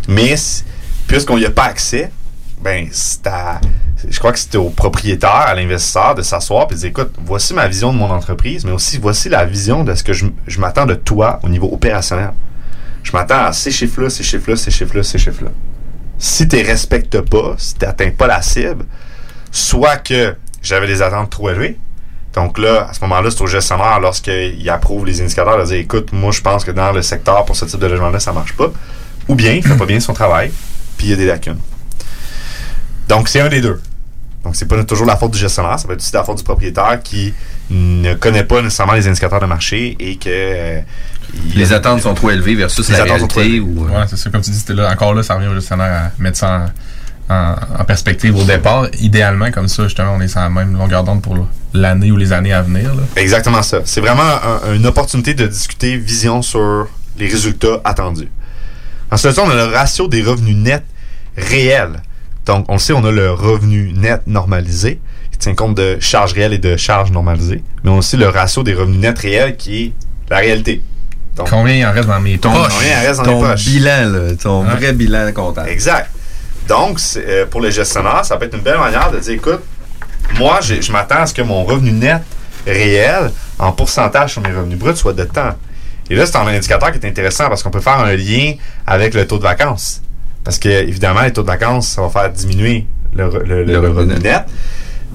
Mais, 0.07 0.36
puisqu'on 1.07 1.38
n'y 1.38 1.45
a 1.45 1.51
pas 1.51 1.65
accès, 1.65 2.11
ben, 2.61 2.88
c'est 2.91 3.26
à- 3.28 3.59
je 4.07 4.17
crois 4.19 4.32
que 4.34 4.39
c'était 4.39 4.57
au 4.57 4.69
propriétaire, 4.69 5.30
à 5.47 5.53
l'investisseur, 5.55 6.15
de 6.15 6.21
s'asseoir 6.21 6.67
et 6.69 6.74
de 6.74 6.80
dire, 6.80 6.89
écoute, 6.89 7.13
voici 7.26 7.53
ma 7.53 7.67
vision 7.67 7.93
de 7.93 7.97
mon 7.97 8.09
entreprise, 8.11 8.65
mais 8.65 8.71
aussi 8.71 8.97
voici 8.97 9.30
la 9.30 9.45
vision 9.45 9.84
de 9.84 9.93
ce 9.95 10.03
que 10.03 10.13
je, 10.13 10.26
je 10.47 10.59
m'attends 10.59 10.86
de 10.86 10.95
toi 10.95 11.39
au 11.43 11.49
niveau 11.49 11.69
opérationnel. 11.71 12.32
Je 13.03 13.11
m'attends 13.13 13.45
à 13.45 13.53
ces 13.53 13.71
chiffres-là, 13.71 14.09
ces 14.09 14.24
chiffres-là, 14.24 14.55
ces 14.55 14.71
chiffres-là, 14.71 15.03
ces 15.03 15.17
chiffres-là. 15.17 15.51
Si 16.17 16.47
tu 16.47 16.55
ne 16.57 16.63
respectes 16.65 17.19
pas, 17.21 17.55
si 17.57 17.76
tu 17.76 17.86
n'atteins 17.86 18.11
pas 18.11 18.28
la 18.28 18.41
cible, 18.41 18.86
soit 19.51 19.97
que 19.97 20.36
j'avais 20.61 20.88
des 20.88 21.01
attentes 21.01 21.30
trop 21.30 21.49
élevées. 21.49 21.78
Donc 22.36 22.57
là, 22.57 22.88
à 22.89 22.93
ce 22.93 22.99
moment-là, 23.01 23.29
c'est 23.29 23.41
au 23.41 23.47
gestionnaire, 23.47 23.99
lorsqu'il 23.99 24.67
approuve 24.69 25.05
les 25.05 25.21
indicateurs, 25.21 25.57
de 25.59 25.65
dire 25.65 25.77
écoute, 25.77 26.09
moi, 26.13 26.31
je 26.31 26.41
pense 26.41 26.63
que 26.65 26.71
dans 26.71 26.91
le 26.91 27.01
secteur, 27.03 27.45
pour 27.45 27.55
ce 27.55 27.65
type 27.65 27.79
de 27.79 27.86
logement-là, 27.88 28.19
ça 28.19 28.34
marche 28.34 28.53
pas. 28.53 28.71
Ou 29.27 29.36
bien, 29.36 29.51
il 29.53 29.63
fait 29.63 29.77
pas 29.77 29.86
bien 29.86 29.99
son 29.99 30.13
travail, 30.13 30.51
puis 30.97 31.07
il 31.07 31.09
y 31.11 31.13
a 31.13 31.15
des 31.15 31.25
lacunes. 31.27 31.59
Donc, 33.07 33.27
c'est 33.29 33.39
un 33.41 33.49
des 33.49 33.61
deux. 33.61 33.79
Donc, 34.43 34.55
c'est 34.55 34.65
pas 34.67 34.84
toujours 34.84 35.05
la 35.07 35.15
faute 35.15 35.31
du 35.31 35.38
gestionnaire, 35.39 35.79
ça 35.79 35.88
peut 35.88 35.93
être 35.93 35.99
aussi 36.01 36.13
la 36.13 36.23
faute 36.23 36.38
du 36.39 36.43
propriétaire 36.43 36.99
qui 37.01 37.34
ne 37.69 38.13
connaît 38.15 38.43
pas 38.43 38.61
nécessairement 38.61 38.93
les 38.93 39.07
indicateurs 39.07 39.39
de 39.39 39.45
marché 39.45 39.95
et 39.99 40.17
que. 40.17 40.27
euh, 40.29 40.81
Les 41.55 41.71
attentes 41.71 42.01
sont 42.01 42.13
trop 42.13 42.29
élevées 42.31 42.55
versus 42.55 42.89
Les 42.89 42.97
la 42.97 43.03
attentes 43.03 43.19
sont 43.21 43.27
trop 43.27 43.39
réalité. 43.39 43.57
élevées. 43.59 43.69
Ou, 43.79 43.86
euh, 43.86 43.99
Ouais, 43.99 44.05
c'est 44.09 44.17
ça. 44.17 44.29
Comme 44.29 44.41
tu 44.41 44.51
dis, 44.51 44.57
c'était 44.59 44.73
là. 44.73 44.91
Encore 44.91 45.13
là, 45.13 45.23
ça 45.23 45.36
revient 45.36 45.47
au 45.47 45.53
gestionnaire 45.55 46.11
à 46.17 46.21
mettre 46.21 46.38
ça 46.38 46.49
en, 46.49 46.65
en- 47.30 47.55
en 47.80 47.84
perspective 47.86 48.36
au 48.38 48.43
départ. 48.43 48.88
Idéalement, 48.99 49.49
comme 49.51 49.67
ça, 49.67 49.84
justement, 49.84 50.13
on 50.15 50.21
est 50.21 50.28
sur 50.28 50.39
la 50.41 50.49
même 50.49 50.76
longueur 50.78 51.03
d'onde 51.03 51.21
pour 51.21 51.38
l'année 51.74 52.11
ou 52.11 52.17
les 52.17 52.34
années 52.34 52.53
à 52.53 52.61
venir. 52.61 52.93
Là. 52.93 53.01
Exactement 53.15 53.61
ça. 53.63 53.80
C'est 53.86 54.01
vraiment 54.01 54.24
un- 54.24 54.74
une 54.74 54.86
opportunité 54.86 55.34
de 55.34 55.47
discuter 55.47 55.97
vision 55.97 56.41
sur 56.41 56.88
les 57.17 57.28
résultats 57.28 57.80
attendus. 57.84 58.30
Ensuite, 59.11 59.38
on 59.39 59.49
a 59.49 59.55
le 59.55 59.65
ratio 59.65 60.07
des 60.07 60.21
revenus 60.24 60.55
nets 60.55 60.84
réels. 61.38 62.01
Donc, 62.45 62.65
on 62.67 62.74
le 62.74 62.80
sait, 62.80 62.93
on 62.93 63.05
a 63.05 63.11
le 63.11 63.32
revenu 63.32 63.93
net 63.93 64.21
normalisé, 64.28 64.99
qui 65.32 65.38
tient 65.38 65.55
compte 65.55 65.76
de 65.76 65.97
charges 65.99 66.34
réelles 66.34 66.53
et 66.53 66.57
de 66.57 66.76
charges 66.78 67.11
normalisées. 67.11 67.63
Mais 67.84 67.89
on 67.91 67.95
a 67.95 67.97
aussi 67.99 68.17
le 68.17 68.28
ratio 68.28 68.63
des 68.63 68.74
revenus 68.74 68.99
nets 68.99 69.17
réels, 69.19 69.55
qui 69.55 69.84
est 69.84 69.93
la 70.30 70.38
réalité. 70.38 70.82
Donc, 71.36 71.49
Combien 71.49 71.74
il 71.76 71.86
en 71.86 71.91
reste 71.91 72.07
dans 72.07 72.19
mes 72.19 72.38
ton 72.38 72.51
poches? 72.51 72.74
combien 72.74 73.01
il 73.01 73.07
reste 73.07 73.19
dans 73.19 73.26
ton 73.26 73.43
les 73.43 73.49
poches? 73.49 73.65
bilan, 73.65 74.09
là, 74.11 74.36
ton 74.41 74.63
vrai 74.63 74.93
bilan 74.93 75.32
comptable. 75.34 75.69
Exact. 75.69 76.09
Donc, 76.68 76.99
euh, 77.18 77.45
pour 77.45 77.61
les 77.61 77.72
gestionnaires, 77.72 78.24
ça 78.26 78.38
peut 78.38 78.45
être 78.45 78.55
une 78.55 78.61
belle 78.61 78.78
manière 78.80 79.11
de 79.11 79.20
dire, 79.20 79.34
écoute, 79.34 79.61
moi, 80.38 80.59
je 80.61 80.91
m'attends 80.91 81.22
à 81.22 81.26
ce 81.26 81.34
que 81.34 81.41
mon 81.41 81.64
revenu 81.64 81.91
net 81.91 82.22
réel, 82.66 83.32
en 83.59 83.72
pourcentage 83.72 84.34
sur 84.34 84.41
mes 84.41 84.51
revenus 84.51 84.78
bruts, 84.80 84.95
soit 84.95 85.14
de 85.14 85.24
temps. 85.26 85.51
Et 86.09 86.16
là, 86.16 86.26
c'est 86.26 86.38
un 86.38 86.47
indicateur 86.47 86.91
qui 86.91 86.99
est 86.99 87.05
intéressant 87.09 87.47
parce 87.49 87.61
qu'on 87.64 87.70
peut 87.72 87.82
faire 87.82 87.99
un 87.99 88.16
lien 88.16 88.53
avec 88.88 89.14
le 89.14 89.28
taux 89.28 89.38
de 89.38 89.43
vacances. 89.43 90.01
Parce 90.43 90.57
que, 90.59 90.70
évidemment, 90.70 91.22
les 91.22 91.32
taux 91.34 91.41
de 91.43 91.47
vacances, 91.47 91.88
ça 91.89 92.01
va 92.01 92.09
faire 92.09 92.30
diminuer 92.30 92.88
le, 93.14 93.28
re- 93.28 93.43
le- 93.43 93.64
le 93.64 93.72
Le 93.74 93.80
revenu 93.80 94.16
net. 94.20 94.43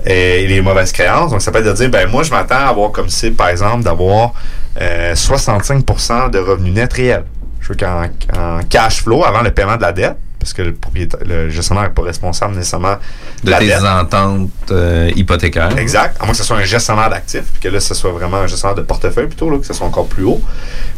et 0.06 0.46
les 0.46 0.60
mauvaises 0.60 0.92
créances. 0.92 1.30
Donc, 1.30 1.42
ça 1.42 1.50
peut 1.50 1.58
être 1.58 1.66
de 1.66 1.72
dire, 1.72 1.90
ben 1.90 2.08
moi, 2.08 2.22
je 2.22 2.30
m'attends 2.30 2.54
à 2.56 2.68
avoir 2.68 2.92
comme 2.92 3.08
cible, 3.08 3.36
par 3.36 3.48
exemple, 3.48 3.82
d'avoir 3.84 4.32
euh, 4.80 5.14
65% 5.14 6.30
de 6.30 6.38
revenus 6.38 6.72
nets 6.74 6.92
réels. 6.92 7.24
Je 7.60 7.68
veux 7.68 7.74
qu'en 7.76 8.04
en 8.38 8.60
cash 8.68 9.02
flow, 9.02 9.24
avant 9.24 9.42
le 9.42 9.50
paiement 9.50 9.76
de 9.76 9.82
la 9.82 9.92
dette, 9.92 10.16
parce 10.38 10.52
que 10.52 10.62
le, 10.62 10.74
propriétaire, 10.74 11.20
le 11.24 11.50
gestionnaire 11.50 11.84
n'est 11.84 11.94
pas 11.94 12.02
responsable 12.02 12.54
nécessairement 12.54 12.96
de, 13.44 13.50
De 13.52 13.58
tes 13.58 13.66
dette. 13.66 13.82
ententes 13.82 14.50
euh, 14.70 15.10
hypothécaires. 15.16 15.76
Exact. 15.78 16.16
À 16.20 16.24
moins 16.24 16.32
que 16.32 16.38
ce 16.38 16.44
soit 16.44 16.56
un 16.56 16.64
gestionnaire 16.64 17.10
d'actifs, 17.10 17.44
puis 17.52 17.60
que 17.62 17.68
là, 17.68 17.80
ce 17.80 17.94
soit 17.94 18.12
vraiment 18.12 18.38
un 18.38 18.46
gestionnaire 18.46 18.76
de 18.76 18.82
portefeuille 18.82 19.26
plutôt, 19.26 19.50
là, 19.50 19.58
que 19.58 19.66
ce 19.66 19.74
soit 19.74 19.86
encore 19.86 20.06
plus 20.06 20.24
haut. 20.24 20.40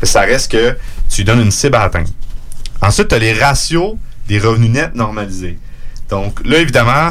Mais 0.01 0.07
ça 0.07 0.21
reste 0.21 0.51
que 0.53 0.77
tu 1.09 1.19
lui 1.19 1.25
donnes 1.25 1.41
une 1.41 1.51
cible 1.51 1.77
à 1.77 1.83
atteindre. 1.83 2.11
Ensuite, 2.83 3.09
tu 3.09 3.15
as 3.15 3.19
les 3.19 3.33
ratios 3.33 3.97
des 4.29 4.39
revenus 4.39 4.71
nets 4.71 4.95
normalisés. 4.95 5.59
Donc 6.09 6.41
là, 6.45 6.59
évidemment, 6.59 7.11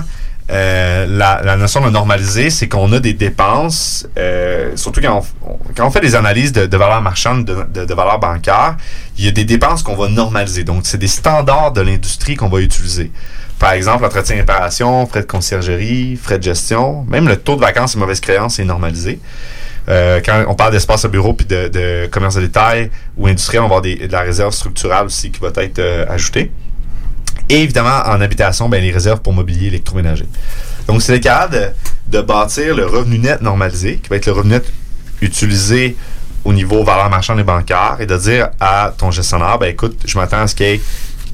euh, 0.52 1.06
la, 1.08 1.42
la 1.44 1.56
notion 1.58 1.82
de 1.82 1.90
normaliser, 1.90 2.50
c'est 2.50 2.68
qu'on 2.68 2.92
a 2.94 3.00
des 3.00 3.14
dépenses, 3.14 4.08
euh, 4.18 4.76
surtout 4.76 5.00
quand 5.02 5.24
on, 5.44 5.58
quand 5.76 5.88
on 5.88 5.92
fait 5.92 6.02
des 6.02 6.16
analyses 6.16 6.52
de, 6.52 6.66
de 6.66 6.78
valeur 6.78 7.02
marchande, 7.02 7.46
de, 7.46 7.86
de, 7.86 7.94
valeur 7.94 8.20
bancaire, 8.20 8.76
il 9.18 9.26
y 9.26 9.28
a 9.28 9.32
des 9.32 9.46
dépenses 9.46 9.84
qu'on 9.84 9.96
va 9.96 10.08
normaliser. 10.10 10.64
Donc, 10.64 10.82
c'est 10.86 10.98
des 10.98 11.08
standards 11.08 11.72
de 11.74 11.82
l'industrie 11.82 12.36
qu'on 12.36 12.50
va 12.50 12.60
utiliser. 12.62 13.12
Par 13.60 13.74
exemple, 13.74 14.06
entretien 14.06 14.38
et 14.38 14.40
réparation, 14.40 15.06
frais 15.06 15.22
de 15.22 15.26
conciergerie, 15.28 16.16
frais 16.16 16.38
de 16.40 16.44
gestion, 16.44 17.04
même 17.10 17.28
le 17.28 17.36
taux 17.36 17.56
de 17.56 17.62
vacances 17.62 17.96
et 17.96 18.00
mauvaises 18.00 18.22
créances 18.22 18.58
est 18.60 18.64
normalisé. 18.66 19.20
Euh, 19.90 20.22
quand 20.24 20.46
on 20.48 20.56
parle 20.56 20.72
d'espace 20.72 21.04
à 21.06 21.08
bureau 21.08 21.34
puis 21.34 21.46
de, 21.48 22.08
commerce 22.12 22.36
de 22.36 22.42
détail 22.42 22.90
ou 23.18 23.28
industriel, 23.28 23.62
on 23.64 23.68
va 23.68 23.78
avoir 23.78 23.82
des- 23.82 24.08
de 24.08 24.12
la 24.12 24.22
réserve 24.22 24.54
structurale 24.54 25.08
aussi 25.08 25.32
qui 25.32 25.40
va 25.40 25.50
être 25.64 25.80
euh, 25.80 26.06
ajoutée. 26.10 26.52
Et 27.50 27.64
évidemment, 27.64 28.02
en 28.06 28.22
habitation, 28.22 28.70
ben, 28.70 28.82
les 28.82 28.92
réserves 28.92 29.22
pour 29.22 29.34
mobilier 29.34 29.68
électroménager. 29.68 30.26
Donc, 30.88 31.02
c'est 31.02 31.14
le 31.14 31.20
cas 31.20 31.48
de, 31.48 31.70
de 32.08 32.22
bâtir 32.22 32.76
le 32.76 32.86
revenu 32.86 33.20
net 33.20 33.42
normalisé, 33.42 33.98
qui 33.98 34.10
va 34.10 34.18
être 34.18 34.28
le 34.28 34.34
revenu 34.34 34.54
net 34.54 34.72
utilisé 35.22 35.98
au 36.46 36.54
niveau 36.54 36.84
valeur 36.84 37.10
marchande 37.10 37.40
et 37.40 37.44
bancaire, 37.44 37.98
et 38.00 38.06
de 38.06 38.18
dire 38.18 38.50
à 38.60 38.94
ton 38.98 39.12
gestionnaire, 39.12 39.58
ben 39.58 39.68
écoute, 39.68 40.00
je 40.06 40.18
m'attends 40.18 40.42
à 40.42 40.48
ce 40.48 40.56
qu'il 40.56 40.66
y 40.68 40.70
ait 40.70 40.82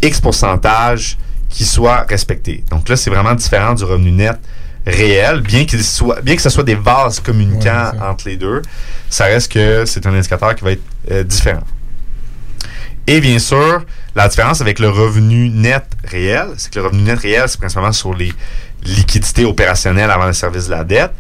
X 0.01 0.19
pourcentage 0.19 1.17
qui 1.49 1.65
soit 1.65 2.05
respecté. 2.09 2.63
Donc 2.69 2.89
là, 2.89 2.95
c'est 2.95 3.09
vraiment 3.09 3.33
différent 3.33 3.73
du 3.73 3.83
revenu 3.83 4.11
net 4.11 4.37
réel, 4.85 5.41
bien 5.41 5.65
qu'il 5.65 5.83
soit, 5.83 6.21
bien 6.21 6.35
que 6.35 6.41
ce 6.41 6.49
soit 6.49 6.63
des 6.63 6.75
vases 6.75 7.19
communicants 7.19 7.91
Ouais, 7.93 8.07
entre 8.07 8.27
les 8.27 8.37
deux, 8.37 8.61
ça 9.09 9.25
reste 9.25 9.51
que 9.51 9.85
c'est 9.85 10.05
un 10.05 10.13
indicateur 10.13 10.53
qui 10.55 10.63
va 10.63 10.71
être 10.71 10.83
euh, 11.11 11.23
différent. 11.23 11.63
Et 13.07 13.19
bien 13.19 13.39
sûr, 13.39 13.83
la 14.15 14.27
différence 14.29 14.61
avec 14.61 14.79
le 14.79 14.89
revenu 14.89 15.49
net 15.49 15.85
réel, 16.05 16.47
c'est 16.57 16.71
que 16.73 16.79
le 16.79 16.85
revenu 16.85 17.03
net 17.03 17.19
réel, 17.19 17.43
c'est 17.47 17.59
principalement 17.59 17.91
sur 17.91 18.13
les 18.13 18.33
liquidités 18.83 19.45
opérationnelles 19.45 20.09
avant 20.09 20.25
le 20.27 20.33
service 20.33 20.67
de 20.67 20.71
la 20.71 20.83
dette, 20.83 21.11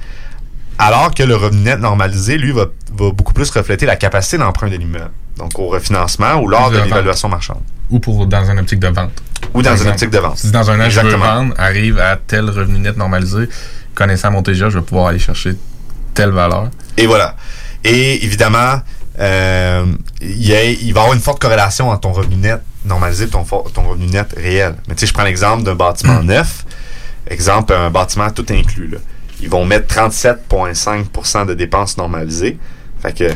alors 0.77 1.13
que 1.13 1.23
le 1.23 1.35
revenu 1.35 1.61
net 1.61 1.79
normalisé, 1.79 2.37
lui, 2.37 2.51
va, 2.51 2.65
va 2.93 3.11
beaucoup 3.11 3.33
plus 3.33 3.49
refléter 3.49 3.85
la 3.85 3.95
capacité 3.97 4.37
d'emprunt 4.37 4.69
de 4.69 4.75
l'immeuble. 4.77 5.11
Donc 5.37 5.59
au 5.59 5.67
refinancement 5.67 6.35
ou 6.35 6.47
lors 6.47 6.71
De 6.71 6.77
l'évaluation 6.77 7.27
marchande. 7.27 7.61
Ou 7.89 7.99
pour 7.99 8.25
dans 8.25 8.49
une 8.49 8.59
optique 8.59 8.79
de 8.79 8.87
vente. 8.87 9.11
Ou 9.53 9.61
dans 9.61 9.75
une 9.75 9.89
optique 9.89 10.09
de 10.09 10.17
vente. 10.17 10.37
Si 10.37 10.51
dans 10.51 10.71
un 10.71 10.79
an, 10.79 10.89
je 10.89 10.99
veux 10.99 11.05
Exactement. 11.07 11.35
vendre, 11.35 11.53
arrive 11.57 11.99
à 11.99 12.15
tel 12.15 12.49
revenu 12.49 12.79
net 12.79 12.95
normalisé, 12.95 13.49
connaissant 13.93 14.31
mon 14.31 14.41
TGA, 14.41 14.69
je 14.69 14.79
vais 14.79 14.85
pouvoir 14.85 15.07
aller 15.07 15.19
chercher 15.19 15.55
telle 16.13 16.31
valeur. 16.31 16.69
Et 16.97 17.05
voilà. 17.07 17.35
Et 17.83 18.23
évidemment, 18.23 18.81
euh, 19.19 19.85
il 20.21 20.53
va 20.53 20.63
y 20.63 20.89
avoir 20.89 21.13
une 21.13 21.19
forte 21.19 21.41
corrélation 21.41 21.89
entre 21.89 22.01
ton 22.01 22.13
revenu 22.13 22.37
net 22.37 22.61
normalisé 22.85 23.25
et 23.25 23.27
ton, 23.27 23.43
revenu 23.43 24.07
net 24.07 24.33
réel. 24.35 24.75
Mais 24.87 24.95
tu 24.95 25.01
sais, 25.01 25.07
je 25.07 25.13
prends 25.13 25.23
l'exemple 25.23 25.63
d'un 25.63 25.75
bâtiment 25.75 26.23
neuf. 26.23 26.65
Exemple, 27.27 27.73
un 27.73 27.89
bâtiment 27.89 28.29
tout 28.29 28.45
inclus. 28.49 28.87
Là. 28.87 28.97
Ils 29.41 29.49
vont 29.49 29.65
mettre 29.65 29.93
37,5% 29.93 31.45
de 31.45 31.53
dépenses 31.53 31.97
normalisées. 31.97 32.57
Fait 33.01 33.13
que 33.13 33.33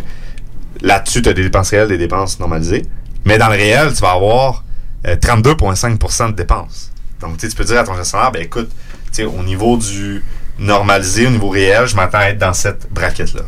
là-dessus, 0.81 1.21
tu 1.21 1.29
as 1.29 1.33
des 1.33 1.43
dépenses 1.43 1.71
réelles, 1.71 1.87
des 1.87 1.97
dépenses 1.97 2.39
normalisées. 2.39 2.85
Mais 3.25 3.37
dans 3.37 3.49
le 3.49 3.55
réel, 3.55 3.93
tu 3.93 4.01
vas 4.01 4.11
avoir 4.11 4.63
euh, 5.07 5.15
32,5% 5.15 6.27
de 6.27 6.35
dépenses. 6.35 6.91
Donc, 7.19 7.37
tu 7.37 7.49
peux 7.49 7.65
dire 7.65 7.79
à 7.79 7.83
ton 7.83 7.95
gestionnaire, 7.95 8.31
ben 8.31 8.41
écoute, 8.41 8.69
au 9.19 9.43
niveau 9.43 9.77
du 9.77 10.23
normalisé, 10.57 11.27
au 11.27 11.31
niveau 11.31 11.49
réel, 11.49 11.87
je 11.87 11.95
m'attends 11.95 12.19
à 12.19 12.29
être 12.29 12.37
dans 12.37 12.53
cette 12.53 12.91
braquette-là. 12.91 13.41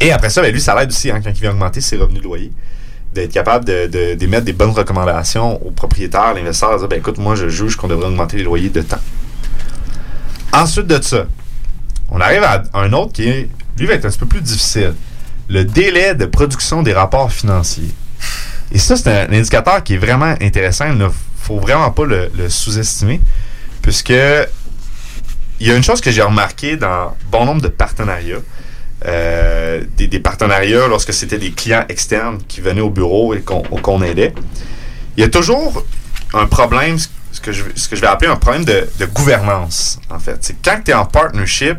Et 0.00 0.12
après 0.12 0.30
ça, 0.30 0.40
ben, 0.40 0.52
lui, 0.52 0.60
ça 0.60 0.74
l'aide 0.74 0.88
aussi 0.88 1.10
hein, 1.10 1.20
quand 1.22 1.30
il 1.30 1.40
vient 1.40 1.50
augmenter 1.50 1.80
ses 1.80 1.96
revenus 1.96 2.20
de 2.20 2.24
loyer, 2.24 2.52
d'être 3.14 3.32
capable 3.32 3.64
de, 3.64 3.86
de- 3.86 4.14
d'émettre 4.14 4.44
des 4.44 4.52
bonnes 4.52 4.70
recommandations 4.70 5.60
aux 5.66 5.70
propriétaires, 5.70 6.32
l'investisseur, 6.34 6.78
dire, 6.78 6.88
ben, 6.88 6.98
écoute, 6.98 7.18
moi, 7.18 7.34
je 7.34 7.48
juge 7.48 7.76
qu'on 7.76 7.88
devrait 7.88 8.06
augmenter 8.06 8.36
les 8.36 8.44
loyers 8.44 8.68
de 8.70 8.82
temps. 8.82 9.00
Ensuite 10.52 10.86
de 10.86 11.00
ça, 11.02 11.26
on 12.10 12.20
arrive 12.20 12.42
à 12.42 12.62
un 12.74 12.92
autre 12.92 13.12
qui, 13.12 13.28
est, 13.28 13.48
lui, 13.78 13.86
va 13.86 13.94
être 13.94 14.04
un 14.04 14.08
petit 14.10 14.18
peu 14.18 14.26
plus 14.26 14.40
difficile. 14.40 14.94
Le 15.48 15.64
délai 15.64 16.14
de 16.14 16.26
production 16.26 16.82
des 16.82 16.92
rapports 16.92 17.32
financiers. 17.32 17.90
Et 18.72 18.78
ça, 18.78 18.96
c'est 18.96 19.10
un 19.28 19.32
indicateur 19.32 19.82
qui 19.82 19.94
est 19.94 19.98
vraiment 19.98 20.34
intéressant. 20.40 20.86
Il 20.88 20.98
ne 20.98 21.08
faut 21.38 21.58
vraiment 21.58 21.90
pas 21.90 22.04
le, 22.04 22.30
le 22.36 22.48
sous-estimer, 22.48 23.20
puisque 23.82 24.10
il 24.10 25.66
y 25.66 25.70
a 25.70 25.74
une 25.76 25.82
chose 25.82 26.00
que 26.00 26.10
j'ai 26.10 26.22
remarqué 26.22 26.76
dans 26.76 27.16
bon 27.30 27.44
nombre 27.44 27.60
de 27.62 27.68
partenariats. 27.68 28.36
Euh, 29.06 29.82
des, 29.96 30.20
partenariats 30.20 30.86
lorsque 30.88 31.12
c'était 31.12 31.38
des 31.38 31.52
clients 31.52 31.84
externes 31.88 32.38
qui 32.46 32.60
venaient 32.60 32.80
au 32.80 32.90
bureau 32.90 33.34
et 33.34 33.40
qu'on 33.40 34.02
aidait. 34.02 34.34
Il 35.16 35.20
y 35.22 35.24
a 35.24 35.28
toujours 35.28 35.84
un 36.34 36.46
problème, 36.46 36.96
ce 37.32 37.40
que 37.40 37.52
je, 37.52 37.64
vais 37.96 38.06
appeler 38.06 38.30
un 38.30 38.36
problème 38.36 38.64
de, 38.64 38.86
gouvernance, 39.14 39.98
en 40.10 40.18
fait. 40.18 40.38
C'est 40.40 40.56
quand 40.62 40.80
tu 40.84 40.90
es 40.90 40.94
en 40.94 41.06
partnership, 41.06 41.78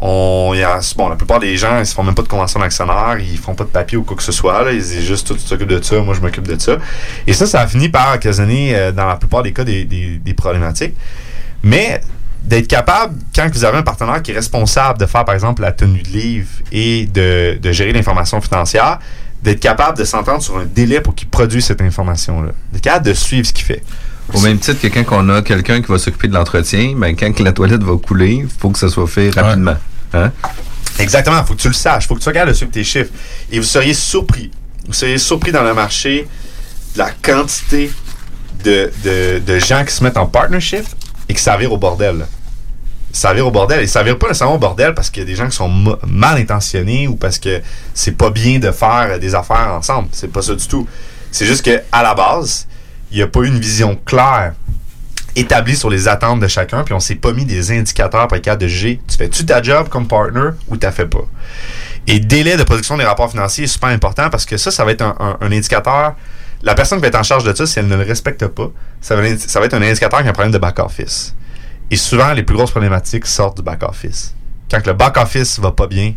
on, 0.00 0.54
bon, 0.96 1.08
la 1.08 1.16
plupart 1.16 1.40
des 1.40 1.56
gens, 1.56 1.78
ils 1.78 1.86
se 1.86 1.94
font 1.94 2.02
même 2.02 2.14
pas 2.14 2.22
de 2.22 2.28
convention 2.28 2.58
d'actionnaire, 2.58 3.18
ils 3.18 3.38
font 3.38 3.54
pas 3.54 3.64
de 3.64 3.68
papier 3.68 3.98
ou 3.98 4.02
quoi 4.02 4.16
que 4.16 4.22
ce 4.22 4.32
soit. 4.32 4.64
Ils 4.72 4.78
disent 4.78 5.04
juste, 5.04 5.36
tu 5.36 5.44
t'occupes 5.44 5.68
de 5.68 5.82
ça, 5.82 6.00
moi, 6.00 6.14
je 6.14 6.20
m'occupe 6.20 6.48
de 6.48 6.58
ça. 6.58 6.78
Et 7.26 7.32
ça, 7.32 7.46
ça 7.46 7.60
a 7.60 7.66
fini 7.66 7.90
par 7.90 8.14
occasionner, 8.14 8.74
euh, 8.74 8.92
dans 8.92 9.06
la 9.06 9.16
plupart 9.16 9.42
des 9.42 9.52
cas, 9.52 9.62
des, 9.62 9.84
des- 9.84 10.18
des 10.18 10.34
problématiques. 10.34 10.94
Mais 11.62 12.00
d'être 12.42 12.68
capable, 12.68 13.14
quand 13.34 13.48
vous 13.52 13.64
avez 13.64 13.78
un 13.78 13.82
partenaire 13.82 14.22
qui 14.22 14.30
est 14.30 14.34
responsable 14.34 14.98
de 14.98 15.06
faire, 15.06 15.24
par 15.24 15.34
exemple, 15.34 15.62
la 15.62 15.72
tenue 15.72 16.02
de 16.02 16.08
livre 16.08 16.48
et 16.72 17.06
de, 17.06 17.58
de 17.60 17.72
gérer 17.72 17.92
l'information 17.92 18.40
financière, 18.40 18.98
d'être 19.42 19.60
capable 19.60 19.98
de 19.98 20.04
s'entendre 20.04 20.42
sur 20.42 20.58
un 20.58 20.64
délai 20.64 21.00
pour 21.00 21.14
qu'il 21.14 21.28
produise 21.28 21.64
cette 21.64 21.80
information-là. 21.80 22.52
D'être 22.72 22.82
capable 22.82 23.06
de 23.06 23.14
suivre 23.14 23.46
ce 23.46 23.52
qu'il 23.52 23.64
fait. 23.64 23.82
Au 24.32 24.40
même 24.40 24.58
titre 24.58 24.80
que 24.80 24.88
quand 24.88 25.24
on 25.24 25.28
a 25.28 25.42
quelqu'un 25.42 25.80
qui 25.82 25.90
va 25.90 25.98
s'occuper 25.98 26.28
de 26.28 26.34
l'entretien, 26.34 26.94
ben, 26.96 27.16
quand 27.16 27.32
que 27.32 27.42
la 27.42 27.52
toilette 27.52 27.82
va 27.82 27.96
couler, 27.96 28.42
il 28.44 28.48
faut 28.48 28.70
que 28.70 28.78
ça 28.78 28.88
soit 28.88 29.06
fait 29.06 29.30
rapidement. 29.30 29.76
Hein? 30.14 30.30
Exactement, 30.98 31.38
il 31.38 31.46
faut 31.46 31.54
que 31.54 31.60
tu 31.60 31.68
le 31.68 31.74
saches, 31.74 32.04
il 32.04 32.08
faut 32.08 32.14
que 32.14 32.22
tu 32.22 32.46
de 32.46 32.52
suivre 32.52 32.70
tes 32.70 32.84
chiffres. 32.84 33.10
Et 33.50 33.58
vous 33.58 33.64
seriez 33.64 33.94
surpris, 33.94 34.50
vous 34.86 34.92
seriez 34.92 35.18
surpris 35.18 35.50
dans 35.52 35.62
le 35.62 35.74
marché 35.74 36.28
de 36.94 36.98
la 36.98 37.10
quantité 37.10 37.90
de, 38.64 38.90
de, 39.04 39.38
de 39.44 39.58
gens 39.58 39.84
qui 39.84 39.94
se 39.94 40.04
mettent 40.04 40.18
en 40.18 40.26
partnership 40.26 40.84
et 41.30 41.34
qui 41.34 41.42
s'avirent 41.42 41.72
au 41.72 41.78
bordel. 41.78 42.18
là. 42.18 42.24
S'avirent 43.12 43.46
au 43.46 43.50
bordel. 43.52 43.80
Et 43.80 43.86
s'avirent 43.86 44.18
pas 44.18 44.26
nécessairement 44.26 44.56
au 44.56 44.58
bordel 44.58 44.94
parce 44.94 45.10
qu'il 45.10 45.22
y 45.22 45.26
a 45.26 45.26
des 45.26 45.36
gens 45.36 45.48
qui 45.48 45.56
sont 45.56 45.68
mal 46.06 46.38
intentionnés 46.38 47.06
ou 47.06 47.14
parce 47.14 47.38
que 47.38 47.62
c'est 47.94 48.16
pas 48.16 48.30
bien 48.30 48.58
de 48.58 48.72
faire 48.72 49.18
des 49.20 49.34
affaires 49.34 49.74
ensemble. 49.74 50.08
C'est 50.10 50.32
pas 50.32 50.42
ça 50.42 50.54
du 50.56 50.66
tout. 50.66 50.88
C'est 51.30 51.46
juste 51.46 51.64
que 51.64 51.82
à 51.92 52.02
la 52.02 52.14
base, 52.14 52.66
il 53.12 53.18
n'y 53.18 53.22
a 53.22 53.28
pas 53.28 53.40
eu 53.40 53.46
une 53.46 53.60
vision 53.60 53.96
claire 54.04 54.54
établie 55.36 55.76
sur 55.76 55.88
les 55.88 56.08
attentes 56.08 56.40
de 56.40 56.48
chacun, 56.48 56.82
puis 56.82 56.92
on 56.92 56.98
s'est 56.98 57.14
pas 57.14 57.32
mis 57.32 57.44
des 57.44 57.70
indicateurs 57.70 58.26
pour 58.26 58.36
être 58.36 58.42
capable 58.42 58.62
de 58.62 58.68
juger. 58.68 59.00
Tu 59.06 59.16
fais-tu 59.16 59.46
ta 59.46 59.62
job 59.62 59.88
comme 59.88 60.08
partner 60.08 60.50
ou 60.66 60.76
tu 60.76 60.90
fait 60.90 61.06
pas? 61.06 61.24
Et 62.08 62.18
délai 62.18 62.56
de 62.56 62.64
production 62.64 62.96
des 62.96 63.04
rapports 63.04 63.30
financiers 63.30 63.64
est 63.64 63.68
super 63.68 63.90
important 63.90 64.28
parce 64.30 64.44
que 64.44 64.56
ça, 64.56 64.72
ça 64.72 64.84
va 64.84 64.90
être 64.90 65.02
un 65.02 65.52
indicateur. 65.52 66.16
La 66.62 66.74
personne 66.74 66.98
qui 66.98 67.02
va 67.02 67.08
être 67.08 67.18
en 67.18 67.22
charge 67.22 67.44
de 67.44 67.54
ça, 67.54 67.66
si 67.66 67.78
elle 67.78 67.86
ne 67.86 67.96
le 67.96 68.02
respecte 68.02 68.46
pas, 68.46 68.70
ça 69.00 69.16
va, 69.16 69.22
va 69.22 69.66
être 69.66 69.74
un 69.74 69.82
indicateur 69.82 70.20
qui 70.20 70.26
a 70.26 70.30
un 70.30 70.32
problème 70.32 70.52
de 70.52 70.58
back-office. 70.58 71.34
Et 71.90 71.96
souvent, 71.96 72.32
les 72.32 72.42
plus 72.42 72.54
grosses 72.54 72.70
problématiques 72.70 73.26
sortent 73.26 73.56
du 73.56 73.62
back-office. 73.62 74.34
Quand 74.70 74.86
le 74.86 74.92
back-office 74.92 75.58
va 75.58 75.72
pas 75.72 75.86
bien, 75.86 76.14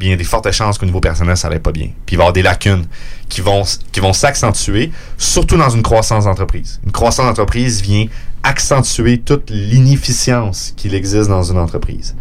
il 0.00 0.08
y 0.08 0.12
a 0.12 0.16
des 0.16 0.24
fortes 0.24 0.50
chances 0.50 0.78
qu'au 0.78 0.86
niveau 0.86 1.00
personnel, 1.00 1.36
ça 1.36 1.48
n'allait 1.48 1.60
pas 1.60 1.72
bien. 1.72 1.88
Puis 2.06 2.14
il 2.14 2.16
va 2.16 2.22
y 2.22 2.24
avoir 2.24 2.32
des 2.32 2.42
lacunes 2.42 2.86
qui 3.28 3.40
vont, 3.40 3.64
qui 3.92 4.00
vont 4.00 4.12
s'accentuer, 4.12 4.90
surtout 5.18 5.56
dans 5.56 5.68
une 5.68 5.82
croissance 5.82 6.24
d'entreprise. 6.24 6.80
Une 6.84 6.92
croissance 6.92 7.26
d'entreprise 7.26 7.82
vient 7.82 8.06
accentuer 8.42 9.20
toute 9.20 9.50
l'inefficience 9.50 10.72
qu'il 10.76 10.94
existe 10.94 11.28
dans 11.28 11.42
une 11.42 11.58
entreprise. 11.58 12.14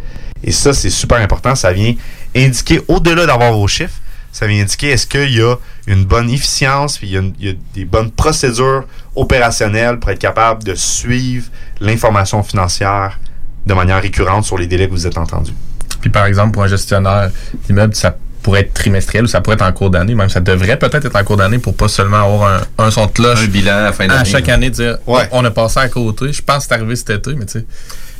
Et 0.43 0.51
ça, 0.51 0.73
c'est 0.73 0.89
super 0.89 1.19
important. 1.19 1.55
Ça 1.55 1.71
vient 1.71 1.93
indiquer, 2.35 2.81
au-delà 2.87 3.25
d'avoir 3.25 3.53
vos 3.53 3.67
chiffres, 3.67 4.01
ça 4.31 4.47
vient 4.47 4.61
indiquer 4.61 4.89
est-ce 4.91 5.07
qu'il 5.07 5.31
y 5.35 5.41
a 5.41 5.55
une 5.87 6.05
bonne 6.05 6.29
efficience, 6.29 6.97
puis 6.97 7.07
il 7.07 7.13
y 7.13 7.17
a, 7.17 7.19
une- 7.21 7.33
il 7.39 7.47
y 7.47 7.49
a 7.51 7.53
des 7.73 7.85
bonnes 7.85 8.11
procédures 8.11 8.85
opérationnelles 9.15 9.99
pour 9.99 10.09
être 10.11 10.19
capable 10.19 10.63
de 10.63 10.75
suivre 10.75 11.47
l'information 11.79 12.41
financière 12.43 13.19
de 13.65 13.73
manière 13.73 14.01
récurrente 14.01 14.45
sur 14.45 14.57
les 14.57 14.67
délais 14.67 14.87
que 14.87 14.91
vous 14.93 15.05
êtes 15.07 15.17
entendus? 15.17 15.53
Puis 16.01 16.09
par 16.09 16.25
exemple, 16.25 16.51
pour 16.53 16.63
un 16.63 16.67
gestionnaire 16.67 17.29
d'immeuble, 17.67 17.93
ça 17.95 18.15
pourrait 18.41 18.61
être 18.61 18.73
trimestriel 18.73 19.25
ou 19.25 19.27
ça 19.27 19.41
pourrait 19.41 19.55
être 19.55 19.63
en 19.63 19.71
cours 19.73 19.89
d'année. 19.89 20.15
Même 20.15 20.29
ça 20.29 20.39
devrait 20.39 20.79
peut-être 20.79 21.05
être 21.05 21.15
en 21.15 21.23
cours 21.25 21.35
d'année 21.37 21.59
pour 21.59 21.75
pas 21.75 21.89
seulement 21.89 22.23
avoir 22.23 22.61
un, 22.77 22.85
un 22.85 22.89
son 22.91 23.05
de 23.07 23.11
cloche 23.11 23.39
Un 23.43 23.47
bilan 23.47 23.73
à 23.77 23.81
la 23.81 23.91
fin 23.93 24.07
d'année. 24.07 24.21
à 24.21 24.23
chaque 24.23 24.47
année, 24.47 24.69
dire 24.69 24.97
Ouais. 25.07 25.27
on 25.33 25.43
a 25.43 25.51
passé 25.51 25.79
à 25.79 25.89
côté. 25.89 26.31
Je 26.31 26.41
pense 26.41 26.59
que 26.59 26.63
c'est 26.69 26.73
arrivé 26.73 26.95
cet 26.95 27.09
été, 27.09 27.33
mais 27.35 27.45
tu 27.45 27.59
sais. 27.59 27.65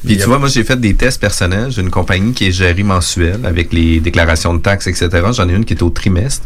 Puis 0.05 0.17
tu 0.17 0.23
vois, 0.23 0.39
moi, 0.39 0.47
j'ai 0.47 0.63
fait 0.63 0.79
des 0.79 0.93
tests 0.93 1.19
personnels. 1.19 1.71
J'ai 1.71 1.81
une 1.81 1.89
compagnie 1.89 2.31
qui 2.33 2.47
est 2.47 2.51
gérée 2.51 2.83
mensuelle 2.83 3.41
avec 3.45 3.73
les 3.73 3.99
déclarations 3.99 4.53
de 4.53 4.59
taxes, 4.61 4.87
etc. 4.87 5.09
J'en 5.33 5.49
ai 5.49 5.53
une 5.53 5.65
qui 5.65 5.73
est 5.73 5.81
au 5.83 5.89
trimestre. 5.89 6.45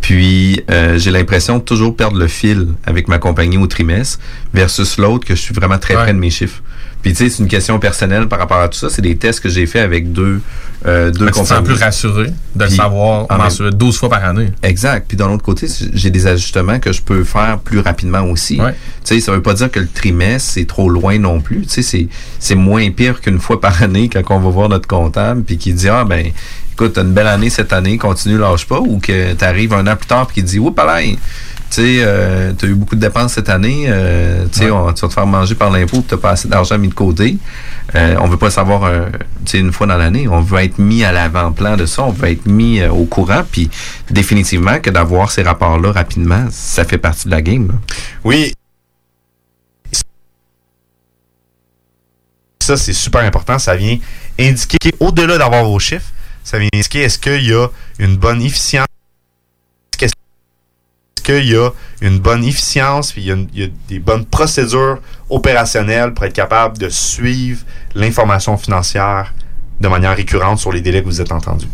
Puis 0.00 0.62
euh, 0.70 0.98
j'ai 0.98 1.10
l'impression 1.10 1.58
de 1.58 1.62
toujours 1.62 1.94
perdre 1.96 2.18
le 2.18 2.26
fil 2.28 2.68
avec 2.84 3.08
ma 3.08 3.18
compagnie 3.18 3.58
au 3.58 3.66
trimestre 3.66 4.18
versus 4.54 4.98
l'autre 4.98 5.26
que 5.26 5.34
je 5.34 5.40
suis 5.40 5.54
vraiment 5.54 5.78
très 5.78 5.94
Ouais. 5.96 6.02
près 6.04 6.12
de 6.14 6.18
mes 6.18 6.30
chiffres. 6.30 6.62
Puis 7.02 7.12
tu 7.12 7.18
sais, 7.24 7.28
c'est 7.30 7.42
une 7.42 7.48
question 7.48 7.78
personnelle 7.78 8.26
par 8.28 8.38
rapport 8.38 8.58
à 8.60 8.68
tout 8.68 8.78
ça. 8.78 8.88
C'est 8.90 9.02
des 9.02 9.16
tests 9.16 9.40
que 9.40 9.48
j'ai 9.48 9.66
fait 9.66 9.80
avec 9.80 10.12
deux, 10.12 10.40
euh, 10.86 11.10
deux 11.10 11.26
Tu 11.26 11.32
te 11.32 11.36
sens 11.36 11.48
compagnies. 11.48 11.66
plus 11.66 11.82
rassuré 11.82 12.32
de 12.54 12.64
le 12.64 12.70
savoir 12.70 13.26
en 13.28 13.38
mensuel, 13.38 13.72
12 13.72 13.96
fois 13.98 14.08
par 14.08 14.24
année. 14.24 14.52
Exact. 14.62 15.06
Puis 15.08 15.16
d'un 15.16 15.30
autre 15.30 15.42
côté, 15.42 15.66
j'ai 15.92 16.10
des 16.10 16.26
ajustements 16.26 16.78
que 16.78 16.92
je 16.92 17.02
peux 17.02 17.24
faire 17.24 17.58
plus 17.58 17.80
rapidement 17.80 18.22
aussi. 18.22 18.60
Ouais. 18.60 18.72
Tu 19.04 19.14
sais, 19.14 19.20
ça 19.20 19.32
veut 19.32 19.42
pas 19.42 19.54
dire 19.54 19.70
que 19.70 19.80
le 19.80 19.88
trimestre, 19.88 20.52
c'est 20.52 20.66
trop 20.66 20.88
loin 20.88 21.18
non 21.18 21.40
plus. 21.40 21.62
Tu 21.62 21.68
sais, 21.68 21.82
c'est, 21.82 22.08
c'est 22.38 22.54
moins 22.54 22.90
pire 22.90 23.20
qu'une 23.20 23.40
fois 23.40 23.60
par 23.60 23.82
année 23.82 24.08
quand 24.08 24.22
on 24.30 24.40
va 24.40 24.50
voir 24.50 24.68
notre 24.68 24.88
comptable 24.88 25.42
puis 25.42 25.58
qui 25.58 25.72
dit, 25.72 25.88
ah 25.88 26.04
ben, 26.04 26.26
écoute, 26.72 26.92
t'as 26.94 27.02
une 27.02 27.12
belle 27.12 27.26
année 27.26 27.50
cette 27.50 27.72
année, 27.72 27.98
continue, 27.98 28.38
lâche 28.38 28.66
pas, 28.66 28.80
ou 28.80 28.98
que 28.98 29.32
t'arrives 29.34 29.72
un 29.72 29.86
an 29.86 29.96
plus 29.96 30.06
tard 30.06 30.26
puis 30.26 30.36
qui 30.36 30.42
dit, 30.42 30.58
oups, 30.58 30.76
là, 30.76 31.00
tu 31.70 31.76
sais, 31.82 31.96
euh, 32.00 32.52
t'as 32.56 32.66
eu 32.66 32.74
beaucoup 32.74 32.94
de 32.94 33.00
dépenses 33.00 33.32
cette 33.34 33.48
année, 33.48 33.86
euh, 33.88 34.46
tu 34.52 34.58
sais, 34.60 34.64
Ouais. 34.66 34.70
on- 34.70 34.92
tu 34.92 35.02
vas 35.02 35.08
te 35.08 35.12
faire 35.14 35.26
manger 35.26 35.54
par 35.54 35.70
l'impôt 35.70 35.98
puis 35.98 36.06
t'as 36.08 36.16
pas 36.16 36.30
assez 36.30 36.48
d'argent 36.48 36.78
mis 36.78 36.88
de 36.88 36.94
côté. 36.94 37.36
Euh, 37.94 38.16
on 38.20 38.26
veut 38.28 38.36
pas 38.36 38.50
savoir, 38.50 38.84
euh, 38.84 39.08
tu 39.44 39.52
sais, 39.52 39.58
une 39.58 39.72
fois 39.72 39.86
dans 39.86 39.96
l'année. 39.96 40.26
On 40.28 40.40
veut 40.40 40.60
être 40.60 40.78
mis 40.78 41.04
à 41.04 41.12
l'avant-plan 41.12 41.76
de 41.76 41.86
ça. 41.86 42.02
On 42.04 42.10
veut 42.10 42.28
être 42.30 42.46
mis 42.46 42.80
euh, 42.80 42.90
au 42.90 43.04
courant. 43.04 43.42
Puis 43.50 43.70
définitivement 44.10 44.80
que 44.80 44.90
d'avoir 44.90 45.30
ces 45.30 45.42
rapports-là 45.42 45.92
rapidement, 45.92 46.46
ça 46.50 46.84
fait 46.84 46.98
partie 46.98 47.26
de 47.26 47.30
la 47.32 47.42
game. 47.42 47.68
là. 47.68 47.74
Oui. 48.24 48.52
Ça, 52.62 52.76
c'est 52.76 52.92
super 52.92 53.20
important. 53.22 53.58
Ça 53.60 53.76
vient 53.76 53.98
indiquer, 54.40 54.92
au-delà 54.98 55.38
d'avoir 55.38 55.64
vos 55.64 55.78
chiffres, 55.78 56.10
ça 56.42 56.58
vient 56.58 56.68
indiquer 56.74 57.02
est-ce 57.02 57.18
qu'il 57.18 57.44
y 57.46 57.52
a 57.52 57.68
une 58.00 58.16
bonne 58.16 58.42
efficience. 58.42 58.86
Qu'il 61.26 61.50
y 61.50 61.56
a 61.56 61.70
une 62.02 62.20
bonne 62.20 62.44
efficience, 62.44 63.10
puis 63.10 63.28
des 63.88 63.98
bonnes 63.98 64.24
procédures 64.24 65.00
opérationnelles 65.28 66.14
pour 66.14 66.24
être 66.24 66.32
capable 66.32 66.78
de 66.78 66.88
suivre 66.88 67.64
l'information 67.96 68.56
financière 68.56 69.34
de 69.80 69.88
manière 69.88 70.14
récurrente 70.14 70.60
sur 70.60 70.70
les 70.70 70.80
délais 70.80 71.02
que 71.02 71.06
vous 71.06 71.20
êtes 71.20 71.32
entendus. 71.32 71.66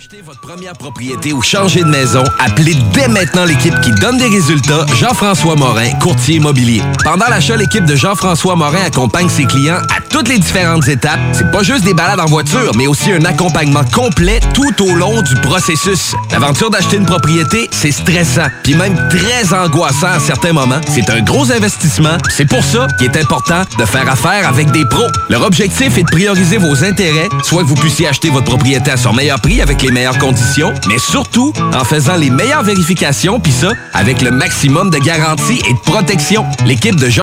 Achetez 0.00 0.22
votre 0.24 0.40
première 0.40 0.72
propriété 0.72 1.34
ou 1.34 1.42
changer 1.42 1.80
de 1.80 1.88
maison, 1.88 2.24
appelez 2.38 2.74
dès 2.94 3.06
maintenant 3.08 3.44
l'équipe 3.44 3.78
qui 3.82 3.90
donne 3.90 4.16
des 4.16 4.28
résultats, 4.28 4.86
Jean-François 4.98 5.56
Morin, 5.56 5.90
courtier 6.00 6.36
immobilier. 6.36 6.80
Pendant 7.04 7.26
l'achat, 7.28 7.54
l'équipe 7.54 7.84
de 7.84 7.94
Jean-François 7.94 8.56
Morin 8.56 8.82
accompagne 8.86 9.28
ses 9.28 9.44
clients 9.44 9.76
à 9.76 10.00
toutes 10.08 10.28
les 10.28 10.38
différentes 10.38 10.88
étapes. 10.88 11.20
C'est 11.32 11.50
pas 11.50 11.62
juste 11.62 11.84
des 11.84 11.92
balades 11.92 12.20
en 12.20 12.24
voiture, 12.24 12.72
mais 12.76 12.86
aussi 12.86 13.12
un 13.12 13.26
accompagnement 13.26 13.84
complet 13.92 14.40
tout 14.54 14.82
au 14.82 14.94
long 14.94 15.20
du 15.20 15.34
processus. 15.34 16.14
L'aventure 16.32 16.70
d'acheter 16.70 16.96
une 16.96 17.04
propriété, 17.04 17.68
c'est 17.70 17.92
stressant, 17.92 18.46
puis 18.62 18.74
même 18.74 18.96
très 19.10 19.52
angoissant 19.52 20.12
à 20.12 20.18
certains 20.18 20.54
moments. 20.54 20.80
C'est 20.88 21.10
un 21.10 21.20
gros 21.20 21.52
investissement. 21.52 22.16
C'est 22.30 22.48
pour 22.48 22.64
ça 22.64 22.86
qu'il 22.98 23.08
est 23.08 23.18
important 23.18 23.64
de 23.78 23.84
faire 23.84 24.10
affaire 24.10 24.48
avec 24.48 24.70
des 24.70 24.86
pros. 24.86 25.08
Leur 25.28 25.42
objectif 25.42 25.98
est 25.98 26.04
de 26.04 26.10
prioriser 26.10 26.56
vos 26.56 26.84
intérêts, 26.84 27.28
soit 27.42 27.64
que 27.64 27.68
vous 27.68 27.74
puissiez 27.74 28.08
acheter 28.08 28.30
votre 28.30 28.46
propriété 28.46 28.90
à 28.90 28.96
son 28.96 29.12
meilleur 29.12 29.40
prix 29.40 29.60
avec 29.60 29.82
les 29.82 29.89
meilleures 29.90 30.18
conditions, 30.18 30.72
mais 30.88 30.98
surtout 30.98 31.52
en 31.74 31.84
faisant 31.84 32.16
les 32.16 32.30
meilleures 32.30 32.62
vérifications, 32.62 33.40
puis 33.40 33.52
ça 33.52 33.72
avec 33.92 34.22
le 34.22 34.30
maximum 34.30 34.90
de 34.90 34.98
garantie 34.98 35.60
et 35.68 35.74
de 35.74 35.78
protection. 35.80 36.46
L'équipe 36.64 36.96
de 36.96 37.10